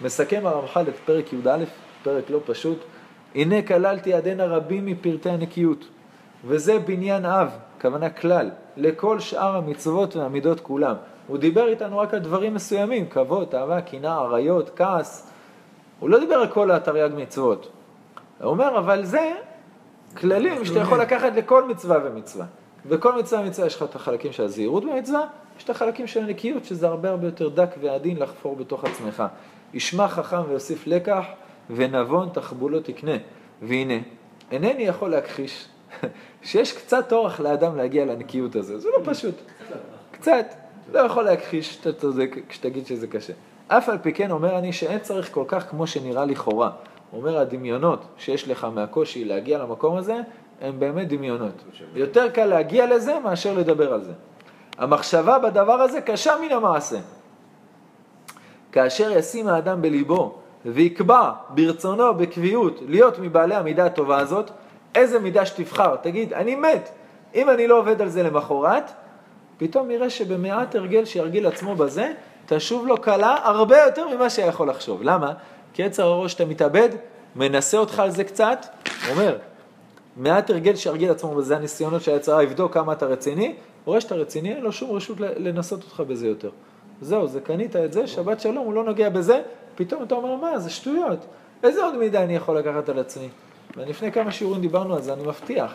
מסכם 0.02 0.46
הרמח"ל 0.46 0.84
את 0.88 0.96
פרק 1.04 1.32
י"א, 1.32 1.64
פרק 2.02 2.30
לא 2.30 2.40
פשוט. 2.46 2.78
הנה 3.34 3.62
כללתי 3.62 4.14
עדנה 4.14 4.44
רבים 4.44 4.86
מפרטי 4.86 5.30
הנקיות, 5.30 5.84
וזה 6.44 6.78
בניין 6.78 7.24
אב, 7.24 7.48
כוונה 7.80 8.10
כלל, 8.10 8.50
לכל 8.76 9.20
שאר 9.20 9.56
המצוות 9.56 10.16
והמידות 10.16 10.60
כולם. 10.60 10.94
הוא 11.26 11.38
דיבר 11.38 11.68
איתנו 11.68 11.98
רק 11.98 12.14
על 12.14 12.20
דברים 12.20 12.54
מסוימים, 12.54 13.08
כבוד, 13.08 13.54
אהבה, 13.54 13.80
קנאה, 13.80 14.14
עריות, 14.14 14.70
כעס. 14.76 15.30
הוא 16.00 16.10
לא 16.10 16.18
דיבר 16.18 16.34
על 16.34 16.48
כל 16.48 16.70
התרי"ג 16.70 17.10
מצוות. 17.16 17.68
הוא 18.40 18.50
אומר, 18.50 18.78
אבל 18.78 19.04
זה 19.04 19.32
כללים 20.16 20.64
שאתה 20.64 20.78
יכול 20.78 21.00
לקחת 21.00 21.32
לכל 21.36 21.68
מצווה 21.68 21.98
ומצווה. 22.04 22.46
בכל 22.86 23.18
מצווה 23.18 23.42
ומצווה 23.42 23.66
יש 23.66 23.76
לך 23.76 23.82
את 23.82 23.94
החלקים 23.94 24.32
של 24.32 24.42
הזהירות 24.42 24.84
במצווה, 24.84 25.26
יש 25.58 25.64
את 25.64 25.70
החלקים 25.70 26.06
של 26.06 26.24
הנקיות, 26.24 26.64
שזה 26.64 26.86
הרבה 26.86 27.10
הרבה 27.10 27.26
יותר 27.26 27.48
דק 27.48 27.74
ועדין 27.80 28.16
לחפור 28.16 28.56
בתוך 28.56 28.84
עצמך. 28.84 29.22
ישמע 29.74 30.08
חכם 30.08 30.40
ויוסיף 30.48 30.86
לקח, 30.86 31.24
ונבון 31.70 32.28
תחבולו 32.32 32.80
תקנה. 32.80 33.16
והנה, 33.62 33.94
אינני 34.50 34.82
יכול 34.82 35.10
להכחיש 35.10 35.68
שיש 36.42 36.72
קצת 36.72 37.12
אורך 37.12 37.40
לאדם 37.40 37.76
להגיע 37.76 38.04
לנקיות 38.04 38.56
הזה, 38.56 38.78
זה 38.78 38.88
לא 38.98 39.12
פשוט. 39.12 39.34
קצת, 40.10 40.46
לא 40.92 40.98
יכול 40.98 41.24
להכחיש 41.24 41.74
שאתה 41.74 41.92
צודק 41.92 42.36
כשתגיד 42.48 42.86
שזה 42.86 43.06
קשה. 43.06 43.32
אף 43.68 43.88
על 43.88 43.98
פי 43.98 44.12
כן 44.12 44.30
אומר 44.30 44.58
אני 44.58 44.72
שאין 44.72 44.98
צריך 44.98 45.32
כל 45.32 45.44
כך 45.48 45.70
כמו 45.70 45.86
שנראה 45.86 46.24
לכאורה. 46.24 46.70
הוא 47.10 47.20
אומר 47.20 47.38
הדמיונות 47.38 48.04
שיש 48.18 48.48
לך 48.48 48.64
מהקושי 48.64 49.24
להגיע 49.24 49.58
למקום 49.58 49.96
הזה, 49.96 50.16
הם 50.60 50.80
באמת 50.80 51.08
דמיונות. 51.08 51.64
יותר 51.94 52.30
קל 52.30 52.44
להגיע 52.44 52.86
לזה 52.86 53.18
מאשר 53.18 53.54
לדבר 53.54 53.92
על 53.92 54.02
זה. 54.02 54.12
המחשבה 54.78 55.38
בדבר 55.38 55.72
הזה 55.72 56.00
קשה 56.00 56.32
מן 56.42 56.52
המעשה. 56.52 56.98
כאשר 58.72 59.10
ישים 59.10 59.48
האדם 59.48 59.82
בליבו 59.82 60.34
ויקבע 60.66 61.30
ברצונו 61.48 62.14
בקביעות 62.14 62.80
להיות 62.86 63.18
מבעלי 63.18 63.54
המידה 63.54 63.86
הטובה 63.86 64.18
הזאת, 64.18 64.50
איזה 64.94 65.18
מידה 65.18 65.46
שתבחר, 65.46 65.96
תגיד, 65.96 66.32
אני 66.32 66.54
מת. 66.54 66.90
אם 67.34 67.50
אני 67.50 67.66
לא 67.66 67.78
עובד 67.78 68.02
על 68.02 68.08
זה 68.08 68.22
למחרת, 68.22 68.90
פתאום 69.58 69.90
יראה 69.90 70.10
שבמעט 70.10 70.74
הרגל 70.74 71.04
שירגיל 71.04 71.46
עצמו 71.46 71.74
בזה, 71.74 72.12
תשוב 72.46 72.86
לו 72.86 72.96
קלה 72.96 73.36
הרבה 73.42 73.82
יותר 73.82 74.08
ממה 74.08 74.30
שיכול 74.30 74.68
לחשוב. 74.68 75.02
למה? 75.02 75.32
כי 75.72 75.82
יצר 75.82 76.06
הראש 76.06 76.34
אתה 76.34 76.44
מתאבד, 76.44 76.88
מנסה 77.36 77.78
אותך 77.78 77.98
על 77.98 78.10
זה 78.10 78.24
קצת, 78.24 78.66
אומר, 79.10 79.38
מעט 80.16 80.50
הרגל 80.50 80.76
שירגיל 80.76 81.10
עצמו 81.10 81.34
בזה, 81.34 81.56
הניסיונות 81.56 82.02
של 82.02 82.12
היצרה, 82.12 82.42
יבדוק 82.42 82.74
כמה 82.74 82.92
אתה 82.92 83.06
רציני, 83.06 83.54
רואה 83.84 84.00
שאתה 84.00 84.14
רציני, 84.14 84.54
אין 84.54 84.62
לו 84.62 84.72
שום 84.72 84.90
רשות 84.90 85.20
לנסות 85.20 85.82
אותך 85.82 86.00
בזה 86.00 86.26
יותר. 86.26 86.50
זהו, 87.00 87.28
זה 87.28 87.40
קנית 87.40 87.76
את 87.76 87.92
זה, 87.92 88.06
שבת 88.06 88.40
שלום, 88.40 88.66
הוא 88.66 88.74
לא 88.74 88.84
נוגע 88.84 89.08
בזה, 89.08 89.42
פתאום 89.74 90.02
אתה 90.02 90.14
אומר, 90.14 90.36
מה, 90.36 90.58
זה 90.58 90.70
שטויות. 90.70 91.18
איזה 91.62 91.84
עוד 91.84 91.96
מידה 91.96 92.22
אני 92.22 92.36
יכול 92.36 92.58
לקחת 92.58 92.88
על 92.88 92.98
עצמי? 92.98 93.28
ולפני 93.76 94.12
כמה 94.12 94.32
שיעורים 94.32 94.60
דיברנו 94.60 94.94
על 94.94 95.02
זה, 95.02 95.12
אני 95.12 95.22
מבטיח, 95.22 95.72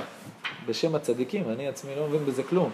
בשם 0.67 0.95
הצדיקים, 0.95 1.43
אני 1.49 1.67
עצמי 1.67 1.95
לא 1.95 2.07
מבין 2.07 2.25
בזה 2.25 2.43
כלום. 2.43 2.69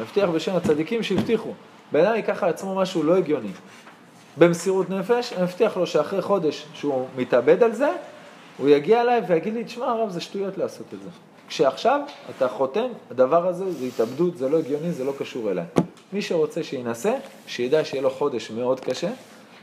מבטיח 0.00 0.28
בשם 0.28 0.56
הצדיקים 0.56 1.02
שהבטיחו. 1.02 1.52
בן 1.92 2.04
אדם 2.04 2.14
ייקח 2.14 2.42
על 2.42 2.48
עצמו 2.50 2.74
משהו 2.74 3.02
לא 3.02 3.16
הגיוני. 3.16 3.50
במסירות 4.40 4.90
נפש, 4.90 5.32
אני 5.32 5.42
מבטיח 5.42 5.76
לו 5.76 5.86
שאחרי 5.86 6.22
חודש 6.22 6.66
שהוא 6.74 7.06
מתאבד 7.16 7.62
על 7.62 7.72
זה, 7.72 7.90
הוא 8.58 8.68
יגיע 8.68 9.00
אליי 9.00 9.20
ויגיד 9.28 9.54
לי, 9.54 9.64
תשמע 9.64 9.86
הרב, 9.86 10.10
זה 10.10 10.20
שטויות 10.20 10.58
לעשות 10.58 10.86
את 10.94 11.02
זה. 11.02 11.08
כשעכשיו 11.48 12.00
אתה 12.30 12.48
חותם, 12.48 12.86
הדבר 13.10 13.46
הזה 13.46 13.72
זה 13.72 13.86
התאבדות, 13.86 14.36
זה 14.36 14.48
לא 14.48 14.58
הגיוני, 14.58 14.92
זה 14.92 15.04
לא 15.04 15.12
קשור 15.18 15.50
אליי. 15.50 15.64
מי 16.12 16.22
שרוצה 16.22 16.62
שינסה, 16.62 17.14
שידע 17.46 17.84
שיהיה 17.84 18.02
לו 18.02 18.10
חודש 18.10 18.50
מאוד 18.50 18.80
קשה, 18.80 19.10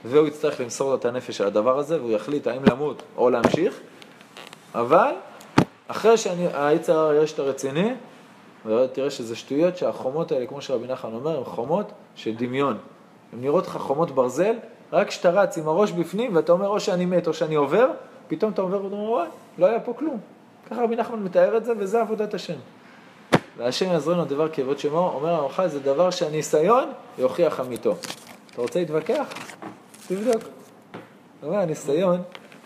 והוא 0.05 0.27
יצטרך 0.27 0.61
למסור 0.61 0.89
לו 0.89 0.95
את 0.95 1.05
הנפש 1.05 1.41
על 1.41 1.47
הדבר 1.47 1.79
הזה, 1.79 2.01
והוא 2.01 2.11
יחליט 2.11 2.47
האם 2.47 2.63
למות 2.65 3.03
או 3.17 3.29
להמשיך, 3.29 3.79
אבל 4.75 5.11
אחרי 5.87 6.17
שהיצר 6.17 6.99
הרע 6.99 7.13
יראה 7.13 7.27
שאתה 7.27 7.41
רציני, 7.41 7.93
ותראה 8.65 9.09
שזה 9.09 9.35
שטויות 9.35 9.77
שהחומות 9.77 10.31
האלה, 10.31 10.45
כמו 10.45 10.61
שרבי 10.61 10.87
נחמן 10.87 11.13
אומר, 11.13 11.37
הן 11.37 11.43
חומות 11.43 11.91
של 12.15 12.35
דמיון. 12.35 12.77
הן 13.33 13.41
נראות 13.41 13.67
לך 13.67 13.77
חומות 13.77 14.11
ברזל, 14.11 14.55
רק 14.93 15.07
כשאתה 15.07 15.29
רץ 15.29 15.57
עם 15.57 15.67
הראש 15.67 15.91
בפנים 15.91 16.35
ואתה 16.35 16.51
אומר 16.51 16.67
או 16.67 16.79
שאני 16.79 17.05
מת 17.05 17.27
או 17.27 17.33
שאני 17.33 17.55
עובר, 17.55 17.87
פתאום 18.27 18.51
אתה 18.51 18.61
עובר 18.61 18.83
ואתה 18.83 18.95
אומר, 18.95 19.09
וואי, 19.09 19.27
לא 19.57 19.65
היה 19.65 19.79
פה 19.79 19.93
כלום. 19.93 20.19
ככה 20.69 20.83
רבי 20.83 20.95
נחמן 20.95 21.23
מתאר 21.23 21.57
את 21.57 21.65
זה, 21.65 21.73
וזה 21.77 22.01
עבודת 22.01 22.33
השם. 22.33 22.57
והשם 23.57 23.85
יעזרנו 23.85 24.25
דבר 24.25 24.49
כבוד 24.49 24.79
שמו, 24.79 25.11
אומר 25.15 25.29
הרמח"ל, 25.29 25.67
זה 25.67 25.79
דבר 25.79 26.09
שהניסיון 26.09 26.89
יוכיח 27.17 27.59
אמיתו. 27.59 27.95
אתה 28.51 28.61
רוצה 28.61 28.79
להתווכח? 28.79 29.33
תבדוק. 30.07 30.43
אומר, 31.43 31.57
הניסיון 31.57 32.21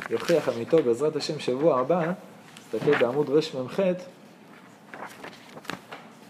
יוכיח 0.10 0.50
אמיתו, 0.50 0.84
בעזרת 0.84 1.16
השם 1.16 1.40
שבוע 1.40 1.80
הבא, 1.80 2.12
תסתכל 2.72 2.98
בעמוד 2.98 3.30
רמ"ח, 3.30 3.80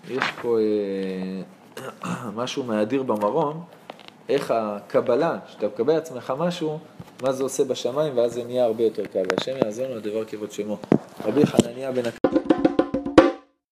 יש 0.09 0.23
פה 0.41 0.57
אה, 0.59 2.31
משהו 2.41 2.63
מאדיר 2.63 3.03
במרום, 3.03 3.63
איך 4.29 4.53
הקבלה, 4.55 5.37
שאתה 5.47 5.67
מקבל 5.67 5.93
לעצמך 5.93 6.33
משהו, 6.37 6.79
מה 7.23 7.31
זה 7.31 7.43
עושה 7.43 7.63
בשמיים, 7.63 8.17
ואז 8.17 8.33
זה 8.33 8.43
נהיה 8.43 8.65
הרבה 8.65 8.83
יותר 8.83 9.05
קל. 9.05 9.23
והשם 9.31 9.57
יעזור 9.65 9.85
לנו 9.85 9.95
לדבר 9.95 10.25
כבוד 10.25 10.51
שמו. 10.51 10.77
רבי 11.25 11.45
חנניה 11.45 11.91
בן 11.91 12.05